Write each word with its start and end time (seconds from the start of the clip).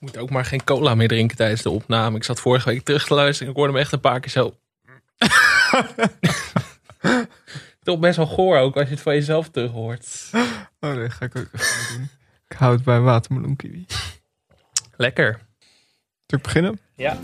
Ik 0.00 0.06
moet 0.06 0.18
ook 0.18 0.30
maar 0.30 0.44
geen 0.44 0.64
cola 0.64 0.94
meer 0.94 1.08
drinken 1.08 1.36
tijdens 1.36 1.62
de 1.62 1.70
opname. 1.70 2.16
Ik 2.16 2.24
zat 2.24 2.40
vorige 2.40 2.68
week 2.68 2.84
terug 2.84 3.06
te 3.06 3.14
luisteren 3.14 3.46
en 3.46 3.52
ik 3.52 3.58
hoorde 3.58 3.72
hem 3.72 3.82
echt 3.82 3.92
een 3.92 4.00
paar 4.00 4.20
keer 4.20 4.30
zo. 4.30 4.56
Toch 7.82 7.98
best 7.98 8.16
wel 8.16 8.26
goor 8.26 8.58
ook 8.58 8.76
als 8.76 8.88
je 8.88 8.94
het 8.94 9.02
van 9.02 9.14
jezelf 9.14 9.48
terug 9.48 9.70
hoort. 9.70 10.30
Oh, 10.80 10.94
nee, 10.94 11.10
ga 11.10 11.24
ik 11.24 11.36
ook 11.36 11.48
even 11.52 11.96
doen. 11.96 12.08
Ik 12.48 12.56
hou 12.56 12.74
het 12.74 12.84
bij 12.84 13.00
watermeloen 13.00 13.56
kiwi. 13.56 13.86
Lekker. 14.96 15.38
Zal 16.26 16.38
ik 16.38 16.42
beginnen? 16.42 16.80
Ja. 16.94 17.18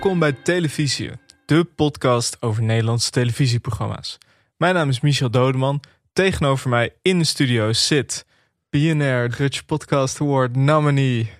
Welkom 0.00 0.18
bij 0.18 0.32
Televisie, 0.32 1.10
de 1.46 1.64
podcast 1.64 2.42
over 2.42 2.62
Nederlandse 2.62 3.10
televisieprogramma's. 3.10 4.18
Mijn 4.56 4.74
naam 4.74 4.88
is 4.88 5.00
Michel 5.00 5.30
Dodeman. 5.30 5.82
Tegenover 6.12 6.68
mij 6.68 6.94
in 7.02 7.18
de 7.18 7.24
studio 7.24 7.72
zit 7.72 8.26
BNR 8.70 9.36
Dutch 9.36 9.64
Podcast 9.64 10.20
Award 10.20 10.56
nominee 10.56 11.32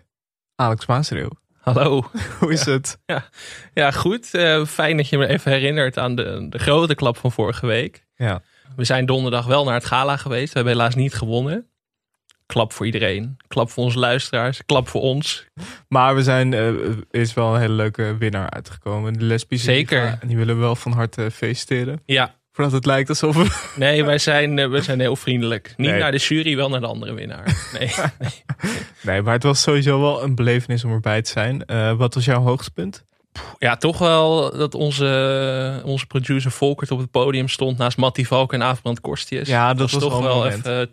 Alex 0.57 0.87
Maasreeuw. 0.87 1.31
Hallo. 1.61 2.11
Hoe 2.41 2.53
is 2.53 2.65
het? 2.65 2.99
Ja, 3.75 3.91
goed. 3.91 4.35
Eh, 4.35 4.65
fijn 4.65 4.97
dat 4.97 5.09
je 5.09 5.19
me 5.19 5.27
even 5.27 5.53
herinnert 5.53 5.99
aan 5.99 6.15
de, 6.15 6.47
de 6.49 6.59
grote 6.59 6.95
klap 6.95 7.17
van 7.17 7.33
vorige 7.33 7.67
week. 7.67 8.07
Ja. 8.17 8.43
We 8.77 8.85
zijn 8.85 9.07
donderdag 9.07 9.47
wel 9.47 9.65
naar 9.65 9.75
het 9.75 9.85
gala 9.85 10.17
geweest. 10.17 10.53
We 10.53 10.59
hebben 10.59 10.73
helaas 10.77 10.95
niet 10.95 11.15
gewonnen. 11.15 11.70
Klap 12.51 12.73
voor 12.73 12.87
iedereen. 12.87 13.37
Klap 13.49 13.71
voor 13.71 13.85
onze 13.85 13.99
luisteraars. 13.99 14.63
Klap 14.67 14.89
voor 14.89 15.01
ons. 15.01 15.47
Maar 15.89 16.15
we 16.15 16.23
zijn, 16.23 16.53
eh, 16.55 16.67
er 16.67 16.97
is 17.11 17.35
wel 17.35 17.55
een 17.55 17.61
hele 17.61 17.75
leuke 17.75 18.17
winnaar 18.19 18.51
uitgekomen. 18.51 19.13
De 19.13 19.25
lesbische 19.25 19.65
Zeker. 19.73 20.19
En 20.21 20.29
die 20.29 20.37
willen 20.37 20.55
we 20.55 20.61
wel 20.61 20.77
van 20.77 20.93
harte 20.93 21.31
feliciteren. 21.31 22.03
Ja, 22.05 22.35
Voordat 22.53 22.73
het 22.75 22.87
lijkt 22.87 23.09
alsof 23.09 23.37
we... 23.37 23.73
nee, 23.81 24.05
wij 24.05 24.19
zijn, 24.19 24.59
eh, 24.59 24.69
we 24.69 24.83
zijn 24.83 25.01
heel 25.01 25.17
vriendelijk. 25.17 25.75
Niet 25.77 25.91
Nee. 25.91 26.01
naar 26.01 26.11
de 26.13 26.19
jury, 26.19 26.57
wel 26.57 26.69
naar 26.69 26.81
de 26.81 26.87
andere 26.87 27.15
winnaar. 27.15 27.69
Nee. 27.79 27.91
Nee, 29.03 29.23
maar 29.23 29.33
het 29.35 29.43
was 29.43 29.63
sowieso 29.63 30.01
wel 30.01 30.23
een 30.23 30.35
belevenis 30.35 30.85
om 30.85 30.93
erbij 30.93 31.23
te 31.23 31.31
zijn. 31.31 31.65
Eh, 31.65 31.93
wat 31.93 32.15
was 32.15 32.25
jouw 32.25 32.41
hoogtepunt? 32.43 33.05
Ja, 33.59 33.77
toch 33.77 33.99
wel 33.99 34.57
dat 34.57 34.75
onze, 34.75 35.83
onze 35.85 36.07
producer 36.07 36.51
Volkert 36.51 36.91
op 36.91 36.99
het 36.99 37.11
podium 37.11 37.49
stond 37.49 37.79
naast 37.79 37.97
Mattie 37.97 38.27
Valk 38.27 38.53
en 38.53 38.63
Aafbrand 38.63 39.01
Korstjes. 39.01 39.49
Ja, 39.49 39.75
dat 39.75 39.91
was 39.91 40.03
toch 40.03 40.21
wel 40.21 40.23
wel 40.43 40.47
even 40.47 40.91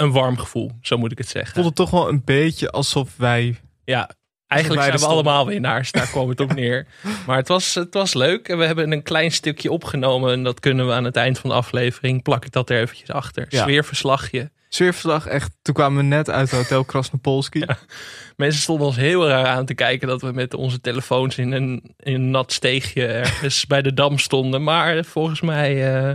een 0.00 0.12
warm 0.12 0.38
gevoel, 0.38 0.72
zo 0.80 0.98
moet 0.98 1.12
ik 1.12 1.18
het 1.18 1.28
zeggen. 1.28 1.54
voelde 1.54 1.72
toch 1.72 1.90
wel 1.90 2.08
een 2.08 2.22
beetje 2.24 2.70
alsof 2.70 3.16
wij... 3.16 3.56
Ja, 3.84 4.10
eigenlijk 4.46 4.82
wij 4.82 4.90
zijn 4.90 5.08
we 5.08 5.14
allemaal 5.14 5.46
winnaars. 5.46 5.92
Daar 5.92 6.06
kwam 6.06 6.28
het 6.28 6.40
op 6.40 6.54
neer. 6.62 6.86
Maar 7.26 7.36
het 7.36 7.48
was, 7.48 7.74
het 7.74 7.94
was 7.94 8.14
leuk. 8.14 8.48
En 8.48 8.58
we 8.58 8.66
hebben 8.66 8.92
een 8.92 9.02
klein 9.02 9.32
stukje 9.32 9.70
opgenomen. 9.70 10.32
En 10.32 10.42
dat 10.42 10.60
kunnen 10.60 10.86
we 10.86 10.92
aan 10.92 11.04
het 11.04 11.16
eind 11.16 11.38
van 11.38 11.50
de 11.50 11.56
aflevering. 11.56 12.22
Plak 12.22 12.44
ik 12.44 12.52
dat 12.52 12.70
er 12.70 12.80
eventjes 12.80 13.10
achter. 13.10 13.46
Ja. 13.48 13.62
Sfeerverslagje. 13.62 14.50
Sfeerverslag, 14.68 15.26
echt, 15.26 15.52
toen 15.62 15.74
kwamen 15.74 15.98
we 15.98 16.04
net 16.04 16.30
uit 16.30 16.50
het 16.50 16.60
hotel 16.60 16.84
Krasnopolski. 16.84 17.64
Mensen 18.36 18.62
stonden 18.62 18.86
ons 18.86 18.96
heel 18.96 19.28
raar 19.28 19.46
aan 19.46 19.66
te 19.66 19.74
kijken. 19.74 20.08
Dat 20.08 20.22
we 20.22 20.32
met 20.32 20.54
onze 20.54 20.80
telefoons 20.80 21.38
in 21.38 21.52
een, 21.52 21.94
in 21.98 22.14
een 22.14 22.30
nat 22.30 22.52
steegje 22.52 23.06
ergens 23.06 23.66
bij 23.72 23.82
de 23.82 23.94
dam 23.94 24.18
stonden. 24.18 24.62
Maar 24.62 25.04
volgens 25.04 25.40
mij, 25.40 25.94
eh, 25.94 26.14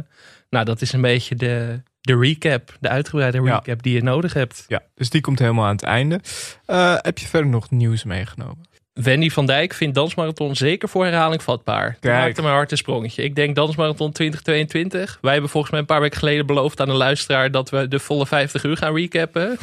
nou 0.49 0.65
dat 0.65 0.81
is 0.81 0.93
een 0.93 1.01
beetje 1.01 1.35
de, 1.35 1.83
de 2.05 2.17
recap. 2.17 2.77
De 2.79 2.89
uitgebreide 2.89 3.41
Ja. 3.41 3.55
recap 3.55 3.83
die 3.83 3.93
je 3.93 4.03
nodig 4.03 4.33
hebt. 4.33 4.65
Ja, 4.67 4.81
dus 4.95 5.09
die 5.09 5.21
komt 5.21 5.39
helemaal 5.39 5.65
aan 5.65 5.75
het 5.75 5.83
einde. 5.83 6.19
Eh, 6.65 6.95
heb 6.97 7.17
je 7.17 7.25
verder 7.27 7.49
nog 7.49 7.71
nieuws 7.71 8.03
meegenomen? 8.03 8.73
Wendy 8.93 9.29
van 9.29 9.45
Dijk 9.45 9.73
vindt 9.73 9.95
Dansmarathon 9.95 10.55
zeker 10.55 10.89
voor 10.89 11.03
herhaling 11.05 11.43
vatbaar. 11.43 11.97
Kijk. 11.99 12.13
maakte 12.23 12.41
mijn 12.41 12.53
hart 12.53 12.71
een 12.71 12.77
sprongetje. 12.77 13.23
Ik 13.23 13.35
denk 13.35 13.55
Dansmarathon 13.55 14.11
2022. 14.11 15.17
Wij 15.21 15.31
hebben 15.31 15.49
volgens 15.49 15.71
mij 15.71 15.81
een 15.81 15.87
paar 15.87 16.01
weken 16.01 16.17
geleden 16.19 16.45
beloofd 16.45 16.79
aan 16.79 16.87
de 16.87 16.93
luisteraar 16.93 17.51
dat 17.51 17.69
we 17.69 17.87
de 17.87 17.99
volle 17.99 18.25
50 18.25 18.63
uur 18.63 18.77
gaan 18.77 18.95
recappen. 18.95 19.57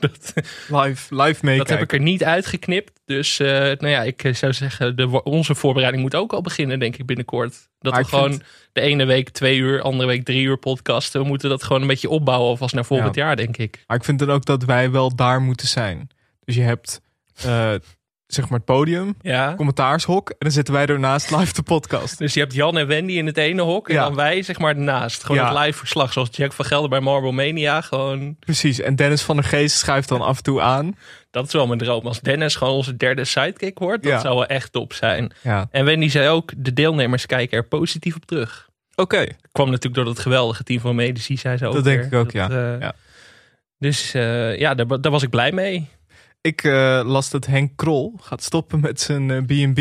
Dat, 0.08 0.32
Live, 0.68 1.14
live 1.14 1.44
meekijken. 1.44 1.56
dat 1.58 1.68
heb 1.68 1.80
ik 1.82 1.92
er 1.92 2.00
niet 2.00 2.24
uitgeknipt. 2.24 3.00
Dus 3.04 3.38
eh, 3.40 3.48
nou 3.58 3.88
ja, 3.88 4.02
ik 4.02 4.30
zou 4.32 4.52
zeggen, 4.52 4.96
de, 4.96 5.22
onze 5.22 5.54
voorbereiding 5.54 6.02
moet 6.02 6.14
ook 6.14 6.32
al 6.32 6.40
beginnen, 6.42 6.78
denk 6.78 6.96
ik, 6.96 7.06
binnenkort. 7.06 7.68
Dat 7.78 7.92
Maar 7.92 8.02
we 8.02 8.08
gewoon 8.08 8.30
vind- 8.30 8.44
de 8.72 8.80
ene 8.80 9.04
week 9.04 9.28
twee 9.28 9.58
uur, 9.58 9.82
andere 9.82 10.08
week 10.08 10.24
drie 10.24 10.42
uur 10.42 10.56
podcasten. 10.56 11.20
We 11.20 11.26
moeten 11.26 11.48
dat 11.48 11.62
gewoon 11.62 11.82
een 11.82 11.88
beetje 11.88 12.08
opbouwen 12.08 12.48
alvast 12.48 12.74
naar 12.74 12.84
volgend 12.84 13.14
Ja. 13.14 13.24
jaar, 13.24 13.36
denk 13.36 13.56
ik. 13.56 13.84
Maar 13.86 13.96
ik 13.96 14.04
vind 14.04 14.18
dan 14.18 14.30
ook 14.30 14.44
dat 14.44 14.64
wij 14.64 14.90
wel 14.90 15.14
daar 15.14 15.40
moeten 15.42 15.68
zijn. 15.68 16.08
Dus 16.44 16.54
je 16.54 16.62
hebt, 16.62 17.00
eh, 17.44 17.74
zeg 18.34 18.48
maar, 18.48 18.58
het 18.58 18.66
podium, 18.66 19.14
Ja. 19.20 19.54
commentaarshok. 19.56 20.28
En 20.30 20.36
dan 20.38 20.50
zitten 20.50 20.74
wij 20.74 20.86
ernaast 20.86 21.30
live 21.36 21.52
de 21.52 21.62
podcast. 21.62 22.18
Dus 22.18 22.34
je 22.34 22.40
hebt 22.40 22.54
Jan 22.54 22.78
en 22.78 22.86
Wendy 22.86 23.12
in 23.12 23.26
het 23.26 23.36
ene 23.36 23.62
hok. 23.62 23.88
En 23.88 23.94
Ja. 23.94 24.04
dan 24.04 24.14
wij, 24.14 24.42
zeg 24.42 24.58
maar, 24.58 24.74
ernaast. 24.76 25.24
Gewoon 25.24 25.42
Ja. 25.42 25.54
het 25.54 25.64
live 25.64 25.78
verslag. 25.78 26.12
Zoals 26.12 26.28
Jack 26.32 26.52
van 26.52 26.64
Gelder 26.64 26.88
bij 26.90 27.00
Marble 27.00 27.32
Mania. 27.32 27.80
Gewoon, 27.80 28.36
Precies. 28.40 28.80
En 28.80 28.96
Dennis 28.96 29.22
van 29.22 29.36
der 29.36 29.44
Geest 29.44 29.76
schuift 29.78 30.08
dan 30.08 30.20
af 30.20 30.36
en 30.36 30.42
toe 30.42 30.60
aan. 30.60 30.96
dat 31.30 31.46
is 31.46 31.52
wel 31.52 31.66
mijn 31.66 31.78
droom. 31.78 32.06
Als 32.06 32.20
Dennis 32.20 32.56
gewoon 32.56 32.74
onze 32.74 32.96
derde 32.96 33.24
sidekick 33.24 33.78
wordt, 33.78 34.02
dat 34.02 34.20
zou 34.20 34.34
wel 34.34 34.46
echt 34.46 34.72
top 34.72 34.92
zijn. 34.92 35.32
Ja. 35.42 35.68
En 35.70 35.84
Wendy 35.84 36.08
zei 36.08 36.28
ook, 36.28 36.52
de 36.56 36.72
deelnemers 36.72 37.26
kijken 37.26 37.56
er 37.58 37.64
positief 37.64 38.16
op 38.16 38.24
terug. 38.24 38.68
Oké. 38.94 39.26
Kwam 39.52 39.66
natuurlijk 39.66 39.94
door 39.94 40.04
dat 40.04 40.18
geweldige 40.18 40.62
team 40.62 40.80
van 40.80 40.94
medici, 40.94 41.36
zei 41.36 41.56
ze 41.56 41.66
ook 41.66 41.74
Dat 41.74 41.84
denk 41.84 42.04
ik 42.04 42.14
ook, 42.14 42.32
Dat, 42.32 42.50
ja. 42.50 42.76
Ja. 42.80 42.92
Dus 43.78 44.14
eh, 44.14 44.58
ja, 44.58 44.74
daar, 44.74 45.00
daar 45.00 45.12
was 45.12 45.22
ik 45.22 45.30
blij 45.30 45.52
mee. 45.52 45.88
Ik 46.40 46.64
eh, 46.64 47.00
las 47.04 47.30
dat 47.30 47.46
Henk 47.46 47.76
Krol 47.76 48.14
gaat 48.20 48.42
stoppen 48.42 48.80
met 48.80 49.00
zijn 49.00 49.30
eh, 49.30 49.38
B&B. 49.38 49.78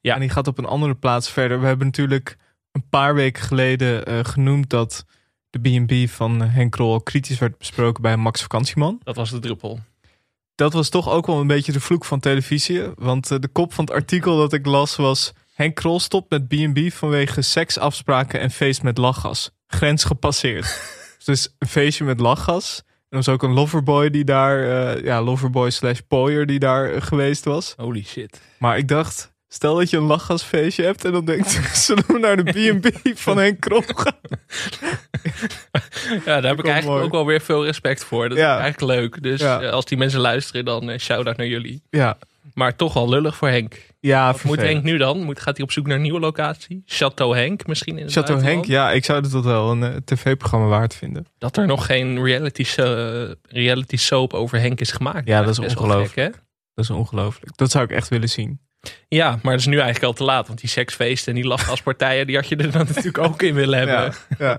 Ja. 0.00 0.14
En 0.14 0.20
die 0.20 0.28
gaat 0.28 0.46
op 0.46 0.58
een 0.58 0.64
andere 0.64 0.94
plaats 0.94 1.30
verder. 1.30 1.60
We 1.60 1.66
hebben 1.66 1.86
natuurlijk 1.86 2.36
een 2.72 2.88
paar 2.88 3.14
weken 3.14 3.42
geleden 3.42 4.04
eh, 4.04 4.18
genoemd 4.22 4.70
dat 4.70 5.04
de 5.50 5.58
B&B 5.58 6.10
van 6.10 6.40
Henk 6.40 6.72
Krol 6.72 7.00
kritisch 7.00 7.38
werd 7.38 7.58
besproken 7.58 8.02
bij 8.02 8.16
Max 8.16 8.40
Vakantieman. 8.40 9.00
Dat 9.02 9.16
was 9.16 9.30
de 9.30 9.38
druppel. 9.38 9.80
Dat 10.54 10.72
was 10.72 10.88
toch 10.88 11.10
ook 11.10 11.26
wel 11.26 11.40
een 11.40 11.46
beetje 11.46 11.72
de 11.72 11.80
vloek 11.80 12.04
van 12.04 12.20
televisie. 12.20 12.82
Want 12.94 13.30
eh, 13.30 13.38
de 13.38 13.48
kop 13.48 13.72
van 13.72 13.84
het 13.84 13.94
artikel 13.94 14.36
dat 14.36 14.52
ik 14.52 14.66
las 14.66 14.96
was... 14.96 15.32
Henk 15.52 15.74
Krol 15.74 16.00
stopt 16.00 16.30
met 16.30 16.48
B&B 16.48 16.92
vanwege 16.92 17.42
seksafspraken 17.42 18.40
en 18.40 18.50
feest 18.50 18.82
met 18.82 18.98
lachgas. 18.98 19.50
Grens 19.66 20.04
gepasseerd. 20.04 20.80
dus 21.24 21.54
een 21.58 21.68
feestje 21.68 22.04
met 22.04 22.20
lachgas. 22.20 22.82
Er 23.12 23.18
was 23.18 23.28
ook 23.28 23.42
een 23.42 23.52
loverboy 23.52 24.10
die 24.10 24.24
daar... 24.24 24.62
eh, 24.94 25.04
ja, 25.04 25.22
loverboy 25.22 25.70
slash 25.70 25.98
pooier 26.08 26.46
die 26.46 26.58
daar 26.58 26.92
eh, 26.92 27.02
geweest 27.02 27.44
was. 27.44 27.74
Holy 27.76 28.04
shit. 28.04 28.40
Maar 28.58 28.78
ik 28.78 28.88
dacht... 28.88 29.30
Stel 29.48 29.76
dat 29.76 29.90
je 29.90 29.96
een 29.96 30.02
lachgasfeestje 30.02 30.84
hebt 30.84 31.04
en 31.04 31.12
dan 31.12 31.24
denkt... 31.24 31.50
zullen 31.86 32.04
we 32.06 32.18
naar 32.18 32.44
de 32.44 32.52
B&B 32.80 33.18
van 33.18 33.38
Henk 33.38 33.60
Krol 33.60 33.82
gaan? 33.86 34.12
Ja, 36.24 36.40
daar 36.40 36.50
heb 36.50 36.58
ik 36.58 36.66
eigenlijk 36.66 36.84
mooi. 36.86 37.02
ook 37.02 37.12
wel 37.12 37.26
weer 37.26 37.40
veel 37.40 37.64
respect 37.64 38.04
voor. 38.04 38.28
Dat 38.28 38.38
Ja. 38.38 38.54
is 38.56 38.60
eigenlijk 38.62 38.92
leuk. 39.00 39.22
Dus 39.22 39.40
Ja. 39.40 39.60
eh, 39.60 39.70
als 39.70 39.84
die 39.84 39.98
mensen 39.98 40.20
luisteren, 40.20 40.64
dan 40.64 40.98
shout-out 40.98 41.36
naar 41.36 41.46
jullie. 41.46 41.82
Ja, 41.90 42.18
Maar 42.54 42.76
toch 42.76 42.94
wel 42.94 43.08
lullig 43.08 43.36
voor 43.36 43.48
Henk. 43.48 43.74
ja 44.00 44.32
Wat 44.32 44.44
moet. 44.44 44.60
Henk 44.60 44.82
nu 44.82 44.96
dan? 44.96 45.22
Moet, 45.22 45.40
gaat 45.40 45.56
hij 45.56 45.64
op 45.64 45.72
zoek 45.72 45.86
naar 45.86 45.96
een 45.96 46.02
nieuwe 46.02 46.20
locatie? 46.20 46.82
Chateau 46.86 47.36
Henk 47.36 47.66
misschien 47.66 47.98
in 47.98 48.04
het 48.04 48.12
Chateau 48.12 48.42
Henk, 48.42 48.64
ja, 48.64 48.90
ik 48.90 49.04
zou 49.04 49.22
dat 49.30 49.44
wel 49.44 49.70
een 49.70 49.82
eh, 49.82 49.96
tv-programma 50.04 50.66
waard 50.66 50.94
vinden. 50.94 51.26
Dat 51.38 51.56
er 51.56 51.66
nog 51.66 51.86
geen 51.86 52.24
reality, 52.24 52.64
so- 52.64 53.34
reality 53.42 53.96
soap 53.96 54.34
over 54.34 54.60
Henk 54.60 54.80
is 54.80 54.92
gemaakt. 54.92 55.28
Ja, 55.28 55.42
dat 55.42 55.58
is 55.58 55.76
ongelooflijk. 55.76 56.40
Dat 56.74 56.84
is 56.84 56.90
ongelooflijk. 56.90 57.56
Dat 57.56 57.70
zou 57.70 57.84
ik 57.84 57.90
echt 57.90 58.08
willen 58.08 58.28
zien. 58.28 58.60
Ja, 59.08 59.30
maar 59.42 59.52
dat 59.52 59.60
is 59.60 59.66
nu 59.66 59.74
eigenlijk 59.74 60.04
al 60.04 60.12
te 60.12 60.24
laat. 60.24 60.46
Want 60.46 60.60
die 60.60 60.68
seksfeesten 60.68 61.34
en 61.34 61.40
die 61.40 61.48
lachgaspartijen... 61.48 62.26
die 62.26 62.36
had 62.36 62.48
je 62.48 62.56
er 62.56 62.70
dan 62.70 62.86
natuurlijk 62.88 63.18
ook 63.18 63.42
in 63.42 63.54
willen 63.54 63.78
hebben. 63.78 63.96
Ja, 63.96 64.36
ja. 64.38 64.58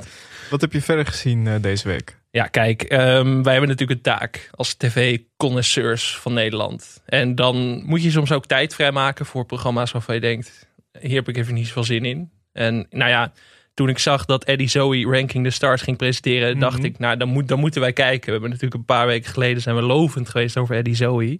Wat 0.49 0.61
heb 0.61 0.73
je 0.73 0.81
verder 0.81 1.05
gezien 1.05 1.47
eh, 1.47 1.53
deze 1.61 1.87
week? 1.87 2.21
Ja, 2.35 2.47
kijk, 2.47 2.81
ehm, 2.83 3.41
wij 3.41 3.51
hebben 3.51 3.69
natuurlijk 3.69 3.91
een 3.91 4.01
taak 4.01 4.49
als 4.51 4.73
tv-connoisseurs 4.73 6.17
van 6.17 6.33
Nederland. 6.33 7.01
En 7.05 7.35
dan 7.35 7.83
moet 7.85 8.03
je 8.03 8.11
soms 8.11 8.31
ook 8.31 8.45
tijd 8.45 8.75
vrijmaken 8.75 9.25
voor 9.25 9.45
programma's 9.45 9.91
waarvan 9.91 10.15
je 10.15 10.21
denkt... 10.21 10.67
hier 10.99 11.15
heb 11.15 11.29
ik 11.29 11.37
even 11.37 11.53
niet 11.53 11.67
zoveel 11.67 11.83
zin 11.83 12.05
in. 12.05 12.31
En 12.51 12.87
nou 12.89 13.09
ja, 13.09 13.31
toen 13.73 13.89
ik 13.89 13.99
zag 13.99 14.25
dat 14.25 14.43
Eddie 14.43 14.67
Zoe 14.67 15.05
Ranking 15.05 15.43
the 15.45 15.49
Stars 15.49 15.81
ging 15.81 15.97
presenteren... 15.97 16.59
dacht 16.59 16.77
Mhm. 16.77 16.85
ik, 16.85 16.99
nou, 16.99 17.17
dan, 17.17 17.27
moet, 17.27 17.47
dan 17.47 17.59
moeten 17.59 17.81
wij 17.81 17.93
kijken. 17.93 18.25
We 18.25 18.31
hebben 18.31 18.49
natuurlijk 18.49 18.79
een 18.79 18.85
paar 18.85 19.07
weken 19.07 19.31
geleden 19.31 19.61
zijn 19.61 19.75
we 19.75 19.81
lovend 19.81 20.29
geweest 20.29 20.57
over 20.57 20.75
Eddie 20.75 20.95
Zoe. 20.95 21.39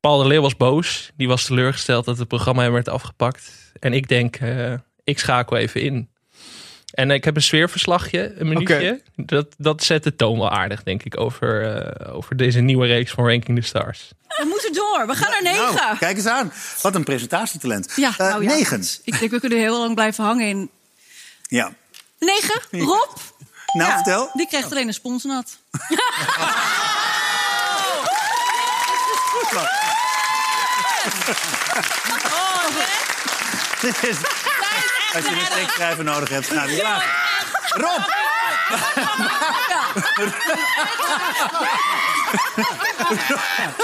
Paul 0.00 0.18
de 0.18 0.26
Leeuw 0.26 0.42
was 0.42 0.56
boos. 0.56 1.12
Die 1.16 1.28
was 1.28 1.44
teleurgesteld 1.44 2.04
dat 2.04 2.18
het 2.18 2.28
programma 2.28 2.62
hem 2.62 2.72
werd 2.72 2.88
afgepakt. 2.88 3.72
En 3.78 3.92
ik 3.92 4.08
denk, 4.08 4.36
eh, 4.36 4.74
ik 5.04 5.18
schakel 5.18 5.56
even 5.56 5.80
in. 5.80 6.08
En 6.96 7.10
ik 7.10 7.24
heb 7.24 7.36
een 7.36 7.42
sfeerverslagje, 7.42 8.34
een 8.38 8.48
minuutje. 8.48 9.02
Dat, 9.16 9.46
dat 9.58 9.84
zet 9.84 10.02
de 10.04 10.16
toon 10.16 10.38
wel 10.38 10.50
aardig, 10.50 10.82
denk 10.82 11.02
ik, 11.02 11.20
over, 11.20 11.76
eh, 11.76 12.14
over 12.16 12.36
deze 12.36 12.60
nieuwe 12.60 12.86
reeks 12.86 13.10
van 13.10 13.28
Ranking 13.28 13.58
the 13.58 13.66
Stars. 13.66 14.08
We 14.28 14.44
moeten 14.48 14.72
door. 14.72 15.06
We 15.06 15.14
gaan 15.14 15.30
naar 15.30 15.42
negen. 15.42 15.74
Nou, 15.74 15.96
kijk 15.98 16.16
eens 16.16 16.26
aan. 16.26 16.52
Wat 16.82 16.94
een 16.94 17.04
presentatietalent. 17.04 17.92
ja, 17.96 18.10
Eh, 18.10 18.28
nou 18.28 18.42
ja. 18.42 18.48
Negen. 18.48 18.84
Ik 19.04 19.18
denk 19.18 19.30
we 19.30 19.40
kunnen 19.40 19.58
heel 19.58 19.78
lang 19.78 19.94
blijven 19.94 20.24
hangen 20.24 20.46
in. 20.48 20.70
Ja. 21.48 21.72
Negen? 22.18 22.60
Rob? 22.70 23.16
Nou, 23.72 23.90
Ja, 23.90 23.94
vertel. 23.94 24.30
Die 24.32 24.46
krijgt 24.46 24.70
alleen 24.70 24.86
een 24.86 24.94
sponsnat. 24.94 25.56
Dit 33.80 34.04
is, 34.04 34.16
als 35.16 35.24
je 35.24 35.30
een 35.30 35.56
tekstschrijver 35.56 36.04
nodig 36.04 36.28
hebt, 36.28 36.46
ga 36.46 36.64
niet 36.64 36.82
lachen. 36.82 37.10
Rob! 37.68 38.02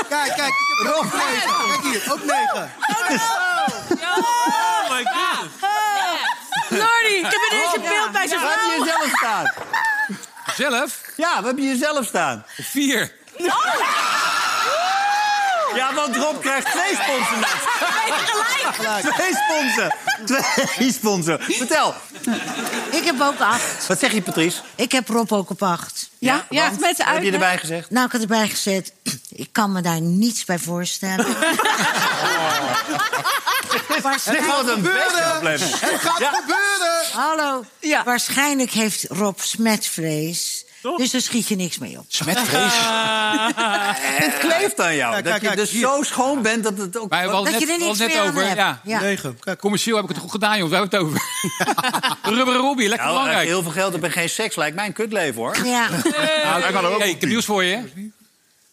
Kijk, 0.08 0.32
kijk. 0.37 0.52
Ook 0.94 1.12
negen. 1.12 1.52
Kijk 1.67 1.82
hier, 1.82 2.12
ook 2.12 2.25
negen. 2.25 2.73
Oh 4.00 4.90
my 4.90 5.05
god. 5.05 5.49
Lordy, 6.69 7.14
ik 7.14 7.25
heb 7.25 7.40
ineens 7.50 7.75
een 7.75 7.82
beeld 7.82 8.12
bij 8.12 8.26
zijn 8.26 8.40
Waar 8.40 8.50
heb 8.50 8.61
je 8.61 8.84
vrouw. 8.84 8.84
jezelf 8.84 9.19
staan? 9.19 9.52
Zelf? 10.56 11.00
Ja, 11.17 11.34
waar 11.34 11.44
heb 11.50 11.58
je 11.58 11.64
jezelf 11.69 12.06
staan? 12.06 12.44
Vier. 12.61 13.12
Ja, 15.75 15.95
want 15.95 16.17
Rob 16.17 16.41
krijgt 16.41 16.71
twee 16.71 16.95
sponsen. 16.95 17.45
Gelijk. 18.73 19.05
Twee 19.15 19.33
sponsen. 19.35 19.95
Twee 20.75 20.93
sponsen. 20.93 21.39
Vertel. 21.43 21.95
Ik 22.91 23.05
heb 23.05 23.21
ook 23.21 23.41
acht. 23.41 23.87
Wat 23.87 23.99
zeg 23.99 24.13
je, 24.13 24.23
Patrice? 24.23 24.61
Ik 24.75 24.93
heb 24.93 25.09
Rob 25.09 25.33
ook 25.33 25.51
op 25.51 25.63
acht. 25.63 26.11
Ja, 26.19 26.47
ja, 26.51 26.69
Want? 26.69 26.81
met 26.81 27.05
heb 27.05 27.23
je 27.23 27.33
erbij 27.33 27.59
gezegd? 27.59 27.91
Nou, 27.91 28.07
ik 28.07 28.13
had 28.13 28.21
erbij 28.21 28.49
gezet, 28.49 28.93
ik 29.29 29.49
kan 29.53 29.73
me 29.73 29.81
daar 29.81 30.01
niets 30.01 30.45
bij 30.45 30.59
voorstellen. 30.59 31.27
Dit 34.31 34.47
wordt 34.47 34.69
een. 34.69 34.85
Het 34.85 36.01
gaat 36.01 36.35
gebeuren. 36.35 37.05
Hallo. 37.13 37.65
Ja. 37.79 38.05
Waarschijnlijk 38.05 38.71
heeft 38.71 39.05
Rob 39.09 39.39
smetvrees. 39.39 40.65
Dus 40.96 41.11
daar 41.11 41.20
schiet 41.20 41.49
je 41.49 41.56
niks 41.56 41.79
mee 41.79 41.99
op. 41.99 42.05
Smetvrees. 42.08 42.73
Het 44.25 44.38
kleeft 44.38 44.81
aan 44.81 44.96
jou. 44.96 45.12
Kijk, 45.12 45.25
dat 45.25 45.34
je 45.40 45.40
kijk, 45.46 45.56
dus 45.56 45.70
hier. 45.70 45.81
zo 45.81 46.02
schoon 46.02 46.43
bent 46.43 46.64
dat 46.64 46.79
het 46.79 46.99
ook... 46.99 47.11
Maar 47.11 47.26
Dat 47.26 47.61
je 47.61 47.73
er 47.73 47.79
niks 47.79 47.99
net 47.99 48.14
aan 48.17 48.29
over. 48.29 48.43
hebt. 48.44 48.56
Ja. 48.56 48.81
Ja. 48.84 49.00
Negen. 49.00 49.38
Kijk. 49.40 49.58
Commercieel 49.58 49.96
heb 49.96 50.05
ik 50.05 50.11
het 50.11 50.19
goed 50.19 50.31
gedaan, 50.31 50.58
jongens. 50.58 50.70
Daar 50.73 50.81
hebben 50.81 51.00
we 51.00 51.06
het 51.06 51.17
over. 52.23 52.34
Rubberen 52.37 52.61
Robbie, 52.61 52.88
lekker 52.88 53.06
Nou, 53.06 53.19
belangrijk. 53.19 53.49
heel 53.49 53.62
veel 53.62 53.73
geld 53.73 53.93
heb 53.93 54.02
en 54.02 54.11
geen 54.12 54.29
seks 54.29 54.56
lijkt 54.56 54.76
mij 54.76 54.87
een 54.87 54.93
kutleven, 54.93 55.34
hoor. 55.34 55.56
Ja. 55.64 55.88
Nou, 56.44 56.99
hey, 56.99 57.11
ik 57.11 57.20
heb 57.20 57.29
nieuws 57.29 57.44
voor 57.44 57.64
je. 57.64 58.12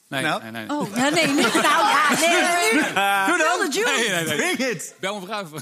Nee, 0.09 0.21
Nou? 0.21 0.41
nee, 0.41 0.51
nee. 0.51 0.65
nee. 0.65 0.77
Oh, 0.77 0.95
ja, 0.95 1.09
nee, 1.09 1.25
nee. 1.25 1.33
Nou 1.35 1.53
ja, 1.63 2.09
nee. 2.19 3.27
Doe 3.27 3.37
dan. 3.37 3.83
Nee, 3.85 4.09
nee, 4.09 4.25
nee. 4.25 4.35
Bring 4.55 4.71
it. 4.71 4.95
Bel 4.99 5.19
me 5.19 5.25
vrouw. 5.25 5.45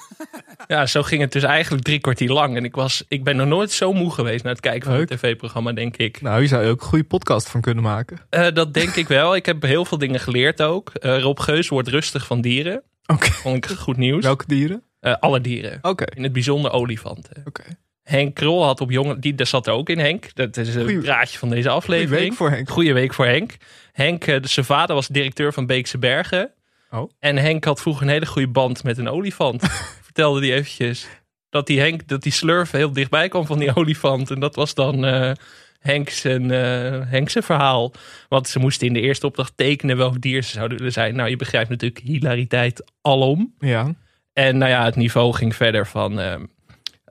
Ja, 0.67 0.85
zo 0.85 1.03
ging 1.03 1.21
het 1.21 1.31
dus 1.31 1.43
eigenlijk 1.43 1.83
drie 1.83 1.99
kwartier 1.99 2.29
lang. 2.29 2.55
En 2.55 2.63
ik, 2.63 2.75
was, 2.75 3.03
ik 3.07 3.23
ben 3.23 3.35
nog 3.35 3.47
nooit 3.47 3.71
zo 3.71 3.93
moe 3.93 4.11
geweest 4.11 4.43
naar 4.43 4.51
het 4.53 4.61
kijken 4.61 4.89
van 4.91 4.99
het 4.99 5.07
tv-programma, 5.09 5.73
denk 5.73 5.97
ik. 5.97 6.21
Nou, 6.21 6.39
hier 6.39 6.47
zou 6.47 6.63
je 6.63 6.69
ook 6.69 6.81
een 6.81 6.87
goede 6.87 7.03
podcast 7.03 7.49
van 7.49 7.61
kunnen 7.61 7.83
maken. 7.83 8.17
Eh, 8.29 8.47
dat 8.53 8.73
denk 8.73 8.95
ik 8.95 9.07
wel. 9.07 9.35
Ik 9.35 9.45
heb 9.45 9.61
heel 9.61 9.85
veel 9.85 9.97
dingen 9.97 10.19
geleerd 10.19 10.61
ook. 10.61 10.89
Eh, 10.89 11.19
Rob 11.19 11.39
Geus 11.39 11.67
wordt 11.67 11.87
rustig 11.87 12.25
van 12.25 12.41
dieren. 12.41 12.83
Oké. 13.05 13.31
Vond 13.31 13.55
ik 13.55 13.65
goed 13.77 13.97
nieuws. 13.97 14.23
Welke 14.23 14.45
dieren? 14.47 14.83
Eh, 14.99 15.15
alle 15.19 15.41
dieren. 15.41 15.79
Oké. 15.81 16.05
In 16.15 16.23
het 16.23 16.33
bijzonder 16.33 16.71
olifanten. 16.71 17.41
Oké. 17.45 17.63
Henk 18.07 18.35
Krol 18.35 18.63
had 18.63 18.81
op 18.81 18.91
jongen, 18.91 19.19
die 19.19 19.35
daar 19.35 19.47
zat 19.47 19.67
er 19.67 19.73
ook 19.73 19.89
in 19.89 19.99
Henk. 19.99 20.35
Dat 20.35 20.57
is 20.57 20.75
een 20.75 20.81
Goeie- 20.83 21.01
praatje 21.01 21.37
van 21.37 21.49
deze 21.49 21.69
aflevering. 21.69 22.09
Goeie 22.09 22.29
week 22.29 22.37
voor 22.37 22.49
Henk. 22.49 22.69
Goeie 22.69 22.93
week 22.93 23.13
voor 23.13 23.25
Henk. 23.25 23.57
Henk, 23.91 24.25
eh, 24.27 24.41
de- 24.41 24.47
zijn 24.47 24.65
vader 24.65 24.95
was 24.95 25.07
directeur 25.07 25.53
van 25.53 25.65
Beekse 25.65 25.97
Bergen. 25.97 26.51
Oh. 26.91 27.11
En 27.19 27.37
Henk 27.37 27.63
had 27.63 27.81
vroeger 27.81 28.03
een 28.03 28.11
hele 28.11 28.25
goede 28.25 28.47
band 28.47 28.83
met 28.83 28.97
een 28.97 29.09
olifant. 29.09 29.63
Vertelde 30.03 30.39
hij 30.39 30.53
eventjes. 30.55 31.07
Dat 31.49 31.67
die 31.67 31.79
Henk, 31.79 32.07
dat 32.07 32.23
die 32.23 32.31
slurf 32.31 32.71
heel 32.71 32.91
dichtbij 32.93 33.27
kwam 33.29 33.45
van 33.45 33.59
die 33.59 33.75
olifant. 33.75 34.31
En 34.31 34.39
dat 34.39 34.55
was 34.55 34.73
dan 34.73 35.05
eh 35.05 35.31
Henk 35.79 36.09
zijn, 36.09 36.51
eh, 36.51 37.01
Henk 37.05 37.29
zijn 37.29 37.43
verhaal. 37.43 37.91
Want 38.29 38.47
ze 38.47 38.59
moesten 38.59 38.87
in 38.87 38.93
de 38.93 39.01
eerste 39.01 39.25
opdracht 39.25 39.53
tekenen 39.55 39.97
welk 39.97 40.21
dier 40.21 40.43
ze 40.43 40.51
zouden 40.51 40.77
willen 40.77 40.93
zijn. 40.93 41.15
Nou, 41.15 41.29
je 41.29 41.35
begrijpt 41.35 41.69
natuurlijk 41.69 42.01
hilariteit 42.05 42.91
alom. 43.01 43.53
Ja. 43.59 43.93
En 44.33 44.57
nou 44.57 44.71
ja, 44.71 44.85
het 44.85 44.95
niveau 44.95 45.33
ging 45.33 45.55
verder 45.55 45.87
van 45.87 46.19
eh, 46.19 46.35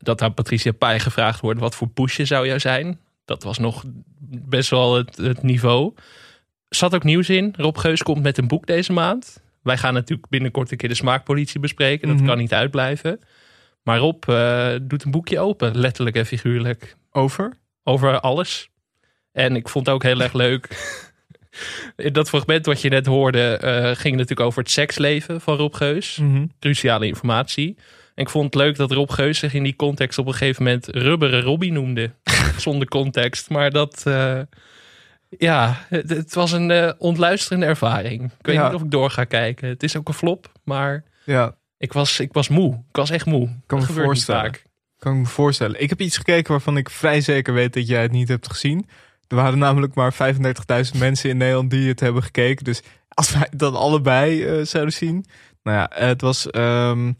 dat 0.06 0.23
aan 0.23 0.35
Patricia 0.35 0.73
Pai 0.73 0.99
gevraagd 0.99 1.41
wordt: 1.41 1.61
wat 1.61 1.75
voor 1.75 1.88
poesje 1.88 2.25
zou 2.25 2.47
jij 2.47 2.58
zijn? 2.58 2.99
Dat 3.25 3.43
was 3.43 3.58
nog 3.58 3.85
best 4.29 4.70
wel 4.70 4.94
het, 4.97 5.17
het 5.17 5.43
niveau. 5.43 5.94
Zat 6.69 6.94
ook 6.94 7.05
nieuws 7.05 7.29
in. 7.29 7.55
Rob 7.56 7.79
Geus 7.79 8.03
komt 8.03 8.23
met 8.23 8.38
een 8.38 8.49
boek 8.49 8.67
deze 8.67 8.93
maand. 8.93 9.43
Wij 9.62 9.76
gaan 9.76 9.94
natuurlijk 9.94 10.29
binnenkort 10.29 10.70
een 10.70 10.76
keer 10.76 10.88
de 10.88 10.94
smaakpolitie 10.94 11.61
bespreken. 11.61 12.08
Dat 12.08 12.17
Mhm. 12.17 12.26
kan 12.26 12.38
niet 12.38 12.53
uitblijven. 12.55 13.20
Maar 13.82 13.99
Rob 13.99 14.29
eh, 14.29 14.75
doet 14.82 15.05
een 15.05 15.11
boekje 15.11 15.41
open, 15.41 15.79
letterlijk 15.79 16.17
en 16.17 16.26
figuurlijk, 16.26 16.97
Over? 17.12 17.53
over 17.85 18.20
alles. 18.20 18.69
En 19.32 19.56
ik 19.56 19.69
vond 19.69 19.87
het 19.87 19.94
ook 19.94 20.03
heel 20.03 20.20
erg 20.20 20.32
leuk. 20.32 20.69
In 21.97 22.12
dat 22.12 22.29
fragment 22.29 22.67
wat 22.67 22.81
je 22.81 22.88
net 22.88 23.06
hoorde, 23.06 23.56
eh, 23.56 23.85
ging 23.97 24.14
natuurlijk 24.14 24.41
over 24.41 24.62
het 24.62 24.70
seksleven 24.70 25.41
van 25.41 25.56
Rob 25.56 25.75
Geus 25.75 26.17
Mhm. 26.17 26.47
cruciale 26.61 27.06
informatie. 27.06 27.76
En 28.16 28.22
ik 28.22 28.30
vond 28.30 28.44
het 28.44 28.54
leuk 28.54 28.76
dat 28.76 28.90
Rob 28.92 29.10
Geus 29.10 29.38
zich 29.38 29.54
in 29.54 29.62
die 29.62 29.76
context 29.76 30.18
op 30.18 30.26
een 30.26 30.32
gegeven 30.32 30.62
moment 30.64 30.86
rubberen 30.86 31.42
Robbie 31.42 31.72
noemde. 31.72 32.10
Zonder 32.56 32.88
context. 32.88 33.50
Maar 33.50 33.70
dat, 33.70 34.02
eh, 34.04 34.40
ja, 35.38 35.84
het, 35.88 36.08
het 36.10 36.34
was 36.34 36.52
een 36.52 36.70
eh, 36.70 36.92
ontluisterende 36.98 37.66
ervaring. 37.66 38.22
Ik 38.38 38.46
weet 38.46 38.54
Ja. 38.54 38.64
niet 38.66 38.74
of 38.74 38.82
ik 38.82 38.90
door 38.90 39.10
ga 39.10 39.24
kijken. 39.24 39.68
Het 39.68 39.82
is 39.82 39.96
ook 39.96 40.08
een 40.08 40.14
flop, 40.14 40.52
maar 40.64 41.04
Ja, 41.24 41.54
ik 41.78 41.92
was, 41.92 42.20
ik 42.20 42.32
was 42.32 42.48
moe. 42.48 42.72
Ik 42.74 42.96
was 42.96 43.10
echt 43.10 43.26
moe. 43.26 43.46
Kan 43.66 43.78
Dat 43.80 43.88
me 43.88 44.02
voorstellen. 44.02 44.52
kan 44.98 45.12
ik 45.12 45.19
me 45.19 45.26
voorstellen. 45.26 45.82
Ik 45.82 45.88
heb 45.88 46.00
iets 46.00 46.16
gekeken 46.16 46.50
waarvan 46.50 46.76
ik 46.76 46.90
vrij 46.90 47.20
zeker 47.20 47.54
weet 47.54 47.74
dat 47.74 47.86
jij 47.88 48.02
het 48.02 48.12
niet 48.12 48.28
hebt 48.28 48.50
gezien. 48.50 48.88
Er 49.28 49.36
waren 49.36 49.58
namelijk 49.58 49.94
maar 49.94 50.14
35.000 50.14 50.98
mensen 50.98 51.30
in 51.30 51.36
Nederland 51.36 51.70
die 51.70 51.88
het 51.88 52.00
hebben 52.00 52.22
gekeken. 52.22 52.64
Dus 52.64 52.82
als 53.08 53.30
wij 53.32 53.48
dat 53.56 53.74
allebei 53.74 54.44
eh, 54.44 54.64
zouden 54.64 54.92
zien. 54.94 55.24
Nou 55.62 55.76
ja, 55.78 55.90
het 56.06 56.20
was 56.20 56.50
ehm, 56.50 57.12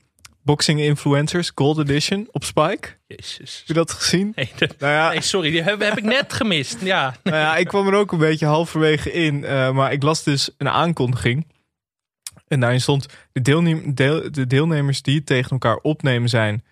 Boxing 0.47 0.81
Influencers 0.81 1.53
Gold 1.55 1.79
Edition 1.79 2.29
op 2.31 2.45
Spike. 2.45 2.89
Jezus. 3.07 3.57
Heb 3.59 3.67
je 3.67 3.73
dat 3.73 3.93
gezien? 3.93 4.33
Nee, 4.37 4.51
Nou 4.79 4.93
ja, 4.93 5.09
nee, 5.11 5.21
sorry, 5.21 5.51
die 5.51 5.63
heb, 5.63 5.81
heb 5.81 5.99
ik 5.99 6.05
net 6.05 6.33
gemist. 6.33 6.81
Ja, 6.81 7.17
nou 7.23 7.37
ja, 7.37 7.57
ik 7.57 7.67
kwam 7.69 7.87
er 7.87 7.95
ook 7.95 8.13
een 8.13 8.19
beetje 8.19 8.47
halverwege 8.47 9.13
in. 9.13 9.45
eh, 9.45 9.71
maar 9.73 9.93
ik 9.93 10.03
las 10.03 10.23
dus 10.23 10.51
een 10.59 10.69
aankondiging. 10.69 11.47
En 12.49 12.61
daarin 12.61 12.81
stond: 12.81 13.07
de, 13.33 13.41
deelnem- 13.43 13.95
deel- 13.95 14.31
de 14.33 14.47
deelnemers 14.47 15.03
die 15.03 15.17
het 15.17 15.27
tegen 15.27 15.51
elkaar 15.51 15.77
opnemen 15.77 16.29
zijn 16.29 16.65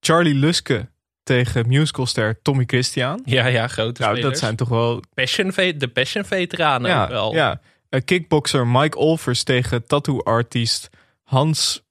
Charlie 0.00 0.34
Luske 0.34 0.88
tegen 1.22 1.68
musicalster 1.68 2.42
Tommy 2.42 2.64
Christian. 2.66 3.22
ja, 3.24 3.46
ja 3.46 3.66
grote 3.66 4.00
Nou, 4.00 4.12
spelers. 4.14 4.32
dat 4.32 4.38
zijn 4.44 4.56
toch 4.56 4.68
wel. 4.68 5.02
Passion, 5.14 5.52
de 5.78 5.88
Passion 5.92 6.24
veteranen 6.24 6.90
Ja, 6.90 7.08
wel. 7.08 7.34
ja. 7.34 7.60
Eh, 7.88 8.00
kickboxer 8.04 8.66
Mike 8.66 8.96
Olvers 8.98 9.42
tegen 9.42 9.86
tattoo-artiest 9.86 10.88
Hans 11.22 11.82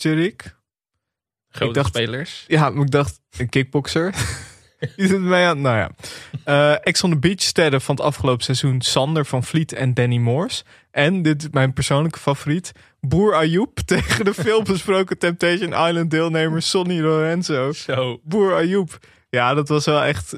Pasterik. 0.00 0.56
Grote 1.48 1.68
ik 1.68 1.74
dacht- 1.74 1.88
spelers. 1.88 2.44
Ja, 2.46 2.70
maar 2.70 2.84
ik 2.84 2.90
dacht, 2.90 3.20
een 3.38 3.48
kickboxer. 3.48 4.14
Die 4.96 5.06
zit 5.06 5.20
mij 5.20 5.48
aan. 5.48 5.60
Nou 5.60 5.76
ja. 5.76 5.90
Eh 6.44 6.86
Ex 6.86 7.02
on 7.02 7.10
the 7.10 7.18
Beach 7.18 7.42
sterren 7.42 7.80
van 7.80 7.94
het 7.94 8.04
afgelopen 8.04 8.44
seizoen. 8.44 8.80
Sander 8.80 9.26
van 9.26 9.44
Vliet 9.44 9.72
en 9.72 9.94
Danny 9.94 10.16
Moors. 10.16 10.62
En, 10.90 11.22
dit 11.22 11.42
is 11.42 11.48
mijn 11.50 11.72
persoonlijke 11.72 12.18
favoriet. 12.18 12.72
Boer 13.00 13.34
Ayoub 13.34 13.78
tegen 13.84 14.24
de 14.24 14.34
veelbesproken 14.34 15.18
Temptation 15.18 15.72
Island 15.88 16.10
deelnemer 16.10 16.62
Sonny 16.62 17.00
Lorenzo. 17.00 17.72
Zo. 17.72 18.20
Boer 18.22 18.54
Ayoub. 18.54 18.98
Ja, 19.30 19.54
dat 19.54 19.68
was 19.68 19.84
wel 19.84 20.02
echt... 20.02 20.36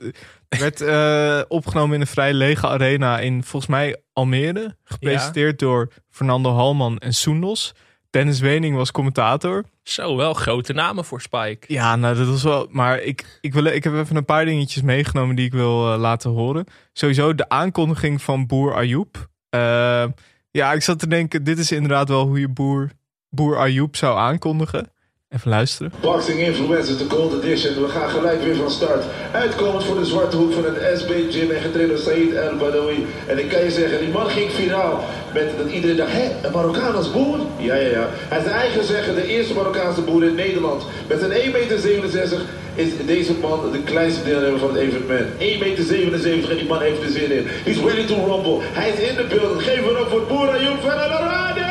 Werd 0.48 0.80
eh, 0.80 1.40
opgenomen 1.48 1.94
in 1.94 2.00
een 2.00 2.06
vrij 2.06 2.32
lege 2.32 2.68
arena 2.68 3.18
in 3.18 3.44
volgens 3.44 3.70
mij 3.70 4.02
Almere. 4.12 4.76
Gepresenteerd 4.84 5.58
door 5.58 5.92
Fernando 6.10 6.50
Halman 6.50 6.98
en 6.98 7.14
Soendos. 7.14 7.74
Dennis 8.12 8.40
Wening 8.40 8.76
was 8.76 8.90
commentator. 8.90 9.64
Zo, 9.82 10.16
wel 10.16 10.34
grote 10.34 10.72
namen 10.72 11.04
voor 11.04 11.20
Spike. 11.20 11.72
Ja, 11.72 11.96
nou 11.96 12.16
dat 12.16 12.26
was 12.26 12.42
wel. 12.42 12.66
Maar 12.70 13.00
ik, 13.00 13.38
ik, 13.40 13.52
wil, 13.52 13.64
ik 13.64 13.84
heb 13.84 13.94
even 13.94 14.16
een 14.16 14.24
paar 14.24 14.44
dingetjes 14.44 14.82
meegenomen 14.82 15.36
die 15.36 15.46
ik 15.46 15.52
wil 15.52 15.92
eh, 15.92 15.98
laten 15.98 16.30
horen. 16.30 16.64
Sowieso 16.92 17.34
de 17.34 17.48
aankondiging 17.48 18.22
van 18.22 18.46
Boer 18.46 18.74
Ayoub. 18.74 19.28
Eh, 19.48 20.04
ja, 20.50 20.72
ik 20.72 20.82
zat 20.82 20.98
te 20.98 21.06
denken, 21.06 21.44
dit 21.44 21.58
is 21.58 21.72
inderdaad 21.72 22.08
wel 22.08 22.26
hoe 22.26 22.40
je 22.40 22.48
Boer, 22.48 22.90
boer 23.28 23.58
Ayoub 23.58 23.96
zou 23.96 24.18
aankondigen. 24.18 24.91
Even 25.34 25.50
luisteren. 25.50 25.92
Boxing 26.00 26.40
Influencers, 26.40 26.98
de 26.98 27.08
Gold 27.08 27.42
Edition. 27.42 27.82
We 27.82 27.88
gaan 27.88 28.10
gelijk 28.10 28.42
weer 28.42 28.56
van 28.56 28.70
start. 28.70 29.04
Uitkomend 29.32 29.84
voor 29.84 29.98
de 29.98 30.04
zwarte 30.04 30.36
hoek 30.36 30.52
van 30.52 30.64
het 30.64 30.98
SB 30.98 31.10
Gym 31.30 31.50
en 31.50 31.60
getraind 31.60 31.90
door 31.90 31.98
Said 31.98 32.32
El 32.32 32.56
Badawi. 32.56 33.06
En 33.26 33.38
ik 33.38 33.48
kan 33.48 33.64
je 33.64 33.70
zeggen, 33.70 33.98
die 33.98 34.08
man 34.08 34.28
ging 34.28 34.50
viraal. 34.50 35.04
Met 35.32 35.56
dat 35.58 35.70
iedereen 35.70 35.96
dacht, 35.96 36.12
hé, 36.12 36.30
een 36.42 36.52
Marokkaan 36.52 36.94
als 36.94 37.12
boer? 37.12 37.38
Ja, 37.58 37.74
ja, 37.74 37.88
ja. 37.88 38.08
Hij 38.12 38.38
is 38.38 38.44
eigen 38.44 38.84
zeggen 38.84 39.14
de 39.14 39.26
eerste 39.26 39.54
Marokkaanse 39.54 40.02
boer 40.02 40.24
in 40.24 40.34
Nederland. 40.34 40.82
Met 41.08 41.18
zijn 41.20 41.32
1,67 41.32 41.52
meter 41.52 42.40
is 42.74 43.06
deze 43.06 43.34
man 43.34 43.72
de 43.72 43.82
kleinste 43.82 44.24
deelnemer 44.24 44.58
van 44.58 44.68
het 44.68 44.78
evenement. 44.78 45.26
1,77 45.38 45.38
meter 45.38 46.50
en 46.50 46.56
die 46.56 46.68
man 46.68 46.80
heeft 46.80 47.02
er 47.02 47.10
zin 47.10 47.30
in. 47.30 47.44
He's 47.46 47.78
ready 47.78 48.04
to 48.06 48.14
rumble. 48.14 48.58
Hij 48.62 48.90
is 48.90 49.08
in 49.08 49.16
de 49.16 49.24
beeld. 49.24 49.62
Geef 49.62 49.84
het 49.84 50.00
op 50.00 50.08
voor 50.08 50.26
Boer 50.26 50.50
Ayoub 50.50 50.80
van 50.80 50.90
Alarade! 50.90 51.66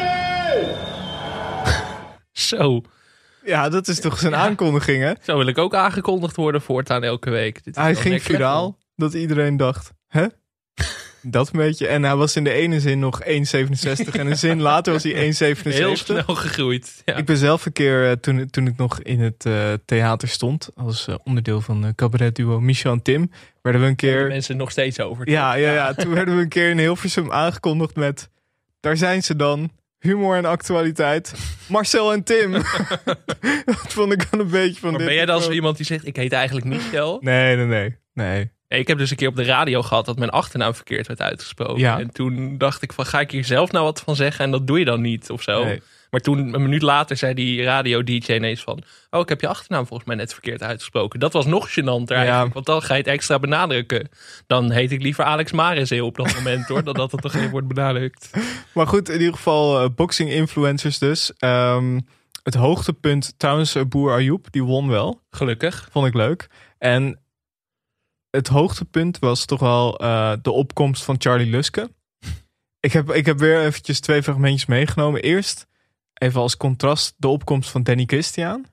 Zo. 2.49 2.81
Ja, 3.43 3.69
dat 3.69 3.88
is 3.88 4.00
toch 4.00 4.19
zijn 4.19 4.36
aankondiging, 4.36 5.03
hè? 5.03 5.12
Zo 5.21 5.38
wil 5.38 5.48
ik 5.48 5.57
ook 5.57 5.75
aangekondigd 5.75 6.36
worden 6.36 6.62
voortaan 6.62 7.03
elke 7.03 7.29
week. 7.29 7.63
Dit 7.63 7.75
Hij 7.75 7.95
ging 7.95 8.24
viraal 8.24 8.77
dat 8.95 9.13
iedereen 9.13 9.57
dacht, 9.57 9.93
hè? 10.07 10.25
Dat 11.24 11.48
een 11.53 11.60
beetje. 11.60 11.88
En 11.88 12.03
hij 12.03 12.15
was 12.15 12.36
in 12.36 12.43
de 12.43 12.51
ene 12.51 12.79
zin 12.79 13.00
nog 13.00 13.24
1,67 13.24 13.27
en 14.12 14.27
een 14.27 14.38
zin 14.38 14.62
later 14.62 14.93
was 14.93 15.03
hij 15.03 15.55
1,77. 15.55 15.62
Heel 15.62 15.95
snel 15.95 16.24
gegroeid. 16.36 17.01
Ja. 17.05 17.15
Ik 17.15 17.25
ben 17.25 17.38
zelf 17.38 17.65
een 17.65 17.71
keer, 17.71 18.10
eh, 18.10 18.12
toen, 18.12 18.50
toen 18.50 18.67
ik 18.67 18.77
nog 18.77 19.01
in 19.01 19.19
het 19.19 19.45
eh, 19.45 19.74
theater 19.86 20.27
stond, 20.27 20.69
als 20.75 21.07
eh, 21.07 21.15
onderdeel 21.24 21.62
van 21.62 21.81
de 21.81 21.95
cabaretduo 21.95 22.60
Michel 22.60 22.91
en 22.91 23.01
Tim, 23.01 23.31
werden 23.62 23.81
we 23.81 23.88
een 23.88 23.95
keer... 23.95 24.27
mensen 24.27 24.57
nog 24.57 24.71
steeds 24.71 25.00
over. 25.00 25.29
Ja, 25.29 25.53
ja, 25.53 25.74
ja, 25.74 25.93
toen 25.93 26.13
werden 26.13 26.36
we 26.36 26.41
een 26.41 26.50
keer 26.50 26.69
in 26.69 26.79
Hilversum 26.79 27.31
aangekondigd 27.31 27.95
met, 27.95 28.29
daar 28.79 28.98
zijn 28.98 29.24
ze 29.24 29.36
dan, 29.36 29.71
humor 30.01 30.38
en 30.38 30.46
actualiteit, 30.46 31.34
Marcel 31.67 32.13
en 32.13 32.24
Tim. 32.24 32.51
dat 33.65 33.93
vond 33.93 34.13
ik 34.13 34.27
wel 34.31 34.39
een 34.41 34.50
beetje 34.50 34.79
van 34.79 34.89
Maar 34.89 34.98
dit 35.00 35.08
ben 35.08 35.15
jij 35.15 35.25
dan 35.25 35.41
zo 35.41 35.51
iemand 35.51 35.77
die 35.77 35.86
zegt, 35.86 36.08
ik 36.08 36.15
heet 36.15 36.34
eigenlijk 36.34 36.65
Michel? 36.65 37.17
Nee, 37.22 37.55
nee, 37.55 37.65
nee. 37.65 37.98
nee. 38.13 38.51
Ik 38.67 38.88
heb 38.88 38.98
dus 38.98 39.12
een 39.12 39.17
keer 39.17 39.27
op 39.27 39.36
de 39.36 39.43
radio 39.43 39.81
gehad 39.81 40.05
dat 40.05 40.17
mijn 40.17 40.29
achternaam 40.29 40.75
verkeerd 40.75 41.08
werd 41.08 41.22
uitgesproken. 41.22 41.79
Ja. 41.79 42.00
En 42.00 42.12
toen 42.12 42.58
dacht 42.58 42.81
ik 42.81 42.93
van, 42.93 43.05
ga 43.05 43.20
ik 43.20 43.31
hier 43.31 43.46
zelf 43.46 43.72
nou 43.72 43.86
wat 43.86 44.01
van 44.01 44.15
zeggen? 44.15 44.46
En 44.46 44.51
dat 44.51 44.67
doe 44.67 44.79
je 44.79 44.86
dan 44.86 45.01
niet 45.01 45.29
of 45.29 45.41
zo. 45.41 45.63
Nee. 45.63 45.81
Maar 46.11 46.19
toen, 46.19 46.53
een 46.53 46.61
minuut 46.61 46.81
later, 46.81 47.17
zei 47.17 47.33
die 47.33 47.63
radio-dj 47.63 48.31
ineens 48.33 48.61
van... 48.61 48.83
Oh, 49.09 49.19
ik 49.19 49.29
heb 49.29 49.41
je 49.41 49.47
achternaam 49.47 49.85
volgens 49.85 50.07
mij 50.07 50.17
net 50.17 50.33
verkeerd 50.33 50.63
uitgesproken. 50.63 51.19
Dat 51.19 51.33
was 51.33 51.45
nog 51.45 51.69
gênanter 51.69 52.15
eigenlijk, 52.15 52.53
want 52.53 52.65
dan 52.65 52.81
ga 52.81 52.93
je 52.93 52.99
het 52.99 53.09
extra 53.09 53.39
benadrukken. 53.39 54.09
Dan 54.47 54.71
heet 54.71 54.91
ik 54.91 55.01
liever 55.01 55.23
Alex 55.23 55.51
Mariseel 55.51 56.05
op 56.05 56.15
dat 56.15 56.33
moment, 56.35 56.67
hoor. 56.67 56.83
Dan 56.83 56.93
dat 56.93 57.11
het 57.11 57.21
toch 57.21 57.33
even 57.33 57.49
wordt 57.49 57.67
benadrukt. 57.67 58.29
Maar 58.73 58.87
goed, 58.87 59.09
in 59.09 59.19
ieder 59.19 59.33
geval 59.33 59.81
eh, 59.81 59.89
boxing 59.95 60.29
influencers 60.29 60.97
dus. 60.97 61.33
Ehm, 61.37 61.99
het 62.43 62.53
hoogtepunt, 62.53 63.33
trouwens, 63.37 63.75
eh, 63.75 63.83
Boer 63.83 64.13
Ayoub, 64.13 64.47
die 64.51 64.63
won 64.63 64.87
wel. 64.87 65.21
Gelukkig. 65.29 65.87
Vond 65.91 66.07
ik 66.07 66.13
leuk. 66.13 66.47
En 66.77 67.19
het 68.29 68.47
hoogtepunt 68.47 69.19
was 69.19 69.45
toch 69.45 69.59
wel 69.59 69.99
eh, 69.99 70.33
de 70.41 70.51
opkomst 70.51 71.03
van 71.03 71.15
Charlie 71.19 71.49
Luske. 71.49 71.91
Ik 72.79 72.93
heb, 72.93 73.11
ik 73.11 73.25
heb 73.25 73.39
weer 73.39 73.61
eventjes 73.65 73.99
twee 73.99 74.23
fragmentjes 74.23 74.65
meegenomen. 74.65 75.21
Eerst 75.21 75.67
even 76.21 76.41
als 76.41 76.57
contrast 76.57 77.13
de 77.17 77.27
opkomst 77.27 77.69
van 77.69 77.83
Danny 77.83 78.03
Christian. 78.07 78.65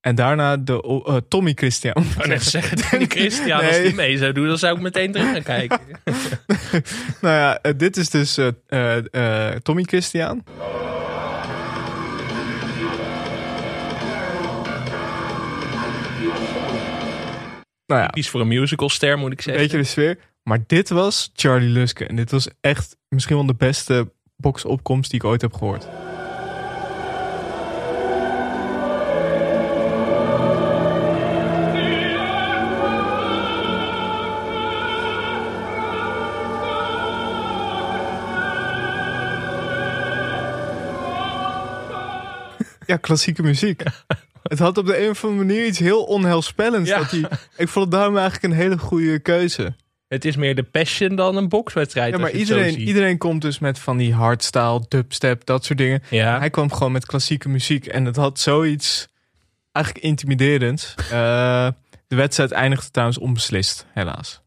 En 0.00 0.14
daarna 0.14 0.56
de 0.56 1.02
eh, 1.06 1.16
Tommy 1.28 1.52
Christian. 1.54 2.04
Ik 2.18 2.26
net 2.26 2.42
zeggen, 2.42 2.78
Danny 2.90 3.06
Christian, 3.06 3.64
als 3.64 3.76
die 3.76 3.94
mee 3.94 4.18
zou 4.18 4.32
doen... 4.32 4.46
dan 4.46 4.58
zou 4.58 4.76
ik 4.76 4.82
meteen 4.82 5.12
terug 5.12 5.32
gaan 5.32 5.42
kijken. 5.42 5.80
nou 7.22 7.36
ja, 7.36 7.58
eh, 7.58 7.72
dit 7.76 7.96
is 7.96 8.10
dus 8.10 8.38
eh, 8.38 9.46
Tommy 9.62 9.82
Christian. 9.82 10.44
Nou 17.86 18.00
ja, 18.00 18.06
Kies 18.06 18.28
voor 18.28 18.40
een 18.40 18.48
musicalster, 18.48 19.18
moet 19.18 19.32
ik 19.32 19.40
zeggen. 19.40 19.62
weet 19.62 19.72
je 19.72 19.78
de 19.78 19.84
sfeer. 19.84 20.18
Maar 20.42 20.58
dit 20.66 20.88
was 20.88 21.30
Charlie 21.34 21.68
Luske. 21.68 22.06
En 22.06 22.16
dit 22.16 22.30
was 22.30 22.48
echt 22.60 22.96
misschien 23.08 23.36
wel 23.36 23.46
de 23.46 23.54
beste 23.54 24.12
boxopkomst 24.36 25.10
die 25.10 25.20
ik 25.20 25.26
ooit 25.26 25.40
heb 25.40 25.52
gehoord. 25.52 25.86
Ja, 42.86 42.96
klassieke 42.96 43.42
muziek. 43.42 43.82
Het 44.42 44.58
had 44.58 44.78
op 44.78 44.86
de 44.86 45.04
een 45.04 45.10
of 45.10 45.24
andere 45.24 45.44
manier 45.44 45.66
iets 45.66 45.78
heel 45.78 46.02
onheilspellends. 46.02 46.90
Ja. 46.90 46.98
Dat 46.98 47.10
hij, 47.10 47.24
ik 47.56 47.68
vond 47.68 47.84
het 47.84 47.94
daarom 47.94 48.16
eigenlijk 48.16 48.44
een 48.44 48.60
hele 48.60 48.78
goede 48.78 49.18
keuze. 49.18 49.74
Het 50.08 50.24
is 50.24 50.36
meer 50.36 50.54
de 50.54 50.62
passion 50.62 51.16
dan 51.16 51.36
een 51.36 51.48
bokswedstrijd. 51.48 52.12
Ja, 52.14 52.20
maar 52.20 52.30
iedereen, 52.30 52.78
iedereen 52.78 53.18
komt 53.18 53.42
dus 53.42 53.58
met 53.58 53.78
van 53.78 53.96
die 53.96 54.14
hardstyle, 54.14 54.84
dubstep, 54.88 55.44
dat 55.44 55.64
soort 55.64 55.78
dingen. 55.78 56.02
Ja. 56.10 56.38
Hij 56.38 56.50
kwam 56.50 56.72
gewoon 56.72 56.92
met 56.92 57.06
klassieke 57.06 57.48
muziek 57.48 57.86
en 57.86 58.04
het 58.04 58.16
had 58.16 58.40
zoiets 58.40 59.08
eigenlijk 59.72 60.04
intimiderends. 60.04 60.94
Eh, 61.10 61.68
de 62.08 62.16
wedstrijd 62.16 62.50
eindigde 62.50 62.90
trouwens 62.90 63.18
onbeslist, 63.18 63.86
helaas. 63.94 64.41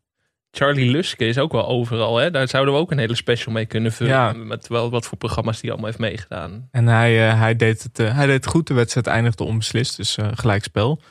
Charlie 0.56 0.90
Luske 0.92 1.26
is 1.28 1.38
ook 1.38 1.52
wel 1.52 1.68
overal. 1.68 2.18
Hè? 2.18 2.32
Daar 2.32 2.48
zouden 2.48 2.74
we 2.74 2.80
ook 2.80 2.92
een 2.92 2.98
hele 2.98 3.16
special 3.16 3.54
mee 3.54 3.66
kunnen 3.66 3.92
vullen. 3.92 4.14
Ja. 4.14 4.34
Met 4.34 4.68
wel 4.68 4.90
wat 4.90 5.06
voor 5.06 5.18
programma's 5.18 5.60
die 5.62 5.70
allemaal 5.72 5.88
heeft 5.90 6.00
meegedaan. 6.00 6.68
En 6.72 6.88
hij, 6.88 7.30
eh, 7.30 7.40
hij, 7.40 7.56
deed 7.56 7.84
het, 7.84 8.00
eh, 8.00 8.16
hij 8.16 8.26
deed 8.26 8.36
het 8.36 8.48
goed. 8.48 8.68
De 8.68 8.74
wedstrijd 8.74 9.08
eindigde 9.08 9.44
onbeslist, 9.44 9.98
dus 9.98 10.18
eh 10.18 10.28
gelijkspel. 10.34 11.02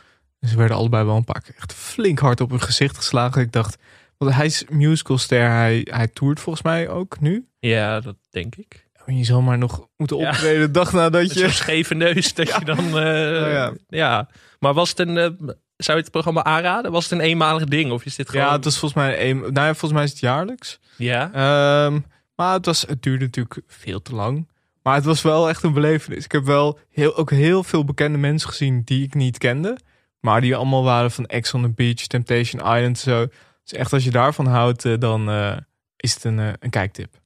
Dus 0.40 0.50
ze 0.50 0.56
werden 0.56 0.76
allebei 0.76 1.04
wel 1.04 1.16
een 1.16 1.24
paar 1.24 1.40
keer 1.42 1.54
echt 1.56 1.72
flink 1.74 2.18
hard 2.18 2.40
op 2.40 2.50
hun 2.50 2.60
gezicht 2.60 2.96
geslagen. 2.96 3.42
Ik 3.42 3.52
dacht, 3.52 3.78
want 4.18 4.34
hij 4.34 4.46
is 4.46 4.64
musicalster, 4.70 5.48
hij, 5.50 5.86
hij 5.90 6.08
toert 6.08 6.40
volgens 6.40 6.64
mij 6.64 6.88
ook 6.88 7.20
nu. 7.20 7.48
Ja, 7.58 8.00
dat 8.00 8.16
denk 8.30 8.54
ik. 8.56 8.86
En 9.06 9.18
je 9.18 9.24
zal 9.24 9.40
maar 9.42 9.58
nog 9.58 9.88
moeten 9.96 10.18
Ja. 10.18 10.28
optreden 10.28 10.60
de 10.60 10.70
dag 10.70 10.92
nadat 10.92 11.22
Met 11.28 11.32
zo'n 11.32 11.46
je... 11.46 11.52
scheve 11.52 11.94
neus 11.94 12.34
dat 12.34 12.48
je 12.54 12.64
dan... 12.74 12.98
eh, 12.98 13.52
ja. 13.52 13.72
ja. 13.88 14.28
Maar 14.58 14.74
was 14.74 14.88
het 14.88 14.98
een... 14.98 15.56
zou 15.84 15.96
je 15.96 16.02
het 16.02 16.12
programma 16.12 16.44
aanraden? 16.44 16.92
Was 16.92 17.04
het 17.04 17.12
een 17.12 17.20
eenmalig 17.20 17.64
ding? 17.64 17.92
Of 17.92 18.04
is 18.04 18.16
dit 18.16 18.28
gewoon... 18.28 18.46
Ja, 18.46 18.52
het 18.52 18.64
was 18.64 18.78
volgens 18.78 19.02
mij, 19.02 19.30
een, 19.30 19.38
nou 19.38 19.52
ja, 19.52 19.74
volgens 19.74 19.92
mij 19.92 20.04
is 20.04 20.10
het 20.10 20.20
jaarlijks. 20.20 20.78
Ja? 20.96 21.30
Ehm, 21.32 22.00
maar 22.36 22.52
het, 22.52 22.66
was, 22.66 22.80
het 22.80 23.02
duurde 23.02 23.24
natuurlijk 23.24 23.60
veel 23.66 24.02
te 24.02 24.14
lang. 24.14 24.48
Maar 24.82 24.94
het 24.94 25.04
was 25.04 25.22
wel 25.22 25.48
echt 25.48 25.62
een 25.62 25.72
belevenis. 25.72 26.24
Ik 26.24 26.32
heb 26.32 26.44
wel 26.44 26.78
heel, 26.90 27.16
ook 27.16 27.30
heel 27.30 27.64
veel 27.64 27.84
bekende 27.84 28.18
mensen 28.18 28.48
gezien 28.48 28.82
die 28.84 29.04
ik 29.04 29.14
niet 29.14 29.38
kende. 29.38 29.78
Maar 30.20 30.40
die 30.40 30.56
allemaal 30.56 30.84
waren 30.84 31.10
van 31.10 31.26
Ex 31.26 31.54
on 31.54 31.62
the 31.62 31.68
Beach, 31.68 32.06
Temptation 32.06 32.60
Island 32.60 32.84
en 32.84 32.96
zo. 32.96 33.26
Dus 33.62 33.78
echt 33.78 33.92
als 33.92 34.04
je 34.04 34.10
daarvan 34.10 34.46
houdt, 34.46 34.84
eh, 34.84 34.98
dan 34.98 35.28
eh, 35.30 35.56
is 35.96 36.14
het 36.14 36.24
een, 36.24 36.38
eh, 36.38 36.52
een 36.58 36.70
kijktip. 36.70 37.22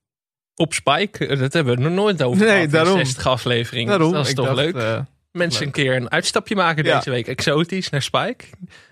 Op 0.54 0.72
Spike? 0.74 1.36
Dat 1.36 1.52
hebben 1.52 1.76
we 1.76 1.82
nog 1.82 1.92
nooit 1.92 2.22
over 2.22 2.38
Nee, 2.38 2.48
gehad 2.48 2.64
in 2.64 2.70
daarom. 2.70 2.96
60 2.96 3.26
afleveringen. 3.26 3.88
Daarom, 3.88 4.12
dat 4.12 4.26
is 4.26 4.34
toch 4.34 4.46
dacht, 4.46 4.58
leuk? 4.58 5.04
Mensen 5.32 5.66
een 5.66 5.72
keer 5.72 5.96
een 5.96 6.10
uitstapje 6.10 6.54
maken 6.54 6.84
Ja. 6.84 6.96
deze 6.96 7.10
week. 7.10 7.26
Exotisch 7.28 7.90
naar 7.90 8.02
Spike. 8.02 8.44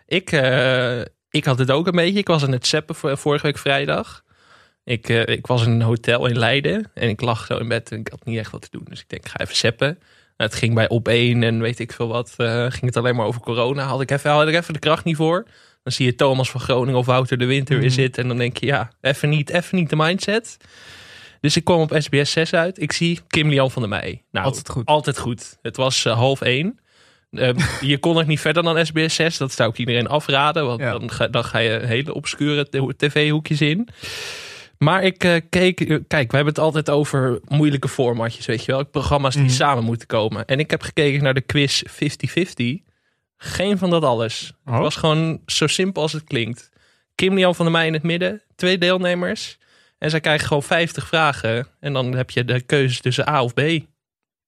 Ik, 0.07 0.33
eh, 0.33 1.00
ik 1.31 1.45
had 1.45 1.59
het 1.59 1.71
ook 1.71 1.87
een 1.87 1.93
beetje. 1.93 2.19
Ik 2.19 2.26
was 2.28 2.43
aan 2.43 2.52
het 2.52 2.66
zappen 2.66 2.95
voor- 2.95 3.19
vorige 3.19 3.47
week 3.47 3.59
vrijdag. 3.59 4.25
Ik, 4.85 5.09
eh, 5.09 5.26
ik 5.26 5.47
was 5.47 5.64
in 5.66 5.71
een 5.71 5.83
hotel 5.83 6.26
in 6.26 6.38
Leiden. 6.38 6.90
En 6.95 7.09
ik 7.09 7.21
lag 7.21 7.47
zo 7.47 7.57
in 7.57 7.69
bed 7.69 7.90
en 7.93 7.99
ik 8.00 8.09
had 8.09 8.25
niet 8.25 8.38
echt 8.38 8.50
wat 8.50 8.61
te 8.62 8.69
doen. 8.71 8.87
Dus 8.88 9.00
ik 9.00 9.09
denk, 9.09 9.25
ik 9.25 9.31
ga 9.31 9.38
even 9.40 9.57
zappen. 9.57 9.87
Nou, 10.37 10.50
het 10.50 10.55
ging 10.55 10.75
bij 10.75 10.88
op 10.88 11.09
één 11.09 11.43
en 11.43 11.61
weet 11.61 11.78
ik 11.78 11.93
veel 11.93 12.09
wat. 12.09 12.35
eh, 12.37 12.62
ging 12.62 12.83
het 12.85 12.97
alleen 12.97 13.16
maar 13.16 13.26
over 13.26 13.40
corona. 13.40 13.85
Had 13.85 14.00
ik, 14.00 14.11
even, 14.11 14.31
had 14.31 14.49
ik 14.49 14.55
even 14.55 14.73
de 14.73 14.78
kracht 14.78 15.05
niet 15.05 15.16
voor. 15.16 15.47
Dan 15.83 15.93
zie 15.93 16.07
je 16.07 16.14
Thomas 16.14 16.50
van 16.50 16.61
Groningen 16.61 16.99
of 16.99 17.07
Wouter 17.07 17.38
de 17.38 17.45
Winter 17.47 17.76
weer 17.78 17.85
Mhm. 17.87 17.95
zitten. 17.95 18.23
En 18.23 18.28
dan 18.28 18.38
denk 18.38 18.57
je, 18.57 18.66
ja, 18.66 18.90
even 19.00 19.28
niet, 19.28 19.50
even 19.50 19.76
niet 19.78 19.90
de 19.90 19.97
mindset. 19.97 20.57
Dus 21.40 21.57
ik 21.57 21.64
kwam 21.64 21.81
op 21.81 21.95
SBS 21.99 22.31
6 22.31 22.52
uit. 22.55 22.81
Ik 22.81 22.93
zie 22.93 23.21
Kim 23.26 23.49
Lian 23.49 23.71
van 23.71 23.83
der 23.83 23.90
Meij. 23.90 24.23
Nou, 24.31 24.47
Altijd 24.47 24.69
goed. 24.69 24.87
Altijd 24.87 25.19
goed. 25.19 25.59
Het 25.62 25.76
was 25.76 26.05
eh, 26.05 26.12
half 26.16 26.40
één. 26.40 26.78
Ehm, 27.31 27.59
je 27.81 27.99
kon 27.99 28.19
ook 28.19 28.26
niet 28.26 28.40
verder 28.40 28.62
dan 28.62 28.87
SBS 28.87 29.14
6. 29.14 29.37
Dat 29.37 29.52
zou 29.52 29.71
ik 29.71 29.78
iedereen 29.78 30.09
afraden. 30.09 30.66
Want 30.66 30.81
Ja. 30.81 30.90
dan, 30.99 31.11
ga, 31.11 31.28
dan 31.28 31.45
ga 31.45 31.59
je 31.59 31.71
hele 31.71 32.14
obscure 32.14 32.95
tv-hoekjes 32.97 33.61
in. 33.61 33.88
Maar 34.78 35.02
ik 35.02 35.25
eh, 35.25 35.40
keek... 35.50 35.81
eh, 35.81 35.99
Kijk, 36.09 36.31
we 36.31 36.37
hebben 36.37 36.55
het 36.55 36.62
altijd 36.62 36.90
over 36.90 37.40
moeilijke 37.49 37.88
formatjes, 37.88 38.47
weet 38.47 38.64
je 38.64 38.73
wel. 38.73 38.85
Programma's 38.85 39.35
die 39.35 39.43
Mhm. 39.45 39.52
samen 39.52 39.85
moeten 39.85 40.07
komen. 40.07 40.45
En 40.47 40.59
ik 40.59 40.71
heb 40.71 40.83
gekeken 40.83 41.23
naar 41.23 41.35
de 41.35 41.40
quiz 41.40 41.83
50-50. 41.87 42.83
Geen 43.37 43.78
van 43.78 43.90
dat 43.90 44.02
alles. 44.02 44.52
Oh. 44.66 44.73
Het 44.73 44.83
was 44.83 44.97
gewoon 44.97 45.40
zo 45.47 45.66
simpel 45.66 46.02
als 46.02 46.12
het 46.12 46.25
klinkt. 46.25 46.71
Kim 47.14 47.35
Lian 47.35 47.55
van 47.55 47.64
der 47.64 47.75
Meij 47.75 47.87
in 47.87 47.93
het 47.93 48.02
midden. 48.02 48.43
Twee 48.57 48.78
deelnemers. 48.78 49.59
En 49.99 50.11
zij 50.11 50.21
krijgen 50.21 50.47
gewoon 50.47 50.62
50 50.62 51.07
vragen. 51.07 51.67
En 51.81 51.93
dan 51.93 52.15
heb 52.15 52.31
je 52.31 52.45
de 52.45 52.61
keuze 52.61 53.00
tussen 53.00 53.29
A 53.29 53.43
of 53.43 53.55
B. 53.55 53.61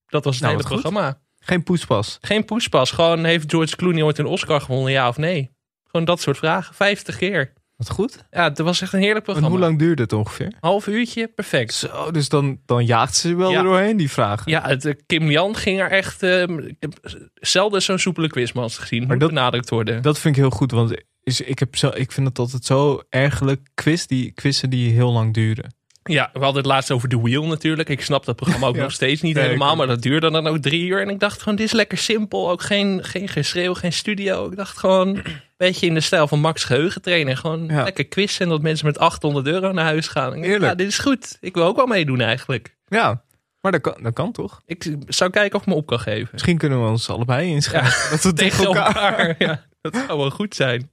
Dat 0.07 0.25
was 0.25 0.35
het 0.35 0.43
Nou, 0.45 0.57
hele 0.57 0.69
goed. 0.69 0.81
programma. 0.81 1.21
Geen 1.39 1.63
poespas. 1.63 2.19
Geen 2.21 2.45
poespas. 2.45 2.91
Gewoon 2.91 3.25
heeft 3.25 3.51
George 3.51 3.77
Clooney 3.77 4.03
ooit 4.03 4.19
een 4.19 4.27
Oscar 4.27 4.61
gewonnen, 4.61 4.93
ja 4.93 5.09
of 5.09 5.17
nee? 5.17 5.51
Gewoon 5.91 6.07
dat 6.07 6.21
soort 6.21 6.37
vragen. 6.39 6.75
50 6.75 7.17
keer. 7.17 7.53
Wat 7.77 7.91
goed. 7.91 8.25
Ja, 8.31 8.45
het 8.49 8.59
was 8.59 8.81
echt 8.81 8.93
een 8.93 8.99
heerlijk 9.01 9.27
En 9.27 9.33
programma. 9.33 9.49
hoe 9.57 9.59
lang 9.67 9.79
duurde 9.79 10.03
het 10.03 10.13
ongeveer? 10.13 10.53
Half 10.61 10.87
uurtje, 10.87 11.29
perfect. 11.29 11.75
Zo, 11.75 12.11
dus 12.11 12.29
dan, 12.29 12.61
dan 12.67 12.85
jaagt 12.87 13.17
ze 13.17 13.35
wel 13.37 13.51
Ja. 13.51 13.59
er 13.59 13.65
doorheen, 13.65 13.97
die 13.97 14.11
vragen. 14.11 14.51
Ja, 14.51 14.63
het, 14.69 14.85
eh, 14.85 14.95
Kim 15.07 15.31
Jan 15.31 15.57
ging 15.57 15.81
er 15.81 15.91
echt... 15.91 16.21
heb 16.21 16.93
zelden 17.35 17.83
zo'n 17.83 17.99
soepele 17.99 18.29
quizmans 18.29 18.79
gezien. 18.79 18.99
Maar 19.01 19.11
Moet 19.11 19.21
dat- 19.21 19.29
benadrukt 19.29 19.71
worden. 19.71 20.03
Dat 20.03 20.19
vind 20.19 20.37
ik 20.37 20.41
heel 20.43 20.51
goed, 20.51 20.71
want 20.71 20.95
is, 21.29 21.41
ik, 21.41 21.59
heb 21.59 21.77
zo, 21.77 21.91
ik 21.95 22.13
vind 22.13 22.27
het 22.29 22.39
altijd 22.39 22.65
zo 22.65 23.03
ergelijk. 23.09 23.69
Quiz 23.75 24.05
die, 24.07 24.31
quizzen 24.33 24.71
die 24.71 24.93
heel 24.93 25.13
lang 25.13 25.35
duren. 25.35 25.77
Ja, 26.03 26.31
we 26.33 26.39
hadden 26.39 26.57
het 26.63 26.67
laatst 26.73 26.91
over 26.91 27.09
The 27.09 27.21
Wheel 27.23 27.47
natuurlijk. 27.47 27.89
Ik 27.89 28.01
snap 28.03 28.25
dat 28.25 28.37
programma 28.37 28.67
ook 28.67 28.75
Ja. 28.81 28.83
nog 28.83 28.93
steeds 28.93 29.23
niet 29.23 29.37
helemaal. 29.37 29.77
Maar 29.77 29.87
dat 29.87 30.03
duurde 30.03 30.31
dan 30.31 30.47
ook 30.47 30.59
drie 30.59 30.87
uur. 30.87 31.01
En 31.03 31.09
ik 31.09 31.21
dacht 31.21 31.39
gewoon, 31.43 31.57
dit 31.57 31.67
is 31.67 31.73
lekker 31.73 31.99
simpel. 31.99 32.51
Ook 32.51 32.63
geen, 32.63 33.05
geen 33.05 33.29
geschreeuw, 33.29 33.75
geen 33.75 33.93
studio. 33.93 34.51
Ik 34.51 34.57
dacht 34.57 34.79
gewoon, 34.79 35.09
een 35.09 35.23
beetje 35.57 35.87
in 35.87 35.95
de 35.95 36.01
stijl 36.01 36.29
van 36.29 36.41
Max 36.41 36.65
Geheugen 36.65 37.03
trainen. 37.03 37.37
Gewoon 37.37 37.67
Ja. 37.67 37.83
lekker 37.83 38.07
quizzen. 38.07 38.43
En 38.45 38.49
dat 38.49 38.63
mensen 38.63 38.87
met 38.87 38.99
800 38.99 39.47
euro 39.47 39.73
naar 39.73 39.85
huis 39.85 40.09
gaan. 40.09 40.33
Heerlijk. 40.33 40.63
Ja, 40.63 40.75
dit 40.75 40.89
is 40.89 40.99
goed. 40.99 41.37
Ik 41.41 41.55
wil 41.55 41.65
ook 41.65 41.77
wel 41.77 41.87
meedoen 41.87 42.21
eigenlijk. 42.21 42.77
Ja, 42.87 43.23
maar 43.61 43.73
dat 43.73 43.81
kan, 43.81 43.95
dat 44.03 44.13
kan 44.13 44.33
toch? 44.33 44.61
Ik 44.67 44.95
zou 45.07 45.31
kijken 45.31 45.55
of 45.57 45.63
ik 45.63 45.69
me 45.69 45.75
op 45.75 45.87
kan 45.87 46.01
geven. 46.01 46.29
Misschien 46.33 46.59
kunnen 46.59 46.83
we 46.83 46.89
ons 46.89 47.11
allebei 47.11 47.49
inschrijven. 47.49 48.11
Dat 48.11 48.23
we 48.23 48.33
tegen 48.43 48.59
Tegen 48.59 48.65
elkaar... 48.75 49.19
elkaar. 49.19 49.35
Ja, 49.39 49.65
dat 49.81 49.97
zou 50.07 50.19
wel 50.19 50.31
goed 50.31 50.55
zijn. 50.55 50.91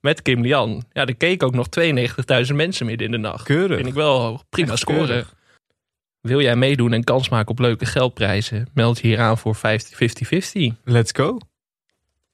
Met 0.00 0.22
Kim 0.22 0.40
Lian. 0.42 0.84
Ja, 0.92 1.06
er 1.06 1.14
keken 1.16 1.46
ook 1.46 1.54
nog 1.54 1.66
92.000 2.48 2.54
mensen 2.54 2.86
midden 2.86 3.06
in 3.06 3.12
de 3.12 3.18
nacht. 3.18 3.44
Keurig. 3.44 3.76
Vind 3.76 3.88
ik 3.88 3.94
wel 3.94 4.42
prima 4.48 4.72
Echt 4.72 4.84
keurig. 4.84 5.34
Wil 6.20 6.40
jij 6.40 6.56
meedoen 6.56 6.92
en 6.92 7.04
kans 7.04 7.28
maken 7.28 7.50
op 7.50 7.58
leuke 7.58 7.86
geldprijzen? 7.86 8.68
Meld 8.74 9.00
je 9.00 9.06
hier 9.06 9.20
aan 9.20 9.38
voor 9.38 9.56
50-50. 9.56 9.60
Let's 10.84 11.12
go. 11.12 11.38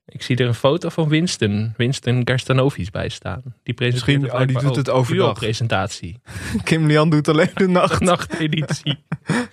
Ik 0.07 0.23
zie 0.23 0.37
er 0.37 0.47
een 0.47 0.55
foto 0.55 0.89
van 0.89 1.09
Winston. 1.09 1.75
Winston 1.77 2.23
Garstanovic 2.25 2.91
bij 2.91 3.09
staan. 3.09 3.43
Die 3.63 3.75
presenteert 3.75 4.21
Misschien- 4.21 4.41
oh, 4.41 4.47
die 4.47 4.67
doet 4.69 4.77
het 4.77 4.91
overdag. 4.91 5.33
presentatie. 5.39 6.21
Kim 6.65 6.87
Lian 6.87 7.11
doet 7.11 7.29
alleen 7.29 7.51
de 7.55 7.69
nacht. 7.69 8.01
Nachteditie. 8.11 9.05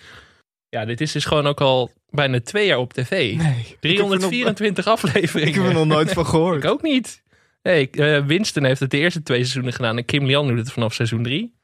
ja, 0.76 0.86
dit 0.86 1.02
is 1.02 1.12
dus 1.12 1.26
gewoon 1.26 1.48
ook 1.48 1.62
al 1.62 1.92
bijna 2.10 2.40
twee 2.42 2.68
jaar 2.68 2.78
op 2.78 2.94
tv. 2.94 3.10
Nee. 3.10 3.36
ik 3.80 3.98
heb 3.98 3.98
er 3.98 3.98
nog- 3.98 4.08
324 4.08 4.88
afleveringen. 4.88 5.48
Ik 5.48 5.56
heb 5.56 5.66
er 5.66 5.74
nog 5.74 5.86
nooit 5.86 6.14
van 6.14 6.26
gehoord. 6.26 6.64
Ik 6.64 6.70
ook 6.70 6.82
niet. 6.82 7.24
Nee, 7.68 7.90
eh, 7.90 8.26
Winston 8.26 8.64
heeft 8.64 8.80
het 8.80 8.92
de 8.92 8.98
eerste 8.98 9.24
twee 9.24 9.38
seizoenen 9.40 9.74
gedaan. 9.74 9.98
En 9.98 10.06
Kim 10.06 10.26
Lian 10.26 10.48
doet 10.48 10.58
het 10.58 10.72
vanaf 10.72 10.94
seizoen 10.94 11.24
drie. 11.24 11.56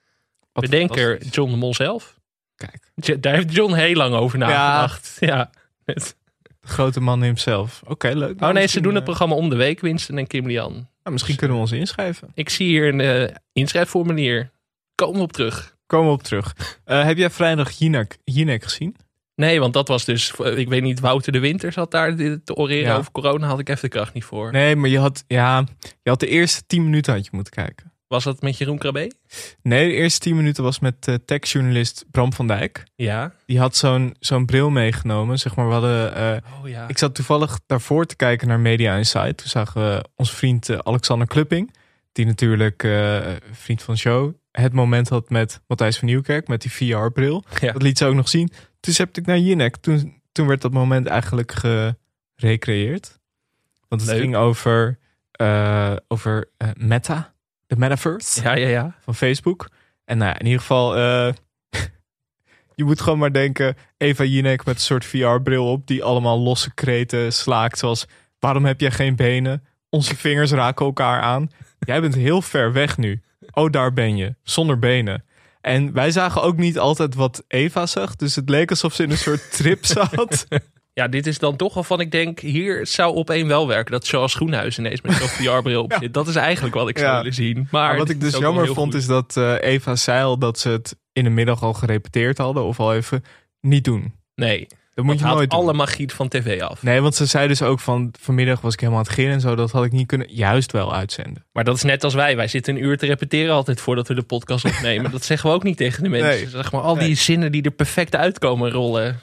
Wat 0.52 0.64
Bedenker. 0.64 1.26
John 1.26 1.52
de 1.52 1.58
Mol 1.58 1.74
zelf. 1.74 2.20
Kijk, 2.56 3.22
Daar 3.24 3.34
heeft 3.36 3.54
John 3.56 3.74
heel 3.74 3.96
lang 3.96 4.16
over 4.16 4.38
nagedacht. 4.38 5.18
Ja. 5.20 5.50
Het- 5.86 6.16
de 6.62 6.68
grote 6.68 7.00
man 7.00 7.22
hemzelf. 7.22 7.82
Oké, 7.86 8.08
leuk. 8.08 8.40
Nou, 8.40 8.52
Oh 8.52 8.58
nee, 8.58 8.68
ze 8.68 8.82
doen 8.82 8.92
het 8.92 9.00
eh, 9.00 9.06
programma 9.06 9.36
om 9.36 9.50
de 9.50 9.56
week, 9.56 9.80
Winston 9.80 10.18
en 10.18 10.28
Kim 10.28 10.48
Lian. 10.48 10.72
nou, 10.74 10.88
misschien 11.12 11.36
kunnen 11.36 11.56
we 11.56 11.62
ons 11.64 11.72
inschrijven. 11.72 12.32
Ik 12.34 12.50
zie 12.50 12.68
hier 12.68 12.88
een 12.94 13.02
eh, 13.02 13.36
inschrijfformulier. 13.54 14.52
Komen 14.96 15.16
we 15.16 15.22
op 15.22 15.34
terug. 15.34 15.76
Komen 15.88 16.08
we 16.08 16.14
op 16.14 16.24
terug. 16.24 16.56
Heb 16.86 17.18
jij 17.18 17.30
vrijdag 17.30 17.72
Jinek, 17.72 18.18
Jinek 18.24 18.64
gezien? 18.64 18.96
Nee, 19.36 19.60
want 19.60 19.74
dat 19.74 19.88
was 19.88 20.06
dus, 20.06 20.32
ik 20.56 20.70
weet 20.70 20.82
niet, 20.84 21.00
Wouter 21.00 21.32
de 21.32 21.40
Winter 21.40 21.72
zat 21.72 21.92
daar 21.92 22.16
te 22.16 22.56
oreren 22.56 22.92
Ja. 22.92 22.98
over 22.98 23.12
corona. 23.12 23.48
Had 23.48 23.60
ik 23.60 23.70
even 23.70 23.82
de 23.82 23.88
kracht 23.88 24.13
niet 24.13 24.24
voor. 24.24 24.52
Nee, 24.52 24.75
maar 24.75 24.90
je 24.90 25.00
had, 25.00 25.24
ja, 25.28 25.63
je 26.04 26.10
had 26.10 26.20
de 26.20 26.28
eerste 26.28 26.63
10 26.68 26.84
minuten 26.84 27.13
had 27.13 27.24
je 27.25 27.30
moeten 27.34 27.54
kijken. 27.54 27.92
Was 28.08 28.24
dat 28.24 28.42
met 28.42 28.58
Jeroen 28.58 28.78
Krabbe? 28.78 29.12
Nee, 29.62 29.88
de 29.88 29.94
eerste 29.94 30.20
10 30.20 30.36
minuten 30.36 30.63
was 30.63 30.80
met 30.80 31.08
uh, 31.08 31.16
techjournalist 31.25 32.06
Bram 32.12 32.34
van 32.34 32.48
Dijk. 32.48 32.84
Ja. 32.96 33.34
Die 33.46 33.60
had 33.60 33.75
zo'n 33.75 34.16
zo'n 34.20 34.46
bril 34.46 34.70
meegenomen. 34.70 35.38
Zeg 35.40 35.56
maar, 35.56 35.68
we 35.68 35.74
hadden, 35.74 36.16
eh, 36.16 36.38
Oh 36.62 36.70
ja. 36.70 36.88
ik 36.88 36.98
zat 36.98 37.16
toevallig 37.16 37.60
daarvoor 37.66 38.06
te 38.06 38.16
kijken 38.16 38.48
naar 38.48 38.60
Media 38.60 38.96
Insight. 38.96 39.38
Toen 39.38 39.48
zagen 39.50 39.82
we 39.82 40.06
onze 40.16 40.36
vriend 40.36 40.70
eh, 40.70 40.78
Alexander 40.84 41.28
Klupping. 41.28 41.74
Die 42.13 42.25
natuurlijk, 42.25 42.84
eh, 42.84 43.27
vriend 43.51 43.82
van 43.82 43.93
de 43.93 44.00
show, 44.00 44.34
het 44.51 44.74
moment 44.74 45.10
had 45.10 45.29
met 45.29 45.62
Matthijs 45.67 45.98
van 45.98 46.08
Nieuwkerk. 46.08 46.48
Met 46.48 46.62
die 46.62 46.72
VR-bril. 46.72 47.43
Ja. 47.60 47.72
Dat 47.72 47.82
liet 47.82 47.98
ze 47.98 48.05
ook 48.05 48.15
nog 48.15 48.29
zien. 48.29 48.51
Toen 48.79 48.93
heb 48.98 49.17
ik 49.17 49.25
naar 49.25 49.38
Jinek. 49.38 49.77
Toen, 49.77 50.22
toen 50.32 50.48
werd 50.48 50.62
dat 50.62 50.72
moment 50.72 51.08
eigenlijk 51.08 51.51
gerecreëerd. 52.36 53.20
Want 53.88 54.01
het 54.01 54.10
Leuk. 54.10 54.20
ging 54.22 54.36
over, 54.36 55.00
eh, 55.32 55.96
over 56.08 56.50
eh, 56.58 56.67
Meta, 56.77 57.34
de 57.67 57.75
metaverse 57.75 58.41
Ja, 58.41 58.55
ja, 58.55 58.67
ja. 58.67 58.96
van 59.00 59.15
Facebook. 59.15 59.70
En 60.05 60.17
nou 60.17 60.29
ja, 60.32 60.39
in 60.39 60.46
ieder 60.46 60.60
geval, 60.60 60.98
je 62.75 62.84
moet 62.84 63.01
gewoon 63.01 63.20
maar 63.20 63.34
denken, 63.34 63.75
Eva 63.98 64.24
Jinek 64.24 64.65
met 64.65 64.75
een 64.75 64.82
soort 64.82 65.05
VR-bril 65.05 65.72
op, 65.72 65.88
die 65.88 66.03
allemaal 66.03 66.39
losse 66.39 66.74
kreten 66.74 67.34
slaakt, 67.34 67.77
zoals, 67.77 68.05
waarom 68.39 68.65
heb 68.65 68.79
jij 68.79 68.91
geen 68.91 69.15
benen? 69.15 69.63
Onze 69.89 70.15
vingers 70.15 70.51
raken 70.51 70.86
elkaar 70.86 71.22
aan. 71.22 71.50
Jij 71.86 72.02
bent 72.02 72.16
heel 72.16 72.42
ver 72.42 72.74
weg 72.74 72.98
nu. 72.98 73.22
Oh, 73.52 73.72
daar 73.72 73.94
ben 73.94 74.18
je, 74.18 74.36
zonder 74.44 74.80
benen. 74.80 75.24
En 75.62 75.94
wij 75.94 76.12
zagen 76.12 76.42
ook 76.42 76.58
niet 76.58 76.80
altijd 76.80 77.16
wat 77.16 77.44
Eva 77.48 77.86
zag, 77.86 78.16
dus 78.16 78.36
het 78.36 78.50
leek 78.50 78.70
alsof 78.70 78.94
ze 78.94 79.04
in 79.04 79.12
een 79.12 79.18
soort 79.18 79.52
trip 79.52 79.86
zat. 79.96 80.46
Ja, 80.94 81.08
dit 81.08 81.28
is 81.28 81.40
dan 81.40 81.56
toch 81.56 81.74
waarvan 81.74 82.00
ik 82.00 82.12
denk, 82.12 82.40
hier 82.40 82.88
zou 82.88 83.16
op 83.16 83.30
één 83.30 83.48
wel 83.48 83.68
werken. 83.68 83.92
Dat 83.92 84.08
Charles 84.08 84.34
Groenhuis 84.36 84.78
ineens 84.78 85.02
met 85.02 85.13
zo'n 85.13 85.28
VR-bril 85.28 85.84
op 85.84 85.96
zit. 86.00 86.13
Dat 86.13 86.28
is 86.28 86.36
eigenlijk 86.36 86.75
wat 86.75 86.90
ik 86.90 86.98
zou 86.98 87.10
Ja. 87.10 87.18
willen 87.18 87.34
zien. 87.34 87.56
Maar, 87.72 87.88
Maar 87.88 87.98
wat 87.98 88.10
ik 88.10 88.20
dus 88.22 88.38
jammer 88.38 88.66
vond, 88.68 88.78
goed. 88.92 89.02
is 89.02 89.06
dat 89.08 89.38
eh, 89.38 89.56
Eva 89.60 89.96
zei 89.96 90.24
al 90.24 90.38
dat 90.38 90.60
ze 90.60 90.70
het 90.70 90.96
in 91.13 91.24
de 91.24 91.30
middag 91.30 91.63
al 91.63 91.74
gerepeteerd 91.74 92.38
hadden, 92.38 92.63
of 92.63 92.80
al 92.80 92.94
even 92.94 93.24
niet 93.62 93.84
doen. 93.84 94.13
Nee, 94.36 94.68
Dat 94.94 95.06
moet 95.06 95.20
je 95.20 95.26
nooit 95.26 95.50
doen. 95.50 95.60
alle 95.60 95.74
magie 95.74 96.12
van 96.13 96.28
tv 96.28 96.62
af. 96.62 96.84
Nee, 96.84 97.02
want 97.02 97.15
ze 97.15 97.26
zei 97.26 97.48
dus 97.48 97.62
ook 97.62 97.80
van 97.80 98.13
vanmiddag 98.20 98.62
was 98.62 98.74
ik 98.74 98.80
helemaal 98.80 99.00
aan 99.02 99.06
het 99.08 99.15
gillen 99.15 99.32
en 99.32 99.41
zo. 99.41 99.56
Dat 99.56 99.72
had 99.72 99.86
ik 99.86 99.91
niet 99.91 100.08
kunnen 100.08 100.28
juist 100.34 100.72
wel 100.72 100.94
uitzenden. 100.96 101.46
Maar 101.52 101.63
dat 101.63 101.76
is 101.76 101.84
net 101.84 102.04
als 102.04 102.13
wij. 102.13 102.36
Wij 102.36 102.48
zitten 102.48 102.76
een 102.76 102.84
uur 102.84 102.98
te 102.98 103.06
repeteren 103.06 103.54
altijd 103.56 103.82
voordat 103.82 104.08
we 104.08 104.13
de 104.13 104.22
podcast 104.22 104.65
opnemen. 104.65 105.12
dat 105.12 105.24
zeggen 105.26 105.50
we 105.50 105.56
ook 105.56 105.63
niet 105.63 105.78
tegen 105.78 106.04
de 106.04 106.10
mensen. 106.10 106.30
Nee. 106.30 106.50
Zeg 106.50 106.72
maar, 106.72 106.82
al 106.82 106.94
die 106.94 107.04
Nee. 107.04 107.15
zinnen 107.15 107.52
die 107.52 107.62
er 107.62 107.72
perfect 107.72 108.15
uitkomen 108.15 108.72
rollen. 108.72 109.20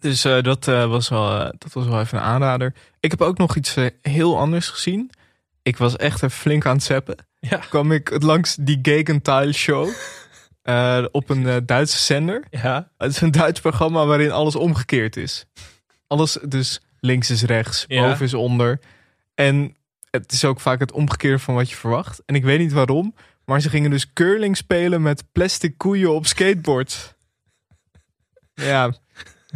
Dus 0.00 0.24
eh, 0.24 0.42
dat, 0.42 0.68
eh, 0.68 0.86
was 0.86 1.08
wel, 1.08 1.40
eh, 1.40 1.48
dat 1.58 1.72
was 1.72 1.86
wel 1.86 2.00
even 2.00 2.18
een 2.18 2.24
aanrader. 2.24 2.74
Ik 3.00 3.10
heb 3.10 3.20
ook 3.20 3.38
nog 3.38 3.56
iets 3.56 3.76
heel 4.02 4.38
anders 4.38 4.68
gezien. 4.68 5.10
Ik 5.62 5.76
was 5.76 5.96
echt 5.96 6.22
er 6.22 6.30
flink 6.30 6.66
aan 6.66 6.74
het 6.74 6.84
zappen. 6.84 7.16
Ja. 7.40 7.56
Kwam 7.56 7.92
ik 7.92 8.22
langs 8.22 8.56
die 8.60 8.78
Gegenteil 8.82 9.52
show. 9.52 9.88
Eh, 10.70 11.04
op 11.10 11.30
een 11.30 11.46
eh, 11.46 11.56
Duitse 11.66 11.98
zender. 11.98 12.44
Ja, 12.50 12.90
Het 12.98 13.10
is 13.10 13.20
een 13.20 13.30
Duits 13.30 13.60
programma 13.60 14.06
waarin 14.06 14.30
alles 14.30 14.56
omgekeerd 14.56 15.16
is. 15.16 15.46
Alles, 16.06 16.38
dus 16.48 16.80
links 17.00 17.30
is 17.30 17.42
rechts, 17.42 17.84
Ja. 17.88 18.08
boven 18.08 18.24
is 18.24 18.34
onder. 18.34 18.80
En 19.34 19.76
het 20.10 20.32
is 20.32 20.44
ook 20.44 20.60
vaak 20.60 20.80
het 20.80 20.92
omgekeerde 20.92 21.38
van 21.38 21.54
wat 21.54 21.70
je 21.70 21.76
verwacht. 21.76 22.22
En 22.26 22.34
ik 22.34 22.44
weet 22.44 22.58
niet 22.58 22.72
waarom, 22.72 23.14
maar 23.44 23.60
ze 23.60 23.68
gingen 23.70 23.90
dus 23.90 24.12
curling 24.12 24.56
spelen 24.56 25.02
met 25.02 25.24
plastic 25.32 25.78
koeien 25.78 26.14
op 26.14 26.26
skateboards. 26.26 27.14
Ja, 28.54 28.92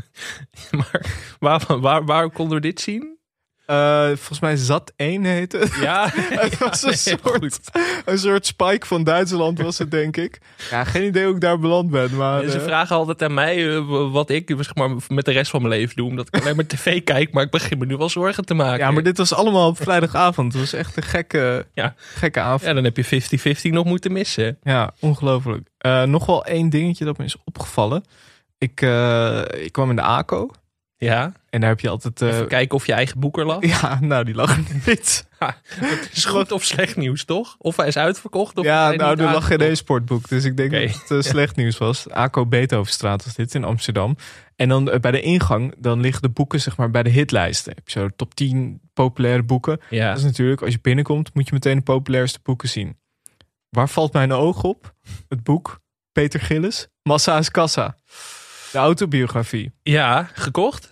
maar 0.71 1.07
waar, 1.39 1.81
waar, 1.81 2.05
waar 2.05 2.31
konden 2.31 2.57
we 2.57 2.63
dit 2.63 2.81
zien? 2.81 3.14
Eh, 3.67 4.07
volgens 4.07 4.41
mij 4.41 4.57
Zat 4.57 4.93
1 4.97 5.25
heette. 5.25 5.67
Ja, 5.81 6.09
Het 6.45 6.59
was 6.59 6.83
een 6.83 6.97
soort, 6.99 7.21
goed. 7.23 7.61
een 8.05 8.19
soort 8.19 8.47
spike 8.47 8.87
van 8.87 9.05
Duitsland 9.05 9.59
was 9.61 9.79
het, 9.79 9.91
denk 9.91 10.17
ik. 10.17 10.39
Ja, 10.71 10.85
geen 10.85 11.05
idee 11.05 11.25
hoe 11.25 11.35
ik 11.35 11.41
daar 11.41 11.59
beland 11.59 11.91
ben, 11.91 12.17
maar... 12.17 12.43
Ze 12.49 12.59
eh, 12.59 12.65
vragen 12.65 12.97
altijd 12.97 13.23
aan 13.23 13.35
mij 13.35 13.75
eh, 13.77 14.11
wat 14.13 14.31
ik 14.31 14.53
zeg 14.57 14.75
maar, 14.75 14.91
met 15.09 15.25
de 15.25 15.33
rest 15.33 15.51
van 15.51 15.63
mijn 15.63 15.75
leven 15.75 15.97
doe. 15.97 16.09
Omdat 16.09 16.27
ik 16.31 16.41
alleen 16.41 16.57
maar 16.57 16.67
tv 16.67 17.05
kijk, 17.05 17.33
maar 17.33 17.45
ik 17.45 17.51
begin 17.51 17.79
me 17.79 17.87
nu 17.87 17.97
wel 17.97 18.09
zorgen 18.09 18.45
te 18.45 18.55
maken. 18.55 18.79
ja, 18.79 18.91
maar 18.91 19.03
dit 19.03 19.19
was 19.19 19.35
allemaal 19.35 19.69
op 19.69 19.83
vrijdagavond. 19.83 20.53
Het 20.53 20.63
was 20.63 20.73
echt 20.73 20.97
een 20.97 21.03
gekke, 21.03 21.67
Ja. 21.75 21.95
gekke 21.97 22.41
avond. 22.41 22.63
Ja, 22.63 22.73
dan 22.73 22.85
heb 22.85 22.97
je 22.97 23.05
50-50 23.69 23.71
nog 23.73 23.85
moeten 23.85 24.13
missen. 24.13 24.59
Ja, 24.63 24.93
ongelooflijk. 25.01 25.69
Nog 26.07 26.27
wel 26.27 26.45
één 26.45 26.69
dingetje 26.69 27.05
dat 27.05 27.19
me 27.19 27.25
is 27.25 27.37
opgevallen. 27.45 28.05
Ik, 28.59 28.81
ik 29.57 29.73
kwam 29.73 29.91
in 29.91 29.97
de 29.97 30.03
ACO. 30.03 30.51
Ja, 30.97 31.33
En 31.51 31.61
daar 31.61 31.69
heb 31.71 31.81
je 31.81 31.89
altijd... 31.89 32.23
eh, 32.23 32.29
even 32.29 32.49
kijken 32.49 32.77
of 32.77 32.87
je 32.87 32.93
eigen 32.93 33.21
boek 33.21 33.39
er 33.39 33.45
lag. 33.47 33.67
ja, 33.67 33.99
nou, 34.01 34.25
die 34.25 34.35
lag 34.35 34.57
er 34.57 34.65
niet. 34.87 35.29
Het 35.65 36.11
is 36.13 36.25
goed 36.25 36.53
of 36.53 36.65
slecht 36.65 36.97
nieuws, 36.97 37.25
toch? 37.25 37.55
Of 37.59 37.77
hij 37.77 37.87
is 37.87 37.97
uitverkocht, 37.97 38.59
of 38.59 38.65
ja, 38.65 38.91
nou, 38.91 39.21
er 39.21 39.33
lag 39.33 39.47
geen 39.47 39.59
één 39.61 39.77
sportboek. 39.77 40.29
Dus 40.29 40.45
ik 40.45 40.57
denk 40.57 40.71
dat 40.71 40.83
het 40.83 41.11
eh, 41.11 41.21
slecht 41.21 41.57
nieuws 41.57 41.79
was. 41.79 42.11
ACO 42.11 42.47
Beethovenstraat 42.47 43.25
was 43.25 43.35
dit 43.35 43.55
in 43.55 43.65
Amsterdam. 43.65 44.17
En 44.57 44.69
dan 44.69 44.91
eh, 44.91 45.01
bij 45.01 45.11
de 45.11 45.21
ingang, 45.21 45.75
dan 45.79 46.01
liggen 46.01 46.23
de 46.23 46.29
boeken 46.29 46.61
zeg 46.61 46.77
maar 46.77 46.91
bij 46.91 47.03
de 47.03 47.11
hitlijsten. 47.11 47.73
Heb 47.75 47.89
je 47.89 47.99
zo 48.01 48.09
top 48.17 48.35
10 48.35 48.81
populaire 48.93 49.43
boeken. 49.43 49.81
Ja, 49.91 50.09
Dat 50.09 50.19
is 50.19 50.25
natuurlijk, 50.25 50.63
als 50.63 50.73
je 50.73 50.79
binnenkomt, 50.83 51.35
moet 51.35 51.47
je 51.47 51.55
meteen 51.55 51.77
de 51.77 51.83
populairste 51.83 52.39
boeken 52.43 52.69
zien. 52.69 52.97
Waar 53.69 53.89
valt 53.89 54.13
mijn 54.13 54.33
oog 54.33 54.63
op? 54.63 54.95
Het 55.29 55.43
boek 55.43 55.81
Peter 56.13 56.41
Gillis, 56.41 56.89
Massa 57.03 57.39
is 57.39 57.51
Kassa. 57.51 57.97
De 58.75 58.81
autobiografie. 58.81 59.73
ja, 59.83 60.29
gekocht? 60.33 60.91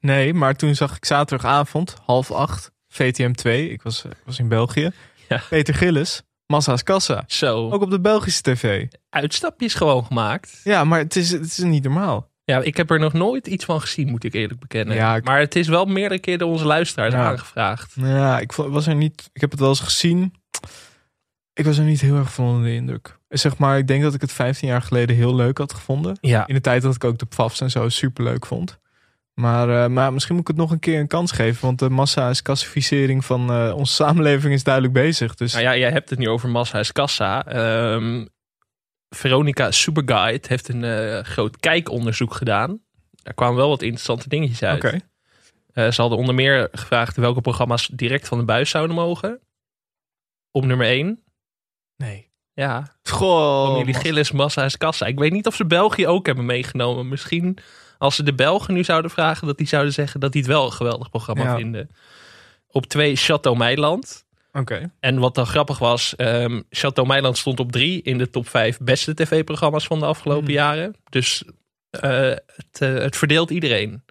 Nee, 0.00 0.34
maar 0.34 0.56
toen 0.56 0.74
zag 0.74 0.96
ik 0.96 1.04
zaterdagavond, 1.04 1.96
half 2.04 2.30
acht, 2.30 2.70
VTM 2.88 3.32
2. 3.32 3.70
Ik 3.70 3.82
was, 3.82 4.04
eh, 4.04 4.10
was 4.24 4.38
in 4.38 4.48
België. 4.48 4.90
Ja. 5.28 5.42
Peter 5.48 5.74
Gillis, 5.74 6.22
Massa's 6.46 6.82
Kassa. 6.82 7.24
Zo, 7.26 7.70
Ook 7.70 7.82
op 7.82 7.90
de 7.90 8.00
Belgische 8.00 8.42
tv. 8.42 8.86
uitstapjes 9.10 9.74
gewoon 9.74 10.04
gemaakt. 10.04 10.60
Ja, 10.64 10.84
maar 10.84 10.98
het 10.98 11.16
is, 11.16 11.30
het 11.30 11.44
is 11.44 11.58
niet 11.58 11.82
normaal. 11.82 12.30
Ja, 12.44 12.60
ik 12.60 12.76
heb 12.76 12.90
er 12.90 12.98
nog 12.98 13.12
nooit 13.12 13.46
iets 13.46 13.64
van 13.64 13.80
gezien, 13.80 14.08
moet 14.08 14.24
ik 14.24 14.34
eerlijk 14.34 14.60
bekennen. 14.60 14.96
Ja, 14.96 15.16
ik- 15.16 15.24
Maar 15.24 15.38
het 15.40 15.56
is 15.56 15.68
wel 15.68 15.84
meerdere 15.84 16.20
keren 16.20 16.38
door 16.38 16.50
onze 16.50 16.64
luisteraars 16.66 17.14
Ja. 17.14 17.28
aangevraagd. 17.30 17.92
Ja, 17.96 18.38
ik 18.38 18.52
was 18.52 18.86
er 18.86 18.94
niet. 18.94 19.30
Ik 19.32 19.40
heb 19.40 19.50
het 19.50 19.60
wel 19.60 19.68
eens 19.68 19.80
gezien. 19.80 20.34
Ik 21.54 21.64
was 21.64 21.78
er 21.78 21.84
niet 21.84 22.00
heel 22.00 22.16
erg 22.16 22.32
van 22.32 22.44
onder 22.44 22.64
de 22.64 22.74
indruk. 22.74 23.18
Zeg 23.28 23.58
maar, 23.58 23.78
ik 23.78 23.86
denk 23.86 24.02
dat 24.02 24.14
ik 24.14 24.20
het 24.20 24.32
15 24.32 24.68
jaar 24.68 24.82
geleden 24.82 25.16
heel 25.16 25.34
leuk 25.34 25.58
had 25.58 25.72
gevonden. 25.72 26.18
Ja, 26.20 26.46
In 26.46 26.54
de 26.54 26.60
tijd 26.60 26.82
dat 26.82 26.94
ik 26.94 27.04
ook 27.04 27.18
de 27.18 27.26
PFAFs 27.26 27.60
en 27.60 27.70
zo 27.70 27.88
super 27.88 28.24
leuk 28.24 28.46
vond. 28.46 28.80
Maar, 29.34 29.82
eh, 29.84 29.90
maar 29.90 30.12
misschien 30.12 30.34
moet 30.34 30.42
ik 30.48 30.48
het 30.48 30.56
nog 30.56 30.70
een 30.70 30.78
keer 30.78 31.00
een 31.00 31.06
kans 31.06 31.32
geven. 31.32 31.66
Want 31.66 31.78
de 31.78 31.90
massa 31.90 32.28
is 32.30 32.42
klassificering 32.42 33.24
van 33.24 33.50
eh, 33.50 33.72
onze 33.76 33.94
samenleving 33.94 34.54
is 34.54 34.64
duidelijk 34.64 34.94
bezig. 34.94 35.34
Dus 35.34 35.52
nou 35.52 35.64
ja, 35.64 35.76
jij 35.76 35.90
hebt 35.90 36.10
het 36.10 36.18
nu 36.18 36.28
over 36.28 36.48
Massa's 36.48 36.92
Kassa. 36.92 37.46
Ehm, 37.46 38.26
Veronica 39.08 39.70
Superguide 39.70 40.48
heeft 40.48 40.68
een 40.68 40.84
eh, 40.84 41.24
groot 41.24 41.56
kijkonderzoek 41.56 42.34
gedaan. 42.34 42.80
Daar 43.10 43.34
kwamen 43.34 43.56
wel 43.56 43.68
wat 43.68 43.82
interessante 43.82 44.28
dingetjes 44.28 44.62
uit. 44.62 44.84
oké. 44.84 44.98
Ze 45.90 46.00
hadden 46.00 46.18
onder 46.18 46.34
meer 46.34 46.68
gevraagd 46.72 47.16
welke 47.16 47.40
programma's 47.40 47.86
direct 47.86 48.28
van 48.28 48.38
de 48.38 48.44
buis 48.44 48.70
zouden 48.70 48.96
mogen. 48.96 49.40
Op 50.50 50.64
nummer 50.64 50.86
1. 50.86 51.22
Nee. 52.02 52.30
Ja, 52.54 52.96
Goh. 53.02 53.66
familie 53.72 53.94
Gillis, 53.94 54.32
Massa's 54.32 54.76
Kassa. 54.76 55.06
Ik 55.06 55.18
weet 55.18 55.32
niet 55.32 55.46
of 55.46 55.54
ze 55.54 55.66
België 55.66 56.06
ook 56.06 56.26
hebben 56.26 56.44
meegenomen. 56.46 57.08
Misschien 57.08 57.58
als 57.98 58.14
ze 58.16 58.22
de 58.22 58.34
Belgen 58.34 58.74
nu 58.74 58.84
zouden 58.84 59.10
vragen, 59.10 59.46
dat 59.46 59.58
die 59.58 59.66
zouden 59.66 59.92
zeggen 59.92 60.20
dat 60.20 60.32
die 60.32 60.40
het 60.42 60.50
wel 60.50 60.64
een 60.64 60.72
geweldig 60.72 61.10
programma 61.10 61.42
Ja. 61.42 61.56
vinden. 61.56 61.90
Op 62.68 62.86
2 62.86 63.16
Chateau 63.16 63.56
Meiland. 63.56 64.24
Oké. 64.52 64.92
En 65.00 65.18
wat 65.18 65.34
dan 65.34 65.46
grappig 65.46 65.78
was, 65.78 66.16
ehm 66.16 66.60
Chateau 66.70 67.08
Meiland 67.08 67.38
stond 67.38 67.60
op 67.60 67.72
drie 67.72 68.02
in 68.02 68.18
de 68.18 68.30
top 68.30 68.48
vijf 68.48 68.78
beste 68.78 69.14
tv-programma's 69.14 69.86
van 69.86 69.98
de 69.98 70.06
afgelopen 70.06 70.44
Hmm. 70.44 70.54
jaren. 70.54 70.94
Dus 71.10 71.44
eh, 71.90 72.00
het, 72.20 72.78
eh, 72.78 72.94
het 72.94 73.16
verdeelt 73.16 73.50
iedereen. 73.50 74.04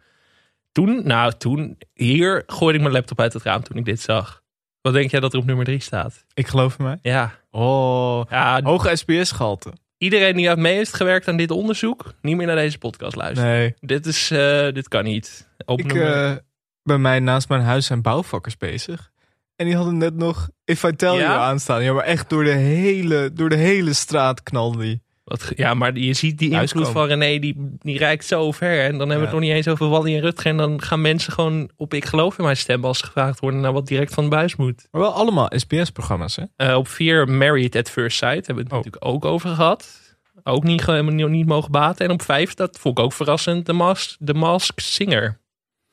Toen, 0.71 1.01
nou 1.07 1.31
toen, 1.37 1.77
hier 1.93 2.43
gooide 2.47 2.77
ik 2.77 2.83
mijn 2.83 2.95
laptop 2.95 3.19
uit 3.19 3.33
het 3.33 3.43
raam 3.43 3.63
toen 3.63 3.77
ik 3.77 3.85
dit 3.85 4.01
zag. 4.01 4.40
Wat 4.81 4.93
denk 4.93 5.11
jij 5.11 5.19
dat 5.19 5.33
er 5.33 5.39
op 5.39 5.45
nummer 5.45 5.65
drie 5.65 5.79
staat? 5.81 6.25
Ik 6.33 6.47
geloof 6.47 6.77
in 6.79 6.85
mij. 6.85 6.97
Ja, 7.01 7.31
Oh, 7.51 8.23
ja 8.29 8.61
hoge 8.63 8.95
SBS-gehalte. 8.95 9.73
iedereen 9.97 10.35
die 10.35 10.55
mee 10.55 10.75
heeft 10.75 10.93
gewerkt 10.93 11.27
aan 11.27 11.37
dit 11.37 11.51
onderzoek, 11.51 12.13
niet 12.21 12.35
meer 12.35 12.47
naar 12.47 12.55
deze 12.55 12.77
podcast 12.77 13.15
luisteren. 13.15 13.51
Nee. 13.51 13.73
Dit, 13.79 14.05
is, 14.05 14.31
eh, 14.31 14.71
dit 14.73 14.87
kan 14.87 15.03
niet. 15.03 15.47
Op 15.65 15.79
Ik, 15.79 15.85
nummer- 15.85 16.25
eh, 16.31 16.35
bij 16.83 16.97
mij 16.97 17.19
naast 17.19 17.49
mijn 17.49 17.61
huis 17.61 17.85
zijn 17.85 18.01
bouwvakkers 18.01 18.57
bezig. 18.57 19.11
En 19.55 19.65
die 19.65 19.75
hadden 19.75 19.97
net 19.97 20.15
nog 20.15 20.49
If 20.65 20.83
I 20.83 20.95
Tell 20.95 21.13
Ja? 21.13 21.19
You 21.19 21.37
aanstaan. 21.39 21.83
Ja, 21.83 21.93
maar 21.93 22.03
echt 22.03 22.29
door 22.29 22.43
de 22.43 22.49
hele, 22.49 23.31
door 23.33 23.49
de 23.49 23.55
hele 23.55 23.93
straat 23.93 24.43
knalde 24.43 24.77
die. 24.77 25.01
Wat, 25.31 25.51
ja, 25.55 25.73
maar 25.73 25.97
je 25.97 26.13
ziet 26.13 26.37
die 26.37 26.51
invloed 26.51 26.87
van 26.87 27.07
René, 27.07 27.39
die, 27.39 27.75
die 27.79 27.97
reikt 27.97 28.25
zo 28.25 28.51
ver. 28.51 28.83
En 28.83 28.91
dan 28.97 28.99
hebben 28.99 29.17
we 29.17 29.23
het 29.23 29.31
nog 29.31 29.39
niet 29.39 29.51
eens 29.51 29.67
over 29.67 29.87
Wally 29.89 30.15
en 30.15 30.21
Rutger. 30.21 30.51
En 30.51 30.57
dan 30.57 30.81
gaan 30.81 31.01
mensen 31.01 31.33
gewoon 31.33 31.69
op 31.75 31.93
ik 31.93 32.05
geloof 32.05 32.37
in 32.37 32.43
mijn 32.43 32.57
stem 32.57 32.85
als 32.85 32.97
ze 32.97 33.05
gevraagd 33.05 33.39
worden 33.39 33.59
naar 33.59 33.73
wat 33.73 33.87
direct 33.87 34.13
van 34.13 34.23
de 34.23 34.29
buis 34.29 34.55
moet. 34.55 34.87
Maar 34.91 35.01
wel 35.01 35.13
allemaal 35.13 35.51
SBS-programma's, 35.55 36.35
hè? 36.35 36.43
Eh, 36.55 36.75
op 36.75 36.87
vier 36.87 37.29
Married 37.29 37.75
at 37.75 37.89
First 37.89 38.17
Sight 38.17 38.47
hebben 38.47 38.55
we 38.55 38.61
het 38.61 38.71
Oh. 38.71 38.77
natuurlijk 38.77 39.05
ook 39.05 39.25
over 39.25 39.49
gehad. 39.49 39.99
Ook 40.43 40.63
niet, 40.63 40.87
niet, 40.87 41.27
niet 41.29 41.45
mogen 41.45 41.71
baten. 41.71 42.05
En 42.05 42.11
op 42.11 42.21
vijf, 42.21 42.53
dat 42.53 42.79
vond 42.79 42.97
ik 42.97 43.03
ook 43.03 43.13
verrassend, 43.13 43.65
The 43.65 43.73
Mask, 43.73 44.17
The 44.25 44.33
Mask 44.33 44.79
Singer. 44.79 45.39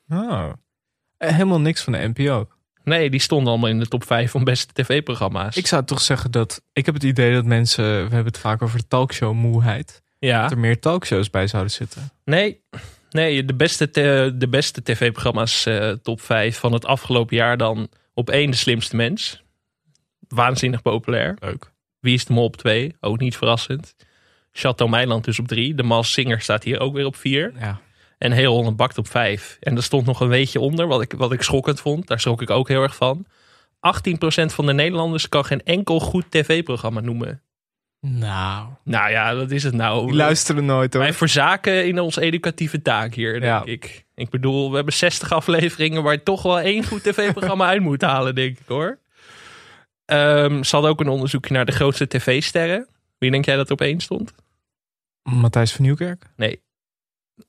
Oh. 0.09 0.49
Helemaal 1.17 1.59
niks 1.61 1.83
van 1.83 1.93
de 1.93 2.11
NPO. 2.15 2.47
Nee, 2.89 3.09
die 3.09 3.19
stonden 3.19 3.49
allemaal 3.51 3.69
in 3.69 3.79
de 3.79 3.87
top 3.87 4.03
vijf 4.03 4.31
van 4.31 4.43
beste 4.43 4.73
tv-programma's. 4.73 5.55
Ik 5.55 5.67
zou 5.67 5.85
toch 5.85 6.01
zeggen 6.01 6.31
dat... 6.31 6.61
Ik 6.73 6.85
heb 6.85 6.93
het 6.95 7.03
idee 7.03 7.33
dat 7.33 7.45
mensen... 7.45 7.83
We 7.85 7.91
hebben 8.15 8.25
het 8.25 8.37
vaak 8.37 8.61
over 8.61 8.87
talkshow-moeheid. 8.87 10.01
ja. 10.19 10.41
Dat 10.41 10.51
er 10.51 10.57
meer 10.59 10.79
talkshows 10.79 11.29
bij 11.29 11.47
zouden 11.47 11.71
zitten. 11.71 12.09
Nee, 12.25 12.61
nee 13.09 13.45
de 13.45 13.55
beste, 13.55 13.89
te- 13.89 14.33
de 14.35 14.47
beste 14.47 14.83
tv-programma's 14.83 15.65
eh, 15.65 15.89
top 15.91 16.21
5 16.21 16.57
van 16.57 16.73
het 16.73 16.85
afgelopen 16.85 17.35
jaar 17.35 17.57
dan 17.57 17.87
op 18.13 18.29
één 18.29 18.51
de 18.51 18.57
slimste 18.57 18.95
mens. 18.95 19.43
Waanzinnig 20.27 20.81
populair. 20.81 21.35
Leuk. 21.39 21.71
Wie 21.99 22.13
is 22.13 22.25
de 22.25 22.33
mol 22.33 22.45
op 22.45 22.57
2? 22.57 22.95
Ook 22.99 23.19
niet 23.19 23.37
verrassend. 23.37 23.95
Chateau 24.51 24.89
Meiland 24.91 25.23
dus 25.25 25.39
op 25.39 25.47
3. 25.47 25.73
De 25.75 25.83
Mas 25.83 26.11
Singer 26.11 26.41
staat 26.41 26.63
hier 26.63 26.79
ook 26.79 26.93
weer 26.93 27.05
op 27.05 27.15
4. 27.15 27.53
Ja. 27.59 27.79
En 28.19 28.31
Heel 28.31 28.53
Holland 28.53 28.75
Bakt 28.77 28.97
op 28.97 29.07
5. 29.07 29.57
En 29.59 29.75
er 29.75 29.83
stond 29.83 30.05
nog 30.05 30.19
een 30.19 30.27
weetje 30.27 30.59
onder, 30.59 30.87
wat 30.87 31.01
ik, 31.01 31.13
wat 31.17 31.31
ik 31.31 31.41
schokkend 31.41 31.79
vond. 31.81 32.07
Daar 32.07 32.19
schrok 32.19 32.41
ik 32.41 32.49
ook 32.49 32.67
heel 32.67 32.81
erg 32.81 32.95
van. 32.95 33.25
18% 33.25 33.29
van 34.45 34.65
de 34.65 34.73
Nederlanders 34.73 35.29
kan 35.29 35.45
geen 35.45 35.63
enkel 35.63 35.99
goed 35.99 36.25
tv-programma 36.31 36.99
noemen. 36.99 37.41
Nou. 38.01 38.67
Nou 38.83 39.11
ja, 39.11 39.33
dat 39.33 39.51
is 39.51 39.63
het 39.63 39.73
nou. 39.73 40.05
Die 40.05 40.15
luisteren 40.15 40.65
nooit, 40.65 40.93
hoor. 40.93 41.03
Wij 41.03 41.13
verzaken 41.13 41.87
in 41.87 41.99
onze 41.99 42.21
educatieve 42.21 42.81
taak 42.81 43.13
hier, 43.13 43.31
denk 43.31 43.43
Ja. 43.43 43.61
ik. 43.65 44.05
Ik 44.15 44.29
bedoel, 44.29 44.69
we 44.69 44.75
hebben 44.75 44.93
60 44.93 45.31
afleveringen 45.31 46.03
waar 46.03 46.13
je 46.13 46.23
toch 46.23 46.41
wel 46.41 46.59
één 46.59 46.83
goed 46.85 47.03
tv-programma 47.03 47.67
uit 47.67 47.81
moet 47.81 48.01
halen, 48.01 48.35
denk 48.35 48.59
ik 48.59 48.67
hoor. 48.67 48.99
Ehm 50.05 50.63
ze 50.63 50.71
hadden 50.75 50.91
ook 50.91 50.99
een 50.99 51.07
onderzoekje 51.07 51.53
naar 51.53 51.65
de 51.65 51.71
grootste 51.71 52.07
tv-sterren. 52.07 52.87
Wie 53.17 53.31
denk 53.31 53.45
jij 53.45 53.55
dat 53.55 53.65
er 53.67 53.73
op 53.73 53.81
één 53.81 53.99
stond? 53.99 54.33
Matthijs 55.23 55.71
van 55.73 55.85
Nieuwkerk. 55.85 56.23
Nee, 56.35 56.61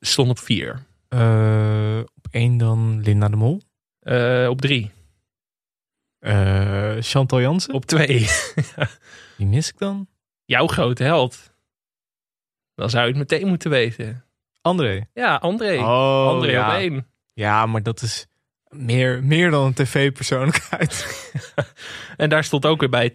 stond 0.00 0.30
op 0.30 0.38
vier. 0.38 0.86
Eh, 1.08 1.98
op 1.98 2.26
één 2.30 2.56
dan 2.56 3.00
Linda 3.00 3.28
de 3.28 3.36
Mol. 3.36 3.60
Eh, 4.00 4.46
op 4.48 4.60
drie. 4.60 4.90
Eh, 6.18 6.96
Chantal 7.00 7.40
Jansen. 7.40 7.74
Op 7.74 7.84
twee. 7.84 8.28
Wie 9.36 9.46
mis 9.46 9.68
ik 9.68 9.78
dan? 9.78 10.08
Jouw 10.44 10.66
grote 10.66 11.02
held. 11.02 11.52
Dan 12.74 12.90
zou 12.90 13.02
je 13.02 13.08
het 13.08 13.18
meteen 13.18 13.48
moeten 13.48 13.70
weten. 13.70 14.24
André. 14.60 15.08
Ja, 15.14 15.36
André. 15.36 15.78
Oh, 15.78 16.26
André 16.26 16.50
ja. 16.50 16.68
op 16.68 16.74
één. 16.74 17.06
Ja, 17.32 17.66
maar 17.66 17.82
dat 17.82 18.02
is 18.02 18.26
meer, 18.70 19.24
meer 19.24 19.50
dan 19.50 19.66
een 19.66 19.74
tv-persoonlijkheid. 19.74 21.06
En 22.16 22.28
daar 22.28 22.44
stond 22.44 22.66
ook 22.66 22.80
weer 22.80 22.88
bij: 22.88 23.10
22% 23.10 23.12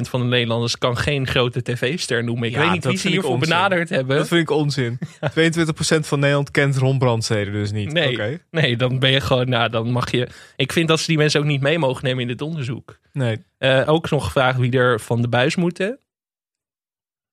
van 0.00 0.20
de 0.20 0.26
Nederlanders 0.26 0.78
kan 0.78 0.96
geen 0.96 1.26
grote 1.26 1.62
tv-ster 1.62 2.24
noemen. 2.24 2.48
Ik 2.48 2.54
Ja, 2.54 2.60
weet 2.60 2.70
niet 2.70 2.84
wie 2.84 2.96
ze 2.96 3.08
hiervoor 3.08 3.30
onzin. 3.30 3.48
benaderd 3.48 3.88
hebben. 3.88 4.16
Dat 4.16 4.28
vind 4.28 4.40
ik 4.40 4.50
onzin. 4.50 4.98
22% 5.38 6.00
van 6.00 6.18
Nederland 6.20 6.50
kent 6.50 6.76
Ron 6.76 6.98
Brandstede 6.98 7.50
dus 7.50 7.70
niet. 7.72 7.92
Nee. 7.92 8.40
Nee, 8.50 8.76
dan 8.76 8.98
ben 8.98 9.10
je 9.10 9.20
gewoon, 9.20 9.48
nou, 9.48 9.70
dan 9.70 9.90
mag 9.90 10.10
je. 10.10 10.28
Ik 10.56 10.72
vind 10.72 10.88
dat 10.88 11.00
ze 11.00 11.06
die 11.06 11.16
mensen 11.16 11.40
ook 11.40 11.46
niet 11.46 11.60
mee 11.60 11.78
mogen 11.78 12.04
nemen 12.04 12.22
in 12.22 12.28
dit 12.28 12.40
onderzoek. 12.42 12.98
Nee. 13.12 13.44
Eh, 13.58 13.82
ook 13.86 14.10
nog 14.10 14.24
gevraagd 14.24 14.58
wie 14.58 14.72
er 14.72 15.00
van 15.00 15.22
de 15.22 15.28
buis 15.28 15.56
moeten. 15.56 15.98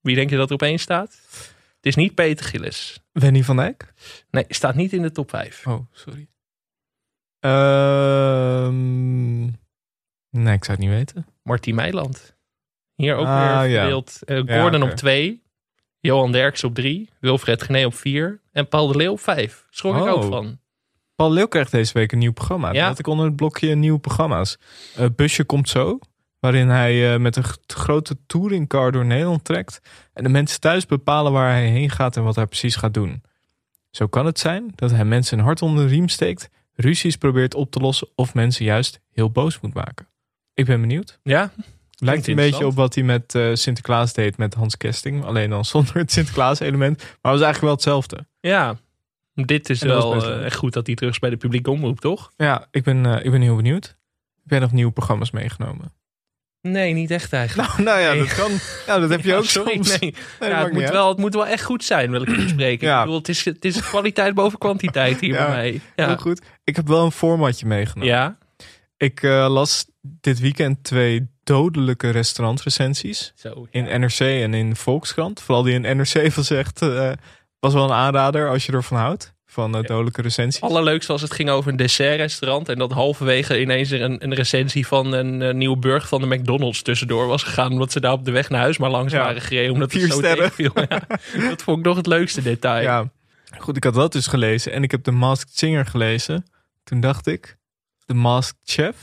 Wie 0.01 0.15
denk 0.15 0.29
je 0.29 0.37
dat 0.37 0.47
er 0.47 0.53
opeens 0.53 0.81
staat? 0.81 1.19
Het 1.75 1.85
is 1.85 1.95
niet 1.95 2.15
Peter 2.15 2.45
Gillis. 2.45 2.99
Wenny 3.11 3.43
van 3.43 3.55
Dijk? 3.55 3.93
Nee, 4.31 4.45
staat 4.49 4.75
niet 4.75 4.93
in 4.93 5.01
de 5.01 5.11
top 5.11 5.29
5. 5.29 5.65
Oh, 5.67 5.87
sorry. 5.91 6.27
Ehm, 7.45 9.41
nee, 10.29 10.53
ik 10.53 10.63
zou 10.65 10.77
het 10.77 10.79
niet 10.79 10.89
weten. 10.89 11.25
Martien 11.43 11.75
Meiland. 11.75 12.35
Hier 12.95 13.15
ook 13.15 13.25
Ah, 13.25 13.61
weer 13.61 13.79
verdeeld. 13.79 14.19
Eh, 14.25 14.41
Ja, 14.45 14.61
Gordon 14.61 14.83
op 14.83 14.89
2. 14.89 15.43
Johan 15.99 16.31
Derks 16.31 16.63
op 16.63 16.75
3. 16.75 17.09
Wilfred 17.19 17.63
Gené 17.63 17.85
op 17.85 17.93
4. 17.95 18.41
En 18.51 18.67
Paul 18.67 18.87
de 18.87 18.97
Leeuw 18.97 19.11
op 19.11 19.19
5. 19.19 19.65
Schrok 19.69 19.95
ik 19.95 20.01
Oh. 20.01 20.11
ook 20.11 20.23
van. 20.23 20.59
Paul 21.15 21.31
Leeuw 21.31 21.47
krijgt 21.47 21.71
deze 21.71 21.93
week 21.93 22.11
een 22.11 22.17
nieuw 22.17 22.33
programma. 22.33 22.67
Ja. 22.71 22.79
Dat 22.79 22.87
had 22.87 22.99
ik 22.99 23.07
onder 23.07 23.25
het 23.25 23.35
blokje 23.35 23.75
nieuwe 23.75 23.99
programma's. 23.99 24.57
Eh, 24.95 25.05
Busje 25.15 25.43
komt 25.43 25.69
zo. 25.69 25.99
Waarin 26.39 26.69
hij 26.69 27.13
eh, 27.13 27.19
met 27.19 27.35
een 27.35 27.43
grote 27.67 28.17
touringcar 28.25 28.91
door 28.91 29.05
Nederland 29.05 29.43
trekt. 29.43 29.79
En 30.13 30.23
de 30.23 30.29
mensen 30.29 30.59
thuis 30.59 30.85
bepalen 30.85 31.31
waar 31.31 31.51
hij 31.51 31.67
heen 31.67 31.89
gaat 31.89 32.17
en 32.17 32.23
wat 32.23 32.35
hij 32.35 32.45
precies 32.45 32.75
gaat 32.75 32.93
doen. 32.93 33.23
Zo 33.91 34.07
kan 34.07 34.25
het 34.25 34.39
zijn 34.39 34.71
dat 34.75 34.91
hij 34.91 35.05
mensen 35.05 35.37
een 35.39 35.43
hart 35.45 35.61
onder 35.61 35.83
de 35.87 35.89
riem 35.93 36.07
steekt. 36.07 36.49
Ruzies 36.75 37.15
probeert 37.15 37.55
op 37.55 37.71
te 37.71 37.79
lossen. 37.79 38.07
Of 38.15 38.33
mensen 38.33 38.65
juist 38.65 39.01
heel 39.11 39.29
boos 39.29 39.59
moet 39.59 39.73
maken. 39.73 40.07
Ik 40.53 40.65
ben 40.65 40.81
benieuwd. 40.81 41.19
Ja, 41.23 41.51
Lijkt 41.99 42.27
een 42.27 42.35
beetje 42.35 42.65
op 42.65 42.75
wat 42.75 42.95
hij 42.95 43.03
met 43.03 43.35
eh, 43.35 43.49
Sinterklaas 43.53 44.13
deed 44.13 44.37
met 44.37 44.53
Hans 44.53 44.77
Kesting. 44.77 45.23
Alleen 45.23 45.49
dan 45.49 45.65
zonder 45.75 45.95
het 45.95 46.11
Sinterklaas 46.11 46.59
element. 46.59 46.97
Maar 46.97 47.07
het 47.07 47.21
was 47.21 47.41
eigenlijk 47.41 47.61
wel 47.61 47.71
hetzelfde. 47.73 48.25
ja. 48.39 48.77
Dit 49.45 49.69
is 49.69 49.81
wel 49.81 50.13
eh, 50.13 50.19
leuk. 50.21 50.43
echt 50.43 50.55
goed 50.55 50.73
dat 50.73 50.85
hij 50.85 50.95
terug 50.95 51.11
is 51.11 51.19
bij 51.19 51.29
de 51.29 51.37
publieke 51.37 51.71
omroep, 51.71 51.99
toch? 51.99 52.31
Ja, 52.37 52.67
ik 52.71 52.83
ben, 52.83 53.05
eh, 53.05 53.25
ik 53.25 53.31
ben 53.31 53.41
heel 53.41 53.55
benieuwd. 53.55 53.85
Heb 54.41 54.49
jij 54.49 54.59
nog 54.59 54.71
nieuwe 54.71 54.91
programma's 54.91 55.31
meegenomen? 55.31 55.93
Nee, 56.71 56.93
niet 56.93 57.11
echt 57.11 57.33
eigenlijk. 57.33 57.69
Nou, 57.69 57.83
nou 57.83 57.99
ja, 57.99 58.11
Nee. 58.11 58.19
dat 58.19 58.33
kan. 58.35 58.51
Ja, 58.87 58.99
dat 58.99 59.09
heb 59.09 59.21
je 59.21 59.27
Ja, 59.31 59.35
ook 59.37 59.45
sorry, 59.45 59.73
soms. 59.73 59.99
nee. 59.99 60.13
Ja, 60.39 60.63
het, 60.63 60.71
moet 60.73 60.81
uit. 60.81 60.91
wel, 60.91 61.09
het 61.09 61.17
moet 61.17 61.33
wel 61.33 61.47
echt 61.47 61.63
goed 61.63 61.83
zijn, 61.83 62.11
wil 62.11 62.21
ik 62.21 62.29
je 62.29 62.35
bespreken. 62.43 62.87
Ja. 62.87 62.97
Ik 62.97 63.03
bedoel, 63.03 63.17
het, 63.19 63.29
is, 63.29 63.45
het 63.45 63.65
is 63.65 63.81
kwaliteit 63.81 64.33
boven 64.33 64.57
kwantiteit 64.59 65.19
hier 65.19 65.33
Ja. 65.33 65.45
bij 65.45 65.55
mij. 65.55 65.81
Heel 65.95 66.07
Ja. 66.09 66.15
goed. 66.15 66.41
Ik 66.63 66.75
heb 66.75 66.87
wel 66.87 67.05
een 67.05 67.11
formatje 67.11 67.65
meegenomen. 67.65 68.13
ja, 68.13 68.37
Ik 68.97 69.23
eh, 69.23 69.45
las 69.49 69.85
dit 70.01 70.39
weekend 70.39 70.83
twee 70.83 71.27
dodelijke 71.43 72.09
restaurantrecensies. 72.09 73.33
zo. 73.35 73.67
In 73.69 73.99
NRC 73.99 74.19
en 74.19 74.53
in 74.53 74.75
Volkskrant. 74.75 75.41
Vooral 75.41 75.63
die 75.63 75.73
in 75.73 75.97
NRC 75.97 76.31
van 76.31 76.43
zegt, 76.43 76.81
eh, 76.81 77.11
was 77.59 77.73
wel 77.73 77.83
een 77.83 77.91
aanrader 77.91 78.49
als 78.49 78.65
je 78.65 78.71
ervan 78.71 78.97
houdt. 78.97 79.33
Van 79.45 79.71
dodelijke 79.71 80.21
recensies. 80.21 80.61
Allerleukste 80.61 81.11
was 81.11 81.21
het 81.21 81.33
ging 81.33 81.49
over 81.49 81.71
een 81.71 81.77
dessertrestaurant. 81.77 82.69
En 82.69 82.77
dat 82.77 82.91
halverwege 82.91 83.61
ineens 83.61 83.91
er 83.91 84.01
een, 84.01 84.23
een 84.23 84.33
recensie 84.33 84.87
van 84.87 85.13
een, 85.13 85.41
eh, 85.41 85.53
nieuwe 85.53 85.77
burger 85.77 86.07
van 86.07 86.21
de 86.21 86.27
McDonald's 86.35 86.81
tussendoor 86.81 87.27
was 87.27 87.43
gegaan. 87.43 87.71
Omdat 87.71 87.91
ze 87.91 87.99
daar 87.99 88.11
op 88.11 88.25
de 88.25 88.31
weg 88.31 88.49
naar 88.49 88.61
huis 88.61 88.77
maar 88.77 88.89
langs 88.89 89.13
Ja. 89.13 89.19
waren 89.19 89.41
gereden. 89.41 89.73
Omdat 89.73 89.91
het 89.91 90.01
Vier 90.01 90.11
zo 90.11 90.17
sterren. 90.17 90.51
tegenviel. 90.51 90.71
Ja, 91.39 91.47
dat 91.49 91.63
vond 91.63 91.77
ik 91.79 91.85
nog 91.85 91.95
het 91.97 92.07
leukste 92.07 92.41
detail. 92.41 92.81
Ja, 92.81 93.09
goed, 93.57 93.77
ik 93.77 93.83
had 93.83 93.93
dat 93.93 94.11
dus 94.11 94.27
gelezen. 94.27 94.71
En 94.71 94.83
ik 94.83 94.91
heb 94.91 95.03
The 95.03 95.11
Masked 95.11 95.57
Singer 95.57 95.85
gelezen. 95.85 96.45
Toen 96.83 96.99
dacht 96.99 97.27
ik, 97.27 97.57
The 98.05 98.13
Masked 98.13 98.57
Chef. 98.63 98.95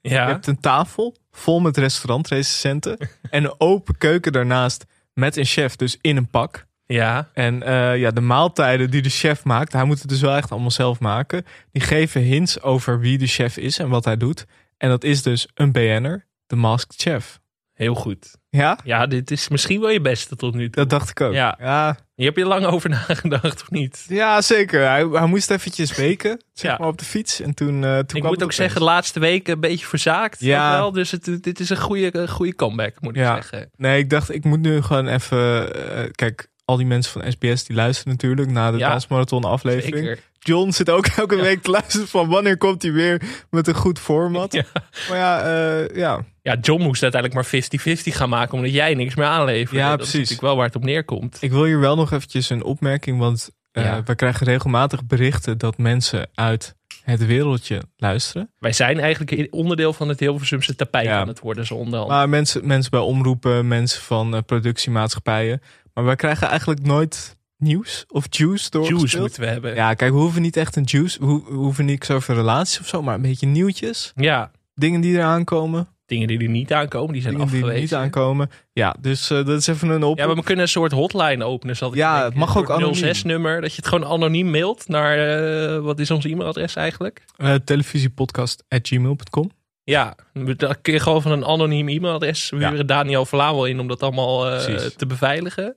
Ja. 0.00 0.26
Je 0.26 0.32
hebt 0.32 0.46
een 0.46 0.60
tafel 0.60 1.16
vol 1.30 1.60
met 1.60 1.76
restaurantrecensenten. 1.76 2.96
en 3.30 3.44
een 3.44 3.54
open 3.58 3.98
keuken 3.98 4.32
daarnaast 4.32 4.84
met 5.14 5.36
een 5.36 5.44
chef, 5.44 5.76
dus 5.76 5.98
in 6.00 6.16
een 6.16 6.28
pak. 6.28 6.66
Ja. 6.92 7.28
En 7.32 7.62
eh, 7.62 7.96
ja, 7.98 8.10
de 8.10 8.20
maaltijden 8.20 8.90
die 8.90 9.02
de 9.02 9.08
chef 9.10 9.44
maakt, 9.44 9.72
hij 9.72 9.84
moet 9.84 9.98
het 10.00 10.08
dus 10.08 10.20
wel 10.20 10.36
echt 10.36 10.50
allemaal 10.50 10.70
zelf 10.70 11.00
maken. 11.00 11.44
Die 11.72 11.82
geven 11.82 12.20
hints 12.20 12.60
over 12.62 13.00
wie 13.00 13.18
de 13.18 13.26
chef 13.26 13.56
is 13.56 13.78
en 13.78 13.88
wat 13.88 14.04
hij 14.04 14.16
doet. 14.16 14.44
En 14.78 14.88
dat 14.88 15.04
is 15.04 15.22
dus 15.22 15.48
een 15.54 15.72
BN'er, 15.72 16.26
de 16.46 16.56
Masked 16.56 16.94
Chef. 17.00 17.40
heel 17.72 17.94
goed. 17.94 18.36
Ja, 18.48 18.78
Ja, 18.84 19.06
dit 19.06 19.30
is 19.30 19.48
misschien 19.48 19.80
wel 19.80 19.90
je 19.90 20.00
beste 20.00 20.36
tot 20.36 20.54
nu 20.54 20.62
toe. 20.70 20.70
dat 20.84 20.90
dacht 20.90 21.10
ik 21.10 21.20
ook. 21.20 21.32
Ja. 21.32 21.56
ja, 21.60 21.96
Je 22.14 22.24
hebt 22.24 22.36
je 22.36 22.44
lang 22.44 22.64
over 22.64 22.90
nagedacht, 22.90 23.62
of 23.62 23.70
niet? 23.70 24.04
ja, 24.08 24.40
zeker. 24.40 24.80
Hij, 24.88 25.04
hij 25.04 25.26
moest 25.26 25.50
eventjes 25.50 25.96
weken, 25.96 26.42
zeg 26.52 26.70
Ja. 26.70 26.76
maar, 26.78 26.88
op 26.88 26.98
de 26.98 27.04
fiets. 27.04 27.40
En 27.40 27.54
toen, 27.54 27.84
eh 27.84 27.98
toen 27.98 28.16
Ik 28.18 28.24
moet 28.26 28.42
ook 28.42 28.52
zeggen, 28.52 28.78
de 28.80 28.86
laatste 28.86 29.20
weken 29.20 29.52
een 29.54 29.60
beetje 29.60 29.86
verzaakt. 29.86 30.40
Ja. 30.40 30.70
Wel, 30.72 30.92
dus 30.92 31.10
het, 31.10 31.38
dit 31.42 31.60
is 31.60 31.70
een 31.70 31.76
goede, 31.80 32.16
een 32.16 32.28
goede 32.28 32.54
comeback, 32.54 33.00
moet 33.00 33.16
ik 33.16 33.22
Ja. 33.22 33.34
zeggen. 33.34 33.70
Nee, 33.76 33.98
ik 33.98 34.10
dacht, 34.10 34.34
ik 34.34 34.44
moet 34.44 34.60
nu 34.60 34.82
gewoon 34.82 35.08
even... 35.08 35.74
eh, 35.96 36.10
kijk, 36.10 36.50
al 36.72 36.78
die 36.78 36.86
mensen 36.86 37.20
van 37.20 37.32
SBS 37.32 37.64
die 37.64 37.76
luisteren 37.76 38.12
natuurlijk 38.12 38.50
naar 38.50 38.72
de 38.72 38.78
Ja, 38.78 38.88
Dansmarathon 38.90 39.44
aflevering. 39.44 40.06
Zeker. 40.06 40.18
John 40.38 40.70
zit 40.70 40.90
ook 40.90 41.06
elke 41.06 41.36
week 41.36 41.62
te 41.62 41.70
luisteren 41.70 42.08
van 42.08 42.28
wanneer 42.28 42.56
komt 42.56 42.82
hij 42.82 42.92
weer 42.92 43.22
met 43.50 43.66
een 43.68 43.74
goed 43.74 43.98
format. 43.98 44.52
Ja. 44.62 44.64
Maar 45.08 45.18
ja, 45.18 45.40
eh, 45.40 45.96
ja, 45.96 46.24
Ja, 46.42 46.56
John 46.60 46.82
moest 46.82 47.02
uiteindelijk 47.02 47.52
maar 47.52 47.62
50-50 47.96 48.00
gaan 48.16 48.28
maken 48.28 48.54
omdat 48.54 48.72
jij 48.72 48.94
niks 48.94 49.14
meer 49.14 49.26
aanleverde. 49.26 49.80
Ja, 49.80 49.88
dat 49.88 49.96
precies. 49.96 50.14
is 50.14 50.18
natuurlijk 50.20 50.46
wel 50.46 50.56
waar 50.56 50.66
het 50.66 50.76
op 50.76 50.84
neerkomt. 50.84 51.38
ik 51.40 51.50
wil 51.50 51.64
hier 51.64 51.80
wel 51.80 51.96
nog 51.96 52.12
eventjes 52.12 52.50
een 52.50 52.62
opmerking, 52.64 53.18
want 53.18 53.50
eh, 53.72 53.84
Ja. 53.84 54.02
we 54.04 54.14
krijgen 54.14 54.46
regelmatig 54.46 55.04
berichten 55.06 55.58
dat 55.58 55.78
mensen 55.78 56.28
uit 56.34 56.74
het 57.02 57.26
wereldje 57.26 57.82
luisteren. 57.96 58.52
Wij 58.58 58.72
zijn 58.72 59.00
eigenlijk 59.00 59.46
onderdeel 59.50 59.92
van 59.92 60.08
het 60.08 60.20
Hilversumse 60.20 60.74
tapijt 60.76 61.06
Ja. 61.06 61.20
aan 61.20 61.28
het 61.28 61.40
worden 61.40 61.66
zo 61.66 61.74
onderhand. 61.74 62.10
Maar 62.10 62.28
mensen, 62.28 62.66
mensen 62.66 62.90
bij 62.90 63.00
omroepen, 63.00 63.68
mensen 63.68 64.02
van 64.02 64.34
eh, 64.34 64.40
productiemaatschappijen. 64.46 65.60
Maar 65.94 66.04
wij 66.04 66.16
krijgen 66.16 66.48
eigenlijk 66.48 66.82
nooit 66.86 67.36
nieuws 67.56 68.04
of 68.08 68.24
juice 68.30 68.70
doorgespeeld. 68.70 69.00
Juice 69.00 69.18
moeten 69.20 69.40
we 69.40 69.46
hebben. 69.48 69.74
Ja, 69.74 69.94
kijk, 69.94 70.12
we 70.12 70.18
hoeven 70.18 70.42
niet 70.42 70.56
echt 70.56 70.76
een 70.76 70.82
juice, 70.86 71.18
we 71.18 71.26
ho- 71.26 71.44
we 71.48 71.54
hoeven 71.54 71.84
niks 71.84 72.10
over 72.10 72.34
relaties 72.34 72.80
of 72.80 72.86
zo, 72.86 73.02
maar 73.02 73.14
een 73.14 73.22
beetje 73.22 73.46
nieuwtjes. 73.46 74.12
Ja, 74.16 74.50
Dingen 74.74 75.00
die 75.00 75.14
eraan 75.14 75.44
komen, 75.44 75.88
dingen 76.06 76.28
die 76.28 76.38
er 76.38 76.48
niet 76.48 76.72
aankomen, 76.72 77.12
die 77.12 77.22
zijn 77.22 77.34
dingen 77.34 77.48
die 77.50 77.56
afgewezen. 77.60 77.82
niet 77.82 77.94
aankomen. 77.94 78.50
Ja, 78.72 78.96
dus 79.00 79.30
eh, 79.30 79.36
dat 79.44 79.58
is 79.58 79.66
even 79.66 79.88
een 79.88 80.02
op. 80.02 80.18
Ja, 80.18 80.26
maar 80.26 80.34
we 80.36 80.42
kunnen 80.42 80.64
een 80.64 80.70
soort 80.70 80.92
hotline 80.92 81.44
openen. 81.44 81.76
Zal 81.76 81.88
ik 81.88 81.94
Ja, 81.94 82.24
het 82.24 82.34
mag 82.34 82.56
ook 82.58 82.70
anoniem. 82.70 83.14
06-nummer, 83.14 83.60
dat 83.60 83.70
je 83.70 83.76
het 83.76 83.86
gewoon 83.86 84.04
anoniem 84.10 84.50
mailt 84.50 84.88
naar, 84.88 85.18
eh, 85.18 85.78
wat 85.78 85.98
is 85.98 86.10
ons 86.10 86.24
e-mailadres 86.24 86.76
eigenlijk? 86.76 87.24
Eh, 87.36 87.54
televisiepodcast.gmail.com. 87.64 89.50
Ja, 89.84 90.14
dan 90.32 90.76
kun 90.82 90.92
je 90.92 91.00
gewoon 91.00 91.22
van 91.22 91.32
een 91.32 91.44
anoniem 91.44 91.88
e-mailadres. 91.88 92.50
We 92.50 92.56
Ja. 92.58 92.70
huren 92.70 92.86
Daniel 92.86 93.26
Verlauwel 93.26 93.66
in 93.66 93.80
om 93.80 93.88
dat 93.88 94.02
allemaal 94.02 94.50
eh, 94.50 94.74
te 94.76 95.06
beveiligen. 95.06 95.76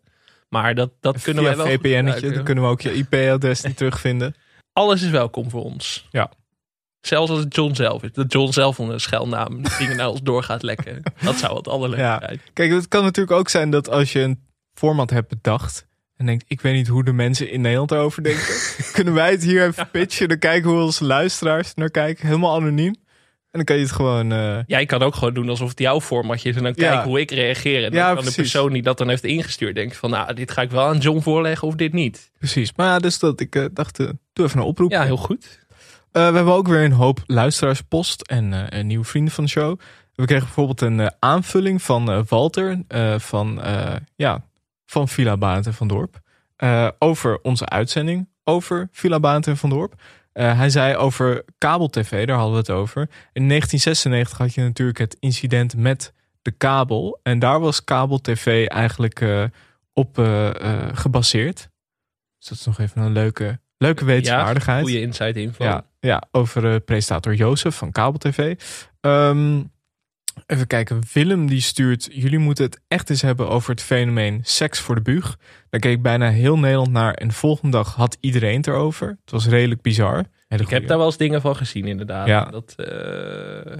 Maar 0.49 0.75
dat, 0.75 0.91
dat 0.99 1.21
kunnen 1.21 1.43
wij 1.43 1.55
wel 1.57 1.65
VPN'tje, 1.65 1.89
gebruiken. 1.97 2.33
dan 2.33 2.43
kunnen 2.43 2.63
we 2.63 2.69
ook 2.69 2.81
je 2.81 2.93
IP-adres 2.93 3.61
niet 3.61 3.77
terugvinden. 3.81 4.35
Alles 4.73 5.01
is 5.01 5.09
welkom 5.09 5.49
voor 5.49 5.63
ons. 5.63 6.07
Ja. 6.11 6.31
Zelfs 7.01 7.31
als 7.31 7.39
het 7.39 7.55
John 7.55 7.73
zelf 7.73 8.03
is. 8.03 8.11
Dat 8.13 8.31
John 8.31 8.51
zelf 8.51 8.79
onder 8.79 8.93
een 8.93 9.01
schuilnaam 9.01 9.61
dingen 9.79 9.97
naar 9.97 10.09
ons 10.09 10.21
door 10.21 10.43
gaat 10.43 10.63
lekken. 10.63 11.01
Dat 11.21 11.35
zou 11.35 11.55
het 11.57 11.67
allerleukste 11.67 12.05
Ja. 12.07 12.19
zijn. 12.19 12.41
Kijk, 12.53 12.71
het 12.71 12.87
kan 12.87 13.03
natuurlijk 13.03 13.37
ook 13.37 13.49
zijn 13.49 13.69
dat 13.69 13.89
als 13.89 14.11
je 14.13 14.19
een 14.19 14.43
format 14.73 15.09
hebt 15.09 15.27
bedacht 15.29 15.85
en 16.15 16.25
denkt, 16.25 16.45
ik 16.47 16.61
weet 16.61 16.73
niet 16.73 16.87
hoe 16.87 17.03
de 17.03 17.13
mensen 17.13 17.51
in 17.51 17.61
Nederland 17.61 17.91
erover 17.91 18.23
denken, 18.23 18.55
kunnen 18.93 19.13
wij 19.13 19.31
het 19.31 19.43
hier 19.43 19.65
even 19.65 19.89
pitchen, 19.89 20.27
dan 20.29 20.39
kijken 20.39 20.69
hoe 20.69 20.81
onze 20.81 21.05
luisteraars 21.05 21.73
naar 21.73 21.89
kijken, 21.91 22.25
helemaal 22.27 22.55
anoniem. 22.55 22.95
En 23.55 23.61
dan 23.65 23.75
kan 23.75 23.75
je 23.75 23.81
het 23.89 23.91
gewoon, 23.91 24.31
eh, 24.31 24.57
Jij 24.67 24.85
kan 24.85 25.01
ook 25.01 25.15
gewoon 25.15 25.33
doen 25.33 25.49
alsof 25.49 25.69
het 25.69 25.79
jouw 25.79 26.01
formatje 26.01 26.49
is. 26.49 26.55
En 26.55 26.63
dan 26.63 26.73
Ja. 26.75 26.89
kijken 26.89 27.09
hoe 27.09 27.19
ik 27.19 27.31
reageer. 27.31 27.83
En 27.83 27.89
dan 27.91 27.99
Ja, 27.99 28.05
kan 28.05 28.13
precies. 28.15 28.35
de 28.35 28.41
persoon 28.41 28.73
die 28.73 28.81
dat 28.81 28.97
dan 28.97 29.09
heeft 29.09 29.23
ingestuurd 29.23 29.75
denken 29.75 29.97
van... 29.97 30.09
Nou, 30.09 30.33
dit 30.33 30.51
ga 30.51 30.61
ik 30.61 30.71
wel 30.71 30.85
aan 30.87 30.97
John 30.97 31.19
voorleggen 31.21 31.67
of 31.67 31.75
dit 31.75 31.93
niet. 31.93 32.31
precies. 32.37 32.71
Maar 32.75 32.87
ja, 32.87 32.99
dus 32.99 33.19
dat 33.19 33.39
ik 33.39 33.55
eh, 33.55 33.65
dacht, 33.73 33.99
eh, 33.99 34.09
doe 34.33 34.45
even 34.45 34.59
een 34.59 34.65
oproep. 34.65 34.91
Ja, 34.91 35.03
heel 35.03 35.17
goed. 35.17 35.59
We 36.11 36.19
hebben 36.19 36.53
ook 36.53 36.67
weer 36.67 36.83
een 36.83 36.91
hoop 36.91 37.23
luisteraarspost 37.25 38.21
en 38.21 38.77
een 38.77 38.87
nieuwe 38.87 39.05
vrienden 39.05 39.33
van 39.33 39.43
de 39.43 39.49
show. 39.49 39.79
We 40.15 40.25
kregen 40.25 40.45
bijvoorbeeld 40.45 40.81
een 40.81 41.11
aanvulling 41.19 41.81
van 41.81 42.25
Walter 42.29 42.81
van, 43.17 43.61
ja, 44.15 44.45
van 44.85 45.07
Villa 45.07 45.37
Barend 45.37 45.65
en 45.65 45.73
van 45.73 45.87
Dorp. 45.87 46.19
over 46.99 47.39
onze 47.41 47.65
uitzending 47.65 48.27
over 48.43 48.87
Villa 48.91 49.19
Barend 49.19 49.47
en 49.47 49.57
van 49.57 49.69
Dorp. 49.69 49.93
Eh, 50.35 50.57
hij 50.57 50.69
zei 50.69 50.95
over 50.95 51.43
kabel-tv, 51.57 52.27
daar 52.27 52.35
hadden 52.35 52.53
we 52.53 52.59
het 52.59 52.69
over. 52.69 53.01
In 53.33 53.47
1996 53.47 54.37
had 54.37 54.53
je 54.53 54.61
natuurlijk 54.61 54.97
het 54.97 55.17
incident 55.19 55.77
met 55.77 56.13
de 56.41 56.51
kabel. 56.51 57.19
En 57.23 57.39
daar 57.39 57.59
was 57.59 57.83
kabel-tv 57.83 58.67
eigenlijk 58.67 59.21
eh, 59.21 59.43
op 59.93 60.19
eh, 60.19 60.49
gebaseerd. 60.93 61.69
Dus 62.37 62.47
dat 62.47 62.57
is 62.57 62.65
nog 62.65 62.79
even 62.79 63.01
een 63.01 63.11
leuke, 63.11 63.59
leuke 63.77 64.05
wetenswaardigheid. 64.05 64.81
Goede 64.81 65.01
insight 65.01 65.35
info. 65.35 65.63
Ja, 65.63 65.85
ja 65.99 66.23
over 66.31 66.79
presentator 66.79 67.33
Jozef 67.33 67.75
van 67.75 67.91
Kabel 67.91 68.19
TV. 68.19 68.55
Even 70.45 70.67
kijken, 70.67 71.01
Willem 71.13 71.47
die 71.47 71.61
stuurt... 71.61 72.07
Jullie 72.11 72.39
moeten 72.39 72.65
het 72.65 72.79
echt 72.87 73.09
eens 73.09 73.21
hebben 73.21 73.49
over 73.49 73.69
het 73.69 73.81
fenomeen 73.81 74.39
seks 74.43 74.79
voor 74.79 74.95
de 74.95 75.01
buug. 75.01 75.37
Daar 75.69 75.79
keek 75.79 76.01
bijna 76.01 76.29
heel 76.29 76.57
Nederland 76.59 76.91
naar 76.91 77.13
en 77.13 77.27
de 77.27 77.33
volgende 77.33 77.77
dag 77.77 77.95
had 77.95 78.17
iedereen 78.19 78.57
het 78.57 78.67
erover. 78.67 79.07
Het 79.07 79.31
was 79.31 79.47
redelijk 79.47 79.81
bizar. 79.81 80.23
Hele 80.47 80.63
Ik 80.63 80.69
heb 80.69 80.87
daar 80.87 80.97
wel 80.97 81.05
eens 81.05 81.17
dingen 81.17 81.41
van 81.41 81.55
gezien 81.55 81.85
inderdaad. 81.85 82.27
Ja. 82.27 82.45
Dat, 82.45 82.73
eh, 82.75 83.77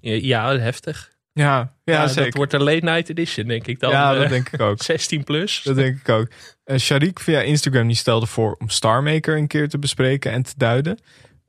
ja, 0.00 0.58
heftig. 0.58 1.12
Ja, 1.32 1.74
ja, 1.84 1.94
Ja, 1.94 2.08
zeker. 2.08 2.24
Dat 2.24 2.34
wordt 2.34 2.52
een 2.52 2.62
late 2.62 2.84
night 2.84 3.08
edition, 3.08 3.46
denk 3.46 3.66
ik 3.66 3.80
dan. 3.80 3.90
ja, 3.90 4.14
dat 4.14 4.22
Eh, 4.22 4.28
denk 4.28 4.48
ik 4.48 4.60
ook. 4.60 4.82
16 4.92 5.24
plus. 5.24 5.62
Dat 5.62 5.76
denk 5.76 5.98
ik 5.98 6.08
ook. 6.08 6.28
Eh 6.64 6.78
Sharik 6.78 7.20
via 7.20 7.40
Instagram 7.40 7.86
die 7.86 7.96
stelde 7.96 8.26
voor 8.26 8.56
om 8.58 8.68
Starmaker 8.68 9.36
een 9.36 9.46
keer 9.46 9.68
te 9.68 9.78
bespreken 9.78 10.32
en 10.32 10.42
te 10.42 10.52
duiden. 10.56 10.98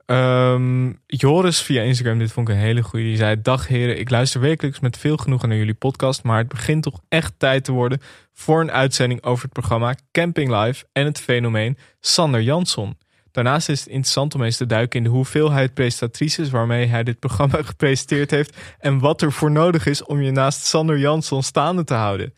Ehm, 0.06 0.92
Joris 1.06 1.62
via 1.62 1.82
Instagram, 1.82 2.18
dit 2.18 2.32
vond 2.32 2.48
ik 2.48 2.54
een 2.54 2.60
hele 2.60 2.82
goede. 2.82 3.04
Die 3.04 3.16
zei: 3.16 3.42
Dag 3.42 3.68
heren, 3.68 3.98
ik 3.98 4.10
luister 4.10 4.40
wekelijks 4.40 4.80
met 4.80 4.98
veel 4.98 5.16
genoegen 5.16 5.48
naar 5.48 5.58
jullie 5.58 5.74
podcast. 5.74 6.22
Maar 6.22 6.38
het 6.38 6.48
begint 6.48 6.82
toch 6.82 7.00
echt 7.08 7.34
tijd 7.38 7.64
te 7.64 7.72
worden 7.72 8.00
voor 8.32 8.60
een 8.60 8.70
uitzending 8.70 9.22
over 9.22 9.44
het 9.44 9.52
programma 9.52 9.94
Camping 10.12 10.60
Live 10.60 10.84
en 10.92 11.04
het 11.04 11.20
fenomeen 11.20 11.78
Sander 12.00 12.42
Jansson. 12.42 12.98
Daarnaast 13.30 13.68
is 13.68 13.80
het 13.80 13.88
interessant 13.88 14.34
om 14.34 14.42
eens 14.42 14.56
te 14.56 14.66
duiken 14.66 14.98
in 14.98 15.04
de 15.04 15.10
hoeveelheid 15.10 15.74
presentatrices 15.74 16.50
waarmee 16.50 16.86
hij 16.86 17.02
dit 17.02 17.18
programma 17.18 17.62
gepresenteerd 17.72 18.30
heeft. 18.30 18.56
En 18.78 18.98
wat 18.98 19.22
er 19.22 19.32
voor 19.32 19.50
nodig 19.50 19.86
is 19.86 20.04
om 20.04 20.22
je 20.22 20.30
naast 20.30 20.64
Sander 20.64 20.98
Jansson 20.98 21.42
staande 21.42 21.84
te 21.84 21.94
houden. 21.94 22.34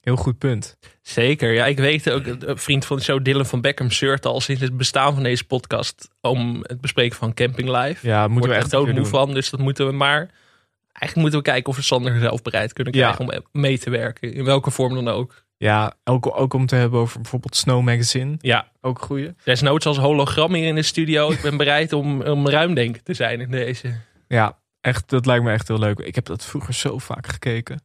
Heel 0.00 0.16
goed 0.16 0.38
punt. 0.38 0.76
Zeker, 1.02 1.52
ja, 1.52 1.66
ik 1.66 1.78
weet 1.78 2.10
ook, 2.10 2.26
een 2.26 2.58
vriend 2.58 2.84
van 2.84 2.96
de 2.96 3.02
show 3.02 3.24
Dylan 3.24 3.46
van 3.46 3.60
Beckham 3.60 3.90
zeurt 3.90 4.26
al 4.26 4.40
sinds 4.40 4.60
het 4.62 4.76
bestaan 4.76 5.14
van 5.14 5.22
deze 5.22 5.44
podcast 5.44 6.08
om 6.20 6.58
het 6.66 6.80
bespreken 6.80 7.16
van 7.18 7.34
Camping 7.34 7.68
Live. 7.68 8.06
Ja, 8.06 8.28
moeten 8.28 8.50
we 8.50 8.56
echt 8.56 8.70
doodmoe 8.70 9.04
van, 9.06 9.34
dus 9.34 9.50
dat 9.50 9.60
moeten 9.60 9.86
we 9.86 9.92
maar. 9.92 10.18
Eigenlijk 10.92 11.14
moeten 11.16 11.38
we 11.38 11.44
kijken 11.44 11.70
of 11.70 11.76
we 11.76 11.82
Sander 11.82 12.18
zelf 12.20 12.42
bereid 12.42 12.72
kunnen 12.72 12.94
Ja. 12.94 13.12
krijgen 13.12 13.34
om 13.34 13.60
mee 13.60 13.78
te 13.78 13.90
werken, 13.90 14.32
in 14.34 14.44
welke 14.44 14.70
vorm 14.70 14.94
dan 14.94 15.08
ook. 15.08 15.44
Ja, 15.56 15.94
ook, 16.04 16.38
ook 16.40 16.54
om 16.54 16.66
te 16.66 16.74
hebben 16.74 17.00
over 17.00 17.20
bijvoorbeeld 17.20 17.56
Snow 17.56 17.82
Magazine. 17.82 18.36
Ja, 18.40 18.68
Ook 18.80 18.98
goeie. 19.02 19.34
desnoods 19.44 19.86
als 19.86 19.96
hologram 19.98 20.54
hier 20.54 20.66
in 20.66 20.74
de 20.74 20.82
studio. 20.82 21.30
Ik 21.30 21.40
ben 21.42 21.56
bereid 21.64 21.92
om, 21.92 22.22
om 22.22 22.48
ruimdenken 22.48 23.04
te 23.04 23.14
zijn 23.14 23.40
in 23.40 23.50
deze. 23.50 23.94
Ja, 24.28 24.58
echt, 24.80 25.08
dat 25.10 25.26
lijkt 25.26 25.44
me 25.44 25.52
echt 25.52 25.68
heel 25.68 25.78
leuk. 25.78 25.98
Ik 25.98 26.14
heb 26.14 26.24
dat 26.24 26.44
vroeger 26.44 26.74
zo 26.74 26.98
vaak 26.98 27.26
gekeken. 27.26 27.80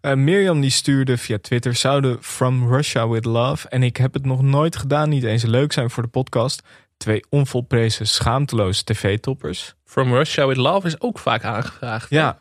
Eh, 0.00 0.14
Mirjam 0.14 0.60
die 0.60 0.70
stuurde 0.70 1.16
via 1.18 1.38
Twitter, 1.40 1.74
zouden 1.74 2.18
From 2.22 2.72
Russia 2.72 3.08
With 3.08 3.24
Love... 3.24 3.68
en 3.68 3.82
ik 3.82 3.96
heb 3.96 4.12
het 4.14 4.24
nog 4.26 4.42
nooit 4.42 4.76
gedaan, 4.76 5.08
niet 5.08 5.24
eens 5.24 5.42
leuk 5.44 5.72
zijn 5.72 5.90
voor 5.90 6.02
de 6.02 6.08
podcast... 6.08 6.62
twee 6.96 7.24
onvolprezen 7.28 8.06
schaamteloze 8.06 8.84
tv-toppers. 8.84 9.74
From 9.84 10.12
Russia 10.14 10.46
with 10.46 10.56
Love 10.56 10.86
is 10.86 11.00
ook 11.00 11.18
vaak 11.18 11.44
aangevraagd. 11.44 12.10
Ja, 12.10 12.38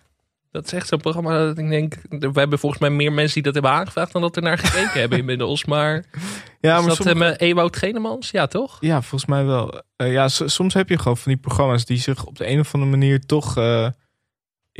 Dat 0.52 0.66
is 0.66 0.74
echt 0.74 0.88
zo'n 0.88 1.00
programma 1.00 1.38
dat 1.38 1.58
ik 1.58 1.70
denk, 1.70 1.96
we 2.10 2.30
hebben 2.40 2.60
volgens 2.60 2.82
mij 2.82 2.90
meer 2.90 3.14
mensen 3.14 3.34
die 3.34 3.44
dat 3.44 3.54
hebben 3.54 3.72
aangevraagd 3.72 4.12
dan 4.12 4.22
dat 4.22 4.36
er 4.36 4.42
naar 4.42 4.58
gekeken 4.58 5.00
hebben 5.00 5.18
inmiddels. 5.20 5.66
Maar, 5.66 5.94
ja 6.62 6.74
is 6.76 6.80
maar 6.80 6.88
dat 6.88 6.96
soms- 6.96 7.10
eh, 7.10 7.16
met 7.16 7.40
Ewout 7.42 7.78
Genemans? 7.78 8.32
Ja, 8.32 8.48
toch? 8.48 8.78
ja, 8.80 9.02
volgens 9.02 9.30
mij 9.30 9.46
wel. 9.46 9.82
Eh, 9.96 10.12
ja, 10.12 10.28
soms 10.28 10.74
heb 10.74 10.90
je 10.90 10.98
gewoon 10.98 11.18
van 11.18 11.32
die 11.32 11.42
programma's... 11.42 11.86
die 11.86 11.98
zich 12.00 12.26
op 12.26 12.38
de 12.38 12.48
een 12.50 12.60
of 12.60 12.74
andere 12.74 12.92
manier 12.92 13.20
toch 13.26 13.56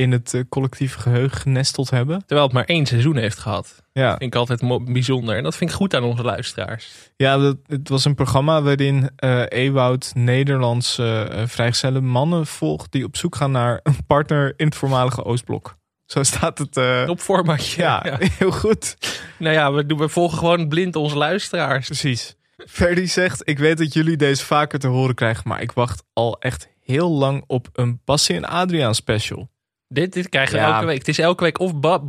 in 0.00 0.12
het 0.12 0.34
eh, 0.34 0.40
collectieve 0.48 0.98
geheugen 0.98 1.38
genesteld 1.38 1.90
hebben. 1.90 2.18
Terwijl 2.18 2.42
het 2.42 2.52
maar 2.52 2.64
één 2.64 2.86
seizoen 2.86 3.16
heeft 3.16 3.38
gehad. 3.38 3.82
Ja. 3.92 4.08
Vind 4.08 4.22
ik 4.22 4.34
altijd 4.34 4.92
bijzonder. 4.92 5.36
En 5.36 5.42
dat 5.42 5.56
vind 5.56 5.70
ik 5.70 5.76
goed 5.76 5.94
aan 5.94 6.02
onze 6.02 6.22
luisteraars. 6.22 6.90
Ja, 7.16 7.38
dat, 7.38 7.56
het 7.66 7.88
was 7.88 8.04
een 8.04 8.14
programma 8.14 8.62
waarin 8.62 9.10
eh 9.16 9.42
Ewoud 9.48 10.10
Nederlandse 10.14 11.28
eh, 11.32 11.46
vrijgezelle 11.46 12.00
mannen 12.00 12.46
volgt 12.46 12.92
die 12.92 13.04
op 13.04 13.16
zoek 13.16 13.36
gaan 13.36 13.50
naar 13.50 13.80
een 13.82 14.06
partner 14.06 14.54
in 14.56 14.66
het 14.66 14.74
voormalige 14.74 15.24
Oostblok. 15.24 15.76
Zo 16.06 16.22
staat 16.22 16.58
het. 16.58 17.08
Op 17.08 17.20
formatje. 17.20 17.82
ja, 17.82 18.18
heel 18.38 18.52
goed. 18.52 18.96
Nou 19.38 19.54
ja, 19.54 19.72
we, 19.72 19.86
doen, 19.86 19.98
we 19.98 20.08
volgen 20.08 20.38
gewoon 20.38 20.68
blind 20.68 20.96
onze 20.96 21.16
luisteraars. 21.16 21.86
Precies. 21.86 22.36
Ferdy 22.56 23.06
zegt: 23.06 23.48
Ik 23.48 23.58
weet 23.58 23.78
dat 23.78 23.92
jullie 23.92 24.16
deze 24.16 24.44
vaker 24.44 24.78
te 24.78 24.86
horen 24.86 25.14
krijgen, 25.14 25.48
maar 25.48 25.62
ik 25.62 25.72
wacht 25.72 26.02
al 26.12 26.38
echt 26.38 26.68
heel 26.80 27.10
lang 27.10 27.44
op 27.46 27.68
een 27.72 28.00
Bassie 28.04 28.36
en 28.36 28.44
Adriaan 28.44 28.94
special. 28.94 29.50
Dit, 29.92 30.12
dit 30.12 30.28
krijgen 30.28 30.54
we 30.54 30.60
Ja. 30.60 30.74
elke 30.74 30.86
week. 30.86 30.98
Het 30.98 31.08
is 31.08 31.18
elke 31.18 31.44
week 31.44 31.58
of 31.58 31.74
ba 31.80 32.00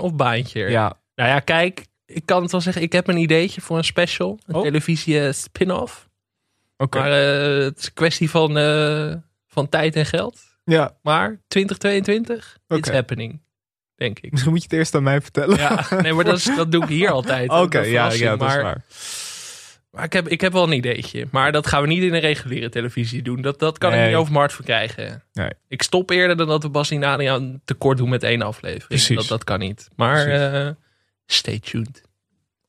of 0.00 0.14
Baantje. 0.14 0.60
Ja, 0.70 0.98
Nou 1.14 1.28
ja, 1.30 1.40
kijk. 1.40 1.86
Ik 2.06 2.22
kan 2.26 2.42
het 2.42 2.50
wel 2.52 2.60
zeggen. 2.60 2.82
Ik 2.82 2.92
heb 2.92 3.08
een 3.08 3.16
ideetje 3.16 3.60
voor 3.60 3.76
een 3.78 3.84
special. 3.84 4.38
Een 4.46 4.54
Oh. 4.54 4.62
televisie 4.62 5.20
eh, 5.26 5.32
spin-off. 5.32 6.08
oké. 6.76 6.98
Maar 6.98 7.10
eh, 7.10 7.64
het 7.64 7.78
is 7.78 7.86
een 7.86 7.92
kwestie 7.94 8.30
van, 8.30 8.58
eh, 8.58 9.14
van 9.46 9.68
tijd 9.68 9.96
en 9.96 10.06
geld. 10.06 10.38
Ja, 10.64 10.96
Maar 11.02 11.40
2022, 11.48 12.56
it's 12.68 12.88
Oké. 12.88 12.92
happening. 12.96 13.40
Denk 13.94 14.18
ik. 14.18 14.30
misschien 14.30 14.52
moet 14.52 14.62
je 14.62 14.68
het 14.68 14.78
eerst 14.78 14.94
aan 14.94 15.02
mij 15.02 15.20
vertellen. 15.20 15.58
Ja, 15.58 15.86
nee, 16.00 16.12
maar 16.12 16.24
dat, 16.24 16.36
is, 16.38 16.44
dat 16.56 16.72
doe 16.72 16.82
ik 16.82 16.88
hier 16.88 17.10
altijd. 17.18 17.50
Oké, 17.50 17.78
ja, 17.80 18.12
ja, 18.12 18.36
dat 18.36 18.48
is 18.48 18.56
waar. 18.56 18.84
Maar 19.96 20.04
ik 20.04 20.12
heb, 20.12 20.28
ik 20.28 20.40
heb 20.40 20.52
wel 20.52 20.62
een 20.62 20.72
ideetje. 20.72 21.26
Maar 21.30 21.52
dat 21.52 21.66
gaan 21.66 21.82
we 21.82 21.88
niet 21.88 22.02
in 22.02 22.14
een 22.14 22.20
reguliere 22.20 22.68
televisie 22.68 23.22
doen. 23.22 23.40
Dat, 23.42 23.58
dat 23.58 23.78
kan 23.78 23.90
ik 23.92 23.96
Nee. 23.98 24.06
niet 24.06 24.16
over 24.16 24.28
mijn 24.28 24.40
hart 24.40 24.52
verkrijgen. 24.52 25.22
Nee. 25.32 25.50
Ik 25.68 25.82
stop 25.82 26.10
eerder 26.10 26.36
dan 26.36 26.46
dat 26.46 26.62
we 26.62 26.68
Bas 26.68 26.92
Adriaan 26.92 27.60
tekort 27.64 27.98
doen 27.98 28.08
met 28.08 28.22
één 28.22 28.42
aflevering. 28.42 28.86
Precies. 28.88 29.16
Dat, 29.16 29.26
dat 29.28 29.44
kan 29.44 29.58
niet. 29.58 29.88
Maar 29.96 30.24
Precies. 30.24 30.40
eh, 30.52 30.68
stay 31.26 31.58
tuned. 31.58 32.02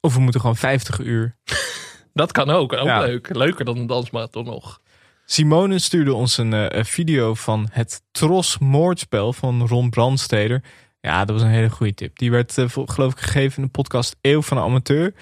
Of 0.02 0.14
we 0.14 0.20
moeten 0.20 0.42
gewoon 0.42 0.56
50 0.56 1.00
uur. 1.00 1.36
Dat 2.14 2.32
kan 2.32 2.50
ook. 2.50 2.74
Ook 2.74 2.86
Ja. 2.86 3.00
leuk. 3.00 3.36
Leuker 3.36 3.66
dan 3.66 3.78
een 3.78 3.88
dansmarathon 3.88 4.46
nog. 4.46 4.82
Simone 5.26 5.80
stuurde 5.80 6.14
ons 6.14 6.38
een 6.38 6.54
eh, 6.54 6.84
video 6.84 7.34
van 7.34 7.68
het 7.72 8.02
Tros 8.12 8.58
Moordspel 8.58 9.34
van 9.34 9.68
Ron 9.68 9.90
Brandsteder. 9.90 10.64
Ja, 11.02 11.26
dat 11.26 11.36
was 11.36 11.42
een 11.46 11.52
hele 11.54 11.70
goede 11.70 11.94
tip. 11.94 12.18
Die 12.18 12.32
werd 12.32 12.58
eh, 12.58 12.68
vol- 12.68 12.86
geloof 12.86 13.12
ik 13.12 13.20
gegeven 13.20 13.58
in 13.58 13.64
de 13.64 13.70
podcast 13.72 14.16
Eeuw 14.22 14.42
van 14.42 14.58
de 14.58 14.64
Amateur. 14.64 15.14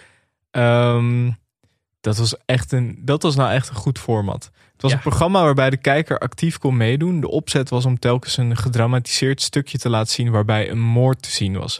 Ehm, 0.52 1.30
dat, 2.06 2.18
was 2.18 2.36
echt 2.46 2.72
een, 2.72 2.98
dat 3.02 3.22
was 3.24 3.36
nou 3.36 3.52
echt 3.52 3.70
een 3.70 3.76
goed 3.76 4.00
format. 4.00 4.44
Het 4.72 4.82
was 4.82 4.92
Ja. 4.92 4.98
een 4.98 5.04
programma 5.04 5.44
waarbij 5.44 5.70
de 5.70 5.78
kijker 5.78 6.20
actief 6.20 6.58
kon 6.58 6.78
meedoen. 6.78 7.20
De 7.22 7.30
opzet 7.30 7.70
was 7.70 7.86
om 7.86 8.00
telkens 8.00 8.38
een 8.38 8.58
gedramatiseerd 8.58 9.42
stukje 9.42 9.78
te 9.78 9.90
laten 9.90 10.14
zien 10.14 10.32
waarbij 10.32 10.70
een 10.70 10.80
moord 10.80 11.22
te 11.22 11.32
zien 11.32 11.58
was. 11.58 11.80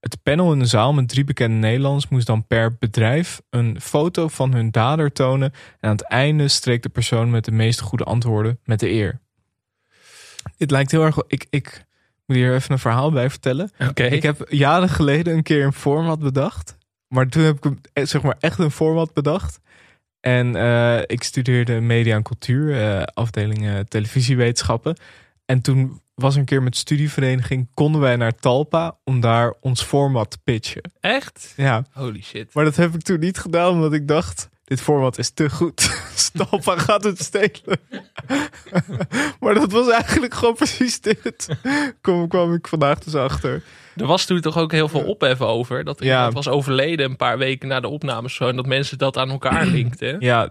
Het 0.00 0.22
panel 0.22 0.52
in 0.52 0.58
de 0.58 0.64
zaal 0.66 0.92
met 0.92 1.08
drie 1.08 1.24
bekende 1.24 1.56
Nederlanders 1.56 2.08
moest 2.08 2.26
dan 2.26 2.46
per 2.46 2.76
bedrijf 2.78 3.40
een 3.50 3.80
foto 3.80 4.28
van 4.28 4.52
hun 4.52 4.70
dader 4.70 5.12
tonen. 5.12 5.52
En 5.80 5.88
aan 5.88 5.96
het 5.96 6.08
einde 6.08 6.48
streek 6.48 6.82
de 6.82 6.88
persoon 6.88 7.30
met 7.30 7.44
de 7.44 7.52
meest 7.52 7.80
goede 7.80 8.04
antwoorden 8.04 8.58
met 8.64 8.80
de 8.80 8.90
eer. 8.90 9.20
Dit 10.56 10.70
lijkt 10.70 10.90
heel 10.90 11.04
erg. 11.04 11.16
Ik, 11.26 11.46
ik 11.50 11.84
moet 12.26 12.36
hier 12.36 12.54
even 12.54 12.72
een 12.72 12.78
verhaal 12.78 13.10
bij 13.10 13.30
vertellen. 13.30 13.70
Oké. 13.88 14.04
Ik 14.04 14.22
heb 14.22 14.46
jaren 14.48 14.88
geleden 14.88 15.34
een 15.36 15.42
keer 15.42 15.64
een 15.64 15.72
format 15.72 16.18
bedacht. 16.18 16.76
Maar 17.12 17.28
toen 17.28 17.42
heb 17.42 17.64
ik 17.64 17.76
eh, 17.92 18.04
zeg 18.04 18.22
maar 18.22 18.36
echt 18.40 18.58
een 18.58 18.70
format 18.70 19.12
bedacht. 19.12 19.60
En 20.20 20.56
eh, 20.56 21.00
ik 21.06 21.22
studeerde 21.22 21.80
media 21.80 22.16
en 22.16 22.22
cultuur, 22.22 22.80
eh, 22.80 23.02
afdeling 23.02 23.88
televisiewetenschappen. 23.88 24.96
En 25.44 25.60
toen 25.60 26.00
was 26.14 26.36
een 26.36 26.44
keer 26.44 26.62
met 26.62 26.76
studievereniging, 26.76 27.68
konden 27.74 28.00
wij 28.00 28.16
naar 28.16 28.34
Talpa 28.34 28.98
om 29.04 29.20
daar 29.20 29.54
ons 29.60 29.82
format 29.82 30.30
te 30.30 30.38
pitchen. 30.44 30.92
Echt? 31.00 31.52
Ja, 31.56 31.84
Holy 31.90 32.22
shit. 32.22 32.54
maar 32.54 32.64
dat 32.64 32.76
heb 32.76 32.94
ik 32.94 33.02
toen 33.02 33.20
niet 33.20 33.38
gedaan, 33.38 33.72
omdat 33.72 33.92
ik 33.92 34.08
dacht, 34.08 34.48
dit 34.64 34.80
format 34.80 35.18
is 35.18 35.30
te 35.30 35.50
goed. 35.50 35.90
Talpa 36.48 36.78
gaat 36.78 37.04
het 37.04 37.22
stelen. 37.22 37.80
maar 39.40 39.54
dat 39.54 39.72
was 39.72 39.90
eigenlijk 39.90 40.34
gewoon 40.34 40.54
precies 40.54 41.00
dit. 41.00 41.48
Kom, 42.00 42.28
kwam 42.28 42.54
ik 42.54 42.68
vandaag 42.68 42.98
dus 42.98 43.14
achter. 43.14 43.62
Er 43.96 44.06
was 44.06 44.24
toen 44.24 44.40
toch 44.40 44.58
ook 44.58 44.72
heel 44.72 44.88
veel 44.88 45.02
ophef 45.04 45.40
over. 45.40 45.84
Dat 45.84 46.02
Ja. 46.04 46.16
iemand 46.16 46.34
was 46.34 46.48
overleden 46.48 47.10
een 47.10 47.16
paar 47.16 47.38
weken 47.38 47.68
na 47.68 47.80
de 47.80 47.88
opnames. 47.88 48.34
Zo, 48.34 48.48
en 48.48 48.56
dat 48.56 48.66
mensen 48.66 48.98
dat 48.98 49.16
aan 49.16 49.30
elkaar 49.30 49.66
linkten. 49.76 50.16
Ja, 50.20 50.48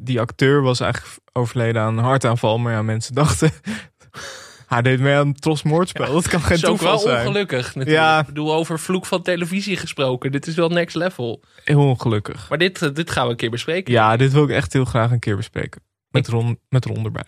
die 0.00 0.20
acteur 0.20 0.62
was 0.62 0.80
eigenlijk 0.80 1.18
overleden 1.32 1.82
aan 1.82 1.98
een 1.98 2.04
hartaanval. 2.04 2.58
Maar 2.58 2.72
ja, 2.72 2.82
mensen 2.82 3.14
dachten... 3.24 3.50
Hij 4.66 4.82
deed 4.82 5.00
mee 5.00 5.14
aan 5.16 5.28
het 5.28 5.40
Tros 5.42 5.62
Moordspel. 5.62 6.12
dat 6.12 6.28
kan 6.28 6.40
geen 6.40 6.48
Dat 6.48 6.58
is 6.58 6.64
ook 6.64 6.76
toeval 6.78 6.90
wel 7.04 7.06
zijn. 7.14 7.26
ongelukkig 7.26 7.66
natuurlijk. 7.74 7.90
Ja. 7.90 8.20
Ik 8.20 8.26
bedoel, 8.26 8.54
over 8.54 8.78
vloek 8.78 9.06
van 9.06 9.22
televisie 9.22 9.76
gesproken. 9.76 10.32
Dit 10.32 10.46
is 10.46 10.54
wel 10.54 10.68
next 10.68 10.94
level. 10.96 11.42
Heel 11.64 11.88
ongelukkig. 11.88 12.48
Maar 12.48 12.58
dit, 12.58 12.82
eh, 12.82 12.88
dit 12.92 13.10
gaan 13.10 13.24
we 13.24 13.30
een 13.30 13.36
keer 13.36 13.50
bespreken. 13.50 13.92
Ja, 13.92 14.16
dit 14.16 14.32
wil 14.32 14.44
ik 14.44 14.50
echt 14.50 14.72
heel 14.72 14.84
graag 14.84 15.10
een 15.10 15.18
keer 15.18 15.36
bespreken. 15.36 15.80
Met 16.08 16.28
Ron, 16.28 16.58
met 16.68 16.84
Ron 16.84 17.04
erbij. 17.04 17.26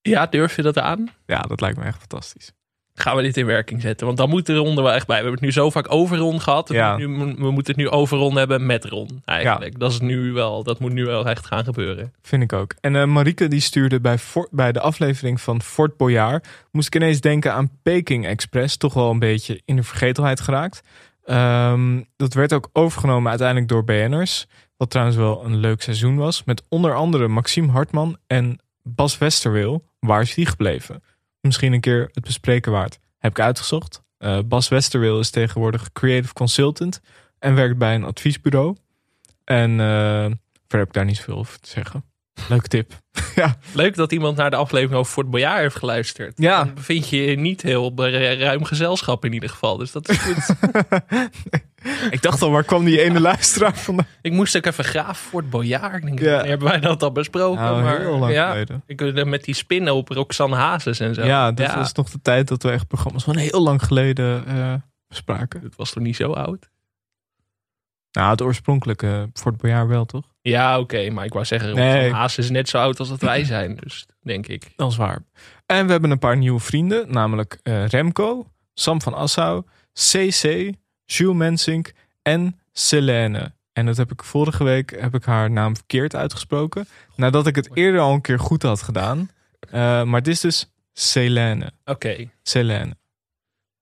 Ja, 0.00 0.26
durf 0.26 0.56
je 0.56 0.62
dat 0.62 0.78
aan? 0.78 1.08
Ja, 1.26 1.40
dat 1.40 1.60
lijkt 1.60 1.78
me 1.78 1.84
echt 1.84 1.98
fantastisch. 1.98 2.52
Gaan 2.98 3.16
we 3.16 3.22
dit 3.22 3.36
in 3.36 3.46
werking 3.46 3.80
zetten? 3.80 4.06
Want 4.06 4.18
dan 4.18 4.28
moet 4.28 4.46
de 4.46 4.56
ronde 4.56 4.82
wel 4.82 4.92
echt 4.92 5.06
bij. 5.06 5.16
We 5.16 5.22
hebben 5.22 5.40
het 5.40 5.56
nu 5.56 5.62
zo 5.62 5.70
vaak 5.70 5.92
over 5.92 6.16
Ron 6.16 6.40
gehad. 6.40 6.68
Ja. 6.68 6.96
Nu, 6.96 7.06
we 7.38 7.50
moeten 7.50 7.74
het 7.74 7.76
nu 7.76 7.88
over 7.88 8.18
Ron 8.18 8.36
hebben 8.36 8.66
met 8.66 8.84
Ron. 8.84 9.22
Eigenlijk. 9.24 9.78
Dat, 9.78 9.90
is 9.90 10.00
nu 10.00 10.32
wel, 10.32 10.62
dat 10.62 10.80
moet 10.80 10.92
nu 10.92 11.04
wel 11.04 11.26
echt 11.26 11.46
gaan 11.46 11.64
gebeuren. 11.64 12.12
Vind 12.22 12.42
ik 12.42 12.52
ook. 12.52 12.74
En 12.80 13.12
Marieke 13.12 13.48
die 13.48 13.60
stuurde 13.60 14.00
bij, 14.00 14.18
Fort- 14.18 14.50
bij 14.50 14.72
de 14.72 14.80
aflevering 14.80 15.40
van 15.40 15.62
Fort 15.62 15.96
Boyard... 15.96 16.46
moest 16.70 16.86
ik 16.86 16.94
ineens 16.94 17.20
denken 17.20 17.52
aan 17.52 17.70
Peking 17.82 18.26
Express. 18.26 18.76
Toch 18.76 18.94
wel 18.94 19.10
een 19.10 19.18
beetje 19.18 19.60
in 19.64 19.76
de 19.76 19.82
vergetelheid 19.82 20.40
geraakt. 20.40 20.82
Ehm, 21.24 22.02
dat 22.16 22.34
werd 22.34 22.52
ook 22.52 22.68
overgenomen 22.72 23.28
uiteindelijk 23.28 23.68
door 23.68 23.84
BN'ers. 23.84 24.46
Wat 24.76 24.90
trouwens 24.90 25.16
wel 25.16 25.44
een 25.44 25.56
leuk 25.56 25.82
seizoen 25.82 26.16
was. 26.16 26.44
Met 26.44 26.62
onder 26.68 26.94
andere 26.94 27.28
Maxime 27.28 27.72
Hartman 27.72 28.16
en 28.26 28.58
Bas 28.82 29.18
Westerwil. 29.18 29.84
Waar 30.00 30.20
is 30.20 30.34
die 30.34 30.46
gebleven? 30.46 31.02
Misschien 31.48 31.72
een 31.72 31.80
keer 31.80 32.08
het 32.12 32.24
bespreken 32.24 32.72
waard. 32.72 32.98
Heb 33.18 33.30
ik 33.30 33.40
uitgezocht. 33.40 34.02
Eh, 34.18 34.38
Bas 34.44 34.68
Westerwil 34.68 35.18
is 35.18 35.30
tegenwoordig 35.30 35.92
creative 35.92 36.32
consultant. 36.32 37.00
En 37.38 37.54
werkt 37.54 37.78
bij 37.78 37.94
een 37.94 38.04
adviesbureau. 38.04 38.76
En 39.44 39.70
eh, 39.70 39.76
verder 39.76 40.78
heb 40.78 40.86
ik 40.86 40.92
daar 40.92 41.04
niet 41.04 41.16
zoveel 41.16 41.36
over 41.36 41.60
te 41.60 41.68
zeggen. 41.68 42.04
Leuke 42.48 42.68
tip. 42.68 42.92
ja. 43.34 43.56
Leuk 43.72 43.94
dat 43.94 44.12
iemand 44.12 44.36
naar 44.36 44.50
de 44.50 44.56
aflevering 44.56 44.98
over 44.98 45.12
Fort 45.12 45.30
Boyard 45.30 45.60
heeft 45.60 45.76
geluisterd. 45.76 46.38
Ja. 46.38 46.64
Dan 46.64 46.74
bevind 46.74 47.08
je 47.08 47.20
niet 47.20 47.62
heel 47.62 47.92
ruim 47.96 48.64
gezelschap 48.64 49.24
in 49.24 49.32
ieder 49.32 49.48
geval. 49.48 49.76
Dus 49.76 49.92
dat 49.92 50.08
is 50.08 50.18
goed. 50.18 50.46
Ik 52.10 52.22
dacht 52.22 52.42
al, 52.42 52.50
waar 52.50 52.64
kwam 52.64 52.84
die 52.84 53.00
ene 53.02 53.20
luisteraar 53.20 53.76
vandaan? 53.76 54.06
ik 54.22 54.32
moest 54.32 54.56
ook 54.56 54.66
even 54.66 54.84
graven 54.84 55.14
Fort 55.14 55.50
Boyard. 55.50 55.94
Ik 55.94 56.02
denk, 56.02 56.18
Ja. 56.18 56.30
wanneer 56.30 56.48
hebben 56.48 56.68
wij 56.68 56.80
dat 56.80 57.02
al 57.02 57.12
besproken? 57.12 57.60
Nou, 57.62 57.82
maar, 57.82 58.00
heel 58.00 58.18
lang 58.18 58.32
ja, 58.32 58.50
geleden. 58.50 58.82
Ik 58.86 59.24
met 59.24 59.44
die 59.44 59.54
spinnen 59.54 59.94
op 59.94 60.08
Roxanne 60.08 60.56
Hazes 60.56 61.00
en 61.00 61.14
zo. 61.14 61.24
Ja, 61.24 61.52
dat 61.52 61.74
was 61.74 61.92
nog 61.92 62.10
de 62.10 62.20
tijd 62.22 62.48
dat 62.48 62.62
we 62.62 62.70
echt 62.70 62.86
programma's 62.86 63.24
van 63.24 63.36
heel 63.36 63.62
lang 63.62 63.82
geleden 63.82 64.46
eh, 64.46 64.74
bespraken. 65.08 65.62
Het 65.62 65.76
was 65.76 65.92
toch 65.92 66.02
niet 66.02 66.16
zo 66.16 66.32
oud? 66.32 66.68
Nou, 68.12 68.30
het 68.30 68.42
oorspronkelijke 68.42 69.30
Fort 69.32 69.56
Boyard 69.56 69.88
wel, 69.88 70.04
toch? 70.04 70.24
Ja, 70.40 70.78
oké. 70.78 71.10
maar 71.10 71.24
ik 71.24 71.32
wou 71.32 71.44
zeggen, 71.44 71.74
Nee. 71.74 71.92
Roxanne 71.92 72.14
Hazes 72.14 72.44
is 72.44 72.50
net 72.50 72.68
zo 72.68 72.78
oud 72.78 72.98
als 72.98 73.08
dat 73.08 73.20
wij 73.20 73.44
zijn. 73.54 73.74
Dus 73.74 74.06
denk 74.22 74.46
ik. 74.46 74.72
Dat 74.76 74.90
is 74.90 74.96
waar. 74.96 75.22
En 75.66 75.86
we 75.86 75.92
hebben 75.92 76.10
een 76.10 76.18
paar 76.18 76.36
nieuwe 76.36 76.60
vrienden, 76.60 77.12
namelijk 77.12 77.58
eh, 77.62 77.86
Remco, 77.86 78.50
Sam 78.74 79.02
van 79.02 79.14
Assau, 79.14 79.62
CC, 79.92 80.72
Jules 81.12 81.36
Mensink 81.36 81.92
en 82.22 82.60
Selene. 82.72 83.52
En 83.72 83.86
dat 83.86 83.96
heb 83.96 84.12
ik 84.12 84.22
vorige 84.22 84.64
week 84.64 85.00
heb 85.00 85.14
ik 85.14 85.24
haar 85.24 85.50
naam 85.50 85.74
verkeerd 85.74 86.14
uitgesproken. 86.14 86.88
Nadat 87.16 87.46
ik 87.46 87.56
het 87.56 87.68
eerder 87.76 88.00
al 88.00 88.12
een 88.12 88.20
keer 88.20 88.38
goed 88.38 88.62
had 88.62 88.82
gedaan. 88.82 89.30
Eh, 89.60 90.02
maar 90.02 90.18
het 90.20 90.28
is 90.28 90.40
dus 90.40 90.72
Selene. 90.92 91.72
Oké. 91.84 92.30
Selene. 92.42 92.96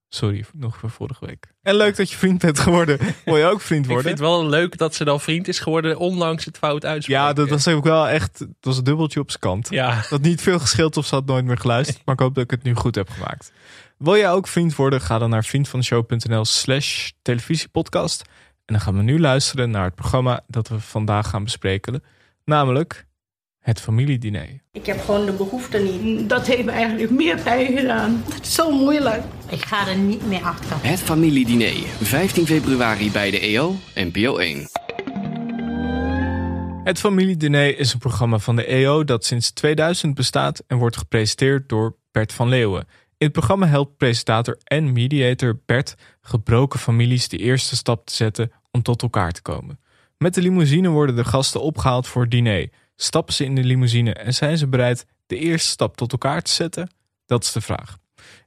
Sorry, 0.08 0.44
nog 0.52 0.76
voor 0.76 0.90
vorige 0.90 1.26
week. 1.26 1.46
En 1.62 1.74
leuk 1.74 1.96
dat 1.96 2.10
je 2.10 2.16
vriend 2.16 2.38
bent 2.40 2.58
geworden. 2.58 2.98
Wil 3.24 3.36
je 3.36 3.44
ook 3.44 3.60
vriend 3.60 3.84
Ik 3.84 3.90
worden? 3.90 4.06
vind 4.06 4.18
het 4.18 4.28
wel 4.28 4.46
leuk 4.48 4.78
dat 4.78 4.94
ze 4.94 5.04
dan 5.04 5.20
vriend 5.20 5.48
is 5.48 5.58
geworden, 5.58 5.98
ondanks 5.98 6.44
het 6.44 6.58
fout 6.58 6.84
uitspreken. 6.84 7.22
Ja, 7.22 7.32
dat 7.32 7.48
was 7.48 7.68
ook 7.68 7.84
wel 7.84 8.08
echt. 8.08 8.38
Dat 8.38 8.48
was 8.60 8.76
een 8.76 8.84
dubbeltje 8.84 9.20
op 9.20 9.28
zijn 9.28 9.40
kant. 9.42 9.68
Ja, 9.70 10.02
Dat 10.10 10.20
niet 10.20 10.40
veel 10.42 10.58
gescheeld 10.58 10.96
of 10.96 11.06
ze 11.06 11.14
had 11.14 11.26
nooit 11.26 11.44
meer 11.44 11.58
geluisterd. 11.58 12.02
Maar 12.04 12.14
ik 12.14 12.20
hoop 12.20 12.34
dat 12.34 12.44
ik 12.44 12.50
het 12.50 12.62
nu 12.62 12.74
goed 12.74 12.94
heb 12.94 13.08
gemaakt. 13.10 13.52
Wil 13.98 14.16
jij 14.16 14.30
ook 14.30 14.46
vriend 14.46 14.74
worden? 14.74 15.00
Ga 15.00 15.18
dan 15.18 15.30
naar 15.30 15.44
vriendvanshow.nl 15.44 16.44
slash 16.44 17.10
televisiepodcast. 17.22 18.22
En 18.64 18.74
dan 18.74 18.80
gaan 18.80 18.96
we 18.96 19.02
nu 19.02 19.20
luisteren 19.20 19.70
naar 19.70 19.84
het 19.84 19.94
programma 19.94 20.40
dat 20.46 20.68
we 20.68 20.80
vandaag 20.80 21.28
gaan 21.28 21.44
bespreken. 21.44 22.02
Namelijk 22.44 23.06
het 23.58 23.80
familiediner. 23.80 24.62
Ik 24.72 24.86
heb 24.86 25.00
gewoon 25.00 25.26
de 25.26 25.32
behoefte 25.32 25.78
niet. 25.78 26.28
Dat 26.28 26.46
heeft 26.46 26.64
me 26.64 26.70
eigenlijk 26.70 27.10
meer 27.10 27.40
pijn 27.40 27.76
gedaan. 27.76 28.22
Het 28.34 28.46
is 28.46 28.54
zo 28.54 28.70
moeilijk. 28.70 29.22
Ik 29.50 29.64
ga 29.64 29.88
er 29.88 29.96
niet 29.96 30.26
meer 30.26 30.42
achter. 30.42 30.76
Het 30.82 31.00
familiediner, 31.00 31.86
15 31.86 32.46
februari 32.46 33.10
bij 33.10 33.30
de 33.30 33.40
EO, 33.40 33.74
NPO 33.94 34.36
1. 34.36 34.68
Het 36.84 36.98
familiediner 36.98 37.78
is 37.78 37.92
een 37.92 37.98
programma 37.98 38.38
van 38.38 38.56
de 38.56 38.64
EO 38.64 39.04
dat 39.04 39.24
sinds 39.24 39.50
2000 39.50 40.14
bestaat 40.14 40.62
en 40.66 40.76
wordt 40.76 40.96
gepresenteerd 40.96 41.68
door 41.68 41.96
Bert 42.10 42.32
van 42.32 42.48
Leeuwen. 42.48 42.86
In 43.18 43.26
het 43.26 43.32
programma 43.32 43.66
helpt 43.66 43.96
presentator 43.96 44.58
en 44.64 44.92
mediator 44.92 45.60
Bert 45.66 45.94
gebroken 46.20 46.78
families 46.78 47.28
de 47.28 47.36
eerste 47.36 47.76
stap 47.76 48.06
te 48.06 48.14
zetten 48.14 48.52
om 48.70 48.82
tot 48.82 49.02
elkaar 49.02 49.32
te 49.32 49.42
komen. 49.42 49.80
Met 50.18 50.34
de 50.34 50.42
limousine 50.42 50.88
worden 50.88 51.16
de 51.16 51.24
gasten 51.24 51.60
opgehaald 51.60 52.06
voor 52.06 52.22
het 52.22 52.30
diner. 52.30 52.68
Stappen 52.96 53.34
ze 53.34 53.44
in 53.44 53.54
de 53.54 53.64
limousine 53.64 54.12
en 54.14 54.34
zijn 54.34 54.58
ze 54.58 54.66
bereid 54.66 55.06
de 55.26 55.38
eerste 55.38 55.68
stap 55.68 55.96
tot 55.96 56.12
elkaar 56.12 56.42
te 56.42 56.50
zetten? 56.50 56.90
Dat 57.26 57.44
is 57.44 57.52
de 57.52 57.60
vraag. 57.60 57.98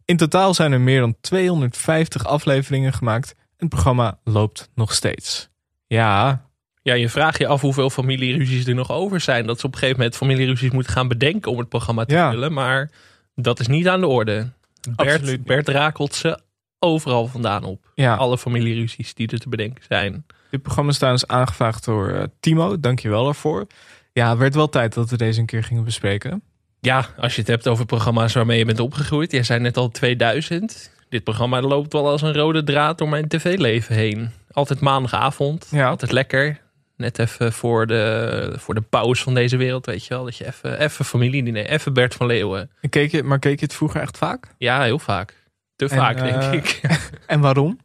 In 0.06 0.18
totaal 0.18 0.54
zijn 0.54 0.72
er 0.72 0.82
meer 0.82 1.00
dan 1.00 1.16
250 1.22 2.26
afleveringen 2.26 2.94
gemaakt 2.94 3.32
en 3.32 3.46
het 3.58 3.70
programma 3.70 4.20
loopt 4.24 4.70
nog 4.76 4.94
steeds. 4.94 5.50
Ja, 5.88 6.46
ja, 6.82 6.94
je 6.94 7.10
vraagt 7.10 7.38
je 7.38 7.48
af 7.48 7.62
hoeveel 7.62 7.90
familieruzies 7.90 8.66
er 8.68 8.76
nog 8.76 8.92
over 8.92 9.20
zijn. 9.22 9.46
Dat 9.46 9.60
ze 9.60 9.66
op 9.66 9.72
een 9.74 9.80
gegeven 9.80 10.00
moment 10.00 10.18
familieruzies 10.18 10.72
moeten 10.72 10.94
gaan 10.94 11.08
bedenken 11.08 11.52
om 11.52 11.58
het 11.58 11.70
programma 11.70 12.06
te 12.06 12.14
Ja. 12.14 12.30
vullen. 12.32 12.54
Maar 12.54 12.92
dat 13.36 13.60
is 13.60 13.68
niet 13.68 13.88
aan 13.88 14.00
de 14.00 14.08
orde. 14.08 14.52
Absoluut 14.96 15.44
Bert. 15.44 15.66
Bert 15.66 15.78
rakelt 15.78 16.16
ze 16.16 16.40
overal 16.80 17.28
vandaan 17.28 17.64
op. 17.64 17.92
Ja. 17.96 18.16
Alle 18.16 18.38
familieruzies 18.38 19.14
die 19.14 19.28
er 19.28 19.40
te 19.40 19.50
bedenken 19.50 19.84
zijn. 19.88 20.26
Dit 20.50 20.62
programma 20.62 20.92
is 20.92 20.98
trouwens 20.98 21.28
aangevraagd 21.28 21.86
door 21.86 22.10
eh, 22.10 22.24
Timo. 22.40 22.80
Dankjewel 22.80 23.24
daarvoor. 23.24 23.68
Ja, 24.14 24.30
het 24.30 24.38
werd 24.38 24.56
wel 24.56 24.70
tijd 24.70 24.94
dat 24.94 25.10
we 25.10 25.18
deze 25.18 25.40
een 25.40 25.46
keer 25.46 25.64
gingen 25.64 25.84
bespreken. 25.84 26.42
Ja, 26.80 27.06
als 27.18 27.34
je 27.36 27.42
het 27.42 27.50
hebt 27.50 27.68
over 27.68 27.86
programma's 27.86 28.34
waarmee 28.34 28.58
je 28.58 28.66
bent 28.66 28.80
opgegroeid. 28.80 29.32
Jij 29.32 29.44
zei 29.44 29.60
net 29.60 29.78
al 29.78 29.90
2000. 29.90 30.92
Dit 31.10 31.24
programma 31.24 31.62
loopt 31.62 31.94
wel 31.94 32.10
als 32.10 32.22
een 32.22 32.34
rode 32.34 32.64
draad 32.64 32.98
door 32.98 33.10
mijn 33.10 33.28
tv-leven 33.28 33.96
heen. 33.96 34.32
Altijd 34.52 34.80
maandagavond. 34.80 35.68
Ja. 35.72 35.90
Altijd 35.90 36.12
lekker. 36.12 36.60
Net 37.00 37.20
even 37.20 37.54
voor 37.54 37.88
de, 37.88 38.54
voor 38.58 38.74
de 38.76 38.82
pauze 38.82 39.24
van 39.24 39.34
deze 39.34 39.58
wereld, 39.58 39.86
weet 39.86 40.06
je 40.06 40.14
wel. 40.14 40.24
Dat 40.24 40.38
je 40.38 40.46
even, 40.46 40.80
even 40.80 41.06
familiediner, 41.06 41.66
even 41.66 41.94
Bert 41.94 42.14
van 42.16 42.28
Leeuwen. 42.28 42.72
En 42.82 42.90
Keek 42.90 43.12
je, 43.12 43.24
maar 43.24 43.40
keek 43.40 43.60
je 43.60 43.66
het 43.66 43.76
vroeger 43.76 44.02
echt 44.02 44.18
vaak? 44.18 44.48
Ja, 44.58 44.84
heel 44.84 45.00
vaak. 45.00 45.34
Te 45.76 45.86
En, 45.88 45.98
vaak, 45.98 46.18
eh, 46.20 46.24
denk 46.24 46.54
ik. 46.66 46.82
En 47.28 47.40
waarom? 47.40 47.80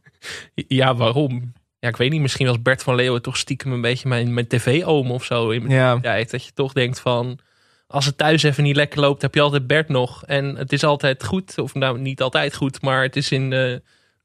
ja, 0.54 0.94
waarom? 0.94 1.52
ja, 1.78 1.88
ik 1.88 1.96
weet 1.96 2.10
niet, 2.10 2.20
misschien 2.20 2.46
was 2.46 2.62
Bert 2.62 2.82
van 2.82 2.94
Leeuwen 2.94 3.22
toch 3.22 3.36
stiekem 3.36 3.72
een 3.72 3.80
beetje 3.80 4.08
mijn, 4.08 4.34
mijn 4.34 4.46
tv-oom 4.46 5.10
of 5.10 5.24
zo 5.24 5.50
in 5.50 5.62
mijn 5.62 5.74
Ja. 5.74 6.00
tijd. 6.00 6.30
Dat 6.30 6.44
je 6.44 6.52
toch 6.54 6.72
denkt 6.72 7.00
van, 7.00 7.38
als 7.86 8.06
het 8.06 8.18
thuis 8.18 8.42
even 8.42 8.62
niet 8.62 8.76
lekker 8.76 9.00
loopt, 9.00 9.22
heb 9.22 9.34
je 9.34 9.40
altijd 9.40 9.66
Bert 9.66 9.88
nog. 9.88 10.24
En 10.24 10.56
het 10.56 10.72
is 10.72 10.84
altijd 10.84 11.24
goed, 11.24 11.58
of 11.58 11.74
nou 11.74 11.98
niet 11.98 12.22
altijd 12.22 12.54
goed, 12.54 12.82
maar 12.82 13.02
het 13.02 13.16
is 13.16 13.30
in 13.32 13.52
eh 13.52 13.74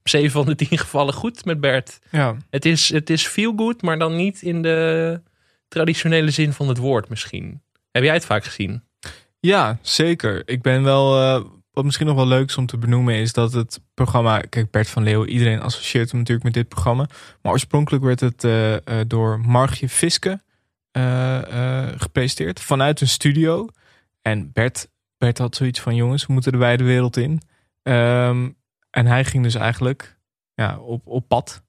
zeven 0.09 0.31
van 0.31 0.45
de 0.45 0.55
tien 0.55 0.77
gevallen 0.77 1.13
goed 1.13 1.45
met 1.45 1.59
Bert. 1.59 1.99
Ja. 2.11 2.35
Het 2.49 2.65
is, 2.65 2.89
het 2.89 3.09
is 3.09 3.27
feel 3.27 3.53
good, 3.55 3.81
maar 3.81 3.99
dan 3.99 4.15
niet 4.15 4.41
in 4.41 4.61
de 4.61 5.21
traditionele 5.67 6.31
zin 6.31 6.53
van 6.53 6.67
het 6.67 6.77
woord 6.77 7.09
misschien. 7.09 7.61
Heb 7.91 8.03
jij 8.03 8.13
het 8.13 8.25
vaak 8.25 8.43
gezien? 8.43 8.83
Ja, 9.39 9.77
zeker. 9.81 10.41
Ik 10.45 10.61
ben 10.61 10.83
wel. 10.83 11.21
eh, 11.21 11.45
wat 11.71 11.83
misschien 11.85 12.07
nog 12.07 12.15
wel 12.15 12.27
leuk 12.27 12.49
is 12.49 12.57
om 12.57 12.65
te 12.65 12.77
benoemen 12.77 13.15
is 13.15 13.33
dat 13.33 13.53
het 13.53 13.79
programma. 13.93 14.39
Kijk, 14.39 14.71
Bert 14.71 14.89
van 14.89 15.03
Leeuwen, 15.03 15.29
iedereen 15.29 15.61
associeert 15.61 16.09
hem 16.09 16.19
natuurlijk 16.19 16.45
met 16.45 16.53
dit 16.53 16.67
programma. 16.67 17.07
Maar 17.41 17.51
oorspronkelijk 17.51 18.03
werd 18.03 18.19
het 18.19 18.43
eh, 18.43 18.75
eh, 18.75 18.81
door 19.07 19.39
Margje 19.39 19.89
Fiske 19.89 20.41
gepresenteerd 21.97 22.59
vanuit 22.59 23.01
een 23.01 23.07
studio. 23.07 23.67
En 24.21 24.51
Bert, 24.51 24.89
Bert 25.17 25.37
had 25.37 25.55
zoiets 25.55 25.79
van: 25.79 25.95
jongens, 25.95 26.25
we 26.25 26.33
moeten 26.33 26.51
de 26.51 26.57
wijde 26.57 26.83
wereld 26.83 27.17
in. 27.17 27.41
Ehm, 27.83 28.49
en 28.89 29.05
hij 29.05 29.25
ging 29.25 29.43
dus 29.43 29.55
eigenlijk 29.55 30.17
ja, 30.53 30.77
op, 30.77 31.07
op 31.07 31.27
pad. 31.27 31.63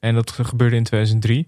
En 0.00 0.14
dat 0.14 0.30
gebeurde 0.30 0.76
in 0.76 0.84
2003. 0.84 1.46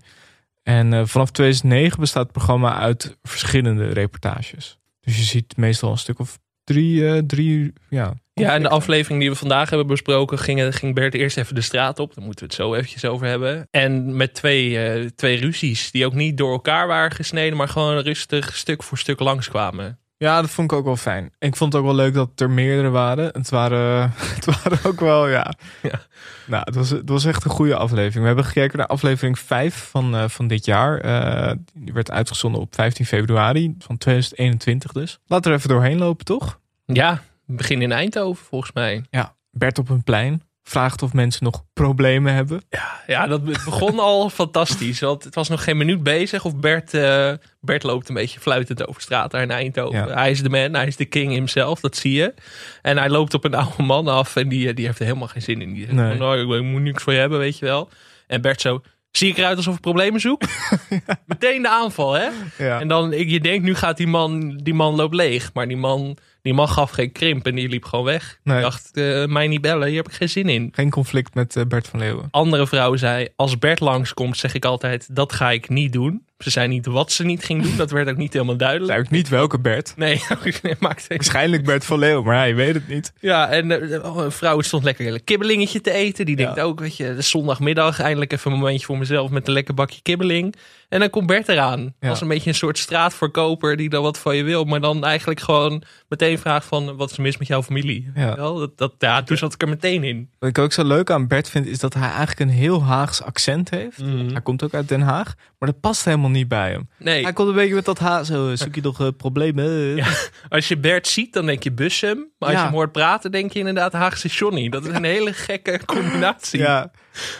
En 0.62 0.92
eh, 0.92 1.02
vanaf 1.04 1.30
2009 1.30 2.00
bestaat 2.00 2.22
het 2.22 2.32
programma 2.32 2.78
uit 2.78 3.18
verschillende 3.22 3.92
reportages. 3.92 4.78
Dus 5.00 5.16
je 5.16 5.22
ziet 5.22 5.56
meestal 5.56 5.90
een 5.90 5.98
stuk 5.98 6.18
of 6.18 6.38
drie, 6.64 7.08
eh, 7.08 7.18
drie 7.26 7.72
ja. 7.88 8.14
Ja, 8.32 8.54
en 8.54 8.62
de 8.62 8.68
aflevering 8.68 9.20
die 9.20 9.30
we 9.30 9.36
vandaag 9.36 9.68
hebben 9.68 9.86
besproken, 9.86 10.38
ging, 10.38 10.76
ging 10.76 10.94
Bert 10.94 11.14
eerst 11.14 11.36
even 11.36 11.54
de 11.54 11.60
straat 11.60 11.98
op. 11.98 12.14
Daar 12.14 12.24
moeten 12.24 12.44
we 12.44 12.52
het 12.52 12.62
zo 12.62 12.74
eventjes 12.74 13.04
over 13.04 13.26
hebben. 13.26 13.68
En 13.70 14.16
met 14.16 14.34
twee, 14.34 14.78
eh, 14.78 15.08
twee 15.14 15.40
ruzies 15.40 15.90
die 15.90 16.06
ook 16.06 16.14
niet 16.14 16.36
door 16.36 16.52
elkaar 16.52 16.86
waren 16.86 17.16
gesneden, 17.16 17.56
maar 17.56 17.68
gewoon 17.68 17.98
rustig 17.98 18.56
stuk 18.56 18.82
voor 18.82 18.98
stuk 18.98 19.20
langskwamen. 19.20 19.98
Ja, 20.16 20.40
dat 20.40 20.50
vond 20.50 20.72
ik 20.72 20.78
ook 20.78 20.84
wel 20.84 20.96
fijn. 20.96 21.32
Ik 21.38 21.56
vond 21.56 21.72
het 21.72 21.82
ook 21.82 21.88
wel 21.88 21.96
leuk 21.96 22.14
dat 22.14 22.40
er 22.40 22.50
meerdere 22.50 22.90
waren. 22.90 23.26
Het 23.26 23.48
waren, 23.48 24.12
het 24.36 24.44
waren 24.44 24.78
ook 24.84 25.00
wel, 25.00 25.28
ja. 25.28 25.52
Ja. 25.82 26.00
Nou, 26.46 26.62
het 26.64 26.74
was, 26.74 26.90
het 26.90 27.08
was 27.08 27.24
echt 27.24 27.44
een 27.44 27.50
goede 27.50 27.76
aflevering. 27.76 28.20
We 28.20 28.26
hebben 28.26 28.44
gekeken 28.44 28.78
naar 28.78 28.86
aflevering 28.86 29.38
5 29.38 29.88
van, 29.90 30.16
eh, 30.16 30.28
van 30.28 30.46
dit 30.46 30.64
jaar. 30.64 31.00
Eh, 31.00 31.54
die 31.74 31.92
werd 31.92 32.10
uitgezonden 32.10 32.60
op 32.60 32.74
15 32.74 33.06
februari 33.06 33.74
van 33.78 33.98
2021 33.98 34.92
dus. 34.92 35.18
Laten 35.26 35.44
we 35.44 35.50
er 35.50 35.56
even 35.56 35.74
doorheen 35.74 35.98
lopen, 35.98 36.24
toch? 36.24 36.60
Ja, 36.86 37.22
we 37.46 37.54
beginnen 37.54 37.90
in 37.90 37.96
Eindhoven 37.96 38.44
volgens 38.44 38.72
mij. 38.72 39.04
Ja, 39.10 39.34
Bert 39.50 39.78
op 39.78 39.88
een 39.88 40.02
plein. 40.02 40.42
Vraagt 40.66 41.02
of 41.02 41.12
mensen 41.12 41.44
nog 41.44 41.64
problemen 41.72 42.32
hebben. 42.34 42.62
Ja, 43.06 43.26
dat 43.26 43.40
het 43.46 43.64
begon 43.64 43.98
al 43.98 44.30
fantastisch. 44.40 45.00
Want 45.00 45.24
het 45.24 45.34
was 45.34 45.48
nog 45.48 45.64
geen 45.64 45.76
minuut 45.76 46.02
bezig. 46.02 46.44
Of 46.44 46.56
Bert, 46.56 46.94
eh, 46.94 47.32
Bert 47.60 47.82
loopt 47.82 48.08
een 48.08 48.14
beetje 48.14 48.40
fluitend 48.40 48.88
over 48.88 49.02
straat 49.02 49.30
daar 49.30 49.42
in 49.42 49.50
Eindhoven. 49.50 50.06
Ja. 50.06 50.14
Hij 50.14 50.30
is 50.30 50.42
de 50.42 50.48
man, 50.48 50.74
hij 50.74 50.86
is 50.86 50.96
de 50.96 51.04
king 51.04 51.32
himself, 51.32 51.80
dat 51.80 51.96
zie 51.96 52.12
je. 52.12 52.34
En 52.82 52.98
hij 52.98 53.08
loopt 53.08 53.34
op 53.34 53.44
een 53.44 53.54
oude 53.54 53.82
man 53.82 54.08
af 54.08 54.36
en 54.36 54.48
die, 54.48 54.74
die 54.74 54.86
heeft 54.86 54.98
er 54.98 55.04
helemaal 55.06 55.28
geen 55.28 55.42
zin 55.42 55.62
in. 55.62 55.72
Die 55.72 55.82
zegt 55.84 55.96
Nee. 55.96 56.18
nou, 56.18 56.56
ik 56.56 56.62
moet 56.64 56.82
niks 56.82 57.02
voor 57.02 57.12
je 57.12 57.18
hebben, 57.18 57.38
weet 57.38 57.58
je 57.58 57.64
wel. 57.64 57.88
En 58.26 58.40
Bert 58.40 58.60
zo, 58.60 58.82
zie 59.10 59.30
ik 59.30 59.36
eruit 59.38 59.56
alsof 59.56 59.74
ik 59.74 59.80
problemen 59.80 60.20
zoek? 60.20 60.42
Meteen 61.26 61.62
de 61.62 61.68
aanval, 61.68 62.12
hè? 62.12 62.28
Ja. 62.58 62.80
En 62.80 62.88
dan, 62.88 63.12
ik- 63.12 63.28
je 63.28 63.40
denkt, 63.40 63.64
nu 63.64 63.74
gaat 63.74 63.96
die 63.96 64.06
man, 64.06 64.56
die 64.62 64.74
man 64.74 64.94
loopt 64.94 65.14
leeg. 65.14 65.50
Maar 65.52 65.68
die 65.68 65.76
man, 65.76 66.16
die 66.44 66.54
man 66.54 66.68
gaf 66.68 66.90
geen 66.90 67.12
krimp 67.12 67.46
en 67.46 67.54
die 67.54 67.68
liep 67.68 67.84
gewoon 67.84 68.04
weg. 68.04 68.38
Nee. 68.42 68.60
Dacht, 68.60 68.90
eh, 68.92 69.24
mij 69.24 69.46
niet 69.46 69.60
bellen, 69.60 69.88
hier 69.88 69.96
heb 69.96 70.08
ik 70.08 70.12
geen 70.12 70.28
zin 70.28 70.48
in 70.48 70.68
Geen 70.72 70.90
conflict 70.90 71.34
met 71.34 71.56
eh, 71.56 71.64
Bert 71.68 71.88
van 71.88 71.98
Leeuwen. 71.98 72.28
andere 72.30 72.66
vrouw 72.66 72.96
zei: 72.96 73.28
Als 73.36 73.58
Bert 73.58 73.80
langskomt, 73.80 74.36
zeg 74.36 74.54
ik 74.54 74.64
altijd: 74.64 75.14
Dat 75.14 75.32
ga 75.32 75.50
ik 75.50 75.68
niet 75.68 75.92
doen. 75.92 76.24
Ze 76.38 76.50
zei 76.50 76.68
niet 76.68 76.86
wat 76.86 77.12
ze 77.12 77.24
niet 77.24 77.44
ging 77.44 77.62
doen. 77.62 77.76
Dat 77.76 77.90
werd 77.90 78.08
ook 78.08 78.16
niet 78.16 78.32
helemaal 78.32 78.56
duidelijk. 78.56 79.10
Niet 79.10 79.28
welke 79.28 79.60
Bert. 79.60 79.92
Nee, 79.96 80.22
maakt 80.80 81.06
Waarschijnlijk 81.08 81.64
Bert 81.64 81.84
van 81.84 81.98
Leeuwen, 81.98 82.24
maar 82.24 82.36
hij 82.36 82.54
weet 82.54 82.74
het 82.74 82.88
niet. 82.88 83.12
Ja, 83.20 83.48
en 83.48 83.92
eh, 83.92 84.04
oh, 84.04 84.24
een 84.24 84.32
vrouw 84.32 84.60
stond 84.60 84.84
lekker 84.84 85.12
een 85.14 85.24
kibbelingetje 85.24 85.80
te 85.80 85.90
eten. 85.90 86.26
Die 86.26 86.36
denkt 86.36 86.60
ook, 86.60 86.80
weet 86.80 86.96
je, 86.96 87.16
zondagmiddag. 87.18 88.00
Eindelijk 88.00 88.32
even 88.32 88.52
een 88.52 88.58
momentje 88.58 88.86
voor 88.86 88.98
mezelf 88.98 89.30
met 89.30 89.46
een 89.46 89.52
lekker 89.52 89.74
bakje 89.74 90.02
kibbeling. 90.02 90.54
En 90.94 91.00
dan 91.00 91.10
komt 91.10 91.26
Bert 91.26 91.48
eraan. 91.48 91.94
Ja. 92.00 92.08
Als 92.08 92.20
een 92.20 92.28
beetje 92.28 92.50
een 92.50 92.56
soort 92.56 92.78
straatverkoper 92.78 93.76
die 93.76 93.88
dan 93.88 94.02
wat 94.02 94.18
van 94.18 94.36
je 94.36 94.42
wil. 94.42 94.64
Maar 94.64 94.80
dan 94.80 95.04
eigenlijk 95.04 95.40
gewoon 95.40 95.82
meteen 96.08 96.38
vraagt 96.38 96.66
van, 96.66 96.96
wat 96.96 97.10
is 97.10 97.16
er 97.16 97.22
mis 97.22 97.36
met 97.36 97.48
jouw 97.48 97.62
familie? 97.62 98.10
Ja. 98.14 98.36
Wel, 98.36 98.58
dat, 98.58 98.78
dat, 98.78 98.94
ja, 98.98 99.22
toen 99.22 99.36
zat 99.36 99.54
ik 99.54 99.62
er 99.62 99.68
meteen 99.68 100.04
in. 100.04 100.30
Wat 100.38 100.48
ik 100.48 100.58
ook 100.58 100.72
zo 100.72 100.84
leuk 100.84 101.10
aan 101.10 101.26
Bert 101.26 101.48
vind, 101.48 101.66
is 101.66 101.78
dat 101.78 101.94
hij 101.94 102.08
eigenlijk 102.08 102.40
een 102.40 102.48
heel 102.48 102.82
Haags 102.82 103.22
accent 103.22 103.70
heeft. 103.70 103.98
Mhm. 103.98 104.30
Hij 104.30 104.40
komt 104.40 104.62
ook 104.62 104.74
uit 104.74 104.88
Den 104.88 105.00
Haag, 105.00 105.34
maar 105.58 105.68
dat 105.68 105.80
past 105.80 106.04
helemaal 106.04 106.30
niet 106.30 106.48
bij 106.48 106.70
hem. 106.70 106.88
Nee. 106.98 107.22
Hij 107.22 107.32
komt 107.32 107.48
een 107.48 107.54
beetje 107.54 107.74
met 107.74 107.84
dat 107.84 107.98
Haag, 107.98 108.26
zo 108.26 108.56
zoek 108.56 108.74
je 108.74 108.82
nog 108.82 109.00
eh, 109.00 109.08
problemen. 109.16 109.62
Ja, 109.96 110.06
als 110.48 110.68
je 110.68 110.76
Bert 110.76 111.06
ziet, 111.06 111.32
dan 111.32 111.46
denk 111.46 111.62
je 111.62 111.72
Bussum. 111.72 112.28
Maar 112.38 112.48
als 112.48 112.58
je 112.58 112.64
hem 112.64 112.74
hoort 112.74 112.92
praten, 112.92 113.32
denk 113.32 113.52
je 113.52 113.58
inderdaad 113.58 113.92
Haagse 113.92 114.28
Johnny. 114.28 114.68
Dat 114.68 114.86
is 114.86 114.94
een 114.94 115.04
hele 115.04 115.32
gekke 115.32 115.80
combinatie. 115.86 116.58
Ja. 116.58 116.90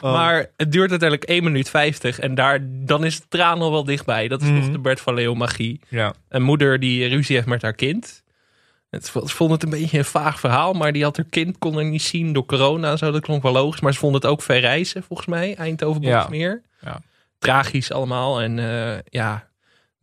Oh. 0.00 0.12
Maar 0.12 0.46
het 0.56 0.72
duurt 0.72 0.90
uiteindelijk 0.90 1.30
1 1.30 1.44
minuut 1.44 1.70
50. 1.70 2.18
En 2.18 2.34
daar, 2.34 2.58
dan 2.62 3.04
is 3.04 3.20
de 3.20 3.26
traan 3.28 3.60
al 3.60 3.70
wel 3.70 3.84
dichtbij. 3.84 4.28
Dat 4.28 4.42
is 4.42 4.48
Mhm. 4.48 4.58
nog 4.58 4.70
de 4.70 4.78
Bert 4.78 5.00
van 5.00 5.14
Leeuw 5.14 5.34
magie. 5.34 5.80
Ja. 5.88 6.14
Een 6.28 6.42
moeder 6.42 6.80
die 6.80 7.06
ruzie 7.08 7.36
heeft 7.36 7.48
met 7.48 7.62
haar 7.62 7.72
kind. 7.74 8.22
Het 8.90 9.10
vond 9.12 9.50
het 9.50 9.62
een 9.62 9.70
beetje 9.70 9.98
een 9.98 10.04
vaag 10.04 10.40
verhaal. 10.40 10.72
Maar 10.72 10.92
die 10.92 11.02
had 11.02 11.16
haar 11.16 11.26
kind, 11.30 11.58
kon 11.58 11.78
er 11.78 11.84
niet 11.84 12.02
zien 12.02 12.32
door 12.32 12.46
corona. 12.46 12.90
en 12.90 12.98
Zo, 12.98 13.10
dat 13.10 13.22
klonk 13.22 13.42
wel 13.42 13.52
logisch. 13.52 13.80
Maar 13.80 13.92
ze 13.92 13.98
vond 13.98 14.14
het 14.14 14.26
ook 14.26 14.42
ver 14.42 14.60
reizen, 14.60 15.02
volgens 15.02 15.28
mij. 15.28 15.54
Eindhoven, 15.54 16.02
Ja. 16.02 16.16
Boksmeer. 16.18 16.62
Ja. 16.80 17.00
Tragisch 17.38 17.92
allemaal. 17.92 18.40
En 18.40 18.58
eh, 18.58 18.98
ja, 19.08 19.48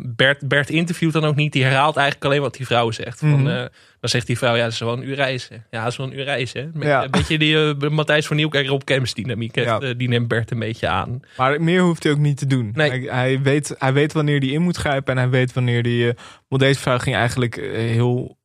Bert, 0.05 0.47
Bert 0.47 0.69
interviewt 0.69 1.13
dan 1.13 1.25
ook 1.25 1.35
niet. 1.35 1.53
Die 1.53 1.63
herhaalt 1.63 1.95
eigenlijk 1.95 2.25
alleen 2.25 2.41
wat 2.41 2.55
die 2.55 2.65
vrouw 2.65 2.91
zegt. 2.91 3.19
Van, 3.19 3.29
Mhm. 3.41 3.47
eh, 3.47 3.65
dan 3.99 4.09
zegt 4.09 4.27
die 4.27 4.37
vrouw, 4.37 4.55
ja, 4.55 4.63
dat 4.63 4.71
is 4.71 4.79
wel 4.79 4.93
een 4.93 5.07
uur 5.07 5.15
reizen. 5.15 5.65
Ja, 5.71 5.83
dat 5.83 5.91
is 5.91 5.97
wel 5.97 6.07
een 6.07 6.17
uur 6.17 6.23
reizen. 6.23 6.71
Met, 6.73 6.83
Ja. 6.87 7.03
Een 7.03 7.11
beetje 7.11 7.37
die 7.37 7.75
eh, 7.75 7.89
Matthijs 7.89 8.27
van 8.27 8.35
Nieuwkerk 8.35 8.67
Rob 8.67 8.81
Kemps 8.83 9.13
dynamiek. 9.13 9.55
Ja. 9.55 9.79
eh, 9.79 9.93
die 9.97 10.07
neemt 10.07 10.27
Bert 10.27 10.51
een 10.51 10.59
beetje 10.59 10.87
aan. 10.87 11.19
Maar 11.37 11.61
meer 11.61 11.81
hoeft 11.81 12.03
hij 12.03 12.11
ook 12.11 12.17
niet 12.17 12.37
te 12.37 12.47
doen. 12.47 12.71
Nee. 12.73 12.89
Hij, 12.89 12.99
hij, 12.99 13.41
weet, 13.41 13.75
hij 13.77 13.93
weet 13.93 14.13
wanneer 14.13 14.39
hij 14.39 14.49
in 14.49 14.61
moet 14.61 14.77
grijpen 14.77 15.13
en 15.13 15.19
hij 15.19 15.29
weet 15.29 15.53
wanneer 15.53 15.81
hij... 15.83 16.15
want 16.47 16.61
deze 16.61 16.79
vrouw 16.79 16.97
ging 16.97 17.15
eigenlijk 17.15 17.55
heel 17.71 18.37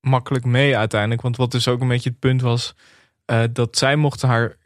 makkelijk 0.00 0.44
mee 0.44 0.76
uiteindelijk. 0.76 1.22
Want 1.22 1.36
wat 1.36 1.50
dus 1.50 1.68
ook 1.68 1.80
een 1.80 1.88
beetje 1.88 2.10
het 2.10 2.18
punt 2.18 2.40
was... 2.42 2.74
dat 3.52 3.76
zij 3.78 3.96
mochten 3.96 4.28
haar 4.28 4.56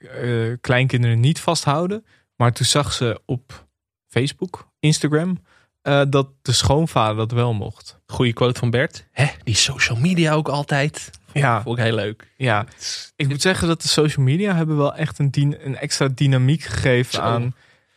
kleinkinderen 0.61 1.20
niet 1.20 1.41
vasthouden. 1.41 2.05
Maar 2.36 2.53
toen 2.53 2.66
zag 2.66 2.93
ze 2.93 3.20
op 3.24 3.66
Facebook, 4.09 4.68
Instagram... 4.80 5.39
eh, 5.89 6.03
dat 6.09 6.28
de 6.43 6.53
schoonvader 6.53 7.16
dat 7.16 7.32
wel 7.32 7.55
mocht. 7.55 7.99
Goeie 8.07 8.32
quote 8.32 8.59
van 8.59 8.70
Bert. 8.70 9.07
Hè, 9.12 9.26
die 9.45 9.55
social 9.55 9.99
media 9.99 10.32
ook 10.32 10.49
altijd. 10.49 11.11
Ja, 11.32 11.62
Vond 11.62 11.78
ik 11.78 11.84
heel 11.84 11.95
leuk. 11.95 12.32
ja. 12.36 12.66
Ik 13.16 13.28
moet 13.28 13.43
zeggen 13.43 13.68
dat 13.68 13.82
de 13.82 13.89
social 13.89 14.24
media 14.24 14.55
hebben 14.55 14.76
wel 14.76 14.95
echt 14.95 15.18
een, 15.18 15.30
een 15.64 15.76
extra 15.76 16.09
dynamiek 16.14 16.62
gegeven 16.62 17.12
Zo. 17.12 17.20
aan. 17.20 17.55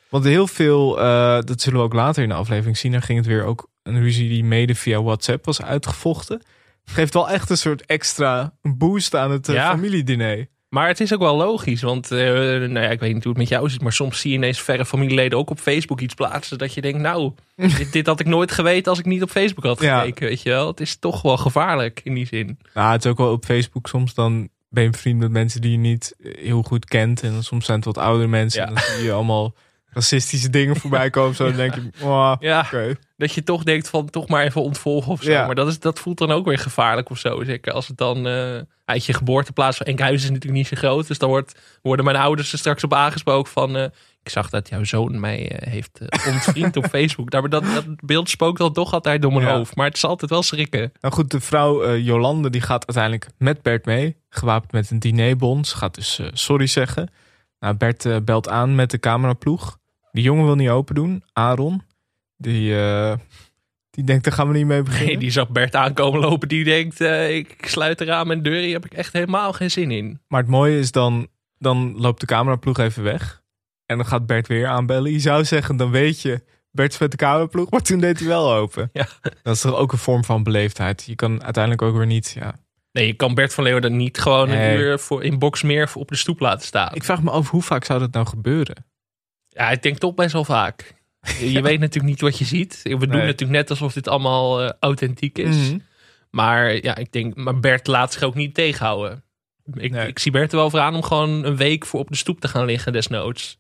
Want 0.09 0.23
heel 0.23 0.47
veel, 0.47 0.99
eh, 0.99 1.39
dat 1.41 1.61
zullen 1.61 1.79
we 1.79 1.85
ook 1.85 1.93
later 1.93 2.23
in 2.23 2.29
de 2.29 2.35
aflevering 2.35 2.77
zien. 2.77 2.91
Dan 2.91 3.01
ging 3.01 3.17
het 3.17 3.27
weer 3.27 3.43
ook 3.43 3.67
een 3.83 4.01
ruzie 4.01 4.29
die 4.29 4.43
mede 4.43 4.75
via 4.75 5.01
WhatsApp 5.03 5.45
was 5.45 5.61
uitgevochten. 5.61 6.41
Geeft 6.85 7.13
wel 7.13 7.29
echt 7.29 7.49
een 7.49 7.57
soort 7.57 7.85
extra 7.85 8.53
boost 8.61 9.15
aan 9.15 9.31
het 9.31 9.49
eh, 9.49 9.55
Ja. 9.55 9.71
familiediner. 9.71 10.47
Maar 10.71 10.87
het 10.87 10.99
is 10.99 11.13
ook 11.13 11.19
wel 11.19 11.35
logisch, 11.35 11.81
want 11.81 12.11
eh, 12.11 12.19
nou 12.19 12.79
ja, 12.79 12.89
ik 12.89 12.99
weet 12.99 13.13
niet 13.13 13.23
hoe 13.23 13.31
het 13.31 13.41
met 13.41 13.49
jou 13.49 13.69
zit, 13.69 13.81
maar 13.81 13.93
soms 13.93 14.19
zie 14.19 14.31
je 14.31 14.37
ineens 14.37 14.61
verre 14.61 14.85
familieleden 14.85 15.37
ook 15.37 15.49
op 15.49 15.59
Facebook 15.59 15.99
iets 16.01 16.13
plaatsen 16.13 16.57
dat 16.57 16.73
je 16.73 16.81
denkt, 16.81 16.99
nou, 16.99 17.31
dit, 17.77 17.91
dit 17.91 18.07
had 18.07 18.19
ik 18.19 18.25
nooit 18.25 18.51
geweten 18.51 18.89
als 18.91 18.99
ik 18.99 19.05
niet 19.05 19.21
op 19.23 19.29
Facebook 19.29 19.63
had 19.63 19.81
Ja. 19.81 19.99
gekeken, 19.99 20.27
weet 20.27 20.41
je 20.41 20.49
wel. 20.49 20.67
Het 20.67 20.79
is 20.79 20.95
toch 20.95 21.21
wel 21.21 21.37
gevaarlijk 21.37 22.01
in 22.03 22.13
die 22.13 22.25
zin. 22.25 22.57
Nou, 22.73 22.91
het 22.91 23.05
is 23.05 23.11
ook 23.11 23.17
wel 23.17 23.31
op 23.31 23.45
Facebook 23.45 23.87
soms 23.87 24.13
dan 24.13 24.49
ben 24.69 24.83
je 24.83 24.89
bevriend 24.89 25.19
met 25.19 25.31
mensen 25.31 25.61
die 25.61 25.71
je 25.71 25.77
niet 25.77 26.15
eh, 26.23 26.31
heel 26.43 26.61
goed 26.63 26.85
kent. 26.85 27.23
En 27.23 27.31
dan 27.31 27.43
soms 27.43 27.65
zijn 27.65 27.77
het 27.77 27.85
wat 27.85 27.97
oudere 27.97 28.27
mensen. 28.29 28.61
Ja. 28.61 28.67
En 28.67 28.73
dan 28.73 28.83
zie 28.83 29.03
je 29.03 29.11
allemaal 29.11 29.53
racistische 29.93 30.49
dingen 30.49 30.75
voorbij 30.75 31.09
komen. 31.09 31.35
Zo 31.35 31.45
dan 31.47 31.55
denk 31.55 31.75
je, 31.75 31.89
oh, 32.01 32.33
Ja, 32.39 32.59
oké. 32.59 32.95
dat 33.17 33.31
je 33.33 33.43
toch 33.43 33.63
denkt 33.63 33.89
van 33.89 34.09
toch 34.09 34.27
maar 34.27 34.43
even 34.43 34.61
ontvolgen 34.61 35.11
of 35.11 35.21
zo. 35.23 35.31
Ja. 35.31 35.45
Maar 35.45 35.55
dat, 35.55 35.67
is, 35.67 35.79
dat 35.79 35.99
voelt 35.99 36.17
dan 36.17 36.31
ook 36.31 36.45
weer 36.45 36.57
gevaarlijk 36.59 37.09
of 37.09 37.17
zo. 37.17 37.43
Zeker 37.43 37.73
als 37.73 37.87
het 37.87 37.97
dan 37.97 38.27
eh, 38.27 38.59
uit 38.85 39.05
je 39.05 39.13
geboorteplaats 39.13 39.77
van 39.77 39.85
Enkhuizen 39.85 40.23
is 40.23 40.33
natuurlijk 40.33 40.53
niet 40.61 40.67
zo 40.67 40.75
groot. 40.87 41.07
Dus 41.07 41.17
dan 41.17 41.29
wordt, 41.29 41.59
worden 41.81 42.05
mijn 42.05 42.17
ouders 42.17 42.51
er 42.51 42.57
straks 42.57 42.83
op 42.83 42.93
aangesproken 42.93 43.51
van... 43.51 43.75
eh, 43.77 43.83
ik 44.23 44.29
zag 44.29 44.49
dat 44.49 44.69
jouw 44.69 44.83
zoon 44.83 45.19
mij 45.19 45.49
eh, 45.51 45.71
heeft 45.71 45.99
ontvriend 46.27 46.77
op 46.77 46.85
Facebook. 46.95 47.31
Daar, 47.31 47.49
dat, 47.49 47.63
dat 47.63 47.85
beeld 48.05 48.29
spookt 48.29 48.57
dan 48.57 48.73
toch 48.73 48.93
altijd 48.93 49.21
door 49.21 49.33
mijn 49.33 49.45
Ja. 49.45 49.55
hoofd. 49.55 49.75
Maar 49.75 49.85
het 49.85 49.95
is 49.95 50.03
altijd 50.05 50.31
wel 50.31 50.43
schrikken. 50.43 50.91
Nou 51.01 51.13
goed, 51.13 51.31
de 51.31 51.39
vrouw 51.39 51.95
Jolande 51.97 52.49
die 52.49 52.61
gaat 52.61 52.85
uiteindelijk 52.87 53.27
met 53.37 53.61
Bert 53.61 53.85
mee. 53.85 54.15
Gewapend 54.29 54.71
met 54.71 54.89
een 54.91 54.99
dinerbon. 54.99 55.65
Ze 55.65 55.77
gaat 55.77 55.95
dus 55.95 56.19
sorry 56.33 56.67
zeggen. 56.67 57.09
Nou, 57.59 57.75
Bert 57.75 58.25
belt 58.25 58.49
aan 58.49 58.75
met 58.75 58.91
de 58.91 58.99
cameraploeg. 58.99 59.77
Die 60.11 60.23
jongen 60.23 60.45
wil 60.45 60.55
niet 60.55 60.69
open 60.69 60.95
doen. 60.95 61.23
Aaron. 61.33 61.81
Die, 62.37 62.79
eh, 62.79 63.13
die 63.91 64.03
denkt, 64.03 64.23
daar 64.23 64.33
gaan 64.33 64.47
we 64.47 64.57
niet 64.57 64.65
mee 64.65 64.83
beginnen. 64.83 65.07
Nee, 65.07 65.17
die 65.17 65.31
zag 65.31 65.49
Bert 65.49 65.75
aankomen 65.75 66.19
lopen. 66.19 66.47
Die 66.47 66.63
denkt, 66.63 67.01
eh, 67.01 67.35
ik 67.35 67.55
sluit 67.61 67.97
de 67.97 68.05
raam 68.05 68.31
en 68.31 68.41
deur. 68.43 68.61
Hier 68.61 68.73
heb 68.73 68.85
ik 68.85 68.93
echt 68.93 69.13
helemaal 69.13 69.53
geen 69.53 69.71
zin 69.71 69.91
in. 69.91 70.19
Maar 70.27 70.41
het 70.41 70.49
mooie 70.49 70.79
is 70.79 70.91
dan, 70.91 71.27
dan 71.57 71.93
loopt 71.97 72.19
de 72.19 72.25
cameraploeg 72.25 72.77
even 72.79 73.03
weg. 73.03 73.41
En 73.85 73.97
dan 73.97 74.05
gaat 74.05 74.25
Bert 74.25 74.47
weer 74.47 74.67
aanbellen. 74.67 75.11
Je 75.11 75.19
zou 75.19 75.45
zeggen, 75.45 75.77
dan 75.77 75.91
weet 75.91 76.21
je, 76.21 76.43
Bert 76.71 76.93
is 76.93 76.99
met 76.99 77.11
de 77.11 77.17
kamerploeg. 77.17 77.69
Maar 77.69 77.81
toen 77.81 77.99
deed 77.99 78.19
hij 78.19 78.27
wel 78.27 78.53
open. 78.53 78.89
Ja. 78.93 79.07
Dat 79.43 79.55
is 79.55 79.61
toch 79.61 79.75
ook 79.75 79.91
een 79.91 79.97
vorm 79.97 80.23
van 80.23 80.43
beleefdheid. 80.43 81.03
Je 81.05 81.15
kan 81.15 81.43
uiteindelijk 81.43 81.83
ook 81.83 81.95
weer 81.95 82.05
niet, 82.05 82.31
ja. 82.39 82.55
Nee, 82.91 83.07
je 83.07 83.13
kan 83.13 83.33
Bert 83.35 83.53
van 83.53 83.63
Leeuwen 83.63 83.95
niet 83.97 84.19
gewoon 84.19 84.49
Nee. 84.49 84.73
een 84.73 84.79
uur 84.81 84.99
voor, 84.99 85.23
in 85.23 85.39
Boxmeer 85.39 85.91
op 85.93 86.07
de 86.07 86.15
stoep 86.15 86.39
laten 86.39 86.65
staan. 86.67 86.93
Ik 86.95 87.03
vraag 87.03 87.21
me 87.23 87.29
af, 87.31 87.49
hoe 87.49 87.61
vaak 87.61 87.83
zou 87.83 87.99
dat 87.99 88.11
nou 88.11 88.25
gebeuren? 88.25 88.85
Ja, 89.53 89.69
ik 89.69 89.81
denk 89.81 89.97
toch 89.97 90.13
best 90.13 90.33
wel 90.33 90.43
vaak. 90.45 90.93
Je 91.39 91.61
weet 91.61 91.79
natuurlijk 91.85 92.05
niet 92.13 92.21
wat 92.21 92.37
je 92.37 92.45
ziet. 92.45 92.79
We 92.83 92.89
doen 92.97 93.07
Nee. 93.09 93.25
natuurlijk 93.25 93.51
net 93.59 93.69
alsof 93.69 93.93
dit 93.93 94.07
allemaal 94.07 94.61
eh, 94.61 94.69
authentiek 94.79 95.37
is. 95.37 95.55
Mhm. 95.69 95.77
Maar 96.29 96.73
ja, 96.83 96.95
ik 96.95 97.11
denk, 97.11 97.35
maar 97.35 97.59
Bert 97.59 97.87
laat 97.87 98.13
zich 98.13 98.23
ook 98.23 98.35
niet 98.35 98.53
tegenhouden. 98.53 99.23
Ik, 99.73 99.91
Nee. 99.91 100.07
ik 100.07 100.19
zie 100.19 100.31
Bert 100.31 100.51
er 100.51 100.57
wel 100.57 100.69
voor 100.69 100.79
aan 100.79 100.95
om 100.95 101.03
gewoon 101.03 101.43
een 101.45 101.55
week 101.55 101.85
voor 101.85 101.99
op 101.99 102.07
de 102.09 102.15
stoep 102.15 102.39
te 102.39 102.47
gaan 102.47 102.65
liggen, 102.65 102.93
desnoods. 102.93 103.57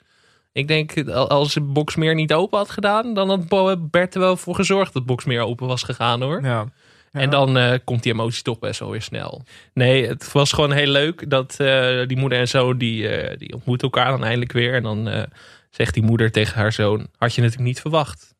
Ik 0.51 0.67
denk, 0.67 1.07
al- 1.09 1.29
als 1.29 1.57
Boxmeer 1.61 2.15
niet 2.15 2.33
open 2.33 2.57
had 2.57 2.69
gedaan, 2.69 3.13
dan 3.13 3.29
had 3.29 3.89
Bert 3.91 4.13
er 4.13 4.19
wel 4.19 4.37
voor 4.37 4.55
gezorgd 4.55 4.93
dat 4.93 5.05
Boxmeer 5.05 5.41
open 5.41 5.67
was 5.67 5.83
gegaan 5.83 6.21
hoor. 6.21 6.41
Ja. 6.43 6.65
En 7.11 7.29
dan 7.29 7.57
eh, 7.57 7.79
komt 7.83 8.03
die 8.03 8.11
emotie 8.13 8.43
toch 8.43 8.59
best 8.59 8.79
wel 8.79 8.89
weer 8.91 9.01
snel. 9.01 9.43
Nee, 9.73 10.07
het 10.07 10.31
was 10.31 10.51
gewoon 10.53 10.71
heel 10.71 10.87
leuk 10.91 11.29
dat 11.29 11.55
eh, 11.59 12.07
die 12.07 12.17
moeder 12.17 12.39
en 12.39 12.47
zoon, 12.47 12.77
die, 12.77 13.07
die 13.37 13.53
ontmoeten 13.53 13.89
elkaar 13.91 14.11
dan 14.11 14.23
eindelijk 14.23 14.51
weer. 14.51 14.73
En 14.73 14.83
dan 14.83 15.27
zegt 15.71 15.93
die 15.93 16.03
moeder 16.03 16.31
tegen 16.31 16.55
haar 16.61 16.71
zoon, 16.71 17.07
had 17.17 17.33
je 17.35 17.41
natuurlijk 17.41 17.67
niet 17.67 17.81
verwacht. 17.81 18.35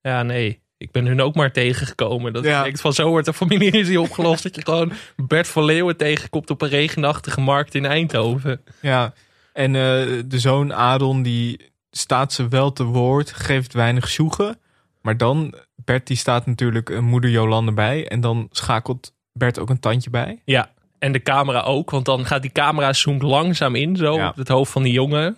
Ja, 0.00 0.22
nee, 0.22 0.60
ik 0.78 0.90
ben 0.90 1.06
hun 1.06 1.20
ook 1.20 1.34
maar 1.34 1.52
tegengekomen. 1.52 2.32
Dat 2.32 2.44
Ja. 2.44 2.62
denkt 2.62 2.80
van 2.80 2.92
zo 2.92 3.08
wordt 3.08 3.26
de 3.26 3.32
familieruzie 3.34 4.00
opgelost. 4.00 4.42
dat 4.42 4.54
je 4.54 4.64
gewoon 4.64 4.92
Bert 5.16 5.48
van 5.48 5.64
Leeuwen 5.64 5.96
tegenkomt 5.96 6.50
op 6.50 6.62
een 6.62 6.68
regenachtige 6.68 7.40
markt 7.40 7.74
in 7.74 7.84
Eindhoven. 7.86 8.60
Ja, 8.80 9.12
en 9.52 9.74
eh, 9.74 9.82
de 10.26 10.38
zoon 10.38 10.74
Aaron 10.74 11.22
die 11.22 11.60
staat 11.90 12.32
ze 12.32 12.48
wel 12.48 12.72
te 12.72 12.84
woord, 12.84 13.32
geeft 13.32 13.72
weinig 13.72 14.08
sjoegen. 14.08 14.58
Maar 15.02 15.16
dan, 15.16 15.54
Bert 15.84 16.06
die 16.06 16.16
staat 16.16 16.46
natuurlijk 16.46 16.90
eh, 16.90 16.98
moeder 16.98 17.30
Jolande 17.30 17.72
bij. 17.72 18.08
En 18.08 18.20
dan 18.20 18.48
schakelt 18.50 19.12
Bert 19.32 19.58
ook 19.58 19.70
een 19.70 19.80
tandje 19.80 20.10
bij. 20.10 20.42
Ja, 20.44 20.70
en 20.98 21.12
de 21.12 21.22
camera 21.22 21.60
ook. 21.60 21.90
Want 21.90 22.04
dan 22.04 22.26
gaat 22.26 22.42
die 22.42 22.52
camera 22.52 22.92
zoomt 22.92 23.22
langzaam 23.22 23.74
in 23.74 23.96
zo 23.96 24.14
Ja. 24.16 24.28
op 24.28 24.36
het 24.36 24.48
hoofd 24.48 24.72
van 24.72 24.82
die 24.82 24.92
jongen. 24.92 25.36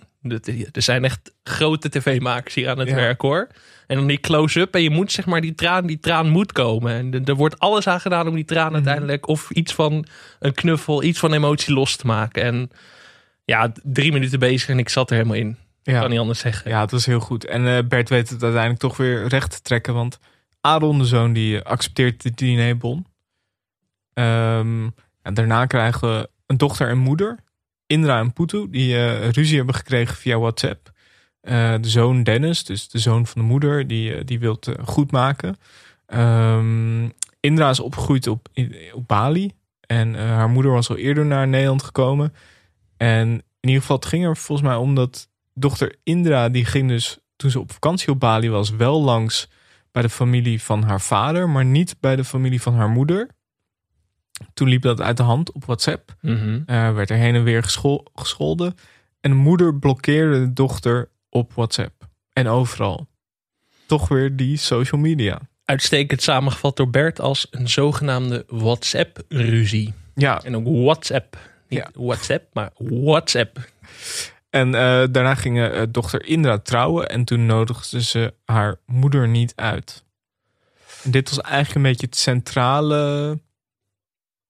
Er 0.71 0.81
zijn 0.81 1.03
echt 1.03 1.33
grote 1.43 1.89
tv-makers 1.89 2.53
hier 2.55 2.69
aan 2.69 2.79
het 2.79 2.89
Ja. 2.89 2.95
werk 2.95 3.21
hoor. 3.21 3.47
En 3.87 3.97
dan 3.97 4.07
die 4.07 4.19
close-up. 4.19 4.75
En 4.75 4.81
je 4.81 4.89
moet 4.89 5.11
zeg 5.11 5.25
maar 5.25 5.41
die 5.41 5.55
traan, 5.55 5.85
die 5.85 5.99
traan 5.99 6.29
moet 6.29 6.51
komen. 6.51 6.93
En 6.93 7.25
er- 7.25 7.35
wordt 7.35 7.59
alles 7.59 7.87
aan 7.87 7.99
gedaan 7.99 8.27
om 8.27 8.35
die 8.35 8.45
traan 8.45 8.65
Mhm. 8.65 8.75
uiteindelijk... 8.75 9.27
of 9.27 9.49
iets 9.51 9.73
van 9.73 10.05
een 10.39 10.53
knuffel, 10.53 11.03
iets 11.03 11.19
van 11.19 11.33
emotie 11.33 11.73
los 11.73 11.95
te 11.95 12.05
maken. 12.05 12.43
En 12.43 12.69
ja, 13.45 13.71
drie 13.83 14.11
minuten 14.11 14.39
bezig 14.39 14.69
en 14.69 14.79
ik 14.79 14.89
zat 14.89 15.09
er 15.09 15.15
helemaal 15.15 15.37
in. 15.37 15.57
Ja. 15.83 15.99
Kan 15.99 16.09
niet 16.09 16.19
anders 16.19 16.39
zeggen. 16.39 16.71
Ja, 16.71 16.81
het 16.81 16.91
was 16.91 17.05
heel 17.05 17.19
goed. 17.19 17.45
En 17.45 17.67
eh, 17.67 17.83
Bert 17.87 18.09
weet 18.09 18.29
het 18.29 18.43
uiteindelijk 18.43 18.81
toch 18.81 18.97
weer 18.97 19.27
recht 19.27 19.51
te 19.51 19.61
trekken. 19.61 19.93
Want 19.93 20.19
Aaron, 20.61 20.97
de 20.99 21.05
zoon, 21.05 21.33
die 21.33 21.61
accepteert 21.61 22.21
de 22.23 22.31
dinerbon. 22.35 23.05
Ehm, 24.13 24.89
en 25.21 25.33
daarna 25.33 25.65
krijgen 25.65 26.09
we 26.17 26.29
een 26.47 26.57
dochter 26.57 26.89
en 26.89 26.97
moeder. 26.97 27.39
Indra 27.89 28.19
en 28.19 28.33
Putu, 28.33 28.69
die 28.69 28.95
eh, 28.95 29.29
ruzie 29.29 29.57
hebben 29.57 29.75
gekregen 29.75 30.15
via 30.15 30.39
WhatsApp. 30.39 30.91
Eh, 31.41 31.75
de 31.81 31.89
zoon 31.89 32.23
Dennis, 32.23 32.63
dus 32.63 32.89
de 32.89 32.99
zoon 32.99 33.27
van 33.27 33.41
de 33.41 33.47
moeder, 33.47 33.87
die, 33.87 34.13
eh, 34.13 34.25
die 34.25 34.39
wil 34.39 34.57
het 34.59 34.75
goed 34.85 35.11
maken. 35.11 35.57
Ehm, 36.05 37.09
Indra 37.39 37.69
is 37.69 37.79
opgegroeid 37.79 38.27
op, 38.27 38.47
op 38.93 39.07
Bali. 39.07 39.51
En 39.81 40.13
haar 40.13 40.49
moeder 40.49 40.71
was 40.71 40.89
al 40.89 40.97
eerder 40.97 41.25
naar 41.25 41.47
Nederland 41.47 41.83
gekomen. 41.83 42.33
En 42.97 43.29
in 43.29 43.69
ieder 43.69 43.81
geval, 43.81 43.95
het 43.95 44.05
ging 44.05 44.25
er 44.25 44.37
volgens 44.37 44.67
mij 44.67 44.77
om 44.77 44.95
dat 44.95 45.29
dochter 45.53 45.95
Indra, 46.03 46.49
die 46.49 46.65
ging 46.65 46.87
dus 46.87 47.17
toen 47.35 47.51
ze 47.51 47.59
op 47.59 47.71
vakantie 47.71 48.09
op 48.09 48.19
Bali 48.19 48.49
was, 48.49 48.69
wel 48.69 49.01
langs 49.01 49.49
bij 49.91 50.01
de 50.01 50.09
familie 50.09 50.61
van 50.61 50.83
haar 50.83 51.01
vader, 51.01 51.49
maar 51.49 51.65
niet 51.65 51.95
bij 51.99 52.15
de 52.15 52.23
familie 52.23 52.61
van 52.61 52.73
haar 52.73 52.89
moeder. 52.89 53.29
Toen 54.53 54.67
liep 54.67 54.81
dat 54.81 55.01
uit 55.01 55.17
de 55.17 55.23
hand 55.23 55.51
op 55.51 55.65
WhatsApp. 55.65 56.15
Eh, 56.21 56.93
werd 56.93 57.09
er 57.09 57.17
heen 57.17 57.35
en 57.35 57.43
weer 57.43 57.63
geschol- 57.63 58.05
gescholden. 58.15 58.75
En 59.21 59.29
de 59.31 59.37
moeder 59.37 59.75
blokkeerde 59.79 60.39
de 60.39 60.53
dochter 60.53 61.09
op 61.29 61.53
WhatsApp. 61.53 62.07
En 62.33 62.47
overal. 62.47 63.07
Toch 63.85 64.07
weer 64.07 64.35
die 64.35 64.57
social 64.57 65.01
media. 65.01 65.39
Uitstekend 65.65 66.21
samengevat 66.21 66.77
door 66.77 66.89
Bert 66.89 67.19
als 67.21 67.47
een 67.51 67.69
zogenaamde 67.69 68.45
WhatsApp-ruzie. 68.47 69.93
Ja, 70.15 70.43
En 70.43 70.55
ook 70.55 70.65
WhatsApp. 70.83 71.37
Niet 71.67 71.79
Ja. 71.79 71.89
WhatsApp, 71.93 72.53
maar 72.53 72.71
WhatsApp. 72.77 73.59
en 74.49 74.67
eh, 74.75 74.81
daarna 75.11 75.35
ging 75.35 75.59
eh, 75.61 75.81
dochter 75.89 76.25
Indra 76.25 76.57
trouwen. 76.59 77.09
En 77.09 77.23
toen 77.25 77.45
nodigde 77.45 78.01
ze 78.03 78.33
haar 78.45 78.75
moeder 78.85 79.27
niet 79.27 79.53
uit. 79.55 80.03
En 81.03 81.11
dit 81.11 81.29
was 81.29 81.41
eigenlijk 81.41 81.75
een 81.75 81.91
beetje 81.91 82.05
het 82.05 82.15
centrale... 82.17 83.39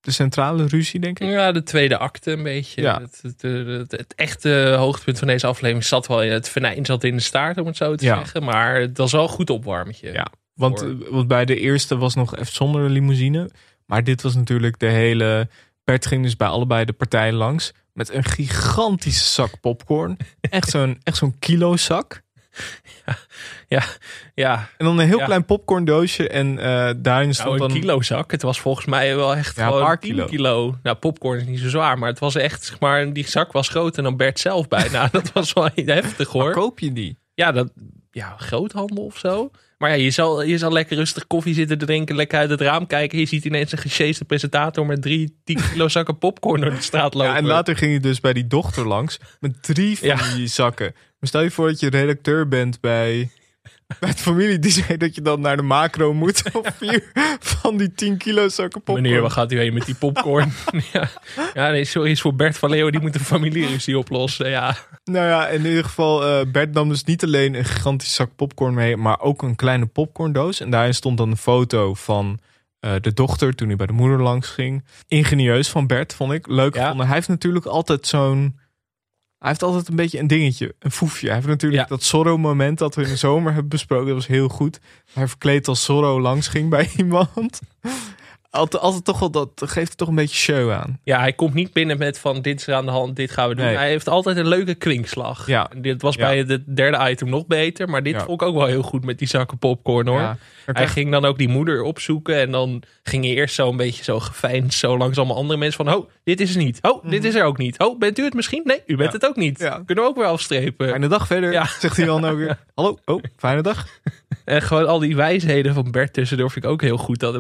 De 0.02 0.12
centrale 0.12 0.68
ruzie, 0.68 1.00
denk 1.00 1.20
ik. 1.20 1.30
Ja, 1.30 1.52
de 1.52 1.64
tweede 1.64 1.98
acte 1.98 2.32
een 2.32 2.44
beetje. 2.44 2.82
Ja. 2.82 3.02
Het, 3.02 3.20
het, 3.22 3.42
het, 3.42 3.92
het 3.92 4.14
echte 4.16 4.76
hoogtepunt 4.78 5.18
van 5.20 5.28
deze 5.28 5.48
aflevering 5.48 5.86
zat 5.86 6.08
wel 6.08 6.24
in 6.24 6.32
het 6.32 6.50
venijn 6.50 6.86
zat 6.86 7.04
in 7.04 7.16
de 7.16 7.22
staart, 7.22 7.58
om 7.58 7.66
het 7.66 7.78
zo 7.78 7.96
te 7.96 8.06
Ja. 8.06 8.16
zeggen. 8.18 8.44
Maar 8.44 8.76
het 8.80 8.98
was 8.98 9.12
wel 9.12 9.24
een 9.24 9.30
goed 9.30 9.50
opwarmetje. 9.50 10.12
Ja, 10.12 10.28
want, 10.54 10.80
Voor- 10.80 10.90
eh, 10.90 11.10
want 11.10 11.28
bij 11.28 11.46
de 11.46 11.60
eerste 11.60 11.98
was 11.98 12.16
nog 12.16 12.36
even 12.36 12.54
zonder 12.54 12.84
de 12.84 12.90
limousine. 12.90 13.50
Maar 13.86 14.04
dit 14.04 14.22
was 14.22 14.36
natuurlijk 14.36 14.80
de 14.80 14.86
hele... 14.90 15.48
Bert 15.84 16.06
ging 16.06 16.24
dus 16.24 16.36
bij 16.36 16.48
allebei 16.48 16.86
de 16.86 16.94
partijen 16.94 17.34
langs. 17.34 17.72
Met 17.94 18.14
een 18.14 18.24
gigantische 18.24 19.26
zak 19.26 19.60
popcorn. 19.62 20.18
Echt 20.42 20.70
zo'n 20.70 21.00
echt 21.04 21.18
zo'n 21.18 21.40
kilo 21.40 21.78
zak. 21.78 22.22
ja. 24.36 24.70
En 24.78 24.86
dan 24.86 25.00
een 25.00 25.08
heel 25.08 25.18
Ja. 25.20 25.26
klein 25.26 25.46
popcorndoosje. 25.46 26.28
En 26.30 26.60
eh, 26.60 26.94
daarin 26.98 27.34
stond 27.34 27.50
Nou, 27.50 27.62
een 27.62 27.68
dan... 27.70 27.80
kilo 27.80 28.02
zak. 28.02 28.32
Het 28.32 28.42
was 28.42 28.60
volgens 28.60 28.86
mij 28.86 29.16
wel 29.16 29.36
echt 29.36 29.56
Ja, 29.56 29.62
een 29.64 29.68
gewoon 29.68 29.84
paar 29.86 30.00
10 30.00 30.12
kilo. 30.12 30.26
kilo. 30.26 30.76
Nou, 30.84 30.98
popcorn 30.98 31.40
is 31.40 31.46
niet 31.46 31.60
zo 31.60 31.70
zwaar, 31.70 31.98
maar 31.98 32.10
het 32.10 32.20
was 32.20 32.36
echt, 32.36 32.64
zeg 32.66 32.80
maar, 32.80 33.14
die 33.14 33.28
zak 33.28 33.52
was 33.52 33.70
groter 33.70 34.04
dan 34.04 34.18
Bert 34.18 34.40
zelf 34.40 34.68
bijna. 34.68 35.08
dat 35.12 35.32
was 35.32 35.54
wel 35.54 35.70
heftig 35.86 36.32
Waar 36.32 36.44
hoor. 36.44 36.52
koop 36.54 36.80
je 36.80 36.94
die? 36.94 37.18
Ja, 37.34 37.52
dat, 37.52 37.72
ja, 38.12 38.36
groothandel 38.38 39.04
of 39.06 39.18
zo. 39.18 39.52
Maar 39.78 39.90
ja, 39.90 39.96
je 39.96 40.12
zal, 40.12 40.42
je 40.44 40.58
zal 40.58 40.72
lekker 40.72 40.98
rustig 40.98 41.28
koffie 41.28 41.54
zitten 41.54 41.78
drinken, 41.78 42.16
lekker 42.16 42.40
uit 42.40 42.50
het 42.50 42.62
raam 42.62 42.88
kijken. 42.88 43.20
Je 43.20 43.26
ziet 43.26 43.46
ineens 43.46 43.72
een 43.72 43.78
gesjeeste 43.78 44.26
presentator 44.26 44.86
met 44.86 45.02
drie 45.02 45.40
10 45.44 45.60
kilo 45.72 45.88
zakken 45.88 46.18
popcorn 46.18 46.62
door 46.62 46.70
de 46.70 46.82
straat 46.82 47.14
lopen. 47.14 47.32
Ja, 47.32 47.38
en 47.38 47.46
later 47.46 47.78
ging 47.78 47.94
je 47.94 48.00
dus 48.00 48.20
bij 48.20 48.34
die 48.34 48.48
dochter 48.48 48.88
langs. 48.88 49.20
Met 49.40 49.64
drie 49.64 49.98
van 50.00 50.08
Ja. 50.08 50.34
die 50.36 50.48
zakken. 50.48 50.94
Maar 51.20 51.30
stel 51.30 51.42
je 51.42 51.52
voor 51.52 51.68
dat 51.68 51.80
je 51.80 51.90
redacteur 51.90 52.48
bent 52.48 52.80
bij... 52.80 53.30
Bij 54.00 54.10
het 54.10 54.20
familie 54.20 54.60
die 54.60 54.72
zei 54.72 54.98
dat 54.98 55.16
je 55.16 55.22
dan 55.22 55.42
naar 55.42 55.58
de 55.58 55.64
macro 55.64 56.14
moet. 56.14 56.44
Of 56.54 56.68
vier 56.78 57.12
van 57.40 57.78
die 57.78 57.92
10 57.94 58.18
kilo 58.18 58.48
zakken 58.50 58.82
popcorn. 58.82 59.02
Meneer, 59.02 59.22
waar 59.22 59.32
gaat 59.32 59.52
u 59.52 59.58
heen 59.58 59.74
met 59.74 59.86
die 59.86 59.96
popcorn? 59.96 60.54
ja. 60.94 61.10
ja, 61.54 61.70
nee, 61.70 61.86
sorry, 61.86 62.12
is 62.12 62.22
voor 62.22 62.36
Bert 62.36 62.58
van 62.58 62.70
Leeuwen. 62.70 62.92
Die 62.92 63.02
moet 63.02 63.16
een 63.16 63.22
familieruzie 63.22 63.98
oplossen. 63.98 64.50
Ja, 64.50 64.78
Nou 65.04 65.26
ja, 65.28 65.48
in 65.48 65.66
ieder 65.66 65.84
geval, 65.84 66.26
eh, 66.26 66.52
Bert 66.52 66.74
nam 66.74 66.90
dus 66.90 67.04
niet 67.04 67.24
alleen 67.24 67.54
een 67.54 67.66
gigantisch 67.66 68.14
zak 68.14 68.36
popcorn 68.36 68.74
mee, 68.74 68.98
maar 68.98 69.20
ook 69.20 69.42
een 69.42 69.56
kleine 69.56 69.86
popcorndoos. 69.86 70.60
En 70.60 70.70
daarin 70.70 70.94
stond 70.94 71.18
dan 71.18 71.30
een 71.30 71.38
foto 71.38 71.94
van 71.94 72.40
eh, 72.80 72.94
de 73.02 73.14
dochter 73.14 73.56
toen 73.56 73.68
hij 73.68 73.78
bij 73.78 73.88
de 73.88 73.94
moeder 73.94 74.22
langs 74.22 74.48
ging. 74.50 74.86
Ingenieus 75.08 75.70
van 75.70 75.88
Bert, 75.88 76.14
vond 76.14 76.32
ik. 76.32 76.48
Leuk 76.48 76.74
Ja. 76.76 76.82
gevonden. 76.82 77.06
Hij 77.06 77.16
heeft 77.16 77.28
natuurlijk 77.28 77.66
altijd 77.66 78.08
zo'n... 78.08 78.60
Hij 79.40 79.48
heeft 79.50 79.64
altijd 79.64 79.88
een 79.88 79.96
beetje 79.96 80.20
een 80.20 80.28
dingetje, 80.28 80.76
een 80.80 80.92
foefje. 80.92 81.26
Hij 81.26 81.36
heeft 81.36 81.48
natuurlijk 81.48 81.82
Ja. 81.82 81.88
dat 81.88 82.04
Zorro-moment 82.04 82.78
dat 82.78 82.96
we 82.96 83.02
in 83.04 83.10
de 83.10 83.16
zomer 83.16 83.52
hebben 83.52 83.70
besproken. 83.70 84.06
Dat 84.06 84.16
was 84.16 84.28
heel 84.28 84.48
goed. 84.50 84.80
Hij 85.14 85.28
verkleed 85.28 85.68
als 85.68 85.84
Zorro 85.84 86.22
langs 86.22 86.48
ging 86.48 86.70
bij 86.70 86.90
iemand. 86.98 87.60
Altijd, 88.52 88.84
altijd 88.84 89.06
toch 89.06 89.20
wel, 89.20 89.32
dat 89.32 89.52
geeft 89.66 89.98
toch 89.98 90.08
een 90.08 90.16
beetje 90.16 90.36
show 90.36 90.72
aan. 90.72 91.00
ja, 91.04 91.20
hij 91.20 91.34
komt 91.34 91.54
niet 91.54 91.74
binnen 91.74 91.98
met 91.98 92.20
van 92.20 92.42
dit 92.42 92.60
is 92.60 92.68
er 92.68 92.74
aan 92.74 92.86
de 92.86 92.92
hand, 92.92 93.16
dit 93.16 93.32
gaan 93.32 93.50
we 93.50 93.56
doen. 93.56 93.66
Nee. 93.66 93.76
Hij 93.76 93.90
heeft 93.90 94.08
altijd 94.10 94.38
een 94.38 94.48
leuke 94.48 94.76
klinkslag. 94.76 95.48
Ja. 95.48 95.70
En 95.72 95.82
Dit 95.82 96.02
was 96.02 96.16
Ja. 96.16 96.22
bij 96.26 96.38
het 96.38 96.76
derde 96.76 97.10
item 97.12 97.30
nog 97.30 97.48
beter. 97.48 97.90
Maar 97.90 98.04
dit 98.04 98.14
Ja. 98.14 98.24
vond 98.24 98.42
ik 98.42 98.48
ook 98.48 98.56
wel 98.56 98.66
heel 98.66 98.82
goed 98.82 99.06
met 99.06 99.20
die 99.20 99.28
zakken 99.28 99.58
popcorn 99.58 100.08
hoor. 100.08 100.20
Ja. 100.20 100.38
Hij 100.66 100.74
krijg- 100.74 100.92
ging 100.94 101.12
dan 101.12 101.26
ook 101.26 101.38
die 101.38 101.48
moeder 101.48 101.82
opzoeken. 101.82 102.36
En 102.36 102.52
dan 102.52 102.84
ging 103.04 103.24
hij 103.26 103.34
eerst 103.34 103.56
zo 103.56 103.70
een 103.70 103.78
beetje 103.78 104.04
zo 104.04 104.20
gefijnd. 104.20 104.74
Zo 104.74 104.98
langs 104.98 105.18
allemaal 105.18 105.36
andere 105.38 105.60
mensen. 105.60 105.86
Van, 105.86 105.96
oh, 105.96 106.10
dit 106.24 106.42
is 106.42 106.50
het 106.50 106.58
niet. 106.64 106.80
Oh, 106.82 107.10
dit 107.10 107.24
is 107.24 107.36
er 107.36 107.44
ook 107.44 107.58
niet. 107.58 107.80
Oh, 107.80 108.00
bent 108.00 108.20
u 108.20 108.24
het 108.24 108.34
misschien? 108.34 108.62
Nee, 108.66 108.82
u 108.86 108.96
bent 108.96 109.00
Mhm. 109.14 109.20
Het 109.20 109.26
ook 109.26 109.36
niet. 109.36 109.60
Ja. 109.60 109.82
Kunnen 109.86 110.04
we 110.04 110.10
ook 110.10 110.16
weer 110.18 110.26
afstrepen. 110.26 110.90
Fijne 110.90 111.08
dag 111.08 111.28
verder, 111.28 111.52
Ja. 111.52 111.66
zegt 111.80 111.98
hij 111.98 112.06
dan 112.06 112.26
ook 112.26 112.38
weer. 112.38 112.58
Hallo, 112.76 112.98
oh, 113.06 113.24
fijne 113.38 113.62
dag. 113.62 113.88
En 114.50 114.62
gewoon 114.62 114.88
al 114.88 115.00
die 115.00 115.16
wijsheden 115.16 115.74
van 115.74 115.92
Bert 115.92 116.14
tussendoor 116.14 116.52
vind 116.52 116.66
ik 116.66 116.72
ook 116.72 116.82
heel 116.82 116.98
goed. 116.98 117.20
Dat, 117.20 117.34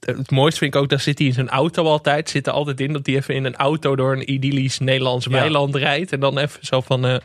het 0.00 0.30
mooiste 0.30 0.58
vind 0.58 0.74
ik 0.74 0.80
ook, 0.80 0.88
dat 0.88 1.00
zit 1.00 1.18
hij 1.18 1.26
in 1.26 1.32
zijn 1.32 1.48
auto 1.48 1.84
altijd. 1.84 2.30
Zit 2.30 2.46
er 2.46 2.52
altijd 2.52 2.80
in 2.80 2.92
dat 2.92 3.06
hij 3.06 3.14
even 3.14 3.34
in 3.34 3.44
een 3.44 3.56
auto 3.56 3.96
door 3.96 4.12
een 4.12 4.32
idyllisch 4.32 4.78
Nederlands 4.78 5.24
Ja. 5.26 5.30
weiland 5.32 5.74
rijdt. 5.74 6.12
En 6.12 6.20
dan 6.20 6.38
even 6.38 6.66
zo 6.66 6.80
van... 6.80 7.06
eh, 7.06 7.16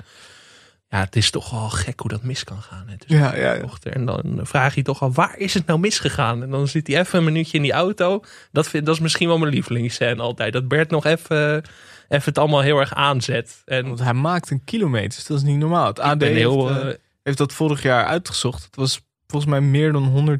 Ja, 0.90 1.00
het 1.00 1.16
is 1.16 1.30
toch 1.30 1.50
wel 1.50 1.70
gek 1.70 2.00
hoe 2.00 2.10
dat 2.10 2.24
mis 2.24 2.44
kan 2.44 2.62
gaan. 2.62 2.84
Hè, 2.88 2.98
tussen 2.98 3.20
Ja, 3.20 3.36
ja, 3.36 3.54
ja. 3.54 3.92
En 3.92 4.06
dan 4.06 4.40
vraag 4.42 4.76
je 4.76 4.82
toch 4.82 5.02
al, 5.02 5.12
waar 5.12 5.38
is 5.38 5.54
het 5.54 5.66
nou 5.66 5.80
misgegaan? 5.80 6.44
En 6.44 6.50
dan 6.50 6.68
zit 6.68 6.88
hij 6.88 7.00
even 7.00 7.20
een 7.20 7.26
minuutje 7.26 7.58
in 7.58 7.64
die 7.64 7.72
auto. 7.74 8.24
Dat, 8.52 8.68
vind, 8.68 8.86
dat 8.86 8.96
is 8.96 9.02
misschien 9.02 9.28
wel 9.28 9.38
mijn 9.38 9.54
lievelingsscène 9.54 10.22
altijd. 10.22 10.54
Dat 10.54 10.68
Bert 10.68 10.90
nog 10.90 11.06
even, 11.06 11.64
even 12.10 12.26
het 12.26 12.38
allemaal 12.38 12.62
heel 12.62 12.80
erg 12.80 12.94
aanzet. 12.94 13.62
En 13.66 13.88
Want 13.88 14.00
hij 14.00 14.14
maakt 14.14 14.50
een 14.50 14.64
kilometer, 14.64 15.10
dus 15.10 15.26
dat 15.26 15.38
is 15.38 15.44
niet 15.44 15.58
normaal. 15.58 15.88
Het 15.88 16.00
AD 16.00 16.22
heel, 16.22 16.68
heeft, 16.68 16.82
eh, 16.82 16.90
eh, 16.90 16.96
heeft 17.24 17.38
dat 17.38 17.54
vorig 17.54 17.82
jaar 17.82 18.06
uitgezocht. 18.06 18.64
Het 18.64 18.76
was 18.76 19.02
volgens 19.28 19.52
mij 19.52 19.62
meer 19.62 19.92
dan 19.92 20.40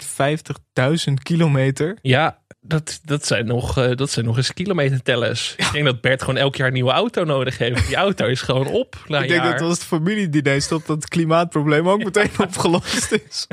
150.000 1.08 1.14
kilometer. 1.24 1.98
ja, 2.02 2.38
dat, 2.60 3.00
dat, 3.04 3.26
zijn 3.26 3.46
nog, 3.46 3.78
eh, 3.78 3.96
dat 3.96 4.10
zijn 4.10 4.26
nog 4.26 4.38
eens 4.38 4.54
kilometertellers. 4.54 5.54
Ik 5.58 5.70
denk 5.72 5.86
dat 5.86 6.02
Bert 6.02 6.22
gewoon 6.22 6.38
elk 6.40 6.56
jaar 6.56 6.68
een 6.68 6.74
nieuwe 6.74 6.92
auto 6.92 7.24
nodig 7.24 7.58
heeft. 7.58 7.88
Die 7.88 7.96
auto 7.96 8.26
is 8.26 8.42
gewoon 8.42 8.68
op 8.68 9.04
na 9.08 9.22
ik 9.22 9.28
denk 9.30 9.42
jaar. 9.44 9.52
dat 9.52 9.62
als 9.62 9.74
het 9.78 9.88
familiediner 9.88 10.62
stopt, 10.62 10.88
dat 10.88 10.96
het 10.96 11.08
klimaatprobleem 11.08 11.90
ook 11.90 12.04
meteen 12.04 12.30
opgelost 12.48 13.12
is. 13.28 13.48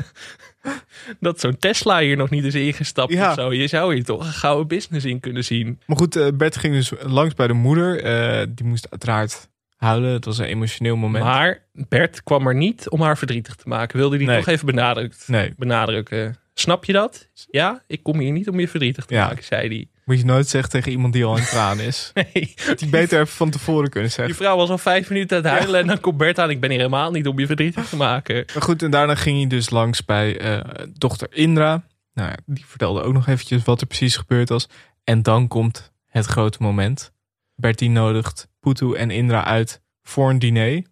dat 1.19 1.39
zo'n 1.39 1.57
Tesla 1.57 1.99
hier 1.99 2.17
nog 2.17 2.29
niet 2.29 2.43
is 2.43 2.55
ingestapt 2.55 3.13
Ja. 3.13 3.29
of 3.29 3.35
zo. 3.35 3.53
Je 3.53 3.67
zou 3.67 3.93
hier 3.93 4.03
toch 4.03 4.25
een 4.25 4.33
gouden 4.33 4.67
business 4.67 5.05
in 5.05 5.19
kunnen 5.19 5.43
zien. 5.43 5.79
Maar 5.85 5.97
goed, 5.97 6.15
eh, 6.15 6.27
Bert 6.33 6.57
ging 6.57 6.73
dus 6.73 6.91
langs 7.01 7.33
bij 7.33 7.47
de 7.47 7.53
moeder. 7.53 8.03
Eh, 8.03 8.45
die 8.49 8.65
moest 8.65 8.87
uiteraard 8.91 9.49
huilen. 9.75 10.11
Het 10.13 10.25
was 10.25 10.37
een 10.37 10.45
emotioneel 10.45 10.95
moment. 10.95 11.23
Maar 11.23 11.63
Bert 11.73 12.23
kwam 12.23 12.47
er 12.47 12.55
niet 12.55 12.89
om 12.89 13.01
haar 13.01 13.17
verdrietig 13.17 13.55
te 13.55 13.67
maken. 13.67 13.97
Wilde 13.97 14.17
die 14.17 14.27
Nee. 14.27 14.35
nog 14.37 14.47
even 14.47 14.65
benadrukt, 14.65 15.23
Nee. 15.27 15.53
benadrukken. 15.57 16.35
Snap 16.53 16.85
je 16.85 16.93
dat? 16.93 17.29
Ja, 17.51 17.83
ik 17.87 18.03
kom 18.03 18.19
hier 18.19 18.31
niet 18.31 18.49
om 18.49 18.59
je 18.59 18.67
verdrietig 18.67 19.05
te 19.05 19.13
Ja. 19.13 19.27
maken, 19.27 19.43
zei 19.43 19.67
hij. 19.67 19.87
Moet 20.05 20.17
je 20.19 20.25
nooit 20.25 20.47
zeggen 20.47 20.69
tegen 20.71 20.91
iemand 20.91 21.13
die 21.13 21.25
al 21.25 21.37
in 21.37 21.43
traan 21.43 21.79
is. 21.79 22.11
Nee, 22.33 22.53
Dat 22.67 22.79
die 22.79 22.89
beter 22.89 23.19
even 23.21 23.33
van 23.33 23.49
tevoren 23.49 23.89
kunnen 23.89 24.09
die 24.09 24.17
zeggen. 24.17 24.35
vrouw 24.35 24.57
was 24.57 24.69
al 24.69 24.77
vijf 24.77 25.09
minuten 25.09 25.37
aan 25.37 25.43
het 25.43 25.51
huilen 25.51 25.79
en 25.79 25.87
dan 25.87 25.99
komt 25.99 26.17
Bert 26.17 26.39
aan. 26.39 26.49
Ik 26.49 26.59
ben 26.59 26.69
hier 26.69 26.79
helemaal 26.79 27.11
niet 27.11 27.27
om 27.27 27.39
je 27.39 27.45
verdrietig 27.45 27.89
te 27.89 27.95
maken. 27.95 28.45
Maar 28.53 28.63
goed, 28.63 28.83
en 28.83 28.91
daarna 28.91 29.15
ging 29.15 29.37
hij 29.37 29.47
dus 29.47 29.69
langs 29.69 30.05
bij 30.05 30.39
eh, 30.39 30.59
dochter 30.93 31.27
Indra. 31.31 31.83
Nou 32.13 32.29
ja, 32.29 32.35
die 32.45 32.65
vertelde 32.65 33.01
ook 33.01 33.13
nog 33.13 33.27
eventjes 33.27 33.63
wat 33.63 33.81
er 33.81 33.87
precies 33.87 34.17
gebeurd 34.17 34.49
was. 34.49 34.67
En 35.03 35.21
dan 35.21 35.47
komt 35.47 35.91
het 36.05 36.25
grote 36.25 36.57
moment. 36.61 37.11
Bertie 37.55 37.89
nodigt 37.89 38.47
Poetu 38.65 38.93
en 38.95 39.11
Indra 39.11 39.43
uit 39.43 39.81
voor 40.03 40.29
een 40.29 40.39
diner. 40.39 40.83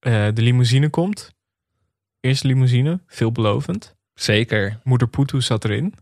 Eh, 0.00 0.26
de 0.34 0.42
limousine 0.42 0.88
komt. 0.88 1.34
Eerste 2.20 2.46
limousine, 2.46 3.00
veelbelovend. 3.06 3.94
Zeker. 4.14 4.80
Moeder 4.84 5.08
Poetu 5.08 5.40
zat 5.40 5.64
erin. 5.64 5.94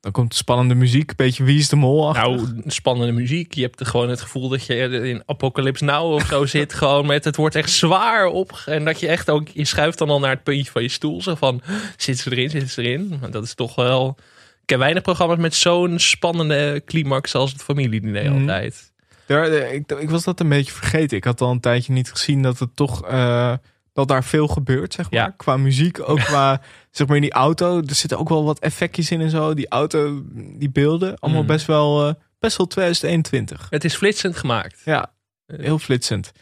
Dan 0.00 0.12
komt 0.12 0.34
spannende 0.34 0.74
muziek, 0.74 1.10
een 1.10 1.16
beetje 1.16 1.44
Wie 1.44 1.58
is 1.58 1.68
de 1.68 1.76
Mol 1.76 2.08
achter. 2.08 2.22
Nou, 2.30 2.62
spannende 2.66 3.12
muziek. 3.12 3.54
Je 3.54 3.62
hebt 3.62 3.86
gewoon 3.86 4.08
het 4.08 4.20
gevoel 4.20 4.48
dat 4.48 4.66
je 4.66 4.74
in 5.08 5.22
Apocalypse 5.26 5.84
Now 5.84 6.12
of 6.12 6.26
zo 6.26 6.46
zit. 6.56 6.74
Gewoon 6.74 7.06
met 7.06 7.24
het 7.24 7.36
wordt 7.36 7.54
echt 7.54 7.70
zwaar 7.70 8.26
op. 8.26 8.62
En 8.66 8.84
dat 8.84 9.00
je 9.00 9.08
echt 9.08 9.30
ook, 9.30 9.48
je 9.48 9.64
schuift 9.64 9.98
dan 9.98 10.10
al 10.10 10.20
naar 10.20 10.30
het 10.30 10.42
puntje 10.42 10.70
van 10.70 10.82
je 10.82 10.88
stoel. 10.88 11.22
Zo 11.22 11.34
van, 11.34 11.62
zit 11.96 12.18
ze 12.18 12.30
erin, 12.30 12.50
zit 12.50 12.70
ze 12.70 12.82
erin? 12.82 13.16
Maar 13.20 13.30
dat 13.30 13.44
is 13.44 13.54
toch 13.54 13.74
wel... 13.74 14.16
Ik 14.60 14.66
ken 14.66 14.78
weinig 14.78 15.02
programma's 15.02 15.38
met 15.38 15.54
zo'n 15.54 15.98
spannende 15.98 16.82
climax 16.84 17.34
als 17.34 17.52
het 17.52 17.62
familiediner 17.62 18.30
Mhm. 18.30 18.40
altijd. 18.40 18.89
Daar, 19.30 19.44
eh, 19.44 19.74
ik, 19.74 19.92
ik 19.92 20.10
was 20.10 20.24
dat 20.24 20.40
een 20.40 20.48
beetje 20.48 20.72
vergeten. 20.72 21.16
Ik 21.16 21.24
had 21.24 21.40
al 21.40 21.50
een 21.50 21.60
tijdje 21.60 21.92
niet 21.92 22.10
gezien 22.10 22.42
dat 22.42 22.58
het 22.58 22.76
toch 22.76 23.06
eh, 23.06 23.54
dat 23.92 24.08
daar 24.08 24.24
veel 24.24 24.48
gebeurt, 24.48 24.94
zeg 24.94 25.10
maar. 25.10 25.20
Ja. 25.20 25.34
Qua 25.36 25.56
muziek, 25.56 26.08
ook 26.08 26.18
qua 26.18 26.60
zeg 26.90 27.06
maar 27.06 27.16
in 27.16 27.22
die 27.22 27.32
auto. 27.32 27.78
Er 27.86 27.94
zitten 27.94 28.18
ook 28.18 28.28
wel 28.28 28.44
wat 28.44 28.58
effectjes 28.58 29.10
in 29.10 29.20
en 29.20 29.30
zo. 29.30 29.54
Die 29.54 29.68
auto, 29.68 30.22
die 30.34 30.70
beelden, 30.70 31.18
allemaal 31.18 31.42
Mhm. 31.42 31.50
best 31.52 31.66
wel 31.66 32.08
eh, 32.08 32.14
best 32.38 32.56
wel 32.56 32.66
2021. 32.66 33.66
Het 33.70 33.84
is 33.84 33.94
flitsend 33.96 34.36
gemaakt. 34.36 34.82
Ja, 34.84 35.12
heel 35.46 35.78
flitsend. 35.78 36.32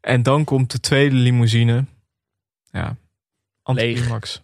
En 0.00 0.22
dan 0.22 0.44
komt 0.44 0.70
de 0.70 0.80
tweede 0.80 1.14
limousine. 1.16 1.84
Ja, 2.70 2.96
anticlimax. 3.62 4.32
Leeg. 4.34 4.43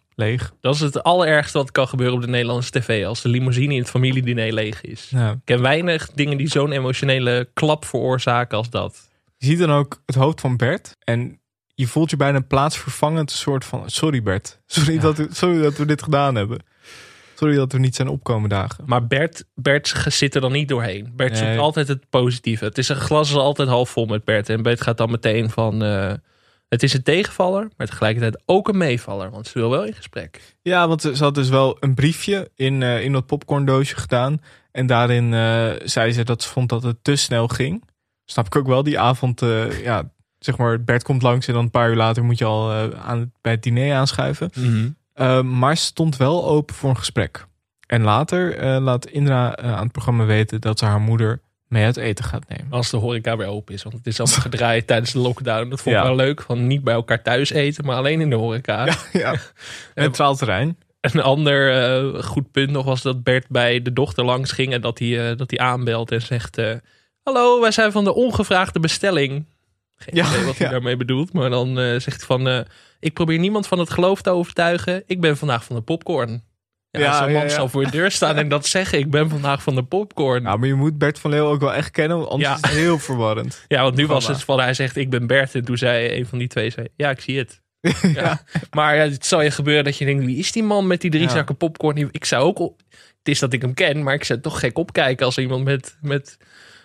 Dat 0.61 0.75
is 0.75 0.81
het 0.81 1.03
allerergste 1.03 1.59
wat 1.59 1.73
kan 1.73 1.89
gebeuren 1.89 2.15
op 2.17 2.21
de 2.23 2.29
Nederlandse 2.29 2.71
tv. 2.71 3.07
Als 3.07 3.23
de 3.23 3.29
limousine 3.29 3.73
in 3.75 3.81
het 3.81 3.91
familiediner 3.91 4.53
leeg 4.53 4.81
is. 4.81 5.09
Ja. 5.11 5.31
Ik 5.31 5.37
ken 5.45 5.63
weinig 5.63 6.11
dingen 6.15 6.37
die 6.37 6.49
zo'n 6.49 6.73
emotionele 6.73 7.49
klap 7.55 7.85
veroorzaken 7.85 8.59
als 8.59 8.71
dat. 8.71 9.09
Je 9.37 9.47
ziet 9.47 9.59
dan 9.59 9.71
ook 9.73 10.03
het 10.07 10.15
hoofd 10.15 10.41
van 10.41 10.57
Bert. 10.57 10.97
En 11.05 11.41
je 11.75 11.87
voelt 11.87 12.11
je 12.11 12.17
bijna 12.17 12.41
plaatsvervangend 12.41 13.31
een 13.31 13.37
soort 13.37 13.65
van... 13.65 13.83
Sorry 13.91 14.23
Bert, 14.23 14.61
sorry, 14.67 14.95
Ja. 14.95 15.01
dat, 15.01 15.17
we- 15.17 15.29
sorry 15.31 15.63
dat 15.63 15.77
we 15.77 15.85
dit 15.87 16.03
gedaan 16.03 16.35
hebben. 16.35 16.59
Sorry 17.35 17.55
dat 17.57 17.73
we 17.73 17.79
niet 17.79 17.95
zijn 17.95 18.09
opkomen 18.09 18.49
dagen. 18.49 18.85
Maar 18.87 19.07
Bert, 19.07 19.45
Bert 19.55 19.95
zit 20.07 20.35
er 20.35 20.41
dan 20.41 20.53
niet 20.53 20.69
doorheen. 20.69 21.13
Bert 21.17 21.33
Nee. 21.33 21.41
zoekt 21.45 21.59
altijd 21.59 21.89
het 21.89 22.05
positieve. 22.11 22.65
Het 22.65 22.79
is 22.79 22.89
een 22.89 22.97
glas 22.97 23.29
is 23.31 23.37
altijd 23.37 23.69
half 23.69 23.91
vol 23.91 24.07
met 24.07 24.25
Bert. 24.25 24.49
En 24.49 24.63
Bert 24.63 24.81
gaat 24.81 24.99
dan 24.99 25.11
meteen 25.11 25.51
van... 25.51 25.83
eh, 25.83 26.13
het 26.71 26.83
is 26.83 26.95
een 26.95 27.03
tegenvaller, 27.03 27.69
maar 27.77 27.87
tegelijkertijd 27.87 28.43
ook 28.47 28.69
een 28.69 28.77
meevaller. 28.77 29.31
Want 29.31 29.47
ze 29.47 29.59
wil 29.59 29.71
wel 29.71 29.85
in 29.85 29.95
gesprek. 29.95 30.57
Ja, 30.63 30.89
want 30.89 31.03
ze 31.03 31.17
had 31.19 31.35
dus 31.35 31.49
wel 31.49 31.77
een 31.81 31.95
briefje 31.95 32.51
in, 32.55 32.83
eh, 32.83 33.05
in 33.05 33.13
dat 33.13 33.27
popcorndoosje 33.27 33.97
gedaan. 33.97 34.41
En 34.73 34.87
daarin 34.87 35.35
eh, 35.35 35.71
zei 35.85 36.13
ze 36.13 36.25
dat 36.25 36.43
ze 36.43 36.49
vond 36.49 36.69
dat 36.69 36.83
het 36.83 36.97
te 37.03 37.17
snel 37.17 37.49
ging. 37.49 37.85
Snap 38.25 38.47
ik 38.47 38.57
ook 38.57 38.67
wel. 38.67 38.83
Die 38.83 38.99
avond, 38.99 39.43
eh, 39.43 39.83
ja, 39.83 40.11
zeg 40.39 40.57
maar, 40.57 40.85
Bert 40.85 41.03
komt 41.03 41.23
langs 41.23 41.47
en 41.47 41.55
dan 41.55 41.63
een 41.63 41.71
paar 41.71 41.91
uur 41.91 41.97
later 41.97 42.25
moet 42.25 42.39
je 42.39 42.45
al 42.45 42.73
aan, 42.95 43.33
bij 43.41 43.53
het 43.53 43.63
diner 43.63 43.95
aanschuiven. 43.95 44.51
Eh, 45.13 45.43
maar 45.43 45.77
ze 45.77 45.85
stond 45.85 46.17
wel 46.17 46.49
open 46.49 46.75
voor 46.75 46.91
een 46.91 46.97
gesprek. 46.97 47.47
En 47.87 48.03
later 48.03 48.81
laat 48.81 49.07
Indra 49.07 49.57
aan 49.57 49.83
het 49.83 49.93
programma 49.93 50.25
weten 50.25 50.61
dat 50.61 50.79
ze 50.79 50.85
haar 50.85 51.01
moeder 51.01 51.41
mee 51.71 51.85
uit 51.85 51.97
eten 51.97 52.25
gaat 52.25 52.49
nemen. 52.49 52.67
Als 52.73 52.91
de 52.91 52.97
horeca 52.97 53.37
weer 53.37 53.47
open 53.47 53.75
is. 53.75 53.83
Want 53.83 53.95
het 53.95 54.07
is 54.07 54.21
allemaal 54.21 54.41
gedraaid 54.51 54.87
tijdens 54.87 55.13
de 55.13 55.19
lockdown. 55.19 55.69
Dat 55.69 55.81
vond 55.81 55.97
ik 55.97 56.03
Ja. 56.03 56.07
wel 56.09 56.17
leuk. 56.17 56.43
Van 56.43 56.67
niet 56.67 56.85
bij 56.85 56.95
elkaar 56.95 57.23
thuis 57.23 57.51
eten, 57.51 57.85
maar 57.85 57.97
alleen 57.97 58.21
in 58.21 58.31
de 58.31 58.37
horeca. 58.37 58.89
ja. 59.13 59.35
Neutraal 59.95 60.37
terrein. 60.37 60.79
Een 61.01 61.23
ander 61.23 61.73
eh, 62.15 62.23
goed 62.23 62.51
punt 62.51 62.71
nog 62.71 62.85
was 62.85 63.03
dat 63.03 63.23
Bert 63.23 63.49
bij 63.49 63.83
de 63.83 63.93
dochter 63.93 64.25
langs 64.25 64.53
ging. 64.53 64.73
En 64.73 64.81
dat 64.81 64.99
hij, 64.99 65.31
eh, 65.31 65.37
dat 65.37 65.51
hij 65.51 65.59
aanbelt 65.59 66.11
en 66.13 66.23
zegt... 66.23 66.59
eh, 66.59 66.75
Hallo, 67.23 67.61
wij 67.61 67.71
zijn 67.71 67.93
van 67.93 68.05
de 68.05 68.15
ongevraagde 68.15 68.81
bestelling. 68.81 69.45
Geen 69.97 70.15
Ja, 70.17 70.29
idee 70.29 70.45
wat 70.45 70.57
hij 70.59 70.67
ja. 70.67 70.73
daarmee 70.73 70.97
bedoelt. 70.97 71.33
Maar 71.33 71.51
dan 71.51 71.75
zegt 71.77 72.27
hij 72.27 72.39
van... 72.39 72.65
ik 73.01 73.13
probeer 73.15 73.39
niemand 73.39 73.67
van 73.67 73.79
het 73.79 73.91
geloof 73.91 74.23
te 74.23 74.31
overtuigen. 74.31 75.03
Ik 75.07 75.21
ben 75.21 75.37
vandaag 75.37 75.65
van 75.65 75.77
de 75.77 75.83
popcorn. 75.83 76.43
Ja, 76.91 77.01
Ja, 77.01 77.19
zo'n 77.23 77.33
man 77.33 77.43
ja. 77.43 77.49
zal 77.49 77.69
voor 77.69 77.85
je 77.85 77.91
deur 77.91 78.11
staan 78.11 78.37
en 78.37 78.49
dat 78.49 78.67
zeggen. 78.67 78.99
Ik 78.99 79.11
ben 79.11 79.29
vandaag 79.29 79.63
van 79.63 79.75
de 79.75 79.83
popcorn. 79.85 80.43
Nou, 80.43 80.59
maar 80.59 80.69
je 80.69 80.75
moet 80.75 80.99
Bert 80.99 81.19
van 81.19 81.31
Leeuw 81.31 81.45
ook 81.47 81.61
wel 81.61 81.75
echt 81.75 81.91
kennen, 81.91 82.29
anders 82.29 82.55
is 82.55 82.61
het 82.61 82.71
heel 82.71 82.99
verwarrend. 82.99 83.65
Ja, 83.69 83.83
want 83.83 83.97
nu 83.97 84.07
was 84.07 84.27
het 84.27 84.45
van 84.45 84.61
hij 84.61 84.75
zegt 84.75 84.97
ik 84.97 85.11
ben 85.11 85.27
Bert 85.27 85.55
en 85.55 85.65
toen 85.65 85.77
zei 85.77 86.19
een 86.19 86.27
van 86.27 86.39
die 86.39 86.49
twee 86.49 86.71
zei 86.71 86.87
ja 86.97 87.11
ik 87.11 87.21
zie 87.21 87.39
het. 87.39 87.61
ja. 88.15 88.43
Maar 88.71 88.97
ja, 88.97 89.03
het 89.03 89.27
zal 89.27 89.43
je 89.43 89.51
gebeuren 89.51 89.85
dat 89.85 89.99
je 89.99 90.05
denkt 90.05 90.25
wie 90.25 90.37
is 90.37 90.53
die 90.53 90.63
man 90.63 90.87
met 90.87 91.01
die 91.01 91.11
drie 91.11 91.29
zakken 91.31 91.57
popcorn? 91.57 92.09
Ik 92.11 92.25
zou 92.25 92.45
ook 92.45 92.59
op- 92.59 92.81
het 93.19 93.29
is 93.29 93.39
dat 93.39 93.53
ik 93.53 93.63
hem 93.63 93.75
ken, 93.75 94.03
maar 94.03 94.15
ik 94.15 94.25
zou 94.25 94.41
toch 94.41 94.59
gek 94.61 94.79
opkijken 94.79 95.27
als 95.27 95.39
iemand 95.39 95.65
met 95.65 95.97
met 96.01 96.37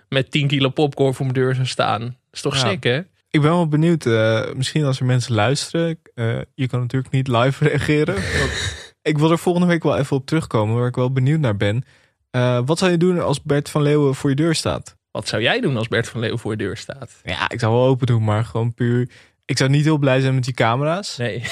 met 0.09 0.31
10 0.31 0.47
kilo 0.47 0.69
popcorn 0.69 1.13
voor 1.13 1.25
mijn 1.25 1.37
deur 1.37 1.55
zou 1.55 1.67
staan. 1.67 2.01
Dat 2.01 2.11
is 2.31 2.41
toch 2.41 2.57
sick 2.57 2.83
hè? 2.83 2.97
Ik 3.29 3.41
ben 3.41 3.49
wel 3.49 3.67
benieuwd, 3.67 4.05
eh, 4.05 4.41
misschien 4.53 4.83
als 4.83 4.99
er 4.99 5.05
mensen 5.05 5.33
luisteren. 5.33 5.99
eh, 6.15 6.37
je 6.55 6.67
kan 6.67 6.79
natuurlijk 6.79 7.11
niet 7.13 7.27
live 7.27 7.63
reageren. 7.67 8.15
want 8.15 8.84
ik 9.05 9.17
wil 9.17 9.31
er 9.31 9.37
volgende 9.39 9.67
week 9.67 9.83
wel 9.83 9.97
even 9.97 10.15
op 10.17 10.25
terugkomen, 10.25 10.75
waar 10.75 10.87
ik 10.87 10.95
wel 10.95 11.11
benieuwd 11.11 11.39
naar 11.39 11.57
ben. 11.57 11.83
Eh, 12.31 12.59
wat 12.65 12.77
zou 12.79 12.91
je 12.91 12.97
doen 12.97 13.19
als 13.19 13.41
Bert 13.41 13.69
van 13.69 13.81
Leeuwen 13.81 14.15
voor 14.15 14.29
je 14.29 14.35
deur 14.35 14.55
staat? 14.55 14.95
Wat 15.11 15.27
zou 15.27 15.41
jij 15.41 15.59
doen 15.59 15.77
als 15.77 15.87
Bert 15.87 16.07
van 16.09 16.19
Leeuwen 16.19 16.39
voor 16.39 16.51
je 16.51 16.57
deur 16.57 16.77
staat? 16.77 17.19
Ja, 17.23 17.49
ik 17.49 17.59
zou 17.59 17.73
wel 17.73 17.85
open 17.85 18.07
doen, 18.07 18.23
maar 18.23 18.45
gewoon 18.45 18.73
puur... 18.73 19.09
Ik 19.45 19.57
zou 19.57 19.69
niet 19.69 19.83
heel 19.83 19.97
blij 19.97 20.19
zijn 20.21 20.35
met 20.35 20.43
die 20.43 20.53
camera's. 20.53 21.17
Nee. 21.17 21.43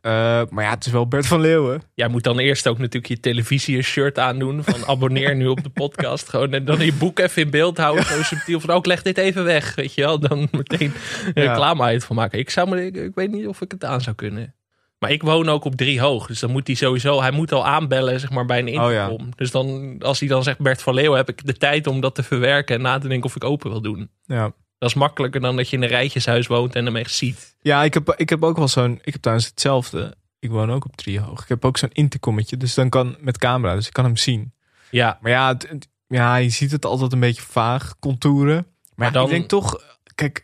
Eh, 0.00 0.42
maar 0.50 0.64
ja, 0.64 0.70
het 0.70 0.86
is 0.86 0.92
wel 0.92 1.08
Bert 1.08 1.26
van 1.26 1.40
Leeuwen. 1.40 1.82
Jij 1.94 2.08
moet 2.08 2.22
dan 2.22 2.38
eerst 2.38 2.68
ook 2.68 2.78
natuurlijk 2.78 3.06
je 3.06 3.20
televisie 3.20 3.82
shirt 3.82 4.18
aandoen 4.18 4.64
van 4.64 4.86
abonneer 4.86 5.36
nu 5.36 5.46
op 5.46 5.62
de 5.62 5.68
podcast. 5.68 6.28
Gewoon 6.28 6.52
en 6.52 6.64
dan 6.64 6.84
je 6.84 6.92
boek 6.92 7.18
even 7.18 7.42
in 7.42 7.50
beeld 7.50 7.76
houden. 7.78 8.04
Zo 8.04 8.22
subtiel 8.22 8.60
van 8.60 8.70
ook 8.70 8.86
leg 8.86 9.02
dit 9.02 9.18
even 9.18 9.44
weg. 9.44 9.74
Weet 9.74 9.94
je 9.94 10.02
wel, 10.02 10.18
dan 10.18 10.48
meteen 10.50 10.92
Ja. 11.34 11.42
reclame 11.42 11.82
uit 11.82 12.04
van 12.04 12.16
maken. 12.16 12.38
Ik, 12.38 12.50
zou 12.50 12.68
me, 12.68 12.86
ik, 12.86 12.96
ik 12.96 13.14
weet 13.14 13.30
niet 13.30 13.46
of 13.46 13.60
ik 13.60 13.70
het 13.70 13.84
aan 13.84 14.00
zou 14.00 14.16
kunnen. 14.16 14.54
Maar 14.98 15.10
ik 15.10 15.22
woon 15.22 15.48
ook 15.48 15.64
op 15.64 15.74
drie 15.76 16.00
hoog. 16.00 16.26
Dus 16.26 16.40
dan 16.40 16.50
moet 16.50 16.66
hij 16.66 16.76
sowieso, 16.76 17.20
hij 17.20 17.30
moet 17.30 17.52
al 17.52 17.66
aanbellen 17.66 18.20
zeg 18.20 18.30
maar 18.30 18.44
bij 18.46 18.58
een 18.58 18.80
Oh 18.80 18.92
ja. 18.92 19.02
intercom. 19.04 19.28
Dus 19.36 19.50
dan, 19.50 19.96
als 20.02 20.20
hij 20.20 20.28
dan 20.28 20.42
zegt 20.42 20.58
Bert 20.58 20.82
van 20.82 20.94
Leeuwen, 20.94 21.16
heb 21.16 21.28
ik 21.28 21.46
de 21.46 21.52
tijd 21.56 21.86
om 21.86 22.00
dat 22.00 22.14
te 22.14 22.22
verwerken 22.22 22.76
en 22.76 22.82
na 22.82 22.98
te 22.98 23.08
denken 23.08 23.26
of 23.28 23.36
ik 23.36 23.44
open 23.44 23.70
wil 23.70 23.80
doen. 23.80 24.10
Ja. 24.24 24.52
Dat 24.78 24.88
is 24.88 24.94
makkelijker 24.94 25.40
dan 25.40 25.56
dat 25.56 25.68
je 25.68 25.76
in 25.76 25.82
een 25.82 25.88
rijtjeshuis 25.88 26.46
woont 26.46 26.74
en 26.74 26.84
hem 26.84 26.96
echt 26.96 27.14
ziet. 27.14 27.56
Ja, 27.60 27.84
ik 27.84 27.94
heb, 27.94 28.14
ik 28.16 28.28
heb 28.28 28.42
ook 28.44 28.56
wel 28.56 28.68
zo'n... 28.68 28.98
Ik 29.04 29.12
heb 29.12 29.22
trouwens 29.22 29.48
hetzelfde. 29.48 30.14
Ik 30.38 30.50
woon 30.50 30.72
ook 30.72 30.84
op 30.84 30.96
driehoog. 30.96 31.42
Ik 31.42 31.48
heb 31.48 31.64
ook 31.64 31.76
zo'n 31.76 31.90
intercommetje. 31.92 32.56
Dus 32.56 32.74
dan 32.74 32.88
kan 32.88 33.16
met 33.20 33.38
camera. 33.38 33.74
Dus 33.74 33.86
ik 33.86 33.92
kan 33.92 34.04
hem 34.04 34.16
zien. 34.16 34.52
Ja, 34.90 35.18
Maar 35.22 35.30
ja, 35.30 35.48
het- 35.48 35.88
ja, 36.06 36.36
je 36.36 36.48
ziet 36.48 36.70
het 36.70 36.84
altijd 36.84 37.12
een 37.12 37.20
beetje 37.20 37.42
vaag, 37.42 37.94
contouren. 37.98 38.54
Maar, 38.54 38.64
Maar 38.94 39.06
ja, 39.06 39.12
dan- 39.12 39.24
ik 39.24 39.30
denk 39.30 39.48
toch... 39.48 39.82
Kijk, 40.14 40.43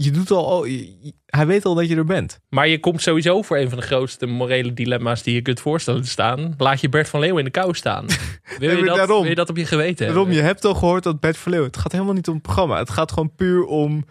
je 0.00 0.10
doet 0.10 0.30
al... 0.30 0.44
oh, 0.44 0.66
je- 0.66 1.12
hij 1.26 1.46
weet 1.46 1.64
al 1.64 1.74
dat 1.74 1.88
je 1.88 1.96
er 1.96 2.04
bent. 2.04 2.40
Maar 2.48 2.68
je 2.68 2.80
komt 2.80 3.02
sowieso 3.02 3.42
voor 3.42 3.56
een 3.58 3.68
van 3.68 3.78
de 3.78 3.84
grootste 3.84 4.26
morele 4.26 4.72
dilemma's 4.72 5.22
die 5.22 5.34
je 5.34 5.42
kunt 5.42 5.60
voorstellen 5.60 6.02
te 6.02 6.08
staan. 6.08 6.54
Laat 6.58 6.80
je 6.80 6.88
Bert 6.88 7.08
van 7.08 7.20
Leeuwen 7.20 7.38
in 7.38 7.44
de 7.44 7.50
kou 7.50 7.74
staan. 7.74 8.06
Wil, 8.58 8.76
je, 8.76 8.84
dat, 8.84 8.96
daarom. 8.96 9.20
wil 9.20 9.28
je 9.28 9.34
dat 9.34 9.48
op 9.50 9.56
je 9.56 9.66
geweten 9.66 10.04
hebben? 10.04 10.14
Waarom? 10.14 10.32
Je 10.32 10.42
hebt 10.42 10.64
al 10.64 10.74
gehoord 10.74 11.02
dat 11.02 11.20
Bert 11.20 11.36
van 11.36 11.50
Leeuwen... 11.52 11.70
Het 11.70 11.78
gaat 11.78 11.92
helemaal 11.92 12.14
niet 12.14 12.28
om 12.28 12.34
het 12.34 12.42
programma. 12.42 12.78
Het 12.78 12.90
gaat 12.90 13.12
gewoon 13.12 13.34
puur 13.34 13.64
om 13.64 14.04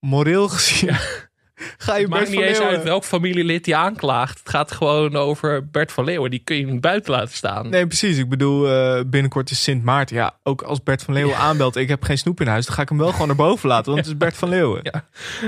moreel 0.00 0.48
gezien... 0.48 0.96
Ga 1.54 1.94
je 1.94 2.00
Het 2.00 2.10
maakt 2.10 2.30
niet 2.30 2.40
eens 2.40 2.60
uit 2.60 2.82
welk 2.82 3.04
familielid 3.04 3.64
die 3.64 3.76
aanklaagt. 3.76 4.38
Het 4.38 4.48
gaat 4.48 4.72
gewoon 4.72 5.16
over 5.16 5.70
Bert 5.70 5.92
van 5.92 6.04
Leeuwen. 6.04 6.30
Die 6.30 6.40
kun 6.44 6.56
je 6.56 6.66
niet 6.66 6.80
buiten 6.80 7.12
laten 7.12 7.34
staan. 7.34 7.68
Nee, 7.68 7.86
precies. 7.86 8.18
Ik 8.18 8.28
bedoel, 8.28 8.70
eh, 8.70 9.00
binnenkort 9.06 9.50
is 9.50 9.62
Sint 9.62 9.84
Maarten. 9.84 10.16
Ja, 10.16 10.38
ook 10.42 10.62
als 10.62 10.82
Bert 10.82 11.02
van 11.02 11.14
Leeuwen 11.14 11.36
aanbelt... 11.36 11.76
ik 11.76 11.88
heb 11.88 12.02
geen 12.02 12.18
snoep 12.18 12.40
in 12.40 12.46
huis, 12.46 12.66
dan 12.66 12.74
ga 12.74 12.82
ik 12.82 12.88
hem 12.88 12.98
wel 12.98 13.12
gewoon 13.12 13.26
naar 13.26 13.36
boven 13.36 13.68
laten. 13.68 13.92
Want 13.92 13.98
het 13.98 14.06
is 14.08 14.16
Bert 14.16 14.36
van 14.36 14.48
Leeuwen. 14.48 14.80
Ja. 14.82 15.04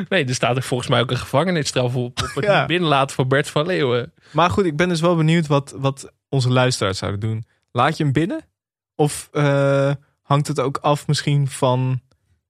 Nee, 0.09 0.24
er 0.24 0.34
staat 0.34 0.57
er 0.57 0.62
volgens 0.62 0.88
mij 0.88 1.00
ook 1.00 1.11
een 1.11 1.16
gevangenisstraf 1.16 1.94
op. 1.94 2.22
op 2.36 2.42
het 2.44 2.66
binnenlaten 2.66 3.16
van 3.16 3.28
Bert 3.28 3.48
van 3.48 3.66
Leeuwen. 3.66 4.12
Maar 4.30 4.50
goed, 4.50 4.64
ik 4.64 4.76
ben 4.76 4.88
dus 4.88 5.00
wel 5.00 5.16
benieuwd 5.16 5.46
wat, 5.46 5.74
wat 5.76 6.12
onze 6.28 6.50
luisteraars 6.50 6.98
zouden 6.98 7.20
doen. 7.20 7.44
Laat 7.72 7.96
je 7.96 8.02
hem 8.02 8.12
binnen? 8.12 8.44
Of 8.94 9.28
eh, 9.32 9.90
hangt 10.22 10.48
het 10.48 10.61
ook 10.61 10.76
af 10.76 11.07
misschien 11.07 11.48
van 11.48 12.00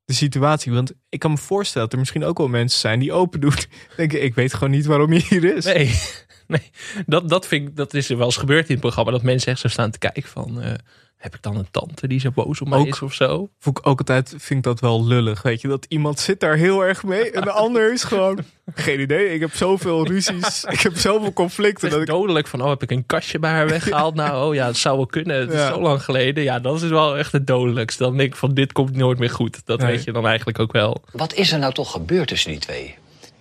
de 0.06 0.14
situatie? 0.14 0.72
Want 0.72 0.92
ik 1.08 1.18
kan 1.18 1.30
me 1.30 1.36
voorstellen 1.36 1.82
dat 1.82 1.92
er 1.92 1.98
misschien 1.98 2.24
ook 2.24 2.38
wel 2.38 2.48
mensen 2.48 2.80
zijn 2.80 2.98
die 2.98 3.12
open 3.12 3.40
doen. 3.40 3.54
Denken, 3.96 4.22
ik 4.22 4.34
weet 4.34 4.54
gewoon 4.54 4.70
niet 4.70 4.86
waarom 4.86 5.12
je 5.12 5.24
hier 5.28 5.56
is. 5.56 5.64
Nee, 5.64 6.00
nee. 6.52 6.70
Dat, 7.06 7.28
dat, 7.28 7.46
vind 7.46 7.68
ik, 7.68 7.76
dat 7.76 7.94
is 7.94 8.10
er 8.10 8.16
wel 8.16 8.26
eens 8.26 8.36
gebeurd 8.36 8.66
in 8.66 8.70
het 8.72 8.80
programma. 8.80 9.10
Dat 9.10 9.22
mensen 9.22 9.52
echt 9.52 9.60
zo 9.60 9.68
staan 9.68 9.90
te 9.90 9.98
kijken 9.98 10.22
van... 10.22 10.62
eh, 10.62 10.72
heb 11.16 11.34
ik 11.34 11.42
dan 11.42 11.56
een 11.56 11.68
tante 11.70 12.08
die 12.08 12.20
zo 12.20 12.30
boos 12.30 12.60
op 12.60 12.68
mij 12.68 12.78
Ook- 12.78 12.86
is 12.86 13.02
of 13.02 13.14
zo? 13.14 13.48
Vond 13.58 13.78
ik 13.78 13.86
ook 13.86 13.98
altijd, 13.98 14.28
vind 14.28 14.50
ik 14.58 14.62
dat 14.62 14.80
wel 14.80 15.06
lullig. 15.06 15.42
Weet 15.42 15.60
je, 15.60 15.68
dat 15.68 15.86
iemand 15.88 16.20
zit 16.20 16.40
daar 16.40 16.56
heel 16.56 16.84
erg 16.84 17.02
mee. 17.04 17.30
En 17.30 17.42
de 17.42 17.50
ander 17.50 17.92
is 17.92 18.04
gewoon, 18.04 18.38
geen 18.74 19.00
idee. 19.00 19.32
Ik 19.34 19.40
heb 19.40 19.54
zoveel 19.54 20.06
ruzies. 20.06 20.64
ik 20.70 20.80
heb 20.80 20.96
zoveel 20.96 21.32
conflicten. 21.32 21.82
Het 21.88 21.90
Dat 21.92 22.00
ik, 22.00 22.06
dodelijk 22.14 22.46
van, 22.46 22.60
oh, 22.62 22.68
heb 22.68 22.82
ik 22.82 22.90
een 22.90 23.06
kastje 23.06 23.38
bij 23.38 23.50
haar 23.50 23.68
weggehaald? 23.68 24.14
Nou, 24.14 24.48
oh 24.48 24.54
ja, 24.54 24.66
het 24.66 24.76
zou 24.76 24.96
wel 24.96 25.06
kunnen. 25.06 25.40
Het 25.40 25.52
is 25.52 25.66
zo 25.66 25.80
lang 25.80 26.02
geleden. 26.02 26.42
Ja, 26.44 26.58
dat 26.58 26.82
is 26.82 26.88
wel 26.88 27.16
echt 27.18 27.32
het 27.32 27.46
dodelijkste. 27.46 28.02
Dan 28.02 28.16
denk 28.16 28.30
ik 28.32 28.36
van, 28.38 28.54
dit 28.54 28.72
komt 28.72 28.96
nooit 28.96 29.18
meer 29.18 29.30
goed. 29.30 29.60
Dat 29.66 29.78
Nee. 29.80 29.90
weet 29.90 30.04
je 30.04 30.12
dan 30.12 30.26
eigenlijk 30.26 30.58
ook 30.58 30.72
wel. 30.72 31.02
Wat 31.12 31.34
is 31.34 31.52
er 31.52 31.58
nou 31.58 31.72
toch 31.72 31.90
gebeurd 31.90 32.28
tussen 32.28 32.50
die 32.50 32.60
twee? 32.60 32.94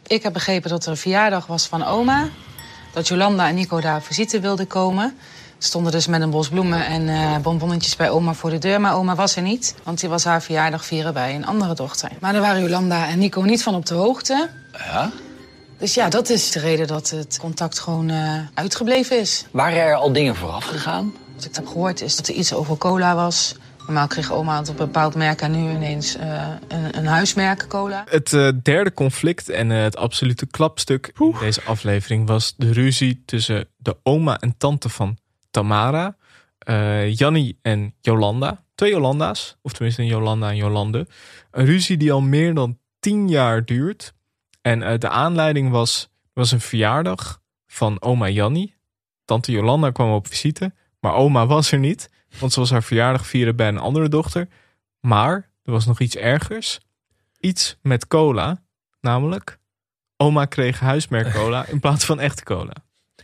Ik 0.08 0.24
heb 0.24 0.34
begrepen 0.34 0.70
dat 0.70 0.84
er 0.86 0.92
een 0.92 0.98
verjaardag 0.98 1.46
was 1.48 1.68
van 1.68 1.84
oma. 1.86 2.30
Dat 2.96 3.08
Jolanda 3.08 3.48
en 3.48 3.56
Nico 3.56 3.82
daar 3.82 4.02
visite 4.02 4.40
wilden 4.40 4.68
komen. 4.68 5.18
Ze 5.58 5.68
stonden 5.68 5.92
dus 5.92 6.08
met 6.08 6.22
een 6.22 6.30
bos 6.30 6.50
bloemen 6.50 6.86
en 6.86 7.10
eh, 7.10 7.38
bonbonnetjes 7.38 7.96
bij 7.96 8.10
oma 8.10 8.34
voor 8.34 8.50
de 8.50 8.58
deur. 8.58 8.82
Maar 8.82 8.96
oma 8.96 9.16
was 9.16 9.36
er 9.36 9.42
niet, 9.42 9.76
want 9.84 10.00
die 10.00 10.10
was 10.10 10.24
haar 10.24 10.42
verjaardag 10.42 10.86
vieren 10.86 11.14
bij 11.14 11.36
een 11.36 11.46
andere 11.46 11.74
dochter. 11.74 12.10
Maar 12.20 12.34
daar 12.34 12.42
waren 12.42 12.62
Jolanda 12.62 13.08
en 13.08 13.20
Nico 13.20 13.42
niet 13.42 13.64
van 13.64 13.76
op 13.76 13.86
de 13.86 13.94
hoogte. 13.94 14.50
Ja? 14.72 15.12
Dus 15.78 15.94
ja, 15.94 16.10
dat 16.10 16.30
is 16.30 16.52
de 16.52 16.60
reden 16.60 16.88
dat 16.88 17.10
het 17.10 17.38
contact 17.40 17.80
gewoon 17.80 18.10
eh, 18.10 18.40
uitgebleven 18.54 19.20
is. 19.20 19.46
Waren 19.52 19.80
er 19.80 19.96
al 19.96 20.12
dingen 20.12 20.36
vooraf 20.36 20.66
gegaan? 20.66 21.14
Wat 21.36 21.46
ik 21.46 21.56
heb 21.56 21.68
gehoord 21.68 22.02
is 22.02 22.16
dat 22.16 22.28
er 22.28 22.34
iets 22.34 22.54
over 22.54 22.78
cola 22.78 23.16
was. 23.16 23.56
Normaal 23.86 24.08
kreeg 24.08 24.32
oma 24.32 24.58
het 24.58 24.70
op 24.70 24.80
een 24.80 24.86
bepaald 24.86 25.16
merk 25.16 25.42
en 25.42 25.52
nu 25.52 25.72
ineens 25.72 26.16
eh, 26.16 26.48
een, 26.68 26.98
een 26.98 27.06
huismerk 27.06 27.66
cola. 27.68 28.04
het 28.10 28.34
eh, 28.34 28.50
derde 28.64 28.94
conflict 28.94 29.50
en 29.50 29.72
eh, 29.72 29.82
het 29.82 29.98
absolute 29.98 30.46
klapstuk 30.46 31.12
in 31.20 31.36
deze 31.40 31.62
aflevering 31.64 32.28
was 32.28 32.54
de 32.58 32.72
ruzie 32.72 33.24
tussen 33.26 33.68
de 33.78 33.98
oma 34.04 34.40
en 34.40 34.58
tante 34.58 34.90
van 34.90 35.18
Tamara, 35.52 36.16
eh 36.58 37.14
Jannie 37.16 37.60
en 37.62 37.94
Jolanda. 38.02 38.64
Twee 38.76 38.92
Jolanda's, 38.92 39.58
of 39.62 39.74
tenminste 39.74 40.02
een 40.02 40.08
Jolanda 40.08 40.50
en 40.50 40.56
Jolande. 40.56 41.08
Een 41.52 41.66
ruzie 41.66 41.98
die 41.98 42.12
al 42.12 42.22
meer 42.22 42.54
dan 42.54 42.78
tien 43.00 43.30
jaar 43.30 43.66
duurt. 43.66 44.14
En 44.62 44.84
eh, 44.84 45.00
de 45.00 45.10
aanleiding 45.10 45.70
was, 45.70 46.10
was 46.34 46.52
een 46.52 46.62
verjaardag 46.62 47.42
van 47.68 48.02
oma 48.02 48.30
Jannie. 48.30 48.76
Tante 49.26 49.52
Jolanda 49.52 49.92
kwam 49.92 50.12
op 50.12 50.28
visite, 50.28 50.74
maar 51.00 51.14
oma 51.14 51.46
was 51.46 51.72
er 51.72 51.80
niet. 51.80 52.10
Want 52.40 52.54
ze 52.54 52.60
was 52.60 52.70
haar 52.72 52.84
verjaardag 52.84 53.28
vieren 53.28 53.56
bij 53.56 53.68
een 53.68 53.78
andere 53.78 54.10
dochter. 54.10 54.48
Maar 55.00 55.50
er 55.64 55.72
was 55.72 55.86
nog 55.86 56.00
iets 56.00 56.16
ergers. 56.16 56.80
Iets 57.40 57.78
met 57.82 58.08
cola. 58.08 58.64
Namelijk, 59.02 59.58
oma 60.18 60.46
kreeg 60.46 60.80
huismerk 60.80 61.34
cola 61.34 61.66
in 61.68 61.80
plaats 61.80 62.06
van 62.06 62.20
echte 62.20 62.44
cola. 62.44 62.74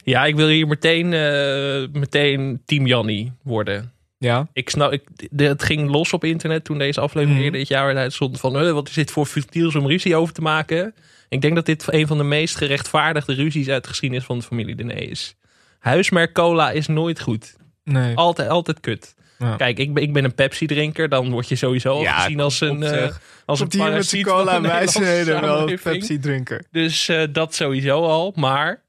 Ja, 0.03 0.25
ik 0.25 0.35
wil 0.35 0.47
hier 0.47 0.67
meteen, 0.67 1.13
eh, 1.13 1.99
meteen 1.99 2.61
Team 2.65 2.85
Jannie 2.85 3.33
worden. 3.43 3.93
Ja, 4.17 4.47
Ik 4.53 4.69
snap, 4.69 4.91
ik, 4.91 5.07
de- 5.31 5.43
het 5.45 5.63
ging 5.63 5.89
los 5.89 6.13
op 6.13 6.23
internet 6.23 6.63
toen 6.63 6.77
deze 6.77 7.01
aflevering 7.01 7.39
eerder 7.41 7.59
dit 7.59 7.67
jaar 7.67 7.95
uitzond 7.97 8.39
van 8.39 8.57
eh, 8.57 8.71
wat 8.71 8.87
is 8.87 8.93
dit 8.93 9.11
voor 9.11 9.25
futiels 9.25 9.75
om 9.75 9.87
ruzie 9.87 10.15
over 10.15 10.33
te 10.33 10.41
maken. 10.41 10.95
Ik 11.29 11.41
denk 11.41 11.55
dat 11.55 11.65
dit 11.65 11.85
een 11.93 12.07
van 12.07 12.17
de 12.17 12.23
meest 12.23 12.55
gerechtvaardigde 12.55 13.33
ruzies 13.33 13.67
uit 13.69 13.83
de 13.83 13.89
geschiedenis 13.89 14.25
van 14.25 14.37
de 14.39 14.45
familie 14.45 14.75
Dene 14.75 14.93
is. 14.93 15.35
Huismerk 15.79 16.33
cola 16.33 16.71
is 16.71 16.87
nooit 16.87 17.19
goed. 17.21 17.55
Nee. 17.91 18.15
Altijd, 18.15 18.49
altijd 18.49 18.79
kut. 18.79 19.15
Ja. 19.39 19.55
Kijk, 19.55 19.77
ik 19.77 19.93
ben, 19.93 20.03
ik 20.03 20.13
ben 20.13 20.23
een 20.23 20.35
Pepsi 20.35 20.65
drinker. 20.65 21.09
Dan 21.09 21.31
word 21.31 21.49
je 21.49 21.55
sowieso 21.55 21.89
al 21.93 22.01
Ja, 22.01 22.19
gezien 22.19 22.39
als 22.39 22.61
een, 22.61 22.75
op, 22.77 22.83
eh, 22.83 22.89
zeg. 22.89 23.21
als 23.45 23.59
een 23.59 23.67
met 23.77 24.21
cola 24.21 24.61
wijsheden 24.61 25.25
wel 25.25 25.43
een 25.43 25.49
samenleving. 25.49 25.97
Pepsi 25.97 26.19
drinker. 26.19 26.63
Dus 26.71 27.09
eh, 27.09 27.23
dat 27.31 27.55
sowieso 27.55 28.03
al. 28.03 28.33
Maar 28.35 28.83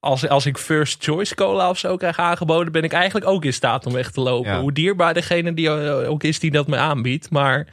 als, 0.00 0.28
als 0.28 0.46
ik 0.46 0.58
first 0.58 1.04
choice 1.04 1.34
cola 1.34 1.68
of 1.68 1.78
zo 1.78 1.96
krijg 1.96 2.18
aangeboden, 2.18 2.72
ben 2.72 2.82
ik 2.82 2.92
eigenlijk 2.92 3.26
ook 3.26 3.44
in 3.44 3.52
staat 3.52 3.86
om 3.86 3.92
weg 3.92 4.10
te 4.10 4.20
lopen. 4.20 4.50
Ja. 4.52 4.60
Hoe 4.60 4.72
dierbaar 4.72 5.14
degene 5.14 5.54
die 5.54 5.68
eh, 5.68 6.10
ook 6.10 6.22
is 6.22 6.38
die 6.38 6.50
dat 6.50 6.66
me 6.66 6.76
aanbiedt. 6.76 7.30
Maar 7.30 7.66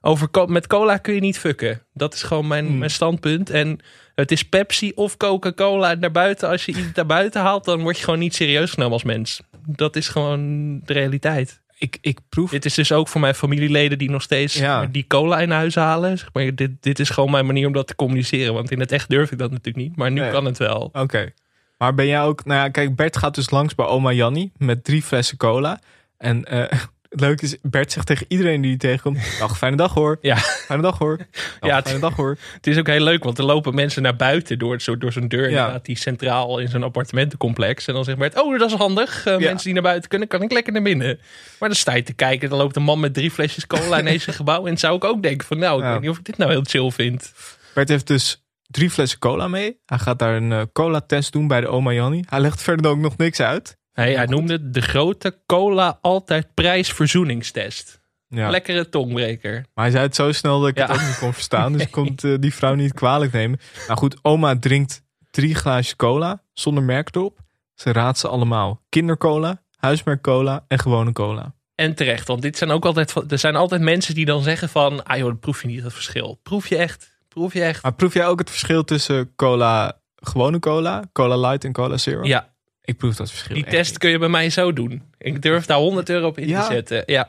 over, 0.00 0.28
met 0.46 0.66
cola 0.66 0.96
kun 0.96 1.14
je 1.14 1.20
niet 1.20 1.38
fucken. 1.38 1.82
Dat 1.92 2.14
is 2.14 2.22
gewoon 2.22 2.46
mijn, 2.46 2.66
Hmm. 2.66 2.78
mijn 2.78 2.90
standpunt. 2.90 3.50
En 3.50 3.80
het 4.14 4.30
is 4.30 4.42
Pepsi 4.48 4.92
of 4.94 5.16
Coca-Cola. 5.16 5.90
En 5.90 6.00
daarbuiten, 6.00 6.48
als 6.48 6.64
je 6.64 6.72
iets 6.72 6.92
daarbuiten 6.92 7.40
haalt, 7.40 7.64
dan 7.64 7.80
word 7.82 7.96
je 7.98 8.04
gewoon 8.04 8.18
niet 8.18 8.34
serieus 8.34 8.70
genomen 8.70 8.92
als 8.92 9.02
mens. 9.04 9.40
Dat 9.66 9.96
is 9.96 10.08
gewoon 10.08 10.80
de 10.84 10.92
realiteit. 10.92 11.62
Ik, 11.78 11.98
ik 12.00 12.18
proef... 12.28 12.50
Dit 12.50 12.64
is 12.64 12.74
dus 12.74 12.92
ook 12.92 13.08
voor 13.08 13.20
mijn 13.20 13.34
familieleden 13.34 13.98
die 13.98 14.10
nog 14.10 14.22
steeds 14.22 14.54
Ja. 14.54 14.86
die 14.86 15.06
cola 15.06 15.40
in 15.40 15.50
huis 15.50 15.74
halen. 15.74 16.18
Zeg 16.18 16.28
maar, 16.32 16.54
dit, 16.54 16.70
dit 16.80 16.98
is 16.98 17.10
gewoon 17.10 17.30
mijn 17.30 17.46
manier 17.46 17.66
om 17.66 17.72
dat 17.72 17.86
te 17.86 17.94
communiceren. 17.94 18.54
Want 18.54 18.70
in 18.70 18.80
het 18.80 18.92
echt 18.92 19.08
durf 19.10 19.32
ik 19.32 19.38
dat 19.38 19.50
natuurlijk 19.50 19.86
niet. 19.86 19.96
Maar 19.96 20.10
nu 20.10 20.20
Nee. 20.20 20.30
kan 20.30 20.44
het 20.44 20.58
wel. 20.58 20.90
Oké. 20.92 21.32
Maar 21.78 21.94
ben 21.94 22.06
jij 22.06 22.22
ook... 22.22 22.44
Nou 22.44 22.60
ja, 22.60 22.68
kijk, 22.68 22.96
Bert 22.96 23.16
gaat 23.16 23.34
dus 23.34 23.50
langs 23.50 23.74
bij 23.74 23.86
oma 23.86 24.12
Jannie 24.12 24.52
met 24.56 24.84
drie 24.84 25.02
flessen 25.02 25.36
cola. 25.36 25.80
En 26.18 26.44
eh, 26.44 26.78
het 27.14 27.22
leuke 27.22 27.44
is, 27.44 27.56
Bert 27.62 27.92
zegt 27.92 28.06
tegen 28.06 28.26
iedereen 28.28 28.60
die 28.60 28.70
hij 28.70 28.78
tegenkomt... 28.78 29.18
Dag, 29.38 29.58
fijne 29.58 29.76
dag 29.76 29.94
hoor. 29.94 30.18
Ja. 30.20 30.36
Fijne 30.36 30.82
dag 30.82 30.98
hoor. 30.98 31.16
Dag, 31.16 31.26
Ja, 31.70 31.82
fijne 31.82 31.98
dag 31.98 32.16
hoor. 32.16 32.36
Het 32.54 32.66
is 32.66 32.78
ook 32.78 32.86
heel 32.86 33.00
leuk, 33.00 33.24
want 33.24 33.38
er 33.38 33.44
lopen 33.44 33.74
mensen 33.74 34.02
naar 34.02 34.16
buiten 34.16 34.58
door, 34.58 34.80
zo, 34.80 34.98
door 34.98 35.12
zo'n 35.12 35.28
deur. 35.28 35.50
Ja. 35.50 35.78
Die 35.82 35.98
centraal 35.98 36.58
in 36.58 36.68
zo'n 36.68 36.82
appartementencomplex. 36.82 37.86
En 37.86 37.94
dan 37.94 38.04
zegt 38.04 38.18
Bert, 38.18 38.40
oh, 38.42 38.58
dat 38.58 38.70
is 38.70 38.76
handig. 38.76 39.24
Ja. 39.24 39.38
Mensen 39.38 39.64
die 39.64 39.72
naar 39.72 39.82
buiten 39.82 40.08
kunnen, 40.08 40.28
kan 40.28 40.42
ik 40.42 40.52
lekker 40.52 40.72
naar 40.72 40.82
binnen. 40.82 41.18
Maar 41.58 41.68
dan 41.68 41.78
sta 41.78 41.94
je 41.94 42.02
te 42.02 42.12
kijken, 42.12 42.48
dan 42.48 42.58
loopt 42.58 42.76
een 42.76 42.82
man 42.82 43.00
met 43.00 43.14
drie 43.14 43.30
flesjes 43.30 43.66
cola 43.66 43.98
in 43.98 44.04
deze 44.04 44.32
gebouw. 44.42 44.66
En 44.66 44.78
zou 44.78 44.96
ik 44.96 45.04
ook 45.04 45.22
denken 45.22 45.46
van, 45.46 45.58
nou, 45.58 45.78
ik 45.78 45.84
Ja. 45.84 45.92
weet 45.92 46.00
niet 46.00 46.10
of 46.10 46.18
ik 46.18 46.24
dit 46.24 46.36
nou 46.36 46.50
heel 46.50 46.64
chill 46.64 46.90
vind. 46.90 47.32
Bert 47.74 47.88
heeft 47.88 48.06
dus 48.06 48.42
drie 48.66 48.90
flessen 48.90 49.18
cola 49.18 49.48
mee. 49.48 49.78
Hij 49.86 49.98
gaat 49.98 50.18
daar 50.18 50.36
een 50.36 50.52
eh, 50.52 50.62
cola-test 50.72 51.32
doen 51.32 51.46
bij 51.48 51.60
de 51.60 51.66
oma 51.68 51.92
Jannie. 51.92 52.24
Hij 52.28 52.40
legt 52.40 52.62
verder 52.62 52.90
ook 52.90 52.98
nog 52.98 53.16
niks 53.16 53.40
uit. 53.40 53.76
Hij, 53.94 54.14
hij 54.14 54.26
noemde 54.26 54.52
het 54.52 54.74
de 54.74 54.80
grote 54.82 55.38
cola 55.46 55.98
altijd 56.00 56.46
prijsverzoeningstest. 56.54 58.00
Ja. 58.28 58.50
Lekkere 58.50 58.88
tongbreker. 58.88 59.52
Maar 59.74 59.84
hij 59.84 59.90
zei 59.90 60.04
het 60.04 60.14
zo 60.14 60.32
snel 60.32 60.60
dat 60.60 60.68
ik 60.68 60.76
Ja. 60.78 60.86
het 60.86 60.96
ook 60.96 61.06
niet 61.06 61.18
kon 61.18 61.32
verstaan. 61.32 61.72
Dus 61.72 61.82
ik 61.82 61.90
kon 61.90 62.06
het, 62.10 62.24
eh, 62.24 62.34
die 62.40 62.54
vrouw 62.54 62.74
niet 62.74 62.92
kwalijk 62.92 63.32
nemen. 63.32 63.60
Nou 63.86 63.98
goed, 63.98 64.16
oma 64.22 64.58
drinkt 64.58 65.02
drie 65.30 65.54
glaasjes 65.54 65.96
cola 65.96 66.42
zonder 66.52 66.82
merk 66.82 67.14
erop. 67.14 67.38
Ze 67.74 67.92
raadt 67.92 68.18
ze 68.18 68.28
allemaal. 68.28 68.82
Kindercola, 68.88 69.62
huismerk 69.76 70.22
cola 70.22 70.64
en 70.68 70.78
gewone 70.78 71.12
cola. 71.12 71.54
En 71.74 71.94
terecht, 71.94 72.26
want 72.28 72.42
dit 72.42 72.56
zijn 72.58 72.70
ook 72.70 72.84
altijd, 72.84 73.14
er 73.32 73.38
zijn 73.38 73.56
altijd 73.56 73.80
mensen 73.80 74.14
die 74.14 74.24
dan 74.24 74.42
zeggen 74.42 74.68
van, 74.68 75.04
ah 75.04 75.16
joh, 75.16 75.26
dan 75.26 75.38
proef 75.38 75.60
je 75.62 75.66
niet 75.68 75.82
het 75.82 75.92
verschil. 75.92 76.38
Proef 76.42 76.66
je 76.68 76.76
echt, 76.76 77.18
proef 77.28 77.52
je 77.52 77.62
echt. 77.62 77.82
Maar 77.82 77.94
proef 77.94 78.14
jij 78.14 78.26
ook 78.26 78.38
het 78.38 78.50
verschil 78.50 78.84
tussen 78.84 79.34
cola, 79.36 80.00
gewone 80.16 80.58
cola, 80.58 81.04
cola 81.12 81.36
light 81.48 81.64
en 81.64 81.72
cola 81.72 81.96
zero? 81.96 82.22
Ja, 82.24 82.53
Ik 82.84 82.96
proef 82.96 83.16
dat 83.16 83.30
verschil 83.30 83.54
die 83.54 83.64
test 83.64 83.98
kun 83.98 84.10
je 84.10 84.18
bij 84.18 84.28
mij 84.28 84.50
zo 84.50 84.72
doen. 84.72 85.02
Ik 85.18 85.42
durf 85.42 85.66
daar 85.66 85.78
100 85.78 86.08
euro 86.08 86.26
op 86.26 86.38
in 86.38 86.48
Ja? 86.48 86.66
te 86.66 86.72
zetten. 86.72 87.02
Ja. 87.06 87.28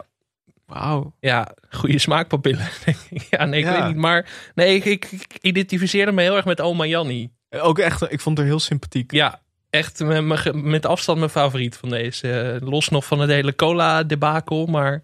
Wauw. 0.65 1.13
ja, 1.19 1.51
goede 1.69 1.99
smaakpapillen. 1.99 2.67
ja, 3.29 3.45
nee, 3.45 3.59
ik 3.59 3.65
Ja. 3.65 3.71
weet 3.79 3.87
niet. 3.87 3.95
Maar 4.01 4.29
nee, 4.55 4.75
ik, 4.75 4.85
ik, 4.85 5.05
ik 5.11 5.37
identificeerde 5.41 6.11
me 6.11 6.21
heel 6.21 6.35
erg 6.35 6.45
met 6.45 6.61
oma 6.61 6.85
Jannie. 6.85 7.31
Ook 7.49 7.79
echt, 7.79 8.11
ik 8.11 8.19
vond 8.19 8.37
haar 8.37 8.47
heel 8.47 8.59
sympathiek. 8.59 9.11
Ja, 9.11 9.41
echt 9.69 9.99
met, 9.99 10.23
met- 10.23 10.53
met 10.63 10.85
afstand 10.85 11.17
mijn 11.19 11.29
favoriet 11.31 11.77
van 11.77 11.89
deze. 11.89 12.31
Eh, 12.31 12.67
Los 12.67 12.89
nog 12.89 13.05
van 13.05 13.19
het 13.19 13.29
hele 13.29 13.55
cola 13.55 14.03
debakel, 14.03 14.65
maar... 14.65 15.01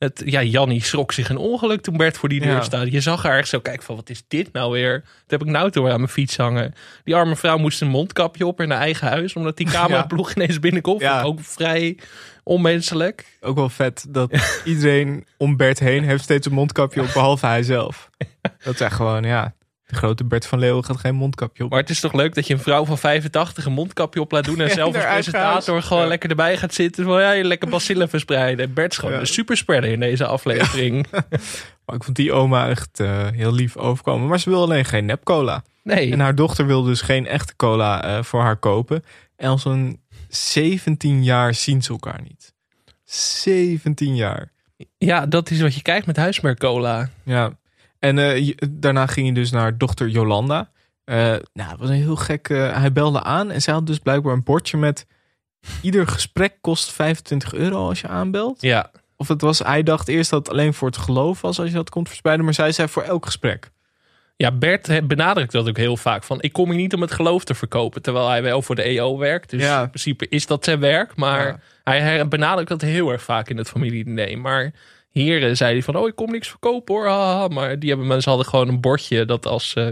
Het, 0.00 0.22
ja, 0.24 0.42
Jannie 0.42 0.82
schrok 0.84 1.12
zich 1.12 1.28
een 1.28 1.36
ongeluk 1.36 1.80
toen 1.80 1.96
Bert 1.96 2.16
voor 2.18 2.28
die 2.28 2.40
deur 2.40 2.52
Ja. 2.52 2.62
staat. 2.62 2.92
Je 2.92 3.00
zag 3.00 3.22
haar 3.22 3.38
echt 3.38 3.48
zo 3.48 3.60
kijken 3.60 3.82
van, 3.82 3.96
wat 3.96 4.10
is 4.10 4.22
dit 4.28 4.52
nou 4.52 4.72
weer? 4.72 5.00
Toen 5.00 5.10
heb 5.26 5.42
ik 5.42 5.46
een 5.48 5.56
auto 5.56 5.88
aan 5.88 5.96
mijn 5.96 6.08
fiets 6.08 6.36
hangen. 6.36 6.74
Die 7.04 7.14
arme 7.14 7.36
vrouw 7.36 7.58
moest 7.58 7.80
een 7.80 7.88
mondkapje 7.88 8.46
op 8.46 8.60
in 8.60 8.70
haar 8.70 8.80
eigen 8.80 9.08
huis... 9.08 9.34
omdat 9.34 9.56
die 9.56 9.66
cameraploeg 9.70 10.32
ineens 10.34 10.60
binnenkomt. 10.60 11.00
Ja. 11.00 11.22
Ook 11.22 11.40
vrij 11.42 11.96
onmenselijk. 12.44 13.36
Ook 13.40 13.56
wel 13.56 13.68
vet 13.68 14.06
dat 14.08 14.60
iedereen 14.64 15.26
om 15.36 15.56
Bert 15.56 15.78
heen 15.78 16.04
heeft 16.04 16.22
steeds 16.22 16.46
een 16.46 16.52
mondkapje 16.52 17.00
op, 17.02 17.10
behalve 17.12 17.46
hij 17.46 17.62
zelf. 17.62 18.10
Dat 18.64 18.74
is 18.74 18.80
echt 18.80 18.94
gewoon, 18.94 19.22
ja. 19.22 19.54
De 19.90 19.96
grote 19.96 20.24
Bert 20.24 20.46
van 20.46 20.58
Leeuwen 20.58 20.84
gaat 20.84 20.96
geen 20.96 21.14
mondkapje 21.14 21.64
op. 21.64 21.70
Maar 21.70 21.80
het 21.80 21.90
is 21.90 22.00
toch 22.00 22.12
leuk 22.12 22.34
dat 22.34 22.46
je 22.46 22.54
een 22.54 22.60
vrouw 22.60 22.84
van 22.84 22.98
85 22.98 23.64
een 23.64 23.72
mondkapje 23.72 24.20
op 24.20 24.32
laat 24.32 24.44
doen... 24.44 24.60
en 24.60 24.66
Ja, 24.68 24.74
zelf 24.82 24.94
als 24.94 25.04
presentator 25.04 25.82
gewoon 25.82 26.02
Ja. 26.02 26.08
lekker 26.08 26.30
erbij 26.30 26.56
gaat 26.56 26.74
zitten. 26.74 27.04
Van, 27.04 27.20
ja, 27.20 27.30
je 27.30 27.44
lekker 27.44 27.68
bacillen 27.68 28.08
verspreiden. 28.16 28.64
En 28.66 28.74
Bert 28.74 28.92
is 28.92 28.98
gewoon 28.98 29.14
Ja. 29.14 29.20
een 29.20 29.26
superspreader 29.26 29.90
in 29.90 30.00
deze 30.00 30.26
aflevering. 30.26 31.06
Maar 31.86 31.96
ik 31.98 32.04
vond 32.04 32.16
die 32.16 32.32
oma 32.32 32.68
echt 32.68 33.00
eh, 33.00 33.26
heel 33.32 33.52
lief 33.52 33.76
overkomen. 33.76 34.28
Maar 34.28 34.40
ze 34.40 34.50
wil 34.50 34.62
alleen 34.62 34.84
geen 34.84 35.04
nepcola. 35.04 35.64
Nee. 35.82 36.12
En 36.12 36.20
haar 36.20 36.34
dochter 36.34 36.66
wil 36.66 36.82
dus 36.82 37.00
geen 37.00 37.26
echte 37.26 37.56
cola 37.56 38.04
eh, 38.04 38.22
voor 38.22 38.40
haar 38.40 38.56
kopen. 38.56 39.04
En 39.36 39.48
al 39.48 39.58
zo'n 39.58 40.00
17 40.28 41.24
jaar 41.24 41.54
zien 41.54 41.82
ze 41.82 41.90
elkaar 41.90 42.20
niet. 42.22 42.52
17 43.04 44.14
jaar. 44.16 44.52
Ja, 44.98 45.26
dat 45.26 45.50
is 45.50 45.60
wat 45.60 45.74
je 45.74 45.82
kijkt 45.82 46.06
met 46.06 46.16
huismerkcola. 46.16 47.08
Ja. 47.22 47.58
En 48.00 48.18
eh, 48.18 48.38
je- 48.46 48.68
daarna 48.70 49.06
ging 49.06 49.26
hij 49.26 49.34
dus 49.34 49.50
naar 49.50 49.78
dochter 49.78 50.08
Jolanda. 50.08 50.70
Eh, 51.04 51.16
nou, 51.52 51.70
het 51.70 51.78
was 51.78 51.88
een 51.88 51.94
heel 51.94 52.16
gek. 52.16 52.48
eh, 52.48 52.76
hij 52.80 52.92
belde 52.92 53.22
aan 53.22 53.50
en 53.50 53.62
zij 53.62 53.74
had 53.74 53.86
dus 53.86 53.98
blijkbaar 53.98 54.32
een 54.32 54.42
bordje 54.42 54.76
met. 54.76 55.06
Ieder 55.82 56.06
gesprek 56.06 56.54
kost 56.60 56.92
25 56.92 57.54
euro 57.54 57.88
als 57.88 58.00
je 58.00 58.08
aanbelt. 58.08 58.62
Ja. 58.62 58.90
Of 59.16 59.28
het 59.28 59.40
was, 59.40 59.58
hij 59.58 59.82
dacht 59.82 60.08
eerst 60.08 60.30
dat 60.30 60.38
het 60.46 60.54
alleen 60.56 60.74
voor 60.74 60.88
het 60.88 60.96
geloof 60.96 61.40
was 61.40 61.58
als 61.58 61.68
je 61.68 61.74
dat 61.74 61.90
komt 61.90 62.08
verspreiden. 62.08 62.44
Maar 62.44 62.54
zij 62.54 62.72
zei 62.72 62.88
voor 62.88 63.02
elk 63.02 63.24
gesprek. 63.24 63.70
Ja, 64.36 64.52
Bert 64.52 65.08
benadrukt 65.08 65.52
dat 65.52 65.68
ook 65.68 65.76
heel 65.76 65.96
vaak. 65.96 66.24
Van, 66.24 66.40
ik 66.42 66.52
kom 66.52 66.68
hier 66.70 66.78
niet 66.80 66.94
om 66.94 67.00
het 67.00 67.12
geloof 67.12 67.44
te 67.44 67.54
verkopen. 67.54 68.02
Terwijl 68.02 68.28
hij 68.28 68.42
wel 68.42 68.62
voor 68.62 68.74
de 68.74 68.82
EO 68.82 69.18
werkt. 69.18 69.50
Dus 69.50 69.62
Ja. 69.62 69.82
in 69.82 69.88
principe 69.88 70.28
is 70.28 70.46
dat 70.46 70.64
zijn 70.64 70.80
werk. 70.80 71.16
Maar 71.16 71.46
Ja. 71.46 71.58
hij 71.84 72.28
benadrukt 72.28 72.68
dat 72.68 72.80
heel 72.80 73.10
erg 73.10 73.22
vaak 73.22 73.48
in 73.48 73.56
het 73.56 73.68
familiediner. 73.68 74.38
Maar 74.38 74.72
hier 75.10 75.48
eh, 75.48 75.54
zei 75.54 75.72
hij 75.72 75.82
van, 75.82 75.96
oh, 75.96 76.08
ik 76.08 76.16
kom 76.16 76.30
niks 76.30 76.48
verkopen 76.48 76.94
hoor. 76.94 77.06
haha. 77.08 77.48
Maar 77.48 77.78
die 77.78 77.88
hebben 77.88 78.06
mensen 78.06 78.30
hadden 78.30 78.48
gewoon 78.50 78.68
een 78.68 78.80
bordje 78.80 79.24
dat 79.24 79.46
als 79.46 79.74
eh, 79.74 79.86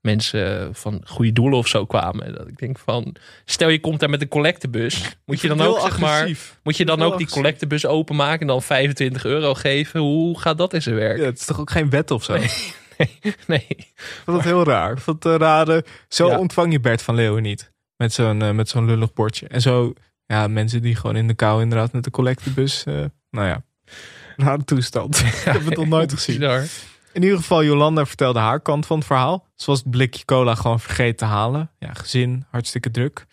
mensen 0.00 0.74
van 0.74 1.00
goede 1.04 1.32
doelen 1.32 1.58
of 1.58 1.66
zo 1.68 1.86
kwamen. 1.86 2.34
Dat 2.34 2.48
ik 2.48 2.58
denk 2.58 2.78
van, 2.78 3.14
stel 3.44 3.68
je 3.68 3.80
komt 3.80 4.00
daar 4.00 4.10
met 4.10 4.20
een 4.20 4.28
collectebus. 4.28 5.16
Moet 5.26 5.40
je 5.40 5.48
dan 5.48 5.60
ook, 5.60 5.80
zeg 5.80 5.98
maar, 5.98 6.30
moet 6.62 6.76
je 6.76 6.84
dan 6.84 7.02
ook 7.02 7.18
die 7.18 7.28
collectebus 7.28 7.86
openmaken 7.86 8.40
en 8.40 8.46
dan 8.46 8.62
25 8.62 9.24
euro 9.24 9.54
geven? 9.54 10.00
Hoe 10.00 10.38
gaat 10.40 10.58
dat 10.58 10.74
in 10.74 10.82
zijn 10.82 10.94
werk? 10.94 11.18
Ja, 11.18 11.24
het 11.24 11.38
is 11.38 11.44
toch 11.44 11.60
ook 11.60 11.70
geen 11.70 11.90
wet 11.90 12.10
of 12.10 12.24
zo? 12.24 12.36
Nee. 13.46 13.66
Ik 13.78 13.92
vond 14.24 14.36
het 14.36 14.46
heel 14.46 14.64
raar. 14.64 14.92
Ik 14.92 14.98
vond 14.98 15.24
een 15.24 15.36
rare. 15.38 15.84
Zo 16.08 16.28
Ja. 16.28 16.38
ontvang 16.38 16.72
je 16.72 16.80
Bert 16.80 17.02
van 17.02 17.14
Leeuwen 17.14 17.42
niet. 17.42 17.72
Met 17.96 18.12
zo'n 18.12 18.42
eh, 18.42 18.50
met 18.50 18.68
zo'n 18.68 18.86
lullig 18.86 19.12
bordje. 19.12 19.46
En 19.48 19.60
zo, 19.60 19.92
ja, 20.26 20.46
mensen 20.46 20.82
die 20.82 20.96
gewoon 20.96 21.16
in 21.16 21.26
de 21.26 21.34
kou 21.34 21.62
inderdaad 21.62 21.92
met 21.92 22.04
de 22.04 22.10
collectebus. 22.10 22.84
eh 22.84 23.04
nou 23.30 23.46
ja, 23.46 23.62
rare 24.36 24.64
toestand. 24.64 25.18
Ik 25.20 25.40
heb 25.44 25.64
het 25.64 25.76
nog 25.76 25.86
nooit 25.86 26.12
gezien. 26.12 26.42
In 27.12 27.22
ieder 27.22 27.38
geval, 27.38 27.64
Jolanda 27.64 28.06
vertelde 28.06 28.38
haar 28.38 28.60
kant 28.60 28.86
van 28.86 28.96
het 28.96 29.06
verhaal. 29.06 29.46
Ze 29.54 29.66
was 29.66 29.78
het 29.78 29.90
blikje 29.90 30.24
cola 30.24 30.54
gewoon 30.54 30.80
vergeten 30.80 31.16
te 31.16 31.24
halen. 31.24 31.70
Ja, 31.78 31.92
gezin, 31.92 32.44
hartstikke 32.50 32.90
druk. 32.90 33.26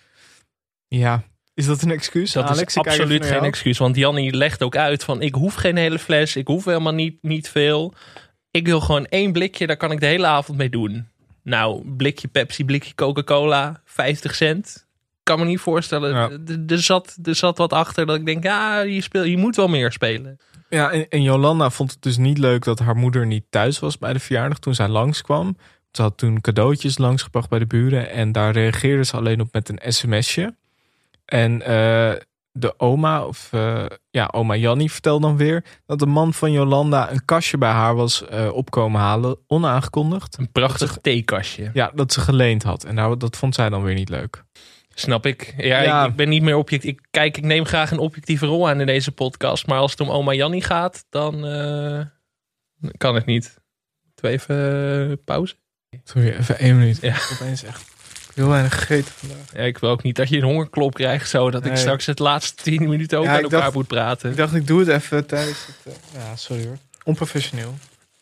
Ja, 0.88 1.24
is 1.54 1.66
dat 1.66 1.82
een 1.82 1.92
excuus? 1.92 2.32
Dat 2.32 2.44
Alex, 2.44 2.76
is 2.76 2.84
absoluut 2.84 3.20
naar 3.20 3.30
geen 3.30 3.44
excuus. 3.44 3.78
Want 3.78 3.96
Jannie 3.96 4.36
legt 4.36 4.64
ook 4.64 4.76
uit 4.76 5.04
van 5.04 5.22
ik 5.22 5.36
hoef 5.36 5.54
geen 5.54 5.78
hele 5.78 6.00
fles. 6.00 6.36
Ik 6.36 6.48
hoef 6.48 6.66
helemaal 6.66 6.94
niet, 6.94 7.18
niet 7.22 7.50
veel. 7.50 7.94
Ik 8.52 8.66
wil 8.66 8.82
gewoon 8.82 9.06
één 9.06 9.32
blikje. 9.32 9.68
Daar 9.68 9.78
kan 9.78 9.92
ik 9.92 10.00
de 10.00 10.06
hele 10.06 10.26
avond 10.26 10.58
mee 10.58 10.70
doen. 10.70 11.08
Nou, 11.44 11.96
blikje 11.96 12.28
Pepsi, 12.28 12.66
blikje 12.66 12.96
Coca-Cola, 12.96 13.82
50 13.86 14.36
cent. 14.36 14.88
Kan 15.24 15.40
me 15.40 15.46
niet 15.46 15.60
voorstellen. 15.60 16.14
Ja. 16.14 16.30
Er, 16.30 16.64
er, 16.68 16.82
zat, 16.82 17.18
er 17.24 17.36
zat 17.36 17.58
wat 17.58 17.74
achter 17.74 18.06
dat 18.06 18.16
ik 18.16 18.26
denk, 18.26 18.44
ja, 18.44 18.80
je, 18.80 19.02
speel, 19.02 19.24
je 19.24 19.38
moet 19.38 19.56
wel 19.56 19.68
meer 19.68 19.92
spelen. 19.92 20.40
Ja, 20.74 20.92
en, 20.92 21.10
en 21.10 21.22
Jolanda 21.22 21.70
vond 21.70 21.92
het 21.92 22.02
dus 22.02 22.18
niet 22.18 22.38
leuk 22.38 22.64
dat 22.64 22.80
haar 22.80 22.96
moeder 22.96 23.26
niet 23.26 23.46
thuis 23.50 23.80
was 23.80 23.98
bij 23.98 24.14
de 24.14 24.20
verjaardag 24.20 24.60
toen 24.60 24.76
zij 24.76 24.88
langskwam. 24.88 25.58
Ze 25.92 26.02
had 26.02 26.18
toen 26.18 26.42
cadeautjes 26.42 26.98
langsgebracht 26.98 27.50
bij 27.50 27.60
de 27.60 27.66
buren 27.66 28.10
en 28.10 28.32
daar 28.32 28.52
reageerde 28.52 29.04
ze 29.04 29.18
alleen 29.18 29.42
op 29.42 29.48
met 29.52 29.70
een 29.70 29.94
sms'je. 29.94 30.56
En 31.26 31.62
eh, 31.62 32.12
de 32.52 32.80
oma, 32.80 33.26
of 33.26 33.50
eh, 33.52 33.86
ja, 34.10 34.30
oma 34.34 34.56
Jannie 34.56 34.92
vertelde 34.92 35.28
dan 35.28 35.38
weer 35.38 35.64
dat 35.86 36.00
de 36.00 36.06
man 36.06 36.34
van 36.34 36.52
Jolanda 36.52 37.12
een 37.12 37.26
kastje 37.26 37.58
bij 37.58 37.72
haar 37.72 37.96
was 37.96 38.26
eh, 38.28 38.54
opkomen 38.54 39.02
halen, 39.02 39.38
onaangekondigd. 39.48 40.38
Een 40.38 40.52
prachtig 40.52 40.98
theekastje. 41.02 41.70
Ja, 41.74 41.92
dat 41.96 42.14
ze 42.14 42.20
geleend 42.20 42.64
had. 42.64 42.84
En 42.84 42.96
nou, 42.96 43.18
dat 43.18 43.38
vond 43.38 43.56
zij 43.56 43.70
dan 43.70 43.84
weer 43.84 43.96
niet 43.96 44.10
leuk. 44.10 44.44
Snap 45.02 45.26
ik. 45.26 45.54
Ja, 45.58 45.82
Ja. 45.82 46.04
Ik, 46.04 46.10
ik 46.10 46.16
ben 46.16 46.30
niet 46.30 46.42
meer 46.42 46.56
objectief. 46.56 46.92
Ik, 46.92 47.00
kijk, 47.12 47.38
ik 47.38 47.44
neem 47.44 47.66
graag 47.66 47.92
een 47.92 47.98
objectieve 48.00 48.46
rol 48.46 48.70
aan 48.70 48.80
in 48.80 48.86
deze 48.86 49.12
podcast. 49.12 49.68
Maar 49.68 49.78
als 49.80 49.92
het 49.92 50.00
om 50.00 50.10
oma 50.10 50.34
Jannie 50.34 50.64
gaat, 50.64 51.06
dan 51.10 51.46
eh, 51.46 52.06
kan 52.98 53.16
het 53.16 53.26
niet. 53.26 53.60
Doe 54.16 54.30
even 54.30 55.10
eh, 55.10 55.18
pauze. 55.26 55.56
Sorry, 56.04 56.30
even 56.30 56.58
één 56.60 56.78
minuut. 56.78 56.98
Ja. 57.02 57.16
Opeens 57.34 57.64
echt 57.64 57.84
heel 58.36 58.48
weinig 58.48 58.74
gegeten 58.80 59.12
vandaag. 59.14 59.54
Ja, 59.54 59.60
ik 59.62 59.78
wil 59.78 59.90
ook 59.90 60.04
niet 60.04 60.16
dat 60.16 60.30
je 60.30 60.38
een 60.38 60.44
hongerklop 60.44 60.94
krijgt, 60.94 61.30
zo 61.30 61.52
dat 61.52 61.66
ik 61.66 61.76
straks 61.76 62.06
het 62.06 62.20
laatste 62.20 62.64
tien 62.64 62.90
minuten 62.90 63.18
ook 63.20 63.26
Ja, 63.26 63.38
ik 63.38 63.44
elkaar 63.44 63.60
dacht- 63.62 63.74
moet 63.74 63.88
praten. 63.88 64.30
Ik 64.32 64.38
dacht, 64.38 64.56
ik 64.56 64.68
doe 64.68 64.80
het 64.80 64.88
even 64.88 65.26
tijdens 65.26 65.66
het... 65.66 65.94
eh, 65.94 66.22
ja, 66.22 66.36
sorry 66.36 66.66
hoor. 66.66 66.78
Onprofessioneel. 67.04 67.74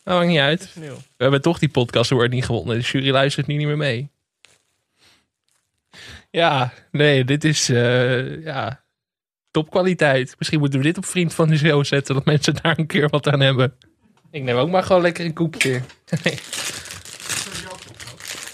Dat 0.04 0.14
maakt 0.14 0.28
niet 0.28 0.38
uit. 0.38 0.70
We 0.74 0.92
hebben 1.16 1.42
toch 1.42 1.58
die 1.58 1.68
podcast 1.68 2.10
wordt 2.10 2.32
niet 2.32 2.44
gewonnen. 2.44 2.78
De 2.78 2.84
jury 2.84 3.10
luistert 3.10 3.46
nu 3.46 3.56
niet 3.56 3.66
meer 3.66 3.76
mee. 3.76 4.10
Ja, 6.30 6.72
nee, 6.90 7.24
dit 7.24 7.44
is 7.44 7.68
eh, 7.68 8.44
ja, 8.44 8.84
topkwaliteit. 9.50 10.34
Misschien 10.38 10.58
moeten 10.60 10.78
we 10.78 10.84
dit 10.84 10.96
op 10.96 11.06
Vriend 11.06 11.34
van 11.34 11.48
de 11.48 11.56
Show 11.56 11.84
zetten, 11.84 12.14
dat 12.14 12.24
mensen 12.24 12.54
daar 12.62 12.78
een 12.78 12.86
keer 12.86 13.08
wat 13.08 13.28
aan 13.28 13.40
hebben. 13.40 13.76
Ik 14.30 14.42
neem 14.42 14.56
ook 14.56 14.70
maar 14.70 14.82
gewoon 14.82 15.02
lekker 15.02 15.24
een 15.24 15.34
koekje. 15.34 15.80
Nee. 16.22 16.38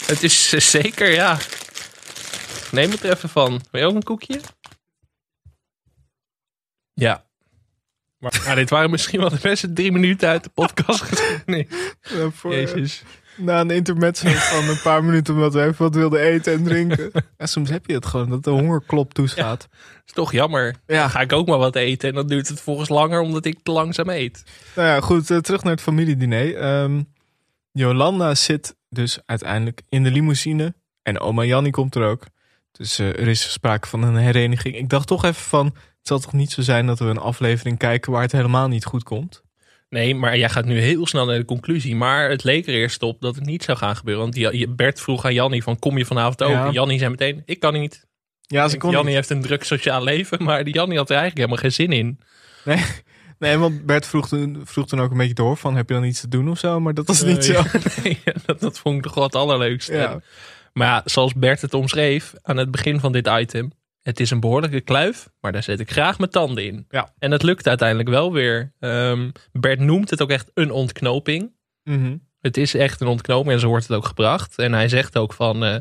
Het 0.06 0.22
is 0.22 0.52
eh, 0.52 0.60
zeker, 0.60 1.10
ja. 1.10 1.38
Neem 2.70 2.90
het 2.90 3.02
er 3.02 3.12
even 3.12 3.28
van. 3.28 3.60
Wil 3.70 3.80
je 3.80 3.86
ook 3.86 3.94
een 3.94 4.02
koekje? 4.02 4.40
Ja. 6.94 7.24
Maar 8.18 8.54
dit 8.54 8.70
waren 8.70 8.90
misschien 8.90 9.20
wel 9.20 9.28
de 9.28 9.38
beste 9.42 9.72
drie 9.72 9.92
minuten 9.92 10.28
uit 10.28 10.44
de 10.44 10.50
podcast. 10.50 11.22
Nee. 11.46 11.68
Ja, 12.00 12.30
voor, 12.30 12.52
eh, 12.52 12.60
Jezus. 12.60 13.02
Na 13.36 13.60
een 13.60 13.70
intermezzo 13.70 14.28
van 14.28 14.68
een 14.68 14.80
paar 14.82 15.04
minuten 15.04 15.34
omdat 15.34 15.52
we 15.52 15.62
even 15.62 15.84
wat 15.84 15.94
wilden 15.94 16.20
eten 16.20 16.52
en 16.52 16.64
drinken. 16.64 17.10
Ja, 17.38 17.46
soms 17.46 17.70
heb 17.70 17.86
je 17.86 17.94
het 17.94 18.06
gewoon, 18.06 18.30
dat 18.30 18.44
de 18.44 18.50
hongerklop 18.50 19.14
toeslaat. 19.14 19.68
is 20.06 20.12
toch 20.12 20.32
jammer. 20.32 20.74
Ja. 20.86 21.00
Dan 21.00 21.10
ga 21.10 21.20
ik 21.20 21.32
ook 21.32 21.46
maar 21.46 21.58
wat 21.58 21.76
eten 21.76 22.08
en 22.08 22.14
dan 22.14 22.26
duurt 22.26 22.48
het 22.48 22.60
volgens 22.60 22.88
langer 22.88 23.20
omdat 23.20 23.44
ik 23.44 23.58
te 23.62 23.70
langzaam 23.70 24.08
eet. 24.08 24.42
Nou 24.74 24.88
ja, 24.88 25.00
goed, 25.00 25.30
eh, 25.30 25.38
terug 25.38 25.62
naar 25.62 25.72
het 25.72 25.82
familiediner. 25.82 26.56
Ehm, 26.56 27.02
Jolanda 27.72 28.34
zit 28.34 28.76
dus 28.88 29.18
uiteindelijk 29.26 29.82
in 29.88 30.02
de 30.02 30.10
limousine. 30.10 30.74
En 31.02 31.20
oma 31.20 31.44
Jannie 31.44 31.72
komt 31.72 31.94
er 31.94 32.08
ook. 32.08 32.24
Dus 32.72 32.98
eh, 32.98 33.08
er 33.08 33.28
is 33.28 33.52
sprake 33.52 33.88
van 33.88 34.02
een 34.02 34.16
hereniging. 34.16 34.76
Ik 34.76 34.88
dacht 34.88 35.06
toch 35.06 35.24
even 35.24 35.42
van, 35.42 35.66
het 35.66 36.08
zal 36.08 36.18
toch 36.18 36.32
niet 36.32 36.50
zo 36.50 36.62
zijn 36.62 36.86
dat 36.86 36.98
we 36.98 37.04
een 37.04 37.18
aflevering 37.18 37.78
kijken 37.78 38.12
waar 38.12 38.22
het 38.22 38.32
helemaal 38.32 38.68
niet 38.68 38.84
goed 38.84 39.02
komt. 39.02 39.42
Nee, 39.88 40.14
maar 40.14 40.38
jij 40.38 40.48
gaat 40.48 40.64
nu 40.64 40.80
heel 40.80 41.06
snel 41.06 41.26
naar 41.26 41.38
de 41.38 41.44
conclusie. 41.44 41.96
Maar 41.96 42.30
het 42.30 42.44
leek 42.44 42.66
er 42.66 42.74
eerst 42.74 43.02
op 43.02 43.20
dat 43.20 43.34
het 43.34 43.44
niet 43.44 43.62
zou 43.62 43.78
gaan 43.78 43.96
gebeuren. 43.96 44.22
Want 44.22 44.76
Bert 44.76 45.00
vroeg 45.00 45.24
aan 45.24 45.34
Jannie 45.34 45.62
van 45.62 45.78
kom 45.78 45.98
je 45.98 46.04
vanavond 46.04 46.42
ook? 46.42 46.50
Ja. 46.50 46.70
Jannie 46.70 46.98
zei 46.98 47.10
meteen, 47.10 47.42
ik 47.44 47.60
kan 47.60 47.72
niet. 47.72 48.06
Ja, 48.40 48.68
ze 48.68 48.76
kon 48.76 48.90
Jannie 48.90 49.14
heeft 49.14 49.30
een 49.30 49.42
druk 49.42 49.64
sociaal 49.64 50.02
leven, 50.02 50.42
maar 50.42 50.64
die 50.64 50.74
Jannie 50.74 50.98
had 50.98 51.10
er 51.10 51.16
eigenlijk 51.16 51.48
helemaal 51.48 51.70
geen 51.70 51.88
zin 51.88 51.98
in. 51.98 52.20
Nee, 52.64 52.84
nee, 53.38 53.58
want 53.58 53.86
Bert 53.86 54.06
vroeg 54.06 54.28
toen, 54.28 54.60
vroeg 54.64 54.86
toen 54.86 55.00
ook 55.00 55.10
een 55.10 55.16
beetje 55.16 55.34
door 55.34 55.56
van, 55.56 55.76
heb 55.76 55.88
je 55.88 55.94
dan 55.94 56.04
iets 56.04 56.20
te 56.20 56.28
doen 56.28 56.50
of 56.50 56.58
zo? 56.58 56.80
Maar 56.80 56.94
dat 56.94 57.06
was 57.06 57.22
niet 57.22 57.44
zo. 57.44 57.62
Nee, 58.02 58.20
dat, 58.46 58.60
dat 58.60 58.78
vond 58.78 58.96
ik 58.96 59.02
toch 59.02 59.14
wel 59.14 59.24
het 59.24 59.34
allerleukste. 59.34 59.94
Ja. 59.96 60.20
Maar 60.72 60.86
ja, 60.86 61.02
zoals 61.04 61.34
Bert 61.34 61.60
het 61.60 61.74
omschreef 61.74 62.32
aan 62.42 62.56
het 62.56 62.70
begin 62.70 63.00
van 63.00 63.12
dit 63.12 63.26
item. 63.26 63.72
Het 64.06 64.20
is 64.20 64.30
een 64.30 64.40
behoorlijke 64.40 64.80
kluif, 64.80 65.28
maar 65.40 65.52
daar 65.52 65.62
zet 65.62 65.80
ik 65.80 65.90
graag 65.90 66.18
mijn 66.18 66.30
tanden 66.30 66.64
in. 66.64 66.86
Ja. 66.88 67.14
En 67.18 67.30
dat 67.30 67.42
lukt 67.42 67.68
uiteindelijk 67.68 68.08
wel 68.08 68.32
weer. 68.32 68.72
Ehm, 68.80 69.30
Bert 69.52 69.80
noemt 69.80 70.10
het 70.10 70.22
ook 70.22 70.30
echt 70.30 70.50
een 70.54 70.70
ontknoping. 70.70 71.52
Mhm. 71.82 72.16
Het 72.40 72.56
is 72.56 72.74
echt 72.74 73.00
een 73.00 73.06
ontknoping 73.06 73.52
en 73.52 73.60
zo 73.60 73.68
wordt 73.68 73.88
het 73.88 73.96
ook 73.96 74.06
gebracht. 74.06 74.58
En 74.58 74.72
hij 74.72 74.88
zegt 74.88 75.18
ook 75.18 75.32
van, 75.32 75.64
eh, 75.64 75.76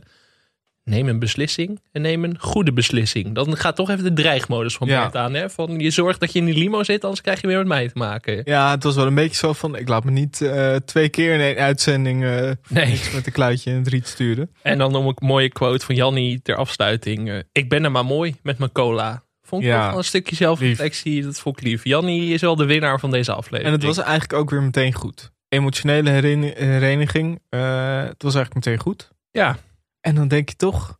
neem 0.86 1.07
een 1.07 1.19
beslissing 1.19 1.79
en 1.91 2.01
neem 2.01 2.23
een 2.23 2.39
goede 2.39 2.73
beslissing. 2.73 3.36
Dan 3.36 3.57
gaat 3.57 3.75
toch 3.75 3.89
even 3.89 4.03
de 4.03 4.13
dreigmodus 4.13 4.75
van 4.75 4.88
Ja. 4.88 5.01
Bert 5.01 5.15
aan. 5.15 5.33
Hè? 5.33 5.49
Van, 5.49 5.79
je 5.79 5.89
zorgt 5.89 6.19
dat 6.19 6.33
je 6.33 6.39
in 6.39 6.45
die 6.45 6.57
limo 6.57 6.83
zit, 6.83 7.03
anders 7.03 7.21
krijg 7.21 7.41
je 7.41 7.47
weer 7.47 7.57
met 7.57 7.67
mij 7.67 7.88
te 7.88 7.97
maken. 7.97 8.41
Ja, 8.43 8.71
het 8.71 8.83
was 8.83 8.95
wel 8.95 9.05
een 9.07 9.15
beetje 9.15 9.36
zo 9.36 9.53
van, 9.53 9.75
ik 9.77 9.88
laat 9.88 10.03
me 10.03 10.11
niet 10.11 10.41
eh, 10.41 10.75
twee 10.75 11.09
keer 11.09 11.33
in 11.33 11.39
één 11.39 11.57
uitzending 11.57 12.23
eh 12.23 12.51
Nee. 12.67 12.99
met 13.13 13.25
een 13.25 13.31
kluitje 13.31 13.71
in 13.71 13.77
het 13.77 13.88
riet 13.88 14.07
sturen. 14.07 14.49
En 14.61 14.77
dan 14.77 14.91
nog 14.91 15.05
een 15.05 15.27
mooie 15.27 15.49
quote 15.49 15.86
van 15.86 15.95
Jannie 15.95 16.41
ter 16.41 16.55
afsluiting. 16.55 17.29
eh, 17.29 17.38
ik 17.51 17.69
ben 17.69 17.83
er 17.83 17.91
maar 17.91 18.05
mooi 18.05 18.36
met 18.43 18.57
mijn 18.57 18.71
cola. 18.71 19.23
Vond 19.41 19.61
ik 19.63 19.67
Ja. 19.69 19.89
wel 19.89 19.97
een 19.97 20.03
stukje 20.03 20.36
zelfreflectie. 20.36 21.23
Dat 21.23 21.39
vond 21.39 21.57
ik 21.57 21.63
lief. 21.63 21.83
Jannie 21.83 22.33
is 22.33 22.41
wel 22.41 22.55
de 22.55 22.65
winnaar 22.65 22.99
van 22.99 23.11
deze 23.11 23.31
aflevering. 23.31 23.65
En 23.65 23.71
het 23.71 23.83
was 23.83 23.97
eigenlijk 23.97 24.33
ook 24.33 24.49
weer 24.49 24.61
meteen 24.63 24.93
goed. 24.93 25.31
Emotionele 25.49 26.09
heren- 26.09 26.41
hereniging, 26.55 27.39
het 27.49 28.23
was 28.23 28.36
eigenlijk 28.36 28.53
meteen 28.65 28.79
goed. 28.79 29.09
Ja, 29.31 29.57
En 30.05 30.15
dan 30.15 30.27
denk 30.27 30.49
je 30.49 30.55
toch, 30.55 30.99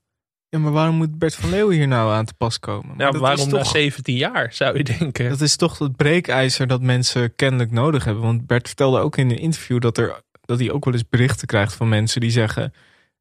ja, 0.50 0.60
maar 0.60 0.72
waarom 0.72 0.96
moet 0.96 1.18
Bert 1.18 1.36
van 1.36 1.50
Leeuwen 1.50 1.76
hier 1.76 1.88
nou 1.88 2.12
aan 2.14 2.26
te 2.26 2.34
pas 2.34 2.60
komen? 2.60 2.88
Maar 2.88 3.06
ja 3.06 3.12
dat 3.12 3.22
waarom 3.22 3.46
is 3.46 3.54
na 3.54 3.58
toch, 3.58 3.72
17 3.72 4.16
jaar 4.16 4.54
zou 4.54 4.78
je 4.78 4.84
denken? 4.84 5.30
Dat 5.30 5.42
is 5.42 5.56
toch 5.56 5.80
het 5.80 5.96
breekijzer 5.96 6.68
dat 6.68 6.82
mensen 6.82 7.36
kennelijk 7.36 7.72
nodig 7.72 8.04
hebben. 8.04 8.24
Want 8.24 8.48
Bert 8.48 8.68
vertelde 8.68 9.00
ook 9.00 9.18
in 9.18 9.30
een 9.30 9.38
interview 9.38 9.80
dat, 9.80 9.98
er, 9.98 10.22
dat 10.42 10.60
hij 10.60 10.72
ook 10.72 10.86
wel 10.86 10.94
eens 10.94 11.10
berichten 11.10 11.48
krijgt 11.48 11.74
van 11.74 11.90
mensen 11.90 12.22
die 12.22 12.32
zeggen... 12.32 12.74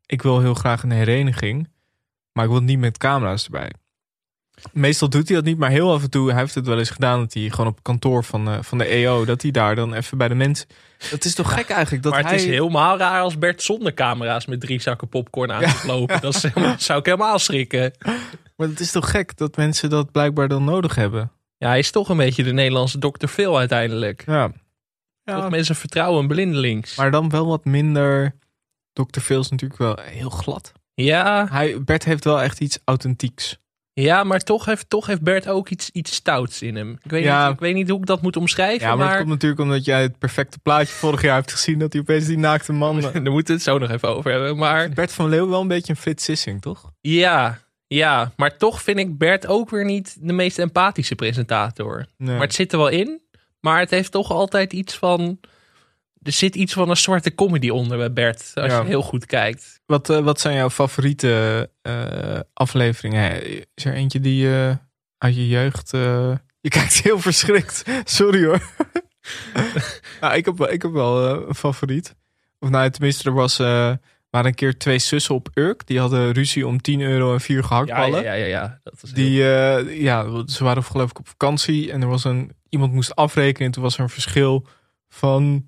ik 0.07 0.22
wil 0.22 0.41
heel 0.41 0.55
graag 0.55 0.82
een 0.82 0.91
hereniging, 0.91 1.68
maar 2.32 2.45
ik 2.45 2.51
wil 2.51 2.62
niet 2.62 2.78
met 2.78 2.99
camera's 2.99 3.45
erbij. 3.45 3.70
Meestal 4.73 5.09
doet 5.09 5.29
hij 5.29 5.37
dat 5.37 5.45
niet, 5.45 5.59
maar 5.59 5.71
heel 5.71 5.93
af 5.93 6.03
en 6.03 6.11
toe, 6.11 6.31
hij 6.31 6.41
heeft 6.41 6.55
het 6.55 6.67
wel 6.67 6.79
eens 6.79 6.91
gedaan 6.91 7.19
dat 7.19 7.35
hij 7.35 7.51
gewoon 7.51 7.67
op 7.67 7.83
kantoor 7.83 8.25
van, 8.25 8.49
eh, 8.49 8.59
van 8.61 8.79
de 8.79 8.85
EO, 8.85 9.25
dat 9.25 9.43
hij 9.43 9.51
daar 9.51 9.75
dan 9.75 9.95
even 9.95 10.19
bij 10.19 10.29
de 10.29 10.35
mensen. 10.35 10.67
Dat 11.11 11.25
is 11.25 11.35
toch 11.35 11.53
gek 11.53 11.69
eigenlijk 11.69 12.03
dat 12.03 12.13
maar 12.13 12.23
hij. 12.23 12.33
het 12.33 12.41
is 12.41 12.47
helemaal 12.47 12.99
raar 12.99 13.21
als 13.21 13.39
Bert 13.39 13.63
zonder 13.63 13.95
camera's 13.95 14.47
met 14.47 14.61
drie 14.61 14.81
zakken 14.81 15.09
popcorn 15.09 15.53
aan 15.53 15.63
gaat 15.63 15.85
lopen. 15.85 16.21
Dat 16.21 16.35
is 16.35 16.41
zou 16.87 16.99
ik 16.99 17.05
helemaal 17.05 17.39
schrikken. 17.39 17.93
Maar 18.57 18.69
het 18.69 18.81
is 18.81 18.91
toch 18.91 19.11
gek 19.11 19.37
dat 19.37 19.57
mensen 19.57 19.91
dat 19.91 20.13
blijkbaar 20.13 20.49
dan 20.49 20.65
nodig 20.65 20.95
hebben. 20.95 21.33
Ja, 21.57 21.69
hij 21.69 21.79
is 21.79 21.91
toch 21.91 22.09
een 22.09 22.17
beetje 22.17 22.43
de 22.43 22.53
Nederlandse 22.53 22.99
Dr. 22.99 23.27
Phil 23.27 23.59
uiteindelijk. 23.59 24.23
Ja. 24.27 24.53
Toch 25.25 25.51
mensen 25.51 25.77
vertrouwen 25.77 26.27
blindelings. 26.27 26.97
Maar 26.97 27.11
dan 27.11 27.29
wel 27.31 27.47
wat 27.47 27.65
minder. 27.65 28.35
Dr. 28.93 29.21
Phil 29.21 29.41
is 29.41 29.49
natuurlijk 29.49 29.81
wel 29.81 29.99
heel 30.01 30.31
glad. 30.31 30.73
Ja, 30.95 31.47
Hij, 31.51 31.83
Bert 31.85 32.05
heeft 32.05 32.25
wel 32.25 32.43
echt 32.43 32.61
iets 32.61 32.79
authentieks. 32.85 33.59
Ja 33.95 34.25
maar 34.25 34.41
toch 34.41 34.65
heeft, 34.65 34.91
toch 34.91 35.07
heeft 35.07 35.23
Bert 35.23 35.49
ook 35.49 35.69
iets, 35.69 35.91
iets 35.91 36.15
stouts 36.15 36.63
in 36.63 36.77
hem. 36.77 36.99
Ik 37.03 37.11
weet, 37.11 37.25
Ja. 37.25 37.45
niet, 37.45 37.55
ik 37.55 37.61
weet 37.61 37.75
niet 37.75 37.89
hoe 37.89 37.99
ik 37.99 38.07
dat 38.07 38.23
moet 38.23 38.37
omschrijven. 38.37 38.81
Ja, 38.87 38.89
maar, 38.89 38.97
maar 38.99 39.09
dat 39.09 39.17
komt 39.19 39.29
natuurlijk 39.31 39.61
omdat 39.61 39.85
jij 39.85 40.03
het 40.03 40.19
perfecte 40.19 40.59
plaatje 40.59 40.95
vorig 40.95 41.23
jaar 41.23 41.35
hebt 41.37 41.53
gezien. 41.53 41.79
Dat 41.79 41.93
hij 41.93 42.03
opeens 42.03 42.27
die 42.27 42.39
naakte 42.39 42.73
man. 42.73 43.01
daar 43.01 43.13
moeten 43.23 43.33
we 43.47 43.53
het 43.53 43.63
zo 43.63 43.79
nog 43.79 43.91
even 43.91 44.09
over 44.09 44.31
hebben. 44.31 44.57
Maar 44.57 44.89
Bert 44.89 45.13
van 45.13 45.29
Leeuwen 45.29 45.51
wel 45.51 45.61
een 45.61 45.69
beetje 45.69 45.93
een 45.93 45.99
Frits 45.99 46.25
Sissing, 46.25 46.63
toch? 46.63 46.91
ja, 47.01 47.59
ja, 47.87 48.33
maar 48.37 48.57
toch 48.57 48.83
vind 48.83 48.99
ik 48.99 49.19
Bert 49.19 49.47
ook 49.47 49.71
weer 49.71 49.85
niet 49.85 50.17
de 50.21 50.33
meest 50.33 50.59
empathische 50.59 51.15
presentator. 51.15 52.07
Nee. 52.17 52.33
Maar 52.37 52.47
het 52.47 52.55
zit 52.55 52.73
er 52.73 52.79
wel 52.79 52.89
in. 52.89 53.21
Maar 53.61 53.79
het 53.79 53.91
heeft 53.91 54.13
toch 54.13 54.31
altijd 54.31 54.73
iets 54.73 54.95
van... 54.95 55.39
Er 56.25 56.33
zit 56.33 56.55
iets 56.55 56.72
van 56.72 56.91
een 56.91 56.97
zwarte 56.97 57.35
comedy 57.35 57.68
onder 57.68 57.97
bij 57.99 58.12
Bert. 58.12 58.51
Als 58.55 58.72
Ja. 58.72 58.81
je 58.81 58.87
heel 58.87 59.03
goed 59.03 59.27
kijkt. 59.27 59.81
Wat, 59.87 60.11
eh, 60.11 60.18
wat 60.18 60.41
zijn 60.41 60.57
jouw 60.57 60.70
favoriete 60.70 61.70
eh, 61.83 62.41
afleveringen? 62.53 63.47
Is 63.75 63.85
er 63.85 63.93
eentje 63.95 64.20
die 64.20 64.37
je 64.47 64.79
uit 65.18 65.35
je 65.35 65.49
jeugd... 65.49 65.93
eh, 65.93 66.33
Je 66.61 66.68
kijkt 66.79 67.03
heel 67.03 67.18
verschrikt. 67.20 67.83
Sorry 68.05 68.45
hoor. 68.45 68.62
nou, 70.20 70.35
ik, 70.35 70.45
heb, 70.45 70.59
wel- 70.59 70.70
ik 70.72 70.83
heb 70.83 70.93
wel 70.93 71.29
eh, 71.41 71.49
een 71.49 71.55
favoriet. 71.55 72.14
Of 72.59 72.68
nou, 72.68 72.91
tenminste, 72.91 73.29
er 73.29 73.35
was, 73.35 73.59
eh, 73.59 73.93
waren 74.31 74.47
een 74.49 74.55
keer 74.55 74.79
twee 74.79 74.99
zussen 74.99 75.35
op 75.35 75.49
Urk. 75.55 75.87
Die 75.87 75.99
hadden 76.01 76.33
ruzie 76.33 76.66
om 76.66 76.81
10 76.81 77.01
euro 77.01 77.33
en 77.33 77.41
vier 77.41 77.64
gehaktballen. 77.64 78.22
ja, 78.22 78.33
ja, 78.33 78.45
ja, 78.45 78.47
ja. 78.47 78.81
Dat 78.83 79.01
heel- 79.01 79.14
Die, 79.14 79.53
eh, 79.55 80.01
ja, 80.03 80.43
ze 80.47 80.64
waren 80.64 80.85
geloof 80.85 81.11
ik 81.11 81.18
op 81.18 81.29
vakantie 81.29 81.93
en 81.93 82.03
er 82.03 82.09
was 82.09 82.25
een, 82.25 82.53
iemand 82.68 82.93
moest 82.93 83.14
afrekenen. 83.14 83.70
Toen 83.70 83.83
was 83.83 83.95
er 83.97 84.01
een 84.03 84.09
verschil 84.09 84.66
van 85.09 85.66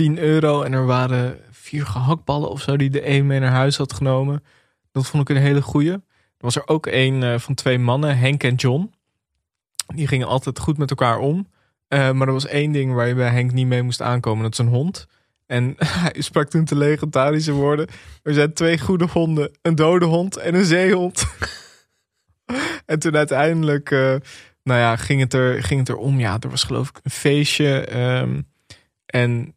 10 0.00 0.18
euro 0.18 0.62
en 0.62 0.72
er 0.72 0.86
waren 0.86 1.38
vier 1.50 1.86
gehaktballen 1.86 2.50
of 2.50 2.60
zo 2.60 2.76
die 2.76 2.90
de 2.90 3.08
een 3.08 3.26
mee 3.26 3.40
naar 3.40 3.50
huis 3.50 3.76
had 3.76 3.92
genomen. 3.92 4.44
Dat 4.92 5.06
vond 5.06 5.28
ik 5.28 5.36
een 5.36 5.42
hele 5.42 5.62
goeie. 5.62 5.92
Er 5.92 6.00
was 6.38 6.56
er 6.56 6.68
ook 6.68 6.86
een 6.86 7.22
eh, 7.22 7.38
van 7.38 7.54
twee 7.54 7.78
mannen, 7.78 8.18
Henk 8.18 8.42
en 8.42 8.54
John. 8.54 8.92
Die 9.86 10.06
gingen 10.06 10.26
altijd 10.26 10.58
goed 10.58 10.78
met 10.78 10.90
elkaar 10.90 11.18
om. 11.18 11.46
Eh, 11.88 12.10
maar 12.10 12.26
er 12.26 12.32
was 12.32 12.46
één 12.46 12.72
ding 12.72 12.94
waar 12.94 13.08
je 13.08 13.14
bij 13.14 13.30
Henk 13.30 13.52
niet 13.52 13.66
mee 13.66 13.82
moest 13.82 14.02
aankomen. 14.02 14.42
Dat 14.42 14.52
is 14.52 14.58
een 14.58 14.66
hond. 14.66 15.06
En 15.46 15.74
hij 16.02 16.14
sprak 16.18 16.50
toen 16.50 16.64
de 16.64 16.76
legendarische 16.76 17.52
woorden. 17.52 17.88
Er 18.22 18.34
zijn 18.34 18.52
twee 18.52 18.78
goede 18.78 19.06
honden. 19.06 19.50
Een 19.62 19.74
dode 19.74 20.06
hond 20.06 20.36
en 20.36 20.54
een 20.54 20.64
zeehond. 20.64 21.24
en 22.86 22.98
toen 22.98 23.16
uiteindelijk... 23.16 23.90
eh, 23.90 24.14
nou 24.62 24.80
ja, 24.80 24.96
ging 24.96 25.20
het, 25.20 25.34
er, 25.34 25.62
ging 25.62 25.80
het 25.80 25.88
er 25.88 25.96
om. 25.96 26.18
Ja, 26.18 26.36
er 26.40 26.50
was 26.50 26.64
geloof 26.64 26.88
ik 26.88 27.00
een 27.02 27.10
feestje. 27.10 27.80
ehm, 27.80 28.40
en 29.06 29.54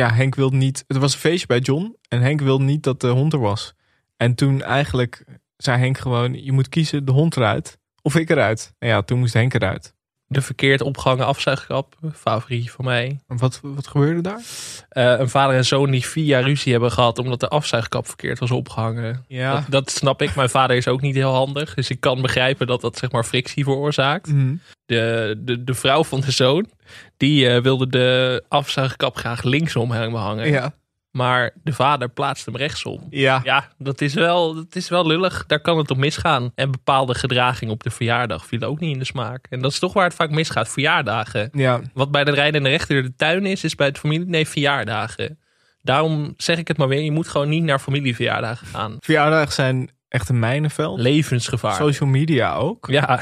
ja, 0.00 0.12
Henk 0.12 0.34
wilde 0.34 0.56
niet... 0.56 0.84
Het 0.86 0.96
was 0.96 1.12
een 1.12 1.18
feestje 1.18 1.46
bij 1.46 1.58
John. 1.58 1.96
En 2.08 2.20
Henk 2.20 2.40
wilde 2.40 2.64
niet 2.64 2.82
dat 2.82 3.00
de 3.00 3.08
hond 3.08 3.32
er 3.32 3.40
was. 3.40 3.74
En 4.16 4.34
toen 4.34 4.62
eigenlijk 4.62 5.24
zei 5.56 5.78
Henk 5.78 5.98
gewoon... 5.98 6.44
Je 6.44 6.52
moet 6.52 6.68
kiezen, 6.68 7.04
de 7.04 7.12
hond 7.12 7.36
eruit. 7.36 7.78
Of 8.02 8.16
ik 8.16 8.30
eruit. 8.30 8.74
En 8.78 8.88
ja, 8.88 9.02
toen 9.02 9.18
moest 9.18 9.34
Henk 9.34 9.54
eruit. 9.54 9.94
De 10.32 10.42
verkeerd 10.42 10.80
opgehangen 10.80 11.26
afzuigkap. 11.26 11.94
Favorietje 12.12 12.70
van 12.70 12.84
mij. 12.84 13.20
Wat, 13.26 13.60
wat 13.62 13.86
gebeurde 13.86 14.20
daar? 14.20 14.40
Eh, 14.88 15.18
een 15.18 15.28
vader 15.28 15.56
en 15.56 15.64
zoon 15.64 15.90
die 15.90 16.06
vier 16.06 16.24
jaar 16.24 16.42
ruzie 16.42 16.72
hebben 16.72 16.92
gehad 16.92 17.18
omdat 17.18 17.40
de 17.40 17.48
afzuigkap 17.48 18.06
verkeerd 18.06 18.38
was 18.38 18.50
opgehangen. 18.50 19.24
Ja. 19.28 19.54
Dat, 19.54 19.64
dat 19.68 19.90
snap 19.90 20.22
ik. 20.22 20.34
Mijn 20.34 20.48
vader 20.48 20.76
is 20.76 20.88
ook 20.88 21.00
niet 21.00 21.14
heel 21.14 21.32
handig. 21.32 21.74
Dus 21.74 21.90
ik 21.90 22.00
kan 22.00 22.22
begrijpen 22.22 22.66
dat 22.66 22.80
dat 22.80 22.98
zeg 22.98 23.10
maar 23.10 23.24
frictie 23.24 23.64
veroorzaakt. 23.64 24.32
Mhm. 24.32 24.54
De, 24.86 25.34
de, 25.38 25.64
de 25.64 25.74
vrouw 25.74 26.04
van 26.04 26.20
de 26.20 26.30
zoon, 26.30 26.70
die 27.16 27.48
eh, 27.48 27.62
wilde 27.62 27.86
de 27.86 28.42
afzuigkap 28.48 29.16
graag 29.16 29.42
linksom 29.42 29.90
hangen. 29.90 30.48
Ja. 30.50 30.74
Maar 31.10 31.50
de 31.62 31.72
vader 31.72 32.08
plaatste 32.08 32.50
hem 32.50 32.58
rechtsom. 32.58 33.06
Ja. 33.10 33.40
Ja, 33.44 33.68
dat 33.78 34.00
is, 34.00 34.14
wel, 34.14 34.54
dat 34.54 34.76
is 34.76 34.88
wel 34.88 35.06
lullig. 35.06 35.44
Daar 35.46 35.60
kan 35.60 35.78
het 35.78 35.90
op 35.90 35.96
misgaan. 35.96 36.52
En 36.54 36.70
bepaalde 36.70 37.14
gedraging 37.14 37.70
op 37.70 37.82
de 37.82 37.90
verjaardag 37.90 38.46
viel 38.46 38.60
ook 38.60 38.80
niet 38.80 38.92
in 38.92 38.98
de 38.98 39.04
smaak. 39.04 39.46
En 39.50 39.60
dat 39.60 39.72
is 39.72 39.78
toch 39.78 39.92
waar 39.92 40.04
het 40.04 40.14
vaak 40.14 40.30
misgaat. 40.30 40.68
Verjaardagen. 40.68 41.48
Ja. 41.52 41.80
Wat 41.94 42.10
bij 42.10 42.24
de 42.24 42.30
rijdende 42.30 42.68
rechter 42.68 43.02
de 43.02 43.16
tuin 43.16 43.46
is, 43.46 43.64
is 43.64 43.74
bij 43.74 43.86
het 43.86 43.98
familie... 43.98 44.26
Nee, 44.26 44.48
verjaardagen. 44.48 45.38
Daarom 45.82 46.34
zeg 46.36 46.58
ik 46.58 46.68
het 46.68 46.76
maar 46.76 46.88
weer. 46.88 47.02
Je 47.02 47.12
moet 47.12 47.28
gewoon 47.28 47.48
niet 47.48 47.62
naar 47.62 47.78
familieverjaardagen 47.78 48.66
gaan. 48.66 48.96
Verjaardagen 49.00 49.52
zijn 49.52 49.90
echt 50.08 50.28
een 50.28 50.38
mijnenveld. 50.38 50.98
Levensgevaar. 50.98 51.74
Social 51.74 52.08
media 52.08 52.54
ook. 52.54 52.86
Ja, 52.90 53.20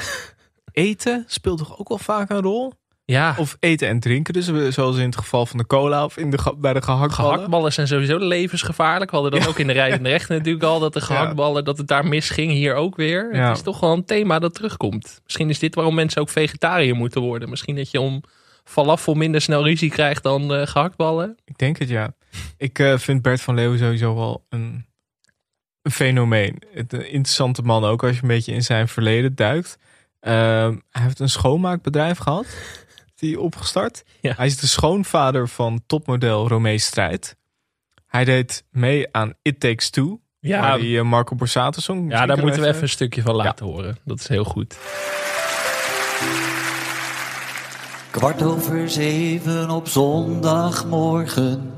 Eten 0.72 1.24
speelt 1.26 1.58
toch 1.58 1.78
ook 1.78 1.88
wel 1.88 1.98
vaak 1.98 2.30
een 2.30 2.40
rol? 2.40 2.72
Ja. 3.12 3.34
Of 3.38 3.56
eten 3.60 3.88
en 3.88 4.00
drinken. 4.00 4.32
Dus 4.32 4.46
we- 4.48 4.70
zoals 4.70 4.96
in 4.96 5.04
het 5.04 5.16
geval 5.16 5.46
van 5.46 5.58
de 5.58 5.66
cola 5.66 6.04
of 6.04 6.16
in 6.16 6.30
de, 6.30 6.54
bij 6.58 6.72
de 6.72 6.82
gehaktballen. 6.82 7.32
Gehaktballen 7.32 7.72
zijn 7.72 7.86
sowieso 7.86 8.18
levensgevaarlijk. 8.18 9.10
We 9.10 9.16
hadden 9.16 9.40
dat 9.40 9.48
ook 9.48 9.58
in 9.58 9.66
de 9.66 9.72
rijdende 9.72 10.08
rechter 10.08 10.36
natuurlijk 10.36 10.64
al. 10.64 10.78
Dat 10.78 10.92
de 10.92 11.00
gehaktballen, 11.00 11.64
dat 11.64 11.78
het 11.78 11.88
daar 11.88 12.06
misging. 12.06 12.52
Hier 12.52 12.74
ook 12.74 12.96
weer. 12.96 13.28
Het 13.32 13.56
is 13.56 13.62
toch 13.62 13.80
wel 13.80 13.92
een 13.92 14.04
thema 14.04 14.38
dat 14.38 14.54
terugkomt. 14.54 15.20
Misschien 15.24 15.48
is 15.50 15.58
dit 15.58 15.74
waarom 15.74 15.94
mensen 15.94 16.20
ook 16.20 16.28
vegetariër 16.28 16.94
moeten 16.96 17.20
worden. 17.20 17.48
Misschien 17.48 17.76
dat 17.76 17.90
je 17.90 18.00
om 18.00 18.22
falafel 18.64 19.14
minder 19.14 19.40
snel 19.40 19.64
ruzie 19.64 19.90
krijgt 19.90 20.22
dan 20.22 20.54
eh, 20.54 20.66
gehaktballen. 20.66 21.36
Ik 21.44 21.58
denk 21.58 21.78
het, 21.78 21.88
ja. 21.88 22.14
Ik 22.56 22.78
eh, 22.78 22.98
vind 22.98 23.22
Bert 23.22 23.40
van 23.40 23.54
Leeuwen 23.54 23.78
sowieso 23.78 24.14
wel 24.14 24.44
een, 24.48 24.86
een 25.82 25.90
fenomeen. 25.90 26.62
Het, 26.72 26.92
een 26.92 27.10
interessante 27.10 27.62
man 27.62 27.84
ook 27.84 28.02
als 28.04 28.16
je 28.16 28.22
een 28.22 28.28
beetje 28.28 28.52
in 28.52 28.62
zijn 28.62 28.88
verleden 28.88 29.34
duikt. 29.34 29.78
Ehm, 30.20 30.76
hij 30.90 31.02
heeft 31.02 31.18
een 31.18 31.28
schoonmaakbedrijf 31.28 32.18
gehad. 32.18 32.46
Die 33.18 33.40
opgestart. 33.40 34.04
Ja. 34.20 34.34
Hij 34.36 34.46
is 34.46 34.56
de 34.56 34.66
schoonvader 34.66 35.48
van 35.48 35.80
topmodel 35.86 36.48
Romee 36.48 36.78
Strijd. 36.78 37.36
Hij 38.06 38.24
deed 38.24 38.64
mee 38.70 39.08
aan 39.12 39.34
It 39.42 39.60
Takes 39.60 39.90
Two. 39.90 40.20
Ja. 40.40 40.76
die 40.76 40.98
eh, 40.98 41.04
Marco 41.04 41.34
Borsato 41.34 41.80
zong. 41.80 42.10
Ja, 42.10 42.26
daar 42.26 42.38
moeten 42.38 42.60
we 42.60 42.68
even 42.68 42.82
een 42.82 42.88
stukje 42.88 43.22
van 43.22 43.34
laten 43.34 43.66
horen. 43.66 43.98
Dat 44.04 44.18
is 44.18 44.28
heel 44.28 44.44
goed. 44.44 44.78
Kwart 48.10 48.42
over 48.42 48.90
zeven 48.90 49.70
op 49.70 49.88
zondagmorgen 49.88 51.72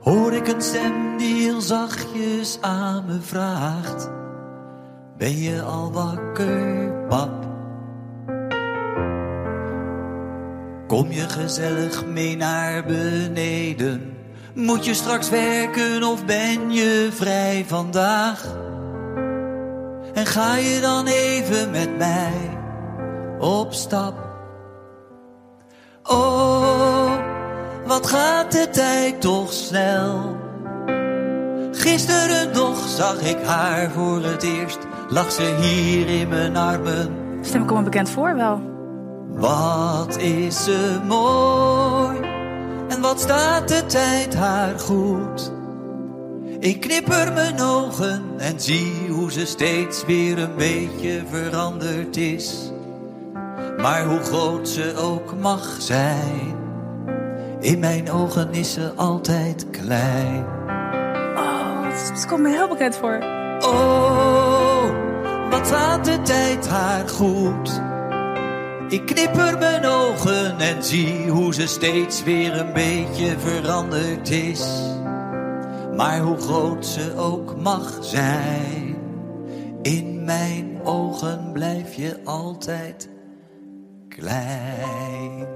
hoor 0.00 0.32
ik 0.32 0.48
een 0.48 0.62
stem 0.62 1.18
die 1.18 1.34
heel 1.34 1.60
zachtjes 1.60 2.58
aan 2.60 3.04
me 3.06 3.20
vraagt: 3.20 4.10
Ben 5.16 5.36
je 5.38 5.62
al 5.62 5.92
wakker, 5.92 6.92
pap? 7.08 7.53
Kom 10.86 11.10
je 11.10 11.28
gezellig 11.28 12.06
mee 12.06 12.36
naar 12.36 12.84
beneden? 12.84 14.16
Moet 14.54 14.84
je 14.84 14.94
straks 14.94 15.30
werken 15.30 16.02
of 16.02 16.24
ben 16.24 16.72
je 16.72 17.08
vrij 17.12 17.64
vandaag? 17.66 18.56
En 20.14 20.26
ga 20.26 20.56
je 20.56 20.80
dan 20.80 21.06
even 21.06 21.70
met 21.70 21.96
mij 21.96 22.58
op 23.38 23.72
stap? 23.72 24.14
Oh, 26.02 27.12
wat 27.86 28.06
gaat 28.06 28.52
de 28.52 28.68
tijd 28.70 29.20
toch 29.20 29.52
snel? 29.52 30.36
Gisteren 31.72 32.52
nog 32.52 32.88
zag 32.88 33.20
ik 33.20 33.38
haar 33.44 33.90
voor 33.90 34.22
het 34.22 34.42
eerst. 34.42 34.78
Lag 35.08 35.32
ze 35.32 35.56
hier 35.60 36.08
in 36.08 36.28
mijn 36.28 36.56
armen. 36.56 37.08
Stem 37.40 37.62
ik 37.62 37.72
me 37.72 37.82
bekend 37.82 38.10
voor 38.10 38.36
wel. 38.36 38.73
Wat 39.34 40.16
is 40.16 40.64
ze 40.64 41.00
mooi 41.06 42.18
en 42.88 43.00
wat 43.00 43.20
staat 43.20 43.68
de 43.68 43.86
tijd 43.86 44.34
haar 44.34 44.78
goed. 44.78 45.52
Ik 46.58 46.80
knipper 46.80 47.32
mijn 47.32 47.60
ogen 47.60 48.22
en 48.38 48.60
zie 48.60 49.08
hoe 49.08 49.32
ze 49.32 49.46
steeds 49.46 50.04
weer 50.04 50.38
een 50.38 50.54
beetje 50.56 51.22
veranderd 51.30 52.16
is. 52.16 52.72
Maar 53.76 54.04
hoe 54.04 54.20
groot 54.20 54.68
ze 54.68 54.94
ook 54.96 55.34
mag 55.40 55.76
zijn, 55.78 56.56
in 57.60 57.78
mijn 57.78 58.10
ogen 58.10 58.52
is 58.52 58.72
ze 58.72 58.92
altijd 58.96 59.66
klein. 59.70 60.44
Oh, 61.36 61.82
het, 61.82 62.26
komt 62.26 62.42
me 62.42 62.48
heel 62.48 62.68
bekend 62.68 62.96
voor. 62.96 63.18
Oh, 63.60 64.84
wat 65.50 65.66
staat 65.66 66.04
de 66.04 66.22
tijd 66.22 66.68
haar 66.68 67.08
goed. 67.08 67.82
Ik 68.94 69.06
knipper 69.06 69.58
mijn 69.58 69.84
ogen 69.84 70.58
en 70.58 70.84
zie 70.84 71.28
hoe 71.28 71.54
ze 71.54 71.66
steeds 71.66 72.22
weer 72.22 72.58
een 72.58 72.72
beetje 72.72 73.38
veranderd 73.38 74.30
is. 74.30 74.60
Maar 75.96 76.20
hoe 76.20 76.36
groot 76.36 76.86
ze 76.86 77.14
ook 77.16 77.56
mag 77.56 77.98
zijn, 78.04 78.96
in 79.82 80.24
mijn 80.24 80.80
ogen 80.82 81.52
blijf 81.52 81.94
je 81.94 82.20
altijd 82.24 83.08
klein. 84.08 85.46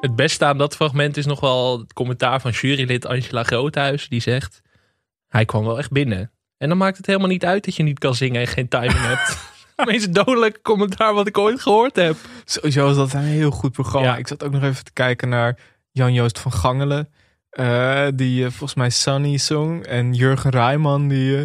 Het 0.00 0.16
beste 0.16 0.44
aan 0.44 0.58
dat 0.58 0.76
fragment 0.76 1.16
is 1.16 1.26
nog 1.26 1.40
wel 1.40 1.78
het 1.78 1.92
commentaar 1.92 2.40
van 2.40 2.50
jurylid 2.50 3.06
Angela 3.06 3.42
Groothuis. 3.42 4.08
Die 4.08 4.20
zegt, 4.20 4.62
hij 5.28 5.44
kwam 5.44 5.64
wel 5.64 5.78
echt 5.78 5.90
binnen. 5.90 6.30
En 6.56 6.68
dan 6.68 6.78
maakt 6.78 6.96
het 6.96 7.06
helemaal 7.06 7.28
niet 7.28 7.44
uit 7.44 7.64
dat 7.64 7.76
je 7.76 7.82
niet 7.82 7.98
kan 7.98 8.14
zingen 8.14 8.40
en 8.40 8.46
geen 8.46 8.68
timing 8.68 9.06
hebt. 9.06 9.36
Meest 9.86 10.14
dodelijke 10.14 10.60
commentaar 10.62 11.14
wat 11.14 11.26
ik 11.26 11.38
ooit 11.38 11.60
gehoord 11.60 11.96
heb. 11.96 12.16
Sowieso 12.44 12.84
was 12.84 12.96
dat 12.96 13.12
een 13.12 13.20
heel 13.20 13.50
goed 13.50 13.72
programma. 13.72 14.16
Ik 14.16 14.28
zat 14.28 14.44
ook 14.44 14.52
nog 14.52 14.62
even 14.62 14.84
te 14.84 14.92
kijken 14.92 15.28
naar 15.28 15.58
Jan-Joost 15.90 16.38
van 16.38 16.52
Gangelen. 16.52 17.08
eh, 17.50 18.06
die 18.14 18.44
eh, 18.44 18.50
volgens 18.50 18.74
mij 18.74 18.90
Sunny 18.90 19.38
zong. 19.38 19.84
En 19.86 20.14
Jurgen 20.14 20.50
Rijman 20.50 21.08
die 21.08 21.36
uh, 21.36 21.40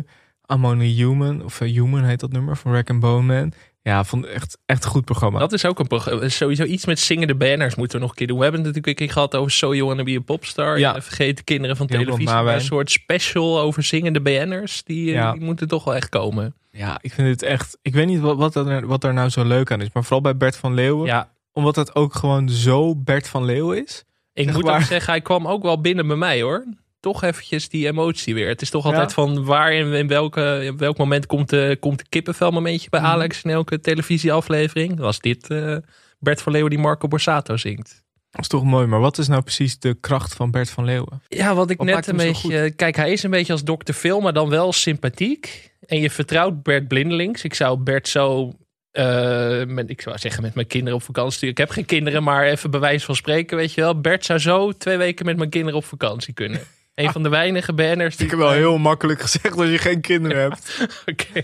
I'm 0.48 0.66
Only 0.66 0.88
Human. 0.94 1.44
Of 1.44 1.62
eh, 1.62 1.72
Human 1.72 2.04
heet 2.04 2.20
dat 2.20 2.32
nummer 2.32 2.58
van 2.58 2.74
Rack 2.74 2.90
and 2.90 3.00
Bone 3.00 3.34
Man. 3.40 3.54
Ja, 3.86 4.04
vond 4.04 4.26
echt, 4.26 4.58
echt 4.66 4.84
een 4.84 4.90
goed 4.90 5.06
programma. 5.06 5.40
Dat 5.40 5.54
is 5.54 5.66
ook 5.66 5.80
een 5.80 5.88
programma. 5.88 6.30
Sowieso 6.30 6.64
iets 6.64 6.86
met 6.86 7.00
zingende 7.00 7.36
banners 7.36 7.76
moeten 7.76 7.96
we 7.98 8.02
nog 8.02 8.12
een 8.12 8.18
keer 8.18 8.28
doen. 8.28 8.38
We 8.38 8.44
hebben 8.44 8.62
het 8.62 8.70
natuurlijk 8.76 9.00
een 9.00 9.06
keer 9.08 9.16
gehad 9.16 9.36
over 9.36 9.52
So 9.52 9.74
You 9.76 9.88
Wanna 9.88 10.04
Be 10.04 10.16
a 10.18 10.22
Popstar. 10.22 10.80
Ja. 10.80 11.02
Vergeten 11.02 11.44
kinderen 11.44 11.78
van 11.78 11.88
televisie. 11.88 12.26
Maar 12.26 12.54
een 12.54 12.62
soort 12.62 12.92
special 12.92 13.60
over 13.60 13.84
zingende 13.84 14.22
BN'ers. 14.22 14.84
Die, 14.84 15.08
eh, 15.08 15.14
Ja. 15.14 15.32
die 15.32 15.42
moeten 15.42 15.68
toch 15.68 15.84
wel 15.84 15.96
echt 15.96 16.10
komen. 16.10 16.56
Ja, 16.72 16.98
ik 17.02 17.14
vind 17.14 17.28
het 17.28 17.42
echt. 17.42 17.78
Ik 17.82 17.94
weet 17.94 18.08
niet 18.08 18.20
wat, 18.20 18.38
wat, 18.38 18.56
er, 18.56 18.88
wat 18.88 19.04
er 19.04 19.14
nou 19.14 19.30
zo 19.30 19.44
leuk 19.44 19.72
aan 19.72 19.82
is. 19.82 19.90
Maar 19.94 20.04
vooral 20.04 20.22
bij 20.22 20.38
Bert 20.38 20.58
van 20.58 20.74
Leeuwen. 20.74 21.06
Ja. 21.06 21.32
Omdat 21.52 21.76
het 21.76 21.96
ook 21.96 22.16
gewoon 22.16 22.50
zo 22.50 22.96
Bert 22.96 23.28
van 23.28 23.46
Leeuwen 23.46 23.84
is. 23.84 24.04
Ik 24.34 24.44
Zeg 24.46 24.54
moet 24.54 24.64
maar. 24.64 24.76
ook 24.80 24.86
zeggen, 24.86 25.12
hij 25.12 25.22
kwam 25.22 25.48
ook 25.48 25.64
wel 25.64 25.82
binnen 25.82 26.08
bij 26.08 26.16
mij 26.16 26.42
hoor. 26.42 26.64
Toch 27.04 27.24
eventjes 27.24 27.70
die 27.70 27.88
emotie 27.88 28.34
weer. 28.34 28.48
Het 28.48 28.62
is 28.62 28.70
toch 28.70 28.84
Ja. 28.84 28.90
altijd 28.90 29.14
van 29.14 29.46
waar 29.46 29.74
in, 29.74 29.94
in, 29.94 30.08
welke, 30.08 30.60
in 30.64 30.78
welk 30.78 30.98
moment 30.98 31.26
komt 31.26 31.50
de, 31.50 31.78
komt 31.80 32.00
de 32.00 32.06
kippenvel 32.10 32.52
momentje 32.52 32.90
bij 32.90 33.00
Mhm. 33.00 33.10
Alex 33.10 33.42
in 33.44 33.50
elke 33.52 33.80
televisieaflevering. 33.80 35.00
Was 35.00 35.20
dit 35.20 35.48
eh, 35.50 35.76
Bert 36.20 36.42
van 36.42 36.52
Leeuwen 36.52 36.70
die 36.70 36.80
Marco 36.80 37.08
Borsato 37.08 37.58
zingt. 37.58 38.04
Dat 38.32 38.42
is 38.42 38.48
toch 38.48 38.64
mooi. 38.64 38.86
Maar 38.88 39.00
wat 39.00 39.18
is 39.18 39.28
nou 39.28 39.42
precies 39.42 39.80
de 39.80 39.98
kracht 40.00 40.34
van 40.34 40.52
Bert 40.52 40.70
van 40.70 40.86
Leeuwen? 40.86 41.22
Ja, 41.28 41.56
wat 41.56 41.70
ik 41.70 41.78
Wat 41.78 41.86
net 41.88 42.08
een 42.08 42.16
beetje. 42.18 42.72
Kijk, 42.72 42.96
hij 42.96 43.12
is 43.12 43.24
een 43.24 43.30
beetje 43.32 43.52
als 43.54 43.64
Dr. 43.64 43.92
Phil, 43.94 44.20
maar 44.20 44.34
dan 44.34 44.50
wel 44.50 44.74
sympathiek. 44.74 45.72
En 45.86 46.00
je 46.00 46.10
vertrouwt 46.10 46.64
Bert 46.64 46.88
blindelings. 46.88 47.44
Ik 47.44 47.54
zou 47.54 47.78
Bert 47.78 48.08
zo. 48.08 48.54
eh, 48.92 49.64
met, 49.66 49.90
ik 49.90 50.02
zou 50.02 50.18
zeggen 50.18 50.42
met 50.42 50.54
mijn 50.56 50.68
kinderen 50.68 50.96
op 50.98 51.04
vakantie. 51.04 51.32
sturen. 51.34 51.50
Ik 51.50 51.58
heb 51.58 51.70
geen 51.70 51.86
kinderen, 51.86 52.24
maar 52.24 52.44
even 52.46 52.72
bewijs 52.72 53.04
van 53.04 53.16
spreken, 53.16 53.58
weet 53.58 53.74
je 53.74 53.82
wel. 53.82 54.02
Bert 54.02 54.26
zou 54.26 54.40
zo 54.40 54.72
twee 54.72 54.98
weken 54.98 55.26
met 55.26 55.38
mijn 55.38 55.50
kinderen 55.50 55.78
op 55.80 55.86
vakantie 55.86 56.34
kunnen. 56.34 56.62
Een 56.96 57.12
van 57.12 57.24
de 57.24 57.30
weinige 57.30 57.74
banners 57.74 58.16
die. 58.16 58.26
Ik 58.26 58.32
heb 58.32 58.40
wel 58.40 58.52
heel 58.52 58.78
makkelijk 58.78 59.22
gezegd 59.22 59.58
als 59.58 59.70
je 59.70 59.78
geen 59.78 60.02
kinderen 60.02 60.42
hebt. 60.42 60.88
Oké. 61.12 61.42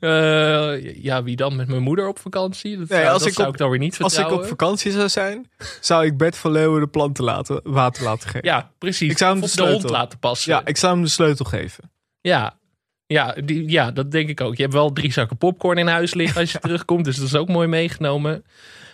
Eh, 0.00 1.02
ja, 1.02 1.22
wie 1.22 1.36
dan? 1.36 1.56
Met 1.56 1.68
mijn 1.68 1.82
moeder 1.82 2.08
op 2.08 2.18
vakantie? 2.18 2.78
Dat, 2.78 2.88
Nee, 2.88 2.98
zou, 3.00 3.12
als 3.12 3.18
dat 3.18 3.28
ik 3.28 3.34
zou 3.34 3.46
op- 3.48 3.52
ik 3.54 3.58
dan 3.60 3.70
weer 3.70 3.78
niet 3.78 3.90
Als 3.90 3.98
ik 4.12 4.18
vertrouwen. 4.18 4.42
op 4.42 4.48
vakantie 4.48 4.92
zou 4.92 5.08
zijn, 5.08 5.50
zou 5.80 6.04
ik 6.06 6.16
Bert 6.16 6.36
van 6.36 6.50
Leeuwen 6.50 6.80
de 6.80 6.86
planten 6.86 7.24
laten, 7.24 7.60
water 7.64 8.04
laten 8.04 8.28
geven. 8.28 8.48
Ja, 8.48 8.70
precies. 8.78 9.10
Ik 9.10 9.18
zou 9.18 9.32
hem 9.38 9.40
de 9.50 9.56
de 9.56 9.62
hond 9.70 9.90
laten 9.90 10.18
passen. 10.18 10.52
Ja, 10.52 10.62
ik 10.64 10.76
zou 10.76 10.92
hem 10.94 11.02
de 11.02 11.08
sleutel 11.10 11.44
geven. 11.44 11.90
Ja. 12.20 12.58
Ja, 13.06 13.36
die, 13.44 13.70
ja, 13.70 13.90
dat 13.90 14.10
denk 14.10 14.28
ik 14.28 14.40
ook. 14.40 14.54
Je 14.56 14.62
hebt 14.62 14.74
wel 14.74 14.92
drie 14.92 15.12
zakken 15.12 15.36
popcorn 15.36 15.78
in 15.78 15.86
huis 15.86 16.14
liggen 16.14 16.40
als 16.40 16.52
je 16.52 16.58
terugkomt. 16.68 17.04
Dus 17.04 17.16
dat 17.16 17.26
is 17.26 17.34
ook 17.34 17.48
mooi 17.48 17.68
meegenomen. 17.68 18.44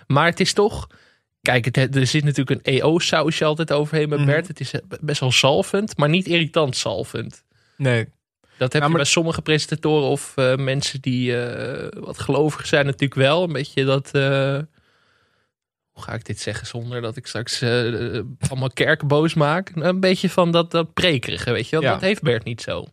Maar 0.06 0.26
het 0.26 0.40
is 0.40 0.52
toch... 0.52 0.86
Kijk, 1.42 1.64
het, 1.64 1.96
er 1.96 2.06
zit 2.06 2.24
natuurlijk 2.24 2.66
een 2.66 2.72
EO-sausje 2.74 3.44
altijd 3.44 3.72
overheen 3.72 4.08
met 4.08 4.18
Mhm. 4.18 4.28
Bert. 4.28 4.48
Het 4.48 4.60
is 4.60 4.72
best 5.00 5.20
wel 5.20 5.32
zalvend, 5.32 5.96
maar 5.96 6.08
niet 6.08 6.26
irritant 6.26 6.76
zalvend. 6.76 7.44
Nee. 7.76 8.08
Dat 8.56 8.72
heb 8.72 8.82
je 8.82 8.90
bij 8.92 9.04
sommige 9.04 9.42
presentatoren 9.42 10.08
of 10.08 10.32
eh, 10.36 10.56
mensen 10.56 11.00
die 11.00 11.42
eh, 11.42 11.88
wat 12.02 12.18
gelovig 12.18 12.66
zijn 12.66 12.84
natuurlijk 12.84 13.14
wel. 13.14 13.42
Een 13.42 13.52
beetje 13.52 13.84
dat... 13.84 14.10
eh, 14.14 14.58
hoe 15.90 16.02
ga 16.02 16.12
ik 16.12 16.24
dit 16.24 16.40
zeggen 16.40 16.66
zonder 16.66 17.00
dat 17.00 17.16
ik 17.16 17.26
straks 17.26 17.60
eh, 17.60 18.16
eh, 18.16 18.24
allemaal 18.48 18.70
kerken 18.70 19.08
boos 19.08 19.34
maak? 19.34 19.72
Een 19.74 20.00
beetje 20.00 20.30
van 20.30 20.50
dat, 20.52 20.70
dat 20.70 20.94
prekerige, 20.94 21.52
weet 21.52 21.68
je 21.68 21.76
wel. 21.76 21.84
Ja. 21.84 21.92
Dat 21.92 22.00
heeft 22.00 22.22
Bert 22.22 22.44
niet 22.44 22.60
zo. 22.62 22.86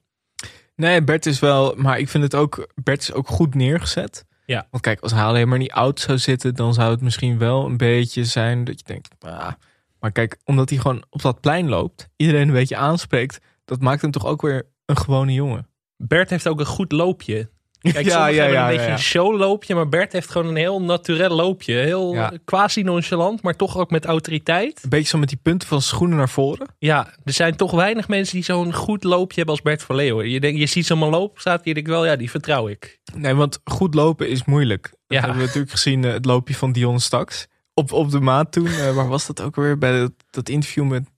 Nee, 0.75 1.03
Bert 1.03 1.25
is 1.25 1.39
wel, 1.39 1.73
maar 1.75 1.99
ik 1.99 2.09
vind 2.09 2.23
het 2.23 2.35
ook, 2.35 2.67
Bert 2.75 3.01
is 3.01 3.13
ook 3.13 3.27
goed 3.27 3.55
neergezet. 3.55 4.25
Ja. 4.47 4.67
Want 4.71 4.83
kijk, 4.83 4.99
als 4.99 5.11
hij 5.11 5.23
alleen 5.23 5.47
maar 5.47 5.57
niet 5.57 5.71
oud 5.71 5.99
zou 5.99 6.17
zitten, 6.17 6.55
dan 6.55 6.73
zou 6.73 6.91
het 6.91 7.01
misschien 7.01 7.37
wel 7.37 7.65
een 7.65 7.77
beetje 7.77 8.25
zijn 8.25 8.63
dat 8.63 8.79
je 8.79 8.85
denkt, 8.85 9.15
ah. 9.19 9.51
maar 9.99 10.11
kijk, 10.11 10.37
omdat 10.43 10.69
hij 10.69 10.79
gewoon 10.79 11.05
op 11.09 11.21
dat 11.21 11.41
plein 11.41 11.69
loopt, 11.69 12.09
iedereen 12.15 12.47
een 12.47 12.53
beetje 12.53 12.75
aanspreekt, 12.75 13.39
dat 13.65 13.81
maakt 13.81 14.01
hem 14.01 14.11
toch 14.11 14.25
ook 14.25 14.41
weer 14.41 14.67
een 14.85 14.97
gewone 14.97 15.33
jongen. 15.33 15.67
Bert 15.97 16.29
heeft 16.29 16.47
ook 16.47 16.59
een 16.59 16.65
goed 16.65 16.91
loopje. 16.91 17.49
Kijk, 17.81 18.05
Ja, 18.05 18.11
sommigen 18.11 18.33
ja, 18.33 18.41
hebben 18.41 18.59
ja, 18.59 18.69
een 18.69 18.75
beetje 18.75 18.91
een 18.91 18.99
showloopje, 18.99 19.75
maar 19.75 19.89
Bert 19.89 20.11
heeft 20.13 20.29
gewoon 20.29 20.47
een 20.47 20.55
heel 20.55 20.81
naturel 20.81 21.35
loopje. 21.35 21.73
Heel 21.73 22.13
Ja. 22.13 22.31
quasi 22.45 22.81
nonchalant, 22.83 23.41
maar 23.41 23.55
toch 23.55 23.77
ook 23.77 23.91
met 23.91 24.05
autoriteit. 24.05 24.83
Een 24.83 24.89
beetje 24.89 25.07
zo 25.07 25.17
met 25.17 25.29
die 25.29 25.39
punten 25.41 25.67
van 25.67 25.81
schoenen 25.81 26.17
naar 26.17 26.29
voren. 26.29 26.67
Ja, 26.79 27.13
er 27.23 27.33
zijn 27.33 27.55
toch 27.55 27.71
weinig 27.71 28.07
mensen 28.07 28.35
die 28.35 28.43
zo'n 28.43 28.73
goed 28.73 29.03
loopje 29.03 29.35
hebben 29.35 29.53
als 29.55 29.63
Bert 29.63 29.83
van 29.83 29.95
Leeuwen. 29.95 30.29
Je, 30.29 30.39
denkt, 30.39 30.59
je 30.59 30.65
ziet 30.65 30.85
zo'n 30.85 30.97
man 30.97 31.09
lopen, 31.09 31.41
staat 31.41 31.65
je 31.65 31.73
denkt 31.73 31.89
wel, 31.89 32.05
ja, 32.05 32.15
die 32.15 32.29
vertrouw 32.29 32.67
ik. 32.67 32.99
Nee, 33.15 33.33
want 33.33 33.59
goed 33.63 33.93
lopen 33.93 34.29
is 34.29 34.45
moeilijk. 34.45 34.83
Dat 34.83 34.99
Ja. 35.07 35.17
hebben 35.19 35.37
we 35.37 35.43
natuurlijk 35.45 35.71
gezien, 35.71 36.03
eh, 36.05 36.11
het 36.11 36.25
loopje 36.25 36.55
van 36.55 36.71
Dion 36.71 36.99
Staks. 36.99 37.47
Op, 37.73 37.91
op 37.91 38.11
de 38.11 38.19
maat 38.19 38.51
toen, 38.51 38.67
eh, 38.67 38.95
waar 38.95 39.07
was 39.07 39.25
dat 39.27 39.41
ook 39.41 39.55
weer? 39.55 39.77
Bij 39.77 39.99
dat, 39.99 40.11
dat 40.29 40.49
interview 40.49 40.87
met... 40.87 41.09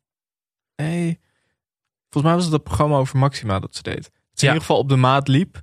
Nee, 0.75 1.19
volgens 2.09 2.23
mij 2.23 2.33
was 2.33 2.43
het 2.43 2.51
dat 2.51 2.63
programma 2.63 2.97
over 2.97 3.17
Maxima 3.17 3.59
dat 3.59 3.75
ze 3.75 3.81
deed. 3.81 3.95
Dat 4.03 4.11
ze 4.33 4.45
in 4.45 4.53
ieder 4.53 4.61
geval 4.61 4.77
op 4.77 4.89
de 4.89 4.95
maat 4.95 5.27
liep. 5.27 5.61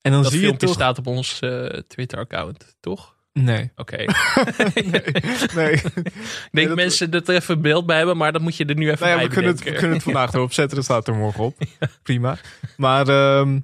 En 0.00 0.12
dan 0.12 0.22
dat 0.22 0.32
zie 0.32 0.40
je 0.40 0.56
toch... 0.56 0.72
staat 0.72 0.98
op 0.98 1.06
ons 1.06 1.40
eh, 1.40 1.66
Twitter-account, 1.66 2.76
toch? 2.80 3.16
Nee. 3.32 3.72
Oké. 3.76 3.96
nee. 5.54 5.72
Ik 5.72 6.48
denk 6.50 6.74
mensen 6.84 7.10
dat 7.10 7.28
er 7.28 7.34
even 7.34 7.54
een 7.54 7.62
beeld 7.62 7.86
bij 7.86 7.96
hebben, 7.96 8.16
maar 8.16 8.32
dat 8.32 8.42
moet 8.42 8.56
je 8.56 8.64
er 8.64 8.74
nu 8.74 8.90
even 8.90 9.06
Nou 9.06 9.10
ja, 9.10 9.16
bij 9.16 9.26
we, 9.26 9.32
kunnen 9.32 9.50
het, 9.50 9.64
we 9.64 9.72
kunnen 9.72 9.92
het 9.92 10.02
vandaag 10.02 10.32
erop 10.32 10.52
zetten, 10.52 10.76
dat 10.76 10.84
staat 10.84 11.08
er 11.08 11.14
morgen 11.14 11.44
op. 11.44 11.56
Prima. 12.02 12.36
Maar 12.76 13.08
ehm, 13.08 13.58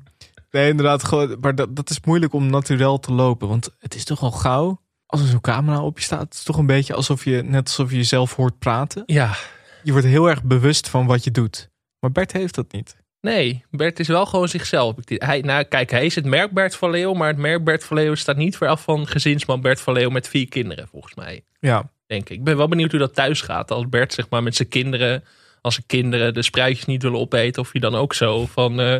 nee, 0.50 0.68
inderdaad, 0.68 1.04
gewoon, 1.04 1.36
maar 1.40 1.54
dat, 1.54 1.76
dat 1.76 1.90
is 1.90 2.00
moeilijk 2.04 2.32
om 2.32 2.50
naturel 2.50 3.00
te 3.00 3.12
lopen. 3.12 3.48
Want 3.48 3.70
het 3.78 3.94
is 3.94 4.04
toch 4.04 4.22
al 4.22 4.30
gauw, 4.30 4.80
als 5.06 5.20
er 5.20 5.26
zo'n 5.26 5.40
camera 5.40 5.82
op 5.82 5.98
je 5.98 6.04
staat, 6.04 6.20
het 6.20 6.34
is 6.34 6.42
toch 6.42 6.58
een 6.58 6.66
beetje 6.66 6.94
alsof 6.94 7.24
je, 7.24 7.42
net 7.42 7.64
alsof 7.64 7.90
je 7.90 7.96
jezelf 7.96 8.36
hoort 8.36 8.58
praten. 8.58 9.02
Ja. 9.06 9.36
Je 9.82 9.92
wordt 9.92 10.06
heel 10.06 10.28
erg 10.28 10.42
bewust 10.42 10.88
van 10.88 11.06
wat 11.06 11.24
je 11.24 11.30
doet. 11.30 11.70
Maar 12.00 12.12
Bert 12.12 12.32
heeft 12.32 12.54
dat 12.54 12.72
niet. 12.72 12.96
Nee, 13.24 13.64
Bert 13.70 13.98
is 14.00 14.08
wel 14.08 14.26
gewoon 14.26 14.48
zichzelf. 14.48 14.94
Hij, 15.06 15.40
nou, 15.40 15.64
kijk, 15.64 15.90
hij 15.90 16.04
is 16.06 16.14
het 16.14 16.24
merk 16.24 16.50
Bert 16.50 16.76
van 16.76 16.90
Leeuw, 16.90 17.12
maar 17.12 17.28
het 17.28 17.36
merk 17.36 17.64
Bert 17.64 17.84
van 17.84 17.96
Leeuw 17.96 18.14
staat 18.14 18.36
niet 18.36 18.56
ver 18.56 18.68
af 18.68 18.82
van 18.82 19.06
gezinsman 19.06 19.60
Bert 19.60 19.80
van 19.80 19.94
Leeuw 19.94 20.10
met 20.10 20.28
vier 20.28 20.48
kinderen, 20.48 20.88
volgens 20.88 21.14
mij. 21.14 21.44
Ja. 21.60 21.90
Denk 22.06 22.28
ik. 22.28 22.36
Ik 22.36 22.44
ben 22.44 22.56
wel 22.56 22.68
benieuwd 22.68 22.90
hoe 22.90 23.00
dat 23.00 23.14
thuis 23.14 23.40
gaat. 23.40 23.70
Als 23.70 23.88
Bert, 23.88 24.12
zeg 24.12 24.28
maar, 24.28 24.42
met 24.42 24.56
zijn 24.56 24.68
kinderen, 24.68 25.24
als 25.60 25.74
zijn 25.74 25.86
kinderen 25.86 26.34
de 26.34 26.42
spruitjes 26.42 26.84
niet 26.84 27.02
willen 27.02 27.18
opeten, 27.20 27.62
of 27.62 27.72
je 27.72 27.80
dan 27.80 27.94
ook 27.94 28.14
zo 28.14 28.46
van 28.46 28.80
eh, 28.80 28.96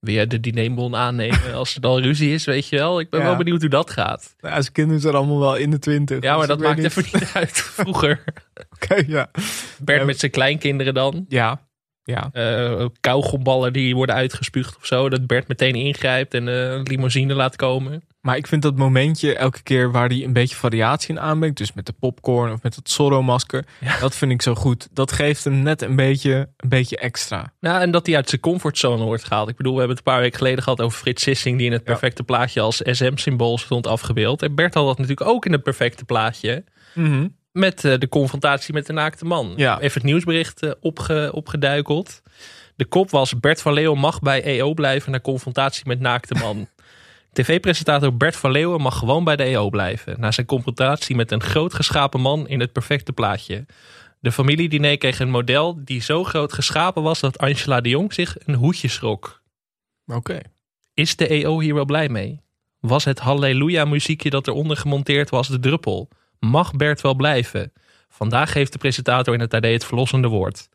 weer 0.00 0.28
de 0.28 0.40
dinerbon 0.40 0.96
aannemen 0.96 1.54
als 1.54 1.74
er 1.74 1.80
dan 1.80 1.98
ruzie 2.02 2.32
is, 2.34 2.44
weet 2.44 2.68
je 2.68 2.76
wel. 2.76 3.00
Ik 3.00 3.10
ben 3.10 3.20
Ja. 3.20 3.26
wel 3.26 3.36
benieuwd 3.36 3.60
hoe 3.60 3.70
dat 3.70 3.90
gaat. 3.90 4.34
Nou, 4.40 4.60
zijn 4.62 4.72
kinderen 4.72 5.00
zijn 5.00 5.14
allemaal 5.14 5.38
wel 5.40 5.56
in 5.56 5.70
de 5.70 5.78
twintig. 5.78 6.22
Ja, 6.22 6.30
maar 6.36 6.46
dus 6.46 6.56
dat 6.56 6.58
maakt 6.66 6.84
even 6.84 7.04
niet 7.12 7.30
uit. 7.34 7.52
Vroeger. 7.52 8.24
Oké, 8.74 9.02
ja. 9.06 9.30
Bert 9.78 10.04
met 10.04 10.18
zijn 10.18 10.30
kleinkinderen 10.30 10.94
dan. 10.94 11.24
Ja. 11.28 11.63
Ja. 12.04 12.30
Eh, 12.32 12.86
kauwgomballen 13.00 13.72
die 13.72 13.94
worden 13.94 14.14
uitgespuugd 14.14 14.76
of 14.76 14.86
zo. 14.86 15.08
Dat 15.08 15.26
Bert 15.26 15.48
meteen 15.48 15.74
ingrijpt 15.74 16.34
en 16.34 16.48
eh, 16.48 16.70
een 16.70 16.82
limousine 16.82 17.34
laat 17.34 17.56
komen. 17.56 18.02
Maar 18.20 18.36
ik 18.36 18.46
vind 18.46 18.62
dat 18.62 18.76
momentje 18.76 19.34
elke 19.34 19.62
keer 19.62 19.92
waar 19.92 20.08
hij 20.08 20.24
een 20.24 20.32
beetje 20.32 20.56
variatie 20.56 21.14
in 21.14 21.20
aanbrengt. 21.20 21.56
Dus 21.56 21.72
met 21.72 21.86
de 21.86 21.92
popcorn 21.92 22.52
of 22.52 22.62
met 22.62 22.74
het 22.74 22.90
Zorro-masker. 22.90 23.64
Dat 24.00 24.16
vind 24.16 24.32
ik 24.32 24.42
zo 24.42 24.54
goed. 24.54 24.88
Dat 24.92 25.12
geeft 25.12 25.44
hem 25.44 25.62
net 25.62 25.82
een 25.82 25.96
beetje, 25.96 26.48
een 26.56 26.68
beetje 26.68 26.96
extra. 26.96 27.52
Nou, 27.60 27.80
en 27.80 27.90
dat 27.90 28.06
hij 28.06 28.16
uit 28.16 28.28
zijn 28.28 28.40
comfortzone 28.40 29.04
wordt 29.04 29.24
gehaald. 29.24 29.48
Ik 29.48 29.56
bedoel, 29.56 29.72
we 29.72 29.78
hebben 29.78 29.96
het 29.96 30.06
een 30.06 30.12
paar 30.12 30.22
weken 30.22 30.38
geleden 30.38 30.62
gehad 30.62 30.80
over 30.80 30.98
Frits 30.98 31.22
Sissing... 31.22 31.56
die 31.58 31.66
in 31.66 31.72
het 31.72 31.84
perfecte 31.84 32.22
plaatje 32.22 32.60
als 32.60 32.80
SM-symbool 32.84 33.58
stond 33.58 33.86
afgebeeld. 33.86 34.42
En 34.42 34.54
Bert 34.54 34.74
had 34.74 34.86
dat 34.86 34.98
natuurlijk 34.98 35.28
ook 35.28 35.46
in 35.46 35.52
het 35.52 35.62
perfecte 35.62 36.04
plaatje... 36.04 36.64
Mhm. 36.94 37.26
Met 37.54 37.84
eh, 37.84 37.98
de 37.98 38.08
confrontatie 38.08 38.74
met 38.74 38.86
de 38.86 38.92
naakte 38.92 39.24
man. 39.24 39.52
Ja. 39.56 39.80
Even 39.80 40.00
het 40.00 40.02
nieuwsbericht 40.02 40.62
eh, 40.62 40.70
opge, 40.80 41.30
opgeduikeld. 41.32 42.22
De 42.76 42.84
kop 42.84 43.10
was 43.10 43.40
Bert 43.40 43.62
van 43.62 43.72
Leeuwen 43.72 43.98
mag 43.98 44.20
bij 44.20 44.42
EO 44.42 44.74
blijven... 44.74 45.12
na 45.12 45.20
confrontatie 45.20 45.86
met 45.86 46.00
naakte 46.00 46.34
man. 46.34 46.68
TV-presentator 47.32 48.16
Bert 48.16 48.36
van 48.36 48.50
Leeuwen 48.50 48.80
mag 48.80 48.98
gewoon 48.98 49.24
bij 49.24 49.36
de 49.36 49.42
EO 49.42 49.70
blijven... 49.70 50.20
na 50.20 50.30
zijn 50.30 50.46
confrontatie 50.46 51.16
met 51.16 51.32
een 51.32 51.42
groot 51.42 51.74
geschapen 51.74 52.20
man 52.20 52.48
in 52.48 52.60
het 52.60 52.72
perfecte 52.72 53.12
plaatje. 53.12 53.66
De 54.20 54.32
familiediner 54.32 54.98
kreeg 54.98 55.18
een 55.18 55.30
model 55.30 55.84
die 55.84 56.02
zo 56.02 56.24
groot 56.24 56.52
geschapen 56.52 57.02
was... 57.02 57.20
dat 57.20 57.38
Angela 57.38 57.80
de 57.80 57.88
Jong 57.88 58.12
zich 58.12 58.36
een 58.44 58.54
hoedje 58.54 58.88
schrok. 58.88 59.42
Oké. 60.06 60.40
Is 60.94 61.16
de 61.16 61.28
EO 61.28 61.60
hier 61.60 61.74
wel 61.74 61.84
blij 61.84 62.08
mee? 62.08 62.40
Was 62.80 63.04
het 63.04 63.18
halleluja 63.18 63.84
muziekje 63.84 64.30
dat 64.30 64.46
eronder 64.46 64.76
gemonteerd 64.76 65.30
was 65.30 65.48
de 65.48 65.60
druppel? 65.60 66.08
Mag 66.38 66.72
Bert 66.72 67.00
wel 67.00 67.14
blijven? 67.14 67.72
Vandaag 68.08 68.52
geeft 68.52 68.72
de 68.72 68.78
presentator 68.78 69.34
in 69.34 69.40
het 69.40 69.54
AD 69.54 69.64
het 69.64 69.84
verlossende 69.84 70.28
woord. 70.28 70.68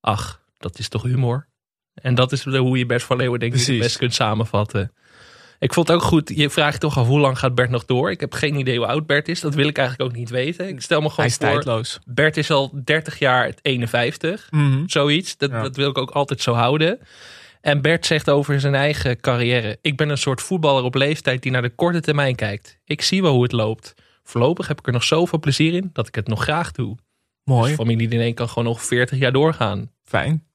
Ach, 0.00 0.40
dat 0.58 0.78
is 0.78 0.88
toch 0.88 1.02
humor? 1.02 1.48
En 1.94 2.14
dat 2.14 2.32
is 2.32 2.44
hoe 2.44 2.78
je 2.78 2.86
Bert 2.86 3.02
van 3.02 3.16
Leeuwen 3.16 3.40
denk 3.40 3.54
ik 3.54 3.66
het 3.66 3.78
best 3.78 3.96
kunt 3.98 4.14
samenvatten. 4.14 4.92
Ik 5.58 5.72
vond 5.72 5.88
het 5.88 5.96
ook 5.96 6.02
goed. 6.02 6.32
Je 6.34 6.50
vraagt 6.50 6.80
toch 6.80 6.98
af 6.98 7.06
hoe 7.06 7.20
lang 7.20 7.38
gaat 7.38 7.54
Bert 7.54 7.70
nog 7.70 7.84
door? 7.84 8.10
Ik 8.10 8.20
heb 8.20 8.32
geen 8.32 8.54
idee 8.54 8.76
hoe 8.76 8.86
oud 8.86 9.06
Bert 9.06 9.28
is. 9.28 9.40
Dat 9.40 9.54
wil 9.54 9.66
ik 9.68 9.78
eigenlijk 9.78 10.10
ook 10.10 10.16
niet 10.16 10.30
weten. 10.30 10.68
Ik 10.68 10.80
stel 10.80 11.00
me 11.00 11.08
gewoon 11.10 11.16
Hij 11.30 11.34
is 11.34 11.36
voor. 11.36 11.46
tijdloos. 11.62 11.98
Bert 12.04 12.36
is 12.36 12.50
al 12.50 12.70
30 12.84 13.18
jaar 13.18 13.52
51. 13.62 14.48
Mhm. 14.50 14.82
Zoiets. 14.86 15.36
Dat, 15.36 15.50
Ja. 15.50 15.62
dat 15.62 15.76
wil 15.76 15.88
ik 15.90 15.98
ook 15.98 16.10
altijd 16.10 16.40
zo 16.42 16.52
houden. 16.52 16.98
En 17.60 17.80
Bert 17.82 18.06
zegt 18.06 18.30
over 18.30 18.60
zijn 18.60 18.74
eigen 18.74 19.20
carrière. 19.20 19.78
Ik 19.80 19.96
ben 19.96 20.08
een 20.08 20.18
soort 20.18 20.42
voetballer 20.42 20.82
op 20.82 20.94
leeftijd 20.94 21.42
die 21.42 21.52
naar 21.52 21.62
de 21.62 21.74
korte 21.74 22.00
termijn 22.00 22.34
kijkt. 22.34 22.78
Ik 22.84 23.02
zie 23.02 23.22
wel 23.22 23.32
hoe 23.32 23.42
het 23.42 23.52
loopt. 23.52 23.94
Voorlopig 24.28 24.68
heb 24.68 24.78
ik 24.78 24.86
er 24.86 24.92
nog 24.92 25.04
zoveel 25.04 25.38
plezier 25.38 25.74
in 25.74 25.90
dat 25.92 26.08
ik 26.08 26.14
het 26.14 26.28
nog 26.28 26.42
graag 26.42 26.72
doe. 26.72 26.96
Mooi. 27.44 27.66
Dus 27.66 27.76
familie 27.76 28.08
Diné 28.08 28.32
kan 28.32 28.48
gewoon 28.48 28.64
nog 28.64 28.82
40 28.82 29.18
jaar 29.18 29.32
doorgaan. 29.32 29.92
Fijn. 30.04 30.46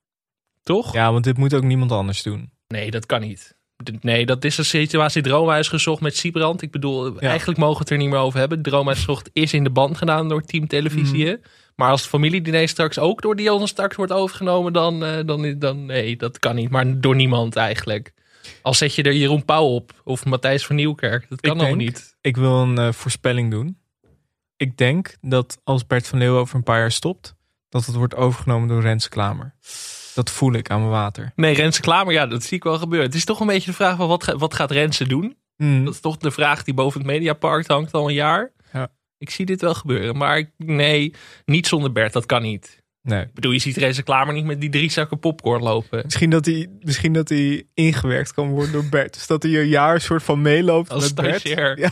Toch? 0.64 0.94
Ja, 0.94 1.12
want 1.12 1.24
dit 1.24 1.38
moet 1.38 1.54
ook 1.54 1.64
niemand 1.64 1.92
anders 1.92 2.24
doen. 2.24 2.52
Nee, 2.68 2.92
dat 2.92 3.06
kan 3.06 3.22
niet. 3.22 3.60
Nee, 4.02 4.26
dat 4.26 4.44
is 4.44 4.58
een 4.58 4.66
situatie 4.66 5.22
Droomhuis 5.22 5.68
gezocht 5.68 6.02
met 6.02 6.18
Siebrand. 6.18 6.62
Ik 6.62 6.72
bedoel, 6.72 7.20
eigenlijk 7.20 7.60
mogen 7.60 7.78
we 7.78 7.82
het 7.82 7.90
er 7.90 7.98
niet 7.98 8.10
meer 8.10 8.20
over 8.20 8.40
hebben. 8.40 8.62
Droomhuis 8.62 8.98
gezocht 8.98 9.30
is 9.34 9.54
in 9.54 9.64
de 9.64 9.70
band 9.70 9.98
gedaan 9.98 10.30
door 10.30 10.42
Team 10.42 10.68
Televisie. 10.68 11.26
Mhm. 11.26 11.36
Maar 11.76 11.90
als 11.90 12.02
het 12.02 12.10
familiediner 12.10 12.68
straks 12.68 13.00
ook 13.00 13.22
door 13.22 13.36
Dion 13.36 13.68
straks 13.68 13.96
wordt 13.96 14.12
overgenomen, 14.12 14.74
dan, 14.74 15.06
eh, 15.06 15.26
dan, 15.26 15.60
dan 15.60 15.86
nee, 15.86 16.16
dat 16.18 16.40
kan 16.40 16.56
niet. 16.56 16.70
Maar 16.70 17.00
door 17.00 17.16
niemand 17.16 17.56
eigenlijk. 17.56 18.14
Al 18.62 18.74
zet 18.74 18.96
je 18.96 19.04
er 19.04 19.14
Jeroen 19.14 19.46
Pauw 19.46 19.66
op 19.66 20.02
of 20.04 20.26
Matthijs 20.26 20.66
van 20.66 20.76
Nieuwkerk. 20.76 21.26
Dat 21.30 21.42
kan 21.42 21.58
nog 21.58 21.66
denk- 21.66 21.78
niet. 21.78 22.16
Ik 22.22 22.38
wil 22.38 22.62
een 22.62 22.78
eh, 22.78 22.92
voorspelling 22.92 23.52
doen. 23.52 23.78
Ik 24.58 24.78
denk 24.78 25.16
dat 25.22 25.58
als 25.64 25.88
Bert 25.88 26.08
van 26.08 26.20
Leeuwen 26.20 26.40
over 26.40 26.56
een 26.56 26.64
paar 26.64 26.80
jaar 26.80 26.92
stopt, 26.92 27.36
dat 27.70 27.86
het 27.86 27.96
wordt 27.96 28.16
overgenomen 28.16 28.68
door 28.68 28.82
Rens 28.82 29.10
Klamer. 29.10 29.56
Dat 30.14 30.30
voel 30.32 30.54
ik 30.54 30.70
aan 30.70 30.80
mijn 30.80 30.92
water. 30.92 31.32
Nee, 31.36 31.54
Renze 31.56 31.82
Klamer, 31.82 32.14
ja, 32.14 32.26
dat 32.28 32.44
zie 32.44 32.58
ik 32.58 32.64
wel 32.64 32.78
gebeuren. 32.78 33.08
Het 33.08 33.16
is 33.18 33.26
toch 33.26 33.40
een 33.40 33.48
beetje 33.48 33.70
de 33.70 33.76
vraag 33.76 33.98
van 33.98 34.08
wat, 34.08 34.24
ga- 34.24 34.36
wat 34.38 34.54
gaat 34.54 34.72
Renze 34.72 35.08
doen? 35.08 35.36
Mm. 35.58 35.86
Dat 35.86 35.94
is 35.94 36.00
toch 36.00 36.18
de 36.18 36.32
vraag 36.32 36.64
die 36.64 36.74
boven 36.74 37.00
het 37.00 37.10
Mediapark 37.10 37.68
hangt 37.68 37.94
al 37.94 38.08
een 38.08 38.14
jaar. 38.14 38.52
Ja. 38.74 38.92
Ik 39.18 39.30
zie 39.30 39.46
dit 39.46 39.62
wel 39.62 39.74
gebeuren. 39.74 40.18
Maar 40.18 40.52
nee, 40.58 41.14
niet 41.46 41.68
zonder 41.68 41.92
Bert. 41.92 42.14
Dat 42.14 42.26
kan 42.26 42.42
niet. 42.42 42.81
Nee. 43.04 43.22
Ik 43.22 43.34
bedoel, 43.34 43.52
je 43.52 43.60
ziet 43.60 43.78
Renze 43.78 44.04
Klamer 44.04 44.34
niet 44.34 44.46
met 44.46 44.62
die 44.62 44.70
drie 44.70 44.92
zakken 44.92 45.20
popcorn 45.20 45.64
lopen. 45.64 46.02
Misschien 46.04 46.30
dat 46.30 46.46
hij, 46.46 46.68
misschien 46.80 47.14
dat 47.14 47.30
hij 47.30 47.64
ingewerkt 47.74 48.34
kan 48.34 48.50
worden 48.50 48.72
door 48.72 48.86
Bert. 48.90 49.14
Dus 49.14 49.28
dat 49.28 49.44
hij 49.44 49.60
een 49.60 49.68
jaar 49.68 50.02
soort 50.02 50.24
van 50.24 50.42
meeloopt 50.42 50.90
Als 50.90 51.04
met 51.04 51.16
Bert. 51.16 51.40
stagiair. 51.40 51.80
Ja. 51.80 51.90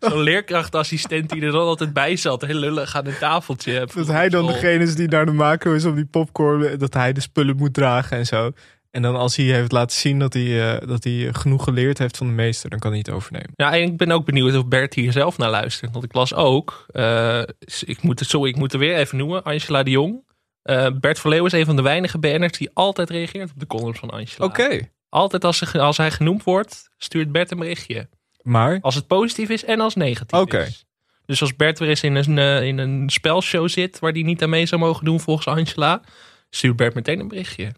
Zo'n 0.10 0.20
leerkrachtassistent 0.22 1.30
die 1.30 1.42
er 1.42 1.52
dan 1.52 1.60
altijd 1.66 1.92
bij 1.92 2.16
zat. 2.16 2.42
Heel 2.42 2.58
lullig 2.58 2.96
aan 2.96 3.06
een 3.06 3.18
tafeltje. 3.18 3.72
hebt. 3.72 3.94
Dat 3.94 4.06
hij 4.06 4.28
dan 4.28 4.46
degene 4.46 4.84
is 4.84 4.94
die 4.94 5.08
naar 5.08 5.26
de 5.26 5.32
macro 5.32 5.72
is 5.72 5.84
om 5.84 5.94
die 5.94 6.06
popcorn. 6.06 6.78
Dat 6.78 6.94
hij 6.94 7.12
de 7.12 7.20
spullen 7.20 7.56
moet 7.56 7.74
dragen 7.74 8.16
en 8.16 8.26
zo. 8.26 8.50
En 8.90 9.02
dan 9.02 9.16
als 9.16 9.36
hij 9.36 9.44
heeft 9.44 9.72
laten 9.72 9.96
zien 9.96 10.18
dat 10.18 10.32
hij, 10.32 10.74
eh, 10.74 10.88
dat 10.88 11.04
hij 11.04 11.28
genoeg 11.32 11.64
geleerd 11.64 11.98
heeft 11.98 12.16
van 12.16 12.26
de 12.26 12.32
meester, 12.32 12.70
dan 12.70 12.78
kan 12.78 12.90
hij 12.90 12.98
het 12.98 13.10
overnemen. 13.10 13.50
Ja, 13.54 13.72
en 13.72 13.82
ik 13.82 13.96
ben 13.96 14.10
ook 14.10 14.24
benieuwd 14.24 14.56
of 14.56 14.66
Bert 14.66 14.94
hier 14.94 15.12
zelf 15.12 15.38
naar 15.38 15.50
luistert. 15.50 15.92
Want 15.92 16.04
ik 16.04 16.14
las 16.14 16.34
ook, 16.34 16.86
eh, 16.88 17.42
ik 17.80 18.02
moet 18.02 18.18
het, 18.18 18.28
sorry, 18.28 18.50
ik 18.50 18.56
moet 18.56 18.72
er 18.72 18.78
weer 18.78 18.96
even 18.96 19.18
noemen, 19.18 19.42
Angela 19.42 19.82
de 19.82 19.90
Jong. 19.90 20.28
Eh, 20.62 20.86
Bert 21.00 21.18
van 21.18 21.30
Leeuwen 21.30 21.52
is 21.52 21.58
een 21.58 21.64
van 21.64 21.76
de 21.76 21.82
weinige 21.82 22.18
BN'ers 22.18 22.58
die 22.58 22.70
altijd 22.72 23.10
reageert 23.10 23.50
op 23.50 23.60
de 23.60 23.66
columns 23.66 23.98
van 23.98 24.10
Angela. 24.10 24.46
Oké. 24.46 24.90
Altijd 25.08 25.44
als, 25.44 25.58
ze, 25.58 25.80
als 25.80 25.96
hij 25.96 26.10
genoemd 26.10 26.44
wordt, 26.44 26.90
stuurt 26.96 27.32
Bert 27.32 27.50
een 27.50 27.58
berichtje. 27.58 28.08
Maar, 28.42 28.78
Als 28.80 28.94
het 28.94 29.06
positief 29.06 29.48
is 29.48 29.64
en 29.64 29.80
als 29.80 29.94
negatief 29.94 30.40
Oké. 30.40 30.62
is. 30.62 30.84
Dus 31.26 31.40
als 31.40 31.56
Bert 31.56 31.78
weer 31.78 31.88
eens 31.88 32.02
in 32.02 32.14
een, 32.14 32.38
in 32.66 32.78
een 32.78 33.10
spelshow 33.10 33.68
zit 33.68 33.98
waar 33.98 34.12
hij 34.12 34.22
niet 34.22 34.42
aan 34.42 34.50
mee 34.50 34.66
zou 34.66 34.80
mogen 34.80 35.04
doen 35.04 35.20
volgens 35.20 35.46
Angela, 35.46 36.02
stuurt 36.50 36.76
Bert 36.76 36.94
meteen 36.94 37.20
een 37.20 37.28
berichtje. 37.28 37.72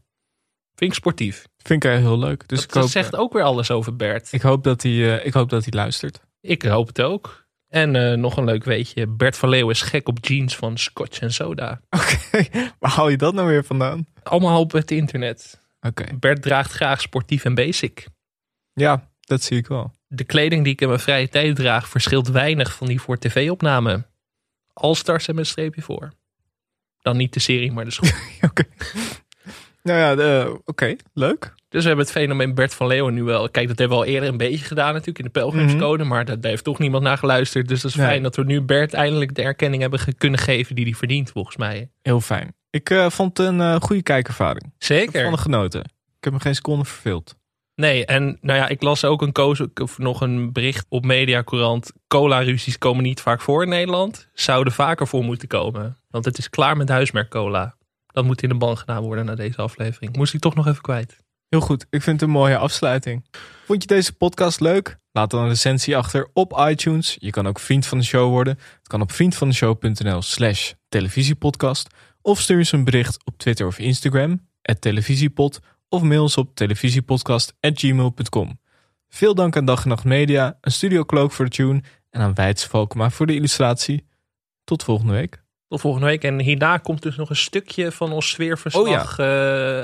Vind 0.83 0.95
ik 0.95 1.01
sportief. 1.01 1.47
vind 1.57 1.85
ik 1.85 1.91
heel 1.91 2.19
leuk. 2.19 2.49
Dus 2.49 2.61
dat 2.61 2.69
ik 2.69 2.81
hoop, 2.81 2.91
zegt 2.91 3.17
ook 3.17 3.33
weer 3.33 3.43
alles 3.43 3.71
over 3.71 3.97
Bert. 3.97 4.33
ik, 4.33 4.43
hoop 4.43 4.65
dat 4.65 4.83
hij, 4.83 5.19
eh, 5.19 5.27
ik 5.27 5.33
hoop 5.33 5.49
dat 5.49 5.65
hij 5.65 5.73
luistert. 5.73 6.21
Ik 6.41 6.63
hoop 6.63 6.87
het 6.87 7.01
ook. 7.01 7.47
En 7.69 7.97
eh, 7.97 8.19
nog 8.19 8.37
een 8.37 8.45
leuk 8.45 8.65
weetje. 8.65 9.07
Bert 9.07 9.37
van 9.37 9.49
Leeuwen 9.49 9.75
is 9.75 9.83
gek 9.83 10.09
op 10.09 10.19
jeans 10.21 10.57
van 10.57 10.79
Scotch 10.79 11.21
en 11.21 11.33
Soda. 11.33 11.81
Waar 12.79 12.91
haal 12.91 13.09
je 13.09 13.17
dat 13.17 13.35
nou 13.35 13.49
weer 13.49 13.65
vandaan? 13.65 14.07
Allemaal 14.23 14.61
op 14.61 14.73
het 14.73 14.91
internet. 14.91 15.61
Oké. 15.81 16.05
Bert 16.19 16.43
draagt 16.43 16.73
graag 16.73 17.01
sportief 17.01 17.45
en 17.45 17.55
basic. 17.55 18.07
Ja, 18.73 19.11
dat 19.21 19.43
zie 19.43 19.57
ik 19.57 19.67
wel. 19.67 19.93
De 20.07 20.25
kleding 20.25 20.65
die 20.65 20.73
ik 20.73 20.81
in 20.81 20.89
mijn 20.89 21.01
vrije 21.01 21.29
tijd 21.29 21.57
draag 21.57 21.89
verschilt 21.89 22.29
weinig 22.29 22.75
van 22.75 22.87
die 22.87 23.01
voor 23.01 23.19
tv-opname. 23.19 24.07
All-stars 24.73 25.27
hebben 25.27 25.45
een 25.45 25.51
streepje 25.51 25.83
voor. 25.83 26.13
Dan 27.01 27.17
niet 27.17 27.33
de 27.33 27.41
serie, 27.41 27.73
maar 27.73 27.85
de 27.85 27.91
schoen. 27.91 28.11
Nou 29.83 29.99
ja, 29.99 30.15
de- 30.15 30.61
oké, 30.65 30.97
leuk. 31.15 31.55
Dus 31.69 31.83
we 31.83 31.87
hebben 31.89 32.05
het 32.05 32.15
fenomeen 32.15 32.55
Bert 32.55 32.75
van 32.75 32.87
Leeuwen 32.87 33.15
nu 33.15 33.23
wel. 33.23 33.51
Kijk, 33.51 33.69
dat 33.69 33.79
hebben 33.79 33.99
we 33.99 34.05
al 34.05 34.11
eerder 34.11 34.29
een 34.29 34.37
beetje 34.37 34.65
gedaan 34.65 34.93
natuurlijk 34.93 35.19
in 35.19 35.25
de 35.25 35.31
Pelgrimscode. 35.31 36.05
Maar 36.05 36.25
dat, 36.25 36.43
daar 36.43 36.51
heeft 36.51 36.65
toch 36.65 36.79
niemand 36.79 37.03
naar 37.03 37.19
geluisterd. 37.19 37.69
Dus 37.69 37.81
dat 37.81 37.91
is 37.91 37.97
fijn 37.97 38.23
dat 38.23 38.37
we 38.37 38.45
nu 38.45 38.61
Bert 38.61 38.95
eindelijk 38.95 39.35
de 39.35 39.43
erkenning 39.43 39.83
hebben 39.83 40.01
kunnen 40.19 40.39
geven 40.41 40.75
die 40.75 40.85
hij 40.85 40.95
verdient 40.95 41.31
volgens 41.31 41.57
mij. 41.57 41.91
Heel 42.03 42.21
fijn. 42.21 42.55
Ik 42.71 42.91
eh, 42.91 43.11
vond 43.11 43.39
het 43.39 43.47
een 43.47 43.61
eh, 43.61 43.77
goede 43.81 44.03
kijkervaring. 44.03 44.65
Ik 44.65 44.71
Zeker. 44.79 45.25
van 45.25 45.39
genoten. 45.39 45.81
Ik 46.19 46.25
heb 46.25 46.33
me 46.33 46.41
geen 46.41 46.55
seconde 46.55 46.85
verveeld. 46.85 47.37
Nee, 47.75 48.07
en 48.07 48.39
nou 48.41 48.59
ja, 48.59 48.69
ik 48.69 48.83
las 48.83 49.05
ook 49.05 49.23
een 49.23 49.33
koos, 49.33 49.61
of 49.75 49.99
nog 49.99 50.21
een 50.21 50.53
bericht 50.53 50.87
op 50.89 51.05
Mediacourant. 51.05 51.93
Cola-ruzies 52.09 52.79
komen 52.79 53.03
niet 53.03 53.21
vaak 53.21 53.41
voor 53.41 53.63
in 53.63 53.69
Nederland. 53.69 54.29
Zouden 54.35 54.73
vaker 54.73 55.07
voor 55.07 55.25
moeten 55.25 55.49
komen. 55.49 55.97
Want 56.11 56.25
het 56.25 56.39
is 56.39 56.51
klaar 56.51 56.77
met 56.77 56.89
huismerk 56.89 57.29
cola. 57.31 57.77
Dat 58.13 58.25
moet 58.25 58.43
in 58.43 58.49
de 58.49 58.55
ban 58.55 58.79
gedaan 58.79 59.03
worden 59.03 59.25
na 59.25 59.35
deze 59.35 59.57
aflevering. 59.57 60.17
Moest 60.17 60.35
ik 60.35 60.41
toch 60.41 60.55
nog 60.55 60.67
even 60.67 60.83
kwijt. 60.83 61.17
Heel 61.49 61.61
goed, 61.61 61.87
ik 61.91 62.03
vind 62.03 62.21
het 62.21 62.29
een 62.29 62.35
mooie 62.35 62.57
afsluiting. 62.57 63.25
Vond 63.65 63.83
je 63.83 63.89
deze 63.89 64.13
podcast 64.13 64.61
leuk? 64.61 65.01
Laat 65.13 65.31
dan 65.31 65.43
een 65.43 65.49
recensie 65.49 65.97
achter 65.97 66.31
op 66.33 66.65
iTunes. 66.69 67.17
Je 67.19 67.31
kan 67.31 67.47
ook 67.47 67.59
vriend 67.59 67.87
van 67.87 67.99
de 67.99 68.05
show 68.05 68.31
worden. 68.31 68.59
Het 68.79 68.89
kan 68.89 69.01
op 69.01 69.13
vriendvandeshow.nl 69.13 70.23
slash 70.23 70.73
televisiepodcast. 70.89 71.89
Of 72.23 72.41
stuur 72.41 72.59
eens 72.59 72.73
een 72.73 72.85
bericht 72.85 73.25
op 73.25 73.39
Twitter 73.39 73.67
of 73.67 73.79
Instagram, 73.79 74.49
televisiepod. 74.79 75.61
Of 75.89 76.03
mail 76.03 76.23
ons 76.23 76.37
op 76.37 76.55
televisiepodcast.gmail.com. 76.55 78.61
Veel 79.09 79.35
dank 79.35 79.57
aan 79.57 79.65
Dag 79.65 79.83
en 79.83 79.89
Nacht 79.89 80.05
Media, 80.05 80.59
een 80.61 80.73
Studio 80.73 81.05
Cloak 81.05 81.33
voor 81.33 81.45
de 81.45 81.51
tune 81.51 81.83
en 82.11 82.21
aan 82.21 82.35
Weids 82.35 82.67
Valkema 82.67 83.11
voor 83.11 83.27
de 83.27 83.35
illustratie. 83.35 84.07
Tot 84.65 84.85
volgende 84.85 85.13
week. 85.13 85.42
Tot 85.73 85.81
volgende 85.81 86.07
week. 86.07 86.25
En 86.25 86.41
hierna 86.41 86.77
komt 86.79 87.03
dus 87.03 87.17
nog 87.17 87.31
een 87.31 87.37
stukje 87.37 87.93
van 87.93 88.13
ons 88.13 88.29
sfeerverslag 88.29 89.19
eh, 89.19 89.27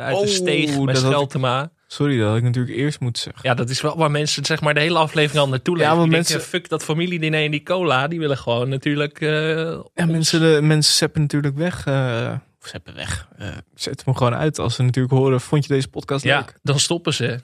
uit 0.01 0.15
Oh, 0.17 0.21
de 0.21 0.27
steeg 0.29 0.67
bij 0.67 0.75
dat 0.77 0.87
had 0.87 0.97
ik- 0.97 0.97
Scheltema. 1.11 1.71
Sorry, 1.87 2.19
dat 2.19 2.29
had 2.29 2.37
ik 2.37 2.43
natuurlijk 2.43 2.77
eerst 2.77 3.01
moeten 3.01 3.23
zeggen. 3.23 3.43
Ja, 3.49 3.55
dat 3.55 3.69
is 3.71 3.81
wel 3.81 3.97
waar 3.97 4.11
mensen 4.11 4.45
zeg 4.45 4.61
maar 4.61 4.75
de 4.75 4.81
hele 4.81 4.99
aflevering 4.99 5.45
al 5.45 5.49
naartoe 5.49 5.75
Ja, 5.77 5.81
leven. 5.81 5.97
maar 5.97 6.05
Die 6.07 6.15
mensen- 6.15 6.33
denken, 6.35 6.51
fuck 6.51 6.69
dat 6.69 6.85
familiediner 6.85 7.45
en 7.45 7.51
die 7.51 7.63
cola. 7.63 8.09
Die 8.09 8.19
willen 8.19 8.37
gewoon 8.39 8.69
natuurlijk... 8.69 9.21
eh, 9.21 9.29
Ja, 9.95 10.07
mensen, 10.07 10.41
de, 10.41 10.59
mensen 10.63 10.95
zeppen 10.95 11.21
natuurlijk 11.21 11.57
weg. 11.57 11.87
eh 11.87 12.33
of 12.63 12.69
zeppen 12.69 12.95
weg. 12.95 13.29
eh 13.39 13.47
zetten 13.75 14.05
hem 14.07 14.17
gewoon 14.17 14.35
uit 14.35 14.59
als 14.59 14.75
ze 14.75 14.83
natuurlijk 14.83 15.15
horen. 15.15 15.41
Vond 15.41 15.67
je 15.67 15.73
deze 15.75 15.89
podcast 15.89 16.25
ja, 16.25 16.39
leuk? 16.39 16.55
dan 16.63 16.79
stoppen 16.79 17.15
ze. 17.15 17.41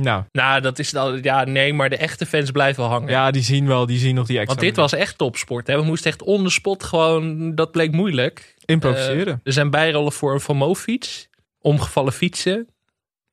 Nou, 0.00 0.24
Nou, 0.32 0.60
dat 0.60 0.78
is 0.78 0.90
dan... 0.90 1.18
Ja, 1.22 1.44
nee, 1.44 1.72
maar 1.72 1.90
de 1.90 1.96
echte 1.96 2.26
fans 2.26 2.50
blijven 2.50 2.82
wel 2.82 2.90
hangen. 2.92 3.08
ja, 3.08 3.30
die 3.30 3.42
zien 3.42 3.66
wel, 3.66 3.86
die 3.86 3.98
zien 3.98 4.14
nog 4.14 4.26
die 4.26 4.36
extra. 4.38 4.54
Want 4.54 4.66
dit 4.66 4.76
was 4.76 4.92
echt 4.92 5.18
topsport. 5.18 5.66
Hè? 5.66 5.76
We 5.76 5.82
moesten 5.84 6.10
echt 6.10 6.22
on 6.22 6.44
the 6.44 6.50
spot 6.50 6.84
gewoon... 6.84 7.54
Dat 7.54 7.70
bleek 7.70 7.92
moeilijk. 7.92 8.54
Improviseren. 8.64 9.26
Eh, 9.34 9.38
er 9.44 9.52
zijn 9.52 9.70
bijrollen 9.70 10.12
voor 10.12 10.32
een 10.34 10.40
Van 10.40 10.56
Mo-fiets. 10.56 11.28
Omgevallen 11.60 12.12
fietsen. 12.12 12.68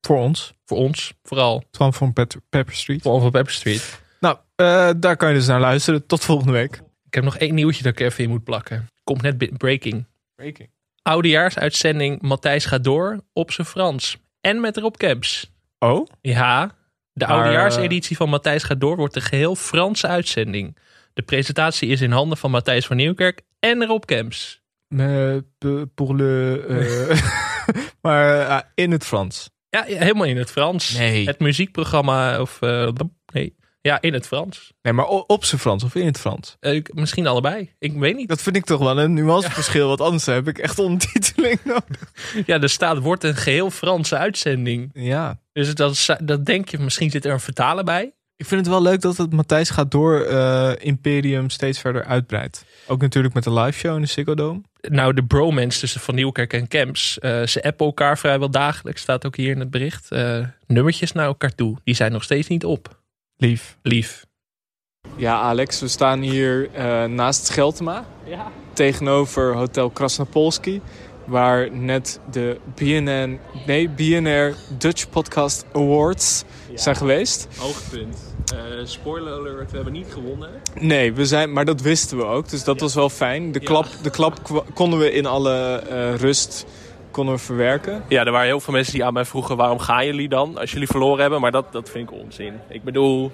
voor 0.01 0.17
ons. 0.17 0.53
Voor 0.65 0.77
ons, 0.77 1.13
vooral. 1.23 1.63
Twan 1.71 1.93
van 1.93 2.13
Pet- 2.13 2.37
Pepper 2.49 2.75
Street. 2.75 3.01
Voor 3.01 3.21
van 3.21 3.31
Pepper 3.31 3.53
Street. 3.53 4.01
Nou, 4.19 4.37
eh, 4.55 4.89
daar 4.97 5.17
kan 5.17 5.29
je 5.29 5.35
dus 5.35 5.47
naar 5.47 5.59
luisteren. 5.59 6.05
Tot 6.05 6.23
volgende 6.23 6.51
week. 6.51 6.81
Ik 7.05 7.13
heb 7.13 7.23
nog 7.23 7.37
één 7.37 7.53
nieuwtje 7.55 7.83
dat 7.83 7.91
ik 7.91 7.99
even 7.99 8.23
in 8.23 8.29
moet 8.29 8.43
plakken. 8.43 8.87
Komt 9.03 9.21
net 9.21 9.57
breaking. 9.57 10.05
Breaking. 10.35 10.69
Oudejaarsuitzending 11.01 12.21
Matthijs 12.21 12.65
gaat 12.65 12.83
door 12.83 13.19
op 13.33 13.51
zijn 13.51 13.67
Frans. 13.67 14.17
En 14.41 14.59
met 14.61 14.77
Rob 14.77 14.95
Kemps. 14.95 15.52
Oh? 15.83 16.07
Ja, 16.21 16.75
de 17.11 17.25
Maar, 17.25 17.35
oudejaarseditie 17.35 18.15
van 18.17 18.29
Matthijs 18.29 18.63
gaat 18.63 18.79
door 18.79 18.95
wordt 18.95 19.15
een 19.15 19.21
geheel 19.21 19.55
Franse 19.55 20.07
uitzending. 20.07 20.77
De 21.13 21.21
presentatie 21.21 21.89
is 21.89 22.01
in 22.01 22.11
handen 22.11 22.37
van 22.37 22.51
Matthijs 22.51 22.85
van 22.85 22.95
Nieuwkerk 22.97 23.41
en 23.59 23.85
Rob 23.85 24.03
Kemps. 24.05 24.61
Pe- 25.57 25.87
pour 25.95 26.15
le... 26.15 26.63
eh, 26.67 27.21
maar 28.01 28.39
eh, 28.39 28.59
in 28.75 28.91
het 28.91 29.05
Frans. 29.05 29.49
Ja, 29.69 29.85
ja, 29.87 29.99
helemaal 29.99 30.25
in 30.25 30.37
het 30.37 30.51
Frans. 30.51 30.97
Nee. 30.97 31.25
Het 31.25 31.39
muziekprogramma, 31.39 32.41
of 32.41 32.61
eh, 32.61 32.89
nee, 33.33 33.55
ja, 33.83 34.01
in 34.01 34.13
het 34.13 34.27
Frans. 34.27 34.73
Nee, 34.81 34.93
maar 34.93 35.05
op 35.05 35.45
zijn 35.45 35.61
Frans 35.61 35.83
of 35.83 35.95
in 35.95 36.05
het 36.05 36.19
Frans. 36.19 36.57
Eh, 36.59 36.81
misschien 36.93 37.27
allebei, 37.27 37.71
ik 37.79 37.93
weet 37.93 38.15
niet. 38.15 38.27
Dat 38.27 38.41
vind 38.41 38.55
ik 38.55 38.65
toch 38.65 38.79
wel 38.79 38.99
een 38.99 39.13
nuanceverschil. 39.13 39.87
Want 39.87 40.01
anders 40.01 40.25
heb 40.25 40.47
ik 40.47 40.57
echt 40.57 40.79
ondertiteling 40.79 41.59
nodig. 41.73 42.11
Ja, 42.45 42.61
er 42.61 42.69
staat, 42.69 42.97
wordt 42.97 43.23
een 43.23 43.35
geheel 43.35 43.69
Franse 43.71 44.17
uitzending. 44.17 44.89
Ja. 44.93 45.39
Dus 45.53 45.75
dat, 45.75 46.17
dat 46.23 46.45
denk 46.45 46.69
je, 46.69 46.77
misschien 46.79 47.09
zit 47.09 47.25
er 47.25 47.31
een 47.31 47.39
vertaler 47.39 47.83
bij. 47.83 48.13
Ik 48.35 48.45
vind 48.45 48.61
het 48.61 48.69
wel 48.69 48.81
leuk 48.81 49.01
dat 49.01 49.17
het 49.17 49.33
Matthijs 49.33 49.69
gaat 49.69 49.91
door 49.91 50.21
eh, 50.21 50.71
Imperium 50.77 51.49
steeds 51.49 51.79
verder 51.79 52.03
uitbreidt. 52.03 52.65
Ook 52.87 53.01
natuurlijk 53.01 53.33
met 53.33 53.43
de 53.43 53.53
live 53.53 53.79
show 53.79 53.95
in 53.95 54.01
de 54.01 54.07
Ziggo 54.07 54.33
Dome. 54.35 54.61
Nou, 54.81 55.13
de 55.13 55.23
bromance 55.23 55.79
tussen 55.79 56.01
Van 56.01 56.15
Nieuwkerk 56.15 56.53
en 56.53 56.67
Kemps. 56.67 57.19
eh, 57.19 57.45
ze 57.45 57.63
appen 57.63 57.85
elkaar 57.85 58.17
vrijwel 58.17 58.49
dagelijks, 58.49 59.01
staat 59.01 59.25
ook 59.25 59.35
hier 59.35 59.51
in 59.51 59.59
het 59.59 59.69
bericht. 59.69 60.09
Nummertjes 60.67 61.11
naar 61.11 61.25
elkaar 61.25 61.55
toe, 61.55 61.77
die 61.83 61.95
zijn 61.95 62.11
nog 62.11 62.23
steeds 62.23 62.47
niet 62.47 62.65
op. 62.65 63.01
Lief. 63.37 63.77
Lief. 63.81 64.25
Ja, 65.15 65.41
Alex, 65.41 65.79
we 65.79 65.87
staan 65.87 66.21
hier 66.21 66.69
eh, 66.73 67.05
naast 67.05 67.45
Scheltema. 67.45 68.05
Ja. 68.25 68.51
Tegenover 68.73 69.53
Hotel 69.55 69.89
Krasnopolski. 69.89 70.81
Waar 71.25 71.71
net 71.71 72.19
de 72.31 72.59
BNN, 72.75 73.39
nee, 73.65 73.89
BNR 73.89 74.55
Dutch 74.77 75.09
Podcast 75.09 75.65
Awards 75.73 76.43
zijn 76.73 76.95
geweest. 76.95 77.47
Hoogtepunt. 77.57 78.17
Eh, 78.53 78.85
spoiler 78.85 79.33
alert, 79.33 79.69
we 79.69 79.75
hebben 79.75 79.93
niet 79.93 80.07
gewonnen. 80.11 80.49
Nee, 80.79 81.13
we 81.13 81.25
zijn, 81.25 81.53
maar 81.53 81.65
dat 81.65 81.81
wisten 81.81 82.17
we 82.17 82.23
ook. 82.23 82.49
Dus 82.49 82.63
dat 82.63 82.79
was 82.79 82.93
wel 82.93 83.09
fijn. 83.09 83.51
De 83.51 83.59
klap, 83.59 83.87
de 84.01 84.09
klap 84.09 84.63
konden 84.73 84.99
we 84.99 85.11
in 85.11 85.25
alle 85.25 85.75
eh, 85.75 86.15
rust 86.15 86.65
konden 87.13 87.35
we 87.35 87.41
verwerken. 87.41 88.03
Ja, 88.07 88.25
er 88.25 88.31
waren 88.31 88.47
heel 88.47 88.59
veel 88.59 88.73
mensen 88.73 88.93
die 88.93 89.05
aan 89.05 89.13
mij 89.13 89.25
vroegen... 89.25 89.57
waarom 89.57 89.79
gaan 89.79 90.05
jullie 90.05 90.29
dan 90.29 90.57
als 90.57 90.71
jullie 90.71 90.87
verloren 90.87 91.21
hebben? 91.21 91.41
Maar 91.41 91.51
dat, 91.51 91.71
dat 91.71 91.89
vind 91.89 92.09
ik 92.11 92.17
onzin. 92.19 92.53
Ik 92.69 92.83
bedoel, 92.83 93.31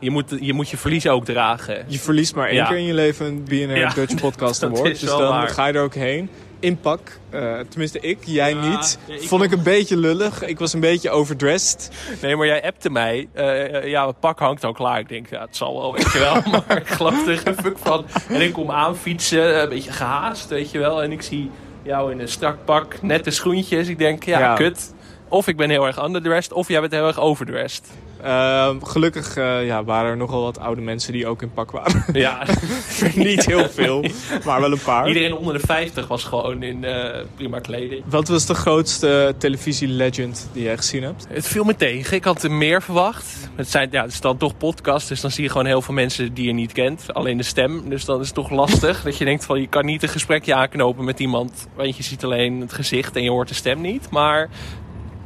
je 0.00 0.10
moet 0.10 0.36
je, 0.40 0.52
moet 0.52 0.68
je 0.68 0.76
verlies 0.76 1.06
ook 1.08 1.24
dragen. 1.24 1.84
Je 1.86 1.98
verliest 1.98 2.34
maar 2.34 2.46
één 2.46 2.56
Ja. 2.56 2.66
keer 2.66 2.76
in 2.76 2.84
je 2.84 2.94
leven 2.94 3.26
een 3.26 3.44
BNR 3.44 3.76
Ja, 3.78 3.88
Dutch 3.94 4.14
Podcast 4.26 4.60
dat 4.60 4.70
Award. 4.70 4.90
is 4.90 5.00
Dus 5.00 5.08
dan 5.08 5.20
waar. 5.28 5.48
ga 5.48 5.66
je 5.66 5.72
er 5.72 5.82
ook 5.82 5.94
heen. 5.94 6.30
In 6.60 6.80
pak. 6.80 7.00
Eh, 7.30 7.58
tenminste 7.68 8.00
ik, 8.00 8.18
jij 8.24 8.54
Ja, 8.54 8.68
niet. 8.68 8.98
ja, 9.06 9.14
ik 9.14 9.22
Vond 9.28 9.42
ik 9.42 9.52
een 9.52 9.62
beetje 9.62 9.96
lullig. 9.96 10.42
Ik 10.44 10.58
was 10.58 10.72
een 10.72 10.80
beetje 10.80 11.10
overdressed. 11.10 11.90
Nee, 12.22 12.36
maar 12.36 12.46
jij 12.46 12.64
appte 12.64 12.90
mij. 12.90 13.28
eh, 13.32 13.74
eh, 13.76 13.86
ja, 13.88 14.06
het 14.06 14.20
pak 14.20 14.38
hangt 14.38 14.64
al 14.64 14.72
klaar. 14.72 14.98
Ik 14.98 15.08
denk, 15.08 15.30
ja, 15.30 15.40
het 15.40 15.56
zal 15.56 15.80
wel, 15.80 15.92
weet 15.94 16.12
je 16.12 16.18
wel. 16.18 16.34
Maar 16.68 16.76
ik 16.76 16.86
geloof 16.88 17.26
er 17.26 17.38
geen 17.38 17.54
fuck 17.54 17.78
van. 17.78 18.04
En 18.28 18.40
ik 18.40 18.52
kom 18.52 18.70
aanfietsen, 18.70 19.62
een 19.62 19.68
beetje 19.68 19.92
gehaast, 19.92 20.48
weet 20.48 20.70
je 20.70 20.78
wel. 20.78 21.02
En 21.02 21.12
ik 21.12 21.22
zie 21.22 21.50
jou 21.82 22.10
in 22.12 22.20
een 22.20 22.28
strak 22.28 22.56
pak, 22.64 23.02
nette 23.02 23.30
schoentjes. 23.30 23.88
Ik 23.88 23.98
denk, 23.98 24.24
ja, 24.24 24.38
Ja. 24.38 24.54
kut. 24.54 24.94
Of 25.28 25.48
ik 25.48 25.56
ben 25.56 25.70
heel 25.70 25.86
erg 25.86 26.04
underdressed, 26.04 26.52
of 26.52 26.68
jij 26.68 26.80
bent 26.80 26.92
heel 26.92 27.06
erg 27.06 27.20
overdressed. 27.20 27.90
Ehm, 28.22 28.80
gelukkig 28.82 29.36
eh, 29.36 29.66
ja, 29.66 29.84
waren 29.84 30.10
er 30.10 30.16
nogal 30.16 30.42
wat 30.42 30.58
oude 30.58 30.80
mensen 30.80 31.12
die 31.12 31.26
ook 31.26 31.42
in 31.42 31.52
pak 31.52 31.70
waren. 31.70 32.04
Ja. 32.12 32.46
Niet 33.14 33.46
heel 33.46 33.68
veel, 33.68 34.04
maar 34.44 34.60
wel 34.60 34.72
een 34.72 34.82
paar. 34.84 35.08
Iedereen 35.08 35.34
onder 35.34 35.54
de 35.54 35.66
50 35.66 36.08
was 36.08 36.24
gewoon 36.24 36.62
in 36.62 36.84
eh, 36.84 37.20
prima 37.34 37.58
kleding. 37.58 38.02
Wat 38.06 38.28
was 38.28 38.46
de 38.46 38.54
grootste 38.54 39.34
televisie-legend 39.38 40.48
die 40.52 40.62
jij 40.62 40.76
gezien 40.76 41.02
hebt? 41.02 41.26
Het 41.28 41.46
viel 41.46 41.64
me 41.64 41.76
tegen. 41.76 42.16
Ik 42.16 42.24
had 42.24 42.42
er 42.42 42.52
meer 42.52 42.82
verwacht. 42.82 43.50
Het, 43.54 43.70
zijn, 43.70 43.88
ja, 43.90 44.02
het 44.02 44.12
is 44.12 44.20
dan 44.20 44.36
toch 44.36 44.56
podcast, 44.56 45.08
dus 45.08 45.20
dan 45.20 45.30
zie 45.30 45.44
je 45.44 45.50
gewoon 45.50 45.66
heel 45.66 45.82
veel 45.82 45.94
mensen 45.94 46.34
die 46.34 46.46
je 46.46 46.52
niet 46.52 46.72
kent. 46.72 47.14
Alleen 47.14 47.36
de 47.36 47.42
stem, 47.42 47.88
dus 47.88 48.04
dan 48.04 48.20
is 48.20 48.26
het 48.26 48.34
toch 48.34 48.50
lastig. 48.50 49.02
dat 49.04 49.18
je 49.18 49.24
denkt 49.24 49.44
van, 49.44 49.60
je 49.60 49.68
kan 49.68 49.84
niet 49.84 50.02
een 50.02 50.08
gesprekje 50.08 50.54
aanknopen 50.54 51.04
met 51.04 51.20
iemand. 51.20 51.68
Want 51.74 51.96
je 51.96 52.02
ziet 52.02 52.24
alleen 52.24 52.60
het 52.60 52.72
gezicht 52.72 53.16
en 53.16 53.22
je 53.22 53.30
hoort 53.30 53.48
de 53.48 53.54
stem 53.54 53.80
niet. 53.80 54.10
Maar 54.10 54.48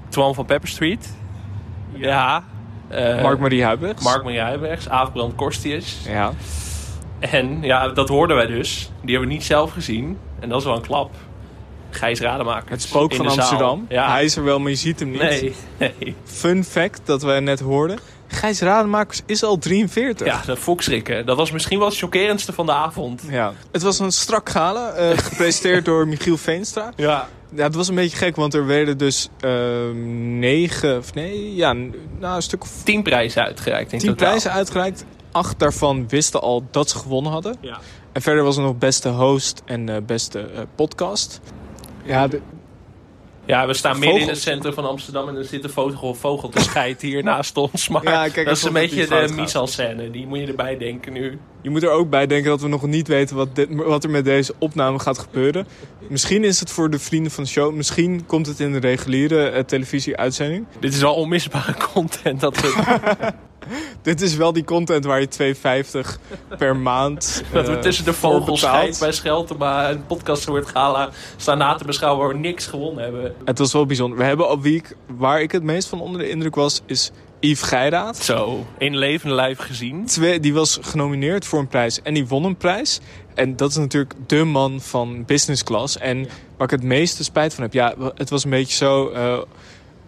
Twan 0.08 0.34
van 0.34 0.44
Pepper 0.44 0.68
Street. 0.68 1.14
Ja. 1.94 2.36
eh, 2.36 2.55
Mark-Marie 3.22 3.64
Huibrechts. 3.64 4.04
Mark-Marie 4.04 4.40
Huibrechts. 4.40 4.88
Aafbrand 4.88 5.34
Korstius. 5.34 5.98
Ja. 6.08 6.32
En 7.18 7.62
ja, 7.62 7.88
dat 7.88 8.08
hoorden 8.08 8.36
wij 8.36 8.46
dus. 8.46 8.90
Die 9.02 9.10
hebben 9.10 9.28
we 9.28 9.34
niet 9.34 9.44
zelf 9.44 9.72
gezien. 9.72 10.18
En 10.40 10.48
dat 10.48 10.58
is 10.58 10.64
wel 10.64 10.76
een 10.76 10.82
klap. 10.82 11.10
Gijs 11.90 12.20
Rademaker. 12.20 12.70
Het 12.70 12.82
spook 12.82 13.14
van. 13.14 13.26
Amsterdam. 13.26 13.86
Ja. 13.88 14.10
Hij 14.10 14.24
is 14.24 14.36
er 14.36 14.44
wel, 14.44 14.60
maar 14.60 14.70
je 14.70 14.76
ziet 14.76 15.00
hem 15.00 15.10
niet. 15.10 15.20
Nee, 15.20 15.54
nee. 15.78 16.14
Fun 16.24 16.64
fact 16.64 17.00
dat 17.04 17.22
wij 17.22 17.40
net 17.40 17.60
hoorden. 17.60 17.98
Gijs 18.28 18.60
Rademakers 18.60 19.22
is 19.26 19.42
al 19.42 19.58
43. 19.58 20.26
Ja, 20.26 20.42
dat 20.46 20.58
volksrikken. 20.58 21.26
Dat 21.26 21.36
was 21.36 21.50
misschien 21.50 21.78
wel 21.78 21.88
het 21.88 21.96
chockerendste 21.96 22.52
van 22.52 22.66
de 22.66 22.72
avond. 22.72 23.22
Ja. 23.30 23.52
Het 23.72 23.82
was 23.82 23.98
een 23.98 24.12
strak 24.12 24.48
gala, 24.48 24.90
eh, 24.90 25.18
gepresenteerd 25.18 25.84
door 25.84 26.08
Michiel 26.08 26.36
Veenstra. 26.36 26.92
Ja. 26.96 27.28
Ja, 27.56 27.62
het 27.62 27.74
was 27.74 27.88
een 27.88 27.94
beetje 27.94 28.16
gek, 28.16 28.36
want 28.36 28.54
er 28.54 28.66
werden 28.66 28.98
dus 28.98 29.28
ehm, 29.40 30.38
negen, 30.38 30.98
of 30.98 31.14
nee, 31.14 31.54
ja, 31.54 31.72
nou, 31.72 32.36
een 32.36 32.42
stuk 32.42 32.62
of 32.62 32.82
Tien 32.84 33.02
prijzen 33.02 33.42
uitgereikt 33.42 33.92
in 33.92 33.98
tien 33.98 34.08
totaal. 34.08 34.28
prijzen 34.28 34.52
uitgereikt. 34.52 35.04
Acht 35.32 35.58
daarvan 35.58 36.08
wisten 36.08 36.40
al 36.40 36.64
dat 36.70 36.90
ze 36.90 36.98
gewonnen 36.98 37.32
hadden. 37.32 37.56
Ja. 37.60 37.78
En 38.12 38.22
verder 38.22 38.44
was 38.44 38.56
er 38.56 38.62
nog 38.62 38.78
beste 38.78 39.08
host 39.08 39.62
en 39.64 39.88
eh, 39.88 39.96
beste 40.06 40.40
eh, 40.40 40.60
podcast. 40.74 41.40
Ja, 42.04 42.28
de, 42.28 42.40
Ja, 43.46 43.66
we 43.66 43.74
staan 43.74 43.98
midden 43.98 44.20
in 44.20 44.28
het 44.28 44.40
centrum 44.42 44.72
van 44.72 44.84
Amsterdam 44.88 45.28
en 45.28 45.36
er 45.36 45.44
zit 45.44 45.64
een 45.64 45.70
vogel, 45.70 46.14
vogel 46.14 46.48
te 46.48 46.60
scheiden 46.60 47.08
hier 47.08 47.22
naast 47.22 47.56
ons. 47.56 47.88
Maar 47.88 48.04
Ja, 48.04 48.28
kijk, 48.28 48.46
dat 48.46 48.56
is 48.56 48.62
een 48.62 48.72
beetje 48.72 49.06
de 49.06 49.06
gaat. 49.06 49.30
mise 49.34 49.58
en 49.58 49.66
scène. 49.68 50.10
Die 50.10 50.26
moet 50.26 50.38
je 50.38 50.46
erbij 50.46 50.76
denken 50.78 51.12
nu. 51.12 51.38
je 51.62 51.70
moet 51.70 51.82
er 51.82 51.90
ook 51.90 52.10
bij 52.10 52.26
denken 52.26 52.50
dat 52.50 52.60
we 52.60 52.68
nog 52.68 52.86
niet 52.86 53.08
weten 53.08 53.36
wat, 53.36 53.54
dit, 53.56 53.68
wat 53.74 54.04
er 54.04 54.10
met 54.10 54.24
deze 54.24 54.54
opname 54.58 54.98
gaat 54.98 55.18
gebeuren. 55.18 55.66
Misschien 56.08 56.44
is 56.44 56.60
het 56.60 56.70
voor 56.70 56.90
de 56.90 56.98
vrienden 56.98 57.32
van 57.32 57.44
de 57.44 57.50
show. 57.50 57.74
Misschien 57.74 58.26
komt 58.26 58.46
het 58.46 58.60
in 58.60 58.72
de 58.72 58.78
reguliere 58.78 59.48
eh, 59.48 59.62
televisieuitzending. 59.64 60.66
Dit 60.80 60.94
is 60.94 61.00
wel 61.00 61.14
onmisbare 61.14 61.74
content. 61.92 62.40
Dat 62.40 62.60
we, 62.60 62.74
Dit 64.02 64.20
is 64.20 64.36
wel 64.36 64.52
die 64.52 64.64
content 64.64 65.04
waar 65.04 65.20
je 65.20 65.54
2,50 66.48 66.56
per 66.58 66.76
maand. 66.76 67.42
dat 67.52 67.66
we 67.66 67.74
eh, 67.74 67.80
tussen 67.80 68.04
de 68.04 68.12
vogels 68.12 68.60
scheiden 68.60 68.98
bij 68.98 69.12
Scheltema 69.12 69.88
en 69.88 70.04
podcast 70.06 70.44
wordt 70.44 70.68
gala 70.68 71.10
staan 71.36 71.58
na 71.58 71.74
te 71.74 71.84
beschouwen 71.84 72.24
waar 72.26 72.34
we 72.34 72.40
niks 72.40 72.66
gewonnen 72.66 73.02
hebben. 73.04 73.34
Het 73.44 73.58
was 73.58 73.72
wel 73.72 73.86
bijzonder. 73.86 74.18
We 74.18 74.24
hebben 74.24 74.50
op 74.50 74.62
wie 74.62 74.74
ik, 74.76 74.96
waar 75.06 75.42
ik 75.42 75.52
het 75.52 75.62
meest 75.62 75.88
van 75.88 76.00
onder 76.00 76.20
de 76.20 76.28
indruk 76.28 76.54
was, 76.54 76.82
is 76.86 77.10
Yves 77.40 77.62
Geiraat. 77.62 78.16
Zo, 78.16 78.66
in 78.78 78.96
levende 78.96 79.34
lijf 79.34 79.58
gezien. 79.58 80.06
Twee, 80.06 80.40
die 80.40 80.54
was 80.54 80.78
genomineerd 80.82 81.44
voor 81.44 81.58
een 81.58 81.68
prijs 81.68 82.02
en 82.02 82.14
die 82.14 82.26
won 82.26 82.44
een 82.44 82.56
prijs. 82.56 83.00
En 83.34 83.56
dat 83.56 83.70
is 83.70 83.76
natuurlijk 83.76 84.14
de 84.26 84.44
man 84.44 84.80
van 84.80 85.24
business 85.24 85.62
class. 85.64 85.98
En 85.98 86.28
waar 86.56 86.66
ik 86.66 86.70
het 86.70 86.82
meeste 86.82 87.24
spijt 87.24 87.54
van 87.54 87.62
heb, 87.62 87.72
ja, 87.72 87.94
het 88.14 88.30
was 88.30 88.44
een 88.44 88.50
beetje 88.50 88.76
zo. 88.76 89.08
eh, 89.08 89.38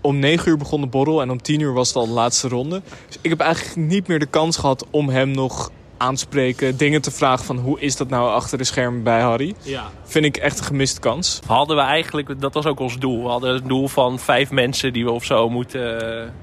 om 0.00 0.18
negen 0.18 0.48
uur 0.50 0.56
begon 0.56 0.80
de 0.80 0.86
borrel 0.86 1.20
en 1.20 1.30
om 1.30 1.42
tien 1.42 1.60
uur 1.60 1.72
was 1.72 1.88
het 1.88 1.96
al 1.96 2.06
de 2.06 2.12
laatste 2.12 2.48
ronde. 2.48 2.82
Dus 3.06 3.18
ik 3.20 3.30
heb 3.30 3.40
eigenlijk 3.40 3.76
niet 3.90 4.06
meer 4.06 4.18
de 4.18 4.26
kans 4.26 4.56
gehad 4.56 4.86
om 4.90 5.08
hem 5.08 5.30
nog 5.30 5.70
aanspreken, 5.96 6.76
dingen 6.76 7.02
te 7.02 7.10
vragen 7.10 7.44
van 7.44 7.58
hoe 7.58 7.80
is 7.80 7.96
dat 7.96 8.08
nou 8.08 8.30
achter 8.30 8.58
de 8.58 8.64
schermen 8.64 9.02
bij 9.02 9.20
Harry. 9.20 9.54
Ja. 9.62 9.90
Vind 10.04 10.24
ik 10.24 10.36
echt 10.36 10.58
een 10.58 10.64
gemiste 10.64 11.00
kans. 11.00 11.40
Hadden 11.46 11.76
we 11.76 11.82
eigenlijk, 11.82 12.40
dat 12.40 12.54
was 12.54 12.66
ook 12.66 12.80
ons 12.80 12.98
doel. 12.98 13.22
We 13.22 13.28
hadden 13.28 13.54
het 13.54 13.68
doel 13.68 13.88
van 13.88 14.18
vijf 14.18 14.50
mensen 14.50 14.92
die 14.92 15.04
we 15.04 15.10
of 15.10 15.24
zo 15.24 15.48
moeten, 15.48 16.34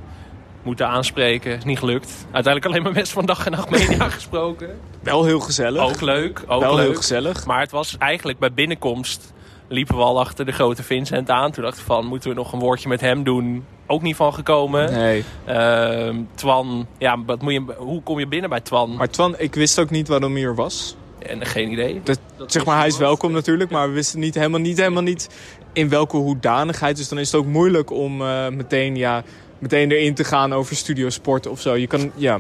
moeten 0.63 0.87
aanspreken. 0.87 1.57
Is 1.57 1.63
niet 1.63 1.79
gelukt. 1.79 2.11
Uiteindelijk 2.31 2.65
alleen 2.65 2.83
maar 2.83 2.91
mensen 2.91 3.13
van 3.13 3.25
dag 3.25 3.45
en 3.45 3.51
nacht 3.51 3.69
media 3.69 4.09
gesproken. 4.19 4.79
Wel 5.03 5.25
heel 5.25 5.39
gezellig. 5.39 5.81
Ook 5.81 6.01
leuk. 6.01 6.43
Ook 6.47 6.61
Wel 6.61 6.75
leuk. 6.75 6.85
heel 6.85 6.95
gezellig. 6.95 7.45
Maar 7.45 7.59
het 7.59 7.71
was 7.71 7.95
eigenlijk 7.97 8.39
bij 8.39 8.53
binnenkomst 8.53 9.33
liepen 9.67 9.95
we 9.95 10.01
al 10.01 10.19
achter 10.19 10.45
de 10.45 10.51
grote 10.51 10.83
Vincent 10.83 11.29
aan. 11.29 11.51
Toen 11.51 11.63
dachten 11.63 11.81
we 11.81 11.93
van, 11.93 12.05
moeten 12.05 12.29
we 12.29 12.35
nog 12.35 12.53
een 12.53 12.59
woordje 12.59 12.89
met 12.89 13.01
hem 13.01 13.23
doen? 13.23 13.65
Ook 13.87 14.01
niet 14.01 14.15
van 14.15 14.33
gekomen. 14.33 14.93
Nee. 14.93 15.23
Ehm, 15.45 16.21
Twan, 16.35 16.87
ja, 16.97 17.23
wat 17.25 17.41
moet 17.41 17.53
je, 17.53 17.63
hoe 17.77 18.01
kom 18.01 18.19
je 18.19 18.27
binnen 18.27 18.49
bij 18.49 18.61
Twan? 18.61 18.95
Maar 18.95 19.09
Twan, 19.09 19.35
ik 19.37 19.55
wist 19.55 19.79
ook 19.79 19.89
niet 19.89 20.07
waarom 20.07 20.33
hij 20.33 20.43
er 20.43 20.55
was. 20.55 20.95
En 21.19 21.45
geen 21.45 21.71
idee. 21.71 22.01
Dat, 22.03 22.19
zeg 22.47 22.65
maar, 22.65 22.77
hij 22.77 22.87
is 22.87 22.97
welkom 22.97 23.31
natuurlijk, 23.31 23.69
maar 23.69 23.87
we 23.87 23.93
wisten 23.93 24.19
niet 24.19 24.35
helemaal 24.35 24.59
niet, 24.59 24.77
helemaal 24.77 25.03
niet 25.03 25.29
in 25.73 25.89
welke 25.89 26.17
hoedanigheid. 26.17 26.97
Dus 26.97 27.09
dan 27.09 27.19
is 27.19 27.31
het 27.31 27.41
ook 27.41 27.47
moeilijk 27.47 27.91
om 27.91 28.21
eh, 28.21 28.47
meteen, 28.47 28.95
ja, 28.95 29.23
meteen 29.59 29.91
erin 29.91 30.13
te 30.13 30.23
gaan 30.23 30.53
over 30.53 30.75
studio 30.75 31.09
sport 31.09 31.47
of 31.47 31.61
zo. 31.61 31.75
Je 31.75 31.87
kan, 31.87 32.11
ja, 32.15 32.39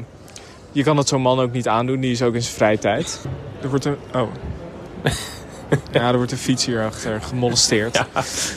je 0.71 0.83
kan 0.83 0.95
dat 0.95 1.07
zo'n 1.07 1.21
man 1.21 1.39
ook 1.39 1.51
niet 1.51 1.67
aandoen, 1.67 1.99
die 1.99 2.11
is 2.11 2.21
ook 2.21 2.33
in 2.33 2.41
zijn 2.41 2.55
vrije 2.55 2.77
tijd. 2.77 3.25
Er 3.61 3.69
wordt 3.69 3.85
een, 3.85 3.97
oh. 4.13 4.27
ja, 5.91 6.07
er 6.07 6.17
wordt 6.17 6.31
een 6.31 6.37
fiets 6.37 6.65
hierachter 6.65 7.21
gemolesteerd. 7.21 8.03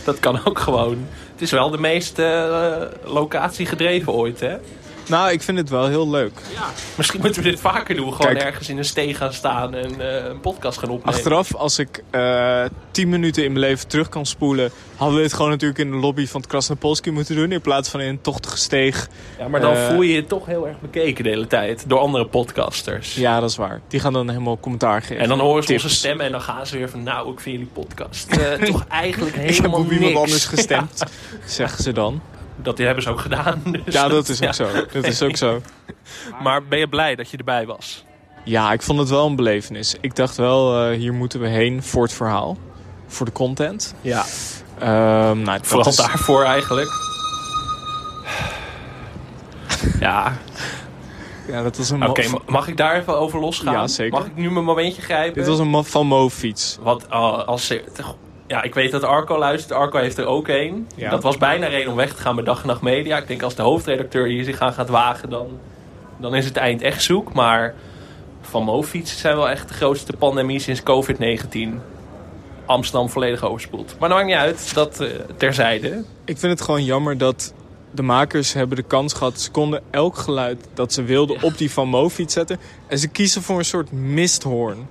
Dat 0.05 0.21
kan 0.21 0.45
ook 0.45 0.59
gewoon. 0.59 1.07
Het 1.33 1.43
is 1.43 1.51
wel 1.51 1.71
de 1.71 1.79
meest 1.79 2.19
eh, 2.19 2.83
locatiegedreven 3.05 4.13
ooit, 4.13 4.41
hè? 4.41 4.57
Nou, 5.09 5.33
ik 5.33 5.43
vind 5.43 5.59
het 5.59 5.69
wel 5.71 5.87
heel 5.87 6.11
leuk. 6.11 6.41
Misschien 6.97 7.21
moeten 7.21 7.43
we 7.43 7.51
dit 7.51 7.61
vaker 7.61 7.95
doen. 7.95 8.13
Gewoon 8.15 8.33
Kijk. 8.35 8.45
ergens 8.47 8.69
in 8.69 8.79
een 8.79 8.85
steeg 8.85 9.17
gaan 9.17 9.33
staan 9.33 9.75
en 9.75 10.01
eh, 10.01 10.25
een 10.29 10.41
podcast 10.41 10.79
gaan 10.79 10.89
opnemen. 10.89 11.15
Achteraf, 11.15 11.55
als 11.55 11.79
ik 11.79 12.03
eh 12.11 12.65
tien 12.91 13.09
minuten 13.09 13.45
in 13.45 13.53
mijn 13.53 13.65
leven 13.65 13.89
terug 13.89 14.09
kan 14.09 14.27
spoelen... 14.27 14.71
hadden 14.97 15.17
we 15.17 15.23
dit 15.23 15.33
gewoon 15.33 15.51
natuurlijk 15.51 15.79
in 15.81 15.91
de 15.91 15.97
lobby 15.97 16.27
van 16.27 16.41
het 16.41 16.51
Krasnopolski 16.51 17.11
moeten 17.11 17.35
doen... 17.37 17.53
in 17.53 17.61
plaats 17.61 17.89
van 17.89 18.01
in 18.01 18.09
een 18.09 18.21
tochtige 18.21 18.57
steeg. 18.57 19.09
Ja, 19.39 19.49
maar 19.49 19.61
dan 19.61 19.75
Eh, 19.75 19.87
voel 19.89 20.03
je 20.03 20.13
je 20.13 20.25
toch 20.27 20.47
heel 20.47 20.67
erg 20.67 20.81
bekeken 20.81 21.25
de 21.25 21.31
hele 21.31 21.47
tijd. 21.47 21.85
Door 21.89 21.99
andere 21.99 22.27
podcasters. 22.27 23.15
Ja, 23.15 23.41
dat 23.41 23.51
is 23.51 23.57
waar. 23.57 23.81
Die 23.89 24.01
gaan 24.01 24.13
dan 24.13 24.29
helemaal 24.29 24.59
commentaar 24.61 25.01
geven. 25.03 25.19
En 25.19 25.29
dan 25.29 25.41
horen 25.41 25.63
ze 25.63 25.73
onze 25.73 25.89
stemmen 25.89 26.27
en 26.27 26.33
dan 26.33 26.41
gaan 26.43 26.67
ze 26.67 26.77
weer 26.79 26.89
van... 26.91 27.03
Nou, 27.03 27.33
ik 27.33 27.41
vind 27.41 27.57
jullie 27.57 27.71
podcast 27.73 28.29
toch 28.73 28.85
eigenlijk 28.89 29.37
Ik 29.37 29.43
heb 29.43 29.55
helemaal 29.55 29.81
op 29.81 29.85
iemand 29.93 30.01
niks. 30.09 30.21
anders 30.21 30.45
gestemd, 30.45 31.03
zeggen 31.47 31.83
ze 31.83 31.93
dan. 31.93 32.21
Dat 32.63 32.79
hebben 32.79 33.03
ze 33.03 33.11
ook 33.11 33.21
gedaan. 33.21 33.63
dus 33.85 33.95
Ja, 33.95 34.09
dat 34.09 34.29
is 34.29 34.37
ook 34.37 34.45
ja. 34.47 34.53
zo. 34.53 34.69
Dat 34.93 35.05
is 35.05 35.23
ook 35.23 35.37
zo. 35.37 35.61
Maar 36.43 36.65
ben 36.65 36.79
je 36.79 36.89
blij 36.89 37.15
dat 37.15 37.31
je 37.31 37.37
erbij 37.37 37.67
was? 37.67 38.05
Ja, 38.45 38.73
ik 38.73 38.83
vond 38.83 38.99
het 38.99 39.09
wel 39.09 39.27
een 39.27 39.37
belevenis. 39.37 39.97
Ik 40.01 40.17
dacht 40.17 40.37
wel, 40.37 40.85
eh, 40.91 40.97
hier 40.97 41.13
moeten 41.15 41.41
we 41.41 41.49
heen 41.49 41.83
voor 41.83 42.03
het 42.03 42.13
verhaal. 42.13 42.57
Voor 43.07 43.27
de 43.27 43.33
content. 43.33 43.95
Ja. 44.01 44.25
Ehm, 44.79 45.43
nou, 45.43 45.59
Vooral 45.63 45.89
is- 45.89 45.97
daarvoor 45.97 46.45
eigenlijk. 46.45 46.89
Ja, 50.01 50.33
Ja, 51.49 51.63
dat 51.63 51.77
was 51.77 51.91
een 51.91 52.09
oké. 52.09 52.23
mag 52.47 52.69
ik 52.69 52.77
daar 52.77 52.97
even 52.97 53.19
over 53.19 53.41
losgaan? 53.41 53.73
Ja, 53.73 53.87
zeker. 53.87 54.19
Mag 54.19 54.27
ik 54.27 54.37
nu 54.37 54.51
mijn 54.51 54.65
momentje 54.65 55.03
grijpen? 55.03 55.35
Dit 55.35 55.47
was 55.47 55.59
een 55.59 55.85
Van 55.85 56.07
Mo 56.07 56.29
fiets. 56.31 56.79
Wat 56.81 57.07
uh, 57.11 57.45
als 57.47 57.67
ze- 57.67 57.85
ja, 58.49 58.63
ik 58.63 58.75
weet 58.75 58.91
dat 58.91 59.05
Arco 59.05 59.39
luistert. 59.39 59.79
Arco 59.79 59.99
heeft 59.99 60.19
er 60.19 60.27
ook 60.27 60.49
een. 60.49 60.89
Ja. 60.95 61.11
Dat 61.11 61.23
was 61.23 61.37
bijna 61.37 61.67
reden 61.67 61.91
om 61.91 61.97
weg 61.97 62.15
te 62.15 62.23
gaan 62.23 62.35
bij 62.35 62.45
Dag 62.45 62.61
en 62.61 62.67
Nacht 62.67 62.83
Media. 62.83 63.17
Ik 63.17 63.27
denk 63.27 63.43
als 63.43 63.55
de 63.55 63.63
hoofdredacteur 63.63 64.27
hier 64.27 64.45
zich 64.45 64.61
aan 64.61 64.73
gaat 64.73 64.89
wagen, 64.89 65.31
dan 65.31 65.59
dan 66.19 66.35
is 66.35 66.45
het 66.45 66.57
eind 66.57 66.83
echt 66.83 67.03
zoek. 67.03 67.33
Maar 67.33 67.75
van 68.41 68.63
Mofiets 68.63 69.21
zijn 69.21 69.37
wel 69.37 69.49
echt 69.49 69.69
de 69.69 69.75
grootste 69.75 70.13
pandemie 70.13 70.59
sinds 70.59 70.83
COVID-19. 70.83 71.81
Amsterdam 72.67 73.09
volledig 73.09 73.45
overspoeld. 73.45 73.97
Maar 73.99 74.09
dat 74.09 74.19
maakt 74.19 74.31
niet 74.31 74.39
uit, 74.39 74.75
dat 74.75 75.01
eh, 75.01 75.09
terzijde. 75.37 76.05
Ik 76.25 76.39
vind 76.39 76.53
het 76.53 76.61
gewoon 76.61 76.85
jammer 76.85 77.19
dat 77.19 77.53
de 77.91 78.03
makers 78.03 78.53
hebben 78.53 78.77
de 78.77 78.83
kans 78.83 79.13
gehad. 79.13 79.41
Ze 79.41 79.51
konden 79.51 79.83
elk 79.91 80.17
geluid 80.17 80.69
dat 80.75 80.93
ze 80.93 81.03
wilden 81.03 81.43
op 81.43 81.59
die 81.59 81.71
Van 81.71 81.89
Moofiets 81.89 82.35
zetten. 82.35 82.59
En 82.87 82.99
ze 82.99 83.09
kiezen 83.09 83.43
voor 83.43 83.59
een 83.59 83.65
soort 83.65 83.93
misthoorn. 83.93 84.89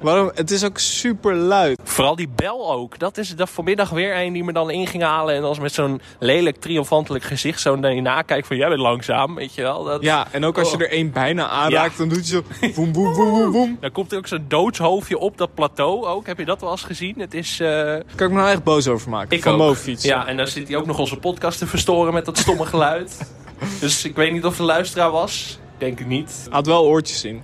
Waarom? 0.00 0.30
Het 0.34 0.50
is 0.50 0.64
ook 0.64 0.78
super 0.78 1.34
luid. 1.34 1.80
Vooral 1.84 2.16
die 2.16 2.28
bel 2.36 2.72
ook. 2.72 2.98
Dat 2.98 3.18
is 3.18 3.34
er 3.38 3.46
vanmiddag 3.46 3.90
weer 3.90 4.16
een 4.20 4.32
die 4.32 4.44
me 4.44 4.52
dan 4.52 4.70
in 4.70 4.86
ging 4.86 5.02
halen. 5.02 5.34
En 5.34 5.42
als 5.42 5.58
met 5.58 5.72
zo'n 5.72 6.00
lelijk 6.18 6.56
triomfantelijk 6.56 7.24
gezicht 7.24 7.60
zo 7.60 7.76
naar 7.76 7.94
je 7.94 8.00
nakijkt 8.00 8.46
van 8.46 8.56
jij 8.56 8.68
bent 8.68 8.80
langzaam, 8.80 9.34
weet 9.34 9.54
je 9.54 9.62
wel. 9.62 9.84
Dat... 9.84 10.02
Ja, 10.02 10.26
en 10.30 10.44
ook 10.44 10.58
als 10.58 10.70
je 10.70 10.76
Oh. 10.76 10.82
er 10.82 10.90
één 10.90 11.12
bijna 11.12 11.48
aanraakt, 11.48 11.92
Ja. 11.92 11.98
dan 11.98 12.08
doet 12.08 12.28
je 12.28 12.34
zo 12.34 12.42
boem, 12.74 12.92
boem, 12.92 13.12
boem, 13.14 13.30
boem, 13.30 13.50
boem. 13.52 13.76
Dan 13.80 13.92
komt 13.92 14.12
er 14.12 14.18
ook 14.18 14.26
zo'n 14.26 14.44
doodshoofdje 14.48 15.18
op 15.18 15.38
dat 15.38 15.54
plateau 15.54 16.06
ook. 16.06 16.26
Heb 16.26 16.38
je 16.38 16.44
dat 16.44 16.60
wel 16.60 16.70
eens 16.70 16.82
gezien? 16.82 17.14
Het 17.18 17.34
is... 17.34 17.60
eh, 17.60 17.68
Kan 18.14 18.26
ik 18.26 18.32
me 18.32 18.38
nou 18.38 18.48
echt 18.50 18.64
boos 18.64 18.88
over 18.88 19.10
maken. 19.10 19.36
Ik 19.36 19.42
van. 19.42 19.56
Moofiets. 19.56 20.04
Ja, 20.04 20.26
en 20.26 20.36
dan 20.36 20.46
zit 20.46 20.68
hij 20.68 20.76
ook 20.76 20.86
nog 20.86 20.98
onze 20.98 21.16
podcast 21.16 21.58
te 21.58 21.66
verstoren 21.66 22.12
met 22.14 22.24
dat 22.24 22.38
stomme 22.40 22.66
geluid. 22.66 23.18
dus 23.80 24.04
ik 24.04 24.16
weet 24.16 24.32
niet 24.32 24.44
of 24.44 24.56
de 24.56 24.62
luisteraar 24.62 25.10
was. 25.10 25.58
Ik 25.74 25.80
Denk 25.86 25.98
het 25.98 26.08
niet. 26.08 26.46
Had 26.50 26.66
wel 26.66 26.84
oortjes 26.84 27.24
in. 27.24 27.42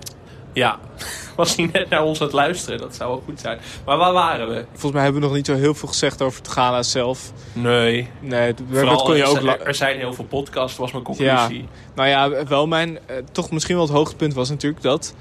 Ja, 0.53 0.79
was 1.35 1.55
hij 1.55 1.69
net 1.73 1.89
naar 1.89 2.03
ons 2.03 2.19
aan 2.19 2.25
het 2.25 2.35
luisteren. 2.35 2.79
Dat 2.79 2.95
zou 2.95 3.09
wel 3.09 3.21
goed 3.25 3.39
zijn. 3.39 3.59
Maar 3.85 3.97
waar 3.97 4.13
waren 4.13 4.47
we? 4.47 4.65
Volgens 4.71 4.91
mij 4.91 5.03
hebben 5.03 5.21
we 5.21 5.27
nog 5.27 5.35
niet 5.35 5.45
zo 5.45 5.55
heel 5.55 5.73
veel 5.73 5.87
gezegd 5.87 6.21
over 6.21 6.39
het 6.41 6.47
gala 6.51 6.83
zelf. 6.83 7.31
Nee. 7.53 8.09
Nee, 8.19 8.53
dat- 8.53 8.65
Vooral, 8.71 8.95
dat 8.95 9.03
kon 9.03 9.15
je 9.15 9.21
er 9.23 9.29
ook... 9.29 9.41
la- 9.41 9.57
Er 9.59 9.75
zijn 9.75 9.97
heel 9.97 10.13
veel 10.13 10.25
podcasts, 10.25 10.77
was 10.77 10.91
mijn 10.91 11.03
Ja, 11.17 11.35
conclusie. 11.35 11.67
nou 11.95 12.09
ja, 12.09 12.45
wel 12.45 12.67
mijn... 12.67 12.99
eh, 13.05 13.15
toch 13.31 13.51
misschien 13.51 13.75
wel 13.75 13.85
het 13.85 13.93
hoogtepunt 13.93 14.33
was 14.33 14.49
natuurlijk 14.49 14.81
dat... 14.83 15.13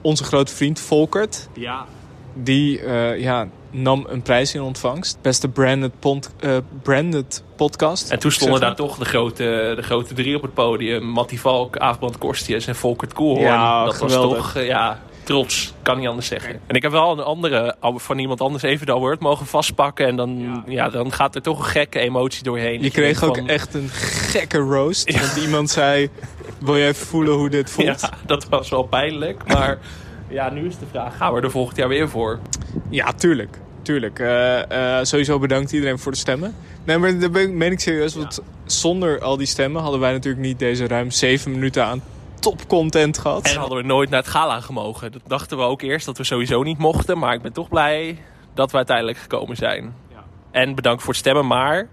onze 0.00 0.24
grote 0.24 0.54
vriend 0.54 0.80
Volkert... 0.80 1.48
Ja. 1.54 1.86
die 2.34 2.80
eh, 2.80 3.20
ja, 3.20 3.48
nam 3.74 4.06
een 4.08 4.22
prijs 4.22 4.54
in 4.54 4.62
ontvangst. 4.62 5.18
Beste 5.22 5.48
branded, 5.48 5.92
pont, 5.98 6.30
eh, 6.40 6.56
branded 6.82 7.42
podcast. 7.56 8.10
En 8.10 8.18
toen 8.18 8.30
stonden 8.30 8.60
daar 8.60 8.74
toch 8.74 8.98
de 8.98 9.04
grote, 9.04 9.72
de 9.76 9.82
grote 9.82 10.14
drie 10.14 10.36
op 10.36 10.42
het 10.42 10.54
podium. 10.54 11.04
Mattie 11.04 11.40
Valk, 11.40 11.76
Aafbrand 11.78 12.18
Korstius 12.18 12.66
en 12.66 12.76
Volkert 12.76 13.12
Koelhoorn. 13.12 13.44
Ja, 13.46 13.84
dat 13.84 13.94
geweldig. 13.94 14.36
was 14.36 14.52
toch, 14.52 14.62
eh, 14.62 14.66
ja, 14.66 15.00
trots. 15.22 15.74
Kan 15.82 15.98
niet 15.98 16.08
anders 16.08 16.26
zeggen. 16.26 16.60
En 16.66 16.74
ik 16.76 16.82
heb 16.82 16.92
wel 16.92 17.12
een 17.12 17.24
andere, 17.24 17.76
van 17.80 18.18
iemand 18.18 18.40
anders 18.40 18.62
even 18.62 18.86
de 18.86 18.92
award 18.94 19.20
mogen 19.20 19.46
vastpakken. 19.46 20.06
En 20.06 20.16
dan, 20.16 20.62
ja. 20.66 20.88
dan 20.88 21.12
gaat 21.12 21.34
er 21.34 21.42
toch 21.42 21.58
een 21.58 21.64
gekke 21.64 21.98
emotie 21.98 22.42
doorheen. 22.42 22.82
Je 22.82 22.90
kreeg 22.90 23.22
ook 23.22 23.36
van- 23.36 23.48
echt 23.48 23.74
een 23.74 23.88
gekke 24.32 24.58
roast. 24.58 25.18
Want 25.20 25.36
iemand 25.36 25.70
zei, 25.70 26.08
wil 26.58 26.76
je 26.76 26.86
even 26.86 27.06
voelen 27.06 27.34
hoe 27.34 27.50
dit 27.50 27.70
voelt? 27.70 28.00
Ja, 28.00 28.10
dat 28.26 28.48
was 28.48 28.68
wel 28.68 28.82
pijnlijk. 28.82 29.42
Maar 29.46 29.78
ja, 30.28 30.50
nu 30.50 30.66
is 30.66 30.78
de 30.78 30.86
vraag, 30.90 31.16
gaan 31.16 31.34
we 31.34 31.40
er 31.40 31.50
volgend 31.50 31.76
jaar 31.76 31.88
weer 31.88 32.08
voor? 32.08 32.38
Ja, 32.90 33.12
tuurlijk. 33.12 33.58
Tuurlijk. 33.84 34.18
Eh, 34.18 34.98
eh, 34.98 35.04
sowieso 35.04 35.38
bedankt 35.38 35.72
iedereen 35.72 35.98
voor 35.98 36.12
de 36.12 36.18
stemmen. 36.18 36.54
Nee, 36.84 36.98
maar 36.98 37.18
dat 37.18 37.32
ben 37.32 37.42
ik- 37.42 37.50
meen 37.50 37.72
ik 37.72 37.80
serieus. 37.80 38.14
Want 38.14 38.40
zonder 38.64 39.20
al 39.20 39.36
die 39.36 39.46
stemmen 39.46 39.82
hadden 39.82 40.00
wij 40.00 40.12
natuurlijk 40.12 40.44
niet 40.44 40.58
deze 40.58 40.86
ruim 40.86 41.10
zeven 41.10 41.50
minuten 41.50 41.84
aan 41.84 42.02
topcontent 42.40 43.18
gehad. 43.18 43.46
En 43.46 43.56
hadden 43.56 43.78
we 43.78 43.84
nooit 43.84 44.10
naar 44.10 44.20
het 44.20 44.28
gala 44.28 44.60
gemogen. 44.60 45.12
Dat 45.12 45.20
dachten 45.26 45.56
we 45.56 45.62
ook 45.62 45.82
eerst 45.82 46.06
dat 46.06 46.18
we 46.18 46.24
sowieso 46.24 46.62
niet 46.62 46.78
mochten. 46.78 47.18
Maar 47.18 47.34
ik 47.34 47.42
ben 47.42 47.52
toch 47.52 47.68
blij 47.68 48.18
dat 48.54 48.70
we 48.70 48.76
uiteindelijk 48.76 49.18
gekomen 49.18 49.56
zijn. 49.56 49.94
En 50.50 50.74
bedankt 50.74 51.00
voor 51.02 51.10
het 51.10 51.20
stemmen, 51.20 51.46
maar 51.46 51.88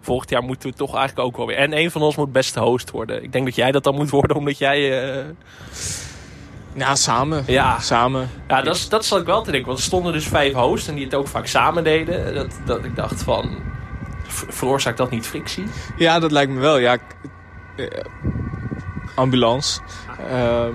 volgend 0.00 0.30
jaar 0.30 0.42
moeten 0.42 0.70
we 0.70 0.76
toch 0.76 0.94
eigenlijk 0.96 1.26
ook 1.28 1.36
wel 1.36 1.46
weer. 1.46 1.56
En 1.56 1.76
een 1.78 1.90
van 1.90 2.02
ons 2.02 2.16
moet 2.16 2.32
beste 2.32 2.60
host 2.60 2.90
worden. 2.90 3.22
Ik 3.22 3.32
denk 3.32 3.44
dat 3.44 3.54
jij 3.54 3.72
dat 3.72 3.84
dan 3.84 3.94
moet 3.94 4.10
worden, 4.10 4.36
omdat 4.36 4.58
jij... 4.58 5.02
eh, 5.18 5.24
Ja, 6.76 6.94
samen. 6.94 7.44
Ja. 7.46 7.78
Samen. 7.80 8.30
Ja, 8.48 8.62
dat, 8.62 8.86
dat 8.88 9.04
zat 9.04 9.20
ik 9.20 9.26
wel 9.26 9.42
te 9.42 9.50
denken. 9.50 9.66
Want 9.68 9.78
er 9.78 9.84
stonden 9.84 10.12
dus 10.12 10.26
vijf 10.28 10.52
hosts 10.52 10.88
en 10.88 10.94
die 10.94 11.04
het 11.04 11.14
ook 11.14 11.28
vaak 11.28 11.46
samen 11.46 11.84
deden. 11.84 12.34
Dat, 12.34 12.54
dat 12.64 12.84
ik 12.84 12.96
dacht 12.96 13.22
van, 13.22 13.58
ver- 14.26 14.52
veroorzaakt 14.52 14.96
dat 14.96 15.10
niet 15.10 15.26
frictie? 15.26 15.64
Ja, 15.96 16.18
dat 16.18 16.30
lijkt 16.32 16.52
me 16.52 16.60
wel. 16.60 16.78
Ja, 16.78 16.96
eh, 17.76 17.86
ambulance. 19.14 19.80
Ehm, 20.30 20.74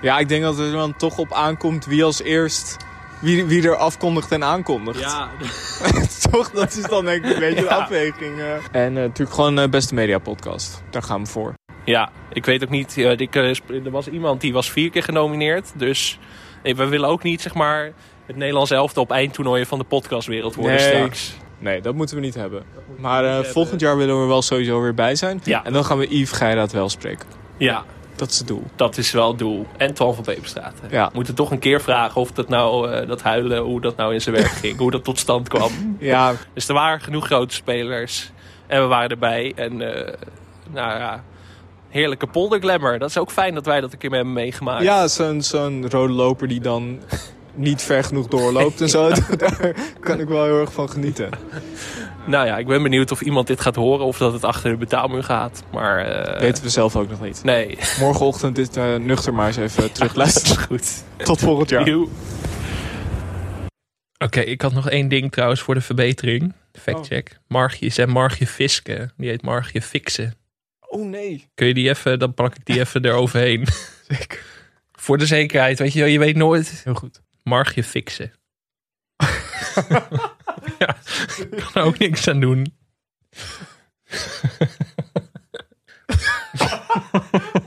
ja, 0.00 0.18
ik 0.18 0.28
denk 0.28 0.42
dat 0.42 0.56
het 0.56 0.66
er 0.66 0.72
dan 0.72 0.96
toch 0.96 1.18
op 1.18 1.32
aankomt 1.32 1.84
wie 1.86 2.04
als 2.04 2.22
eerst... 2.22 2.76
Wie, 3.20 3.44
wie 3.44 3.68
er 3.68 3.76
afkondigt 3.76 4.32
en 4.32 4.44
aankondigt. 4.44 5.00
Ja, 5.00 5.28
toch? 6.30 6.50
Dat 6.50 6.72
is 6.76 6.82
dan 6.82 7.04
denk 7.04 7.24
ik 7.24 7.32
een 7.34 7.40
beetje 7.40 7.60
de 7.68 7.68
Ja. 7.68 7.76
afweging. 7.76 8.38
eh. 8.40 8.52
En 8.82 8.96
eh, 8.96 9.02
natuurlijk 9.02 9.34
gewoon 9.34 9.70
beste 9.70 9.94
media 9.94 10.18
podcast. 10.18 10.82
Daar 10.90 11.02
gaan 11.02 11.24
we 11.24 11.30
voor. 11.30 11.54
Ja, 11.84 12.10
ik 12.32 12.44
weet 12.44 12.62
ook 12.62 12.70
niet. 12.70 12.96
eh, 12.98 13.10
ik, 13.18 13.34
eh, 13.36 13.48
er 13.68 13.90
was 13.90 14.08
iemand 14.08 14.40
die 14.40 14.52
was 14.52 14.70
vier 14.70 14.90
keer 14.90 15.02
genomineerd. 15.02 15.72
Dus 15.76 16.18
eh, 16.62 16.74
we 16.74 16.86
willen 16.86 17.08
ook 17.08 17.22
niet 17.22 17.40
zeg 17.42 17.54
maar, 17.54 17.92
het 18.26 18.36
Nederlands 18.36 18.70
elftal 18.70 19.02
op 19.02 19.10
eindtoernooien 19.10 19.66
van 19.66 19.78
de 19.78 19.84
podcastwereld 19.84 20.54
worden 20.54 20.74
Nee. 20.76 20.88
straks. 20.94 21.36
Nee, 21.58 21.80
dat 21.80 21.94
moeten 21.94 22.16
we 22.16 22.22
niet 22.22 22.34
hebben. 22.34 22.62
Maar 22.98 23.24
eh, 23.24 23.44
volgend 23.44 23.80
jaar 23.80 23.96
willen 23.96 24.16
we 24.16 24.22
er 24.22 24.28
wel 24.28 24.42
sowieso 24.42 24.80
weer 24.80 24.94
bij 24.94 25.14
zijn. 25.14 25.40
Ja. 25.44 25.64
En 25.64 25.72
dan 25.72 25.84
gaan 25.84 25.98
we 25.98 26.16
Yves 26.18 26.32
Geiraat 26.38 26.72
wel 26.72 26.88
spreken. 26.88 27.26
Ja, 27.56 27.84
Dat 28.16 28.30
is 28.30 28.38
het 28.38 28.46
doel. 28.48 28.62
dat 28.76 28.96
is 28.96 29.12
wel 29.12 29.28
het 29.28 29.38
doel. 29.38 29.66
En 29.76 29.94
Twan 29.94 30.14
van 30.14 30.24
Peperstraat. 30.24 30.74
Ja. 30.90 31.06
We 31.06 31.12
moeten 31.14 31.34
toch 31.34 31.50
een 31.50 31.58
keer 31.58 31.80
vragen 31.80 32.20
of 32.20 32.32
dat 32.32 32.48
nou, 32.48 33.06
dat 33.06 33.22
huilen, 33.22 33.58
hoe 33.62 33.80
dat 33.80 33.96
nou 33.96 34.12
in 34.14 34.20
zijn 34.20 34.34
werk 34.34 34.50
ging. 34.50 34.78
hoe 34.78 34.90
dat 34.90 35.04
tot 35.04 35.18
stand 35.18 35.48
kwam. 35.48 35.70
Ja, 35.98 36.32
Dus 36.54 36.68
er 36.68 36.74
waren 36.74 37.00
genoeg 37.00 37.26
grote 37.26 37.54
spelers. 37.54 38.30
En 38.66 38.80
we 38.80 38.86
waren 38.86 39.08
erbij. 39.10 39.52
En 39.56 39.80
eh, 39.96 40.12
nou 40.72 40.98
ja, 40.98 41.24
heerlijke 41.94 42.26
polderglammer. 42.26 42.98
Dat 42.98 43.08
is 43.08 43.18
ook 43.18 43.30
fijn 43.30 43.54
dat 43.54 43.66
wij 43.66 43.80
dat 43.80 43.92
een 43.92 43.98
keer 43.98 44.10
met 44.10 44.18
hebben 44.18 44.36
meegemaakt. 44.36 44.82
ja 44.82 45.08
zo'n 45.08 45.42
zo'n 45.42 45.90
rode 45.90 46.12
loper 46.12 46.48
die 46.48 46.60
dan 46.60 47.00
niet 47.54 47.82
ver 47.82 48.04
genoeg 48.04 48.26
doorloopt 48.26 48.80
en 48.80 48.88
zo. 48.88 49.08
Daar 49.36 49.74
kan 50.00 50.20
ik 50.20 50.28
wel 50.28 50.44
heel 50.44 50.60
erg 50.60 50.72
van 50.72 50.90
genieten. 50.90 51.28
Nou 52.26 52.46
ja, 52.46 52.58
ik 52.58 52.66
ben 52.66 52.82
benieuwd 52.82 53.10
of 53.10 53.20
iemand 53.20 53.46
dit 53.46 53.60
gaat 53.60 53.74
horen 53.74 54.06
of 54.06 54.18
dat 54.18 54.32
het 54.32 54.44
achter 54.44 54.70
de 54.70 54.76
betaalmuur 54.76 55.24
gaat. 55.24 55.62
Maar 55.72 55.98
eh, 55.98 56.40
weten 56.40 56.62
we 56.62 56.68
zelf 56.68 56.96
ook 56.96 57.08
nog 57.10 57.20
niet. 57.22 57.44
nee, 57.44 57.78
Morgenochtend 58.00 58.56
dit 58.56 58.76
eh, 58.76 58.94
nuchter 58.94 59.34
maar 59.34 59.46
eens 59.46 59.56
even 59.56 59.82
dat 59.82 59.94
terugluisteren. 59.98 60.56
is 60.58 60.64
goed. 60.64 61.04
Tot 61.26 61.40
volgend 61.40 61.68
jaar. 61.68 61.88
Oké, 64.18 64.40
ik 64.40 64.62
had 64.62 64.72
nog 64.72 64.88
één 64.90 65.08
ding 65.08 65.32
trouwens 65.32 65.60
voor 65.60 65.74
de 65.74 65.80
verbetering. 65.80 66.52
Factcheck. 66.72 67.38
Margje 67.48 67.86
is 67.86 67.98
en 67.98 68.08
Margje 68.08 68.46
Fiske. 68.46 69.10
Die 69.16 69.28
heet 69.28 69.42
Margje 69.42 69.82
Fixen. 69.82 70.34
Oh 70.94 71.06
nee. 71.06 71.48
Kun 71.54 71.66
je 71.66 71.74
die 71.74 71.88
even, 71.88 72.18
dan 72.18 72.34
plak 72.34 72.54
ik 72.54 72.64
die 72.64 72.80
even 72.80 73.04
eroverheen. 73.04 73.66
Zeker. 74.08 74.42
Voor 74.92 75.18
de 75.18 75.26
zekerheid, 75.26 75.78
weet 75.78 75.92
je 75.92 75.98
wel, 75.98 76.08
je 76.08 76.18
weet 76.18 76.36
nooit. 76.36 76.82
Heel 76.84 76.94
goed. 76.94 77.22
Margje 77.42 77.84
Fixen. 77.84 78.32
ja, 80.78 80.96
ik 81.38 81.50
kan 81.50 81.74
er 81.74 81.82
ook 81.82 81.98
niks 81.98 82.28
aan 82.28 82.40
doen. 82.40 82.58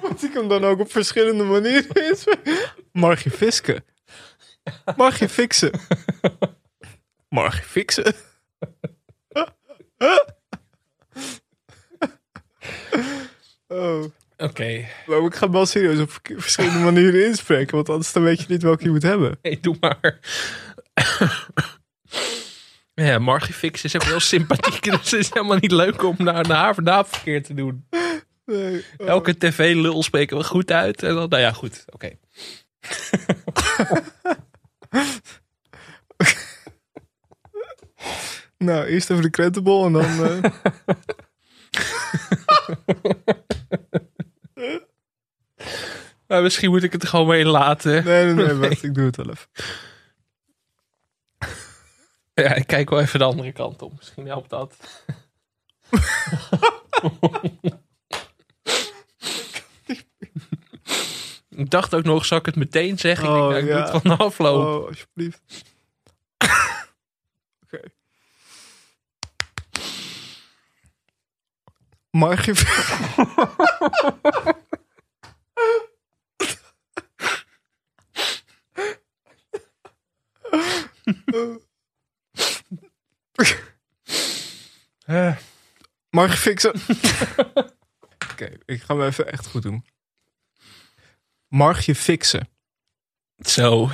Moet 0.02 0.24
ik 0.24 0.34
hem 0.34 0.48
dan 0.48 0.64
ook 0.64 0.80
op 0.80 0.92
verschillende 0.92 1.44
manieren 1.44 2.10
inspreken? 2.10 2.58
Mag 2.92 3.24
je 3.24 3.32
fisken? 3.32 3.86
Mag 4.96 5.20
je 5.20 5.30
fixen? 5.30 5.72
Mag 7.30 7.58
je 7.58 7.64
fixen? 7.64 8.16
Oh. 13.68 14.04
Oké, 14.38 14.86
Maar 15.06 15.20
ik 15.20 15.36
ga 15.36 15.50
wel 15.50 15.66
serieus 15.66 16.00
op 16.00 16.20
verschillende 16.24 16.80
manieren 16.80 17.26
inspreken. 17.26 17.76
Want 17.76 17.90
anders 17.90 18.12
dan 18.12 18.24
weet 18.24 18.40
je 18.40 18.46
niet 18.48 18.62
welke 18.62 18.84
je 18.84 18.90
moet 18.90 19.04
hebben. 19.04 19.38
hey, 19.42 19.58
doe 19.62 19.78
maar. 19.80 20.20
ja, 23.06 23.20
Margje 23.20 23.54
Fixen 23.54 23.90
is 23.90 23.96
ook 23.96 24.04
heel 24.04 24.20
sympathiek. 24.20 24.84
dus 24.92 25.12
het 25.12 25.20
is 25.20 25.34
helemaal 25.34 25.58
niet 25.58 25.72
leuk 25.72 26.04
om 26.04 26.16
naar, 26.18 26.48
naar 26.48 26.58
haar 26.58 26.76
vandaag 26.76 27.08
verkeerd 27.08 27.44
te 27.44 27.54
doen. 27.54 27.88
Nee. 28.46 28.86
oh. 28.98 29.08
Elke 29.08 29.38
tv-lul 29.38 30.04
spreken 30.04 30.38
we 30.38 30.44
goed 30.44 30.72
uit. 30.72 31.04
En 31.04 31.16
dan, 31.16 31.30
nou 31.30 31.42
ja, 31.42 31.52
goed. 31.52 31.86
Oké. 31.90 32.12
Nou, 38.58 38.86
eerst 38.86 39.10
even 39.10 39.24
de 39.24 39.30
krentenbol 39.30 39.86
en 39.86 39.94
dan... 39.94 40.24
eh, 40.24 40.52
Maar 46.28 46.42
misschien 46.48 46.70
moet 46.70 46.84
ik 46.84 46.92
het 46.92 47.04
er 47.04 47.08
gewoon 47.10 47.28
mee 47.28 47.46
laten. 47.46 48.04
Nee, 48.04 48.26
nee, 48.34 48.46
nee, 48.46 48.56
wacht. 48.56 48.84
Ik 48.84 48.94
doe 48.94 49.06
het 49.06 49.16
wel 49.16 49.30
even. 49.30 49.48
Ja, 52.34 52.54
ik 52.54 52.68
kijk 52.68 52.90
wel 52.90 53.00
even 53.00 53.20
de 53.20 53.26
andere 53.26 53.52
kant 53.52 53.82
op. 53.82 53.94
Misschien 53.98 54.26
helpt 54.26 54.50
dat. 54.50 54.76
ik 61.50 61.70
dacht 61.70 61.96
ook 61.96 62.04
nog, 62.04 62.26
zal 62.26 62.38
ik 62.38 62.46
het 62.46 62.56
meteen 62.56 62.98
zeggen? 63.00 63.28
ik 63.28 63.34
denk, 63.34 63.44
Oh, 63.44 63.50
nou, 63.50 63.62
ik 63.64 63.68
ja. 63.68 63.84
doe 63.84 63.94
het 63.94 64.02
van 64.02 64.18
afloop. 64.18 64.82
Oh, 64.82 64.88
alsjeblieft. 64.88 65.42
Margie. 72.18 72.54
Eh, 85.06 85.36
mag 86.10 86.32
je 86.32 86.38
fixen. 86.38 86.74
Oké, 88.32 88.58
ik 88.66 88.82
ga 88.82 88.96
hem 88.96 89.04
even 89.04 89.32
echt 89.32 89.48
goed 89.48 89.62
doen. 89.62 89.86
Margie 91.48 91.96
fixen. 91.96 92.50
Zo. 93.38 93.90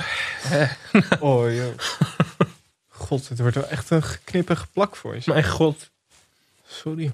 Eh. 0.50 0.72
Oh, 1.20 1.54
joh. 1.54 1.78
God, 2.88 3.28
het 3.28 3.38
wordt 3.38 3.54
wel 3.54 3.68
echt 3.68 3.90
een 3.90 4.02
geknippig 4.02 4.72
plak 4.72 4.96
voor 4.96 5.14
je. 5.14 5.22
Mijn 5.24 5.48
god. 5.48 5.90
Sorry. 6.66 7.12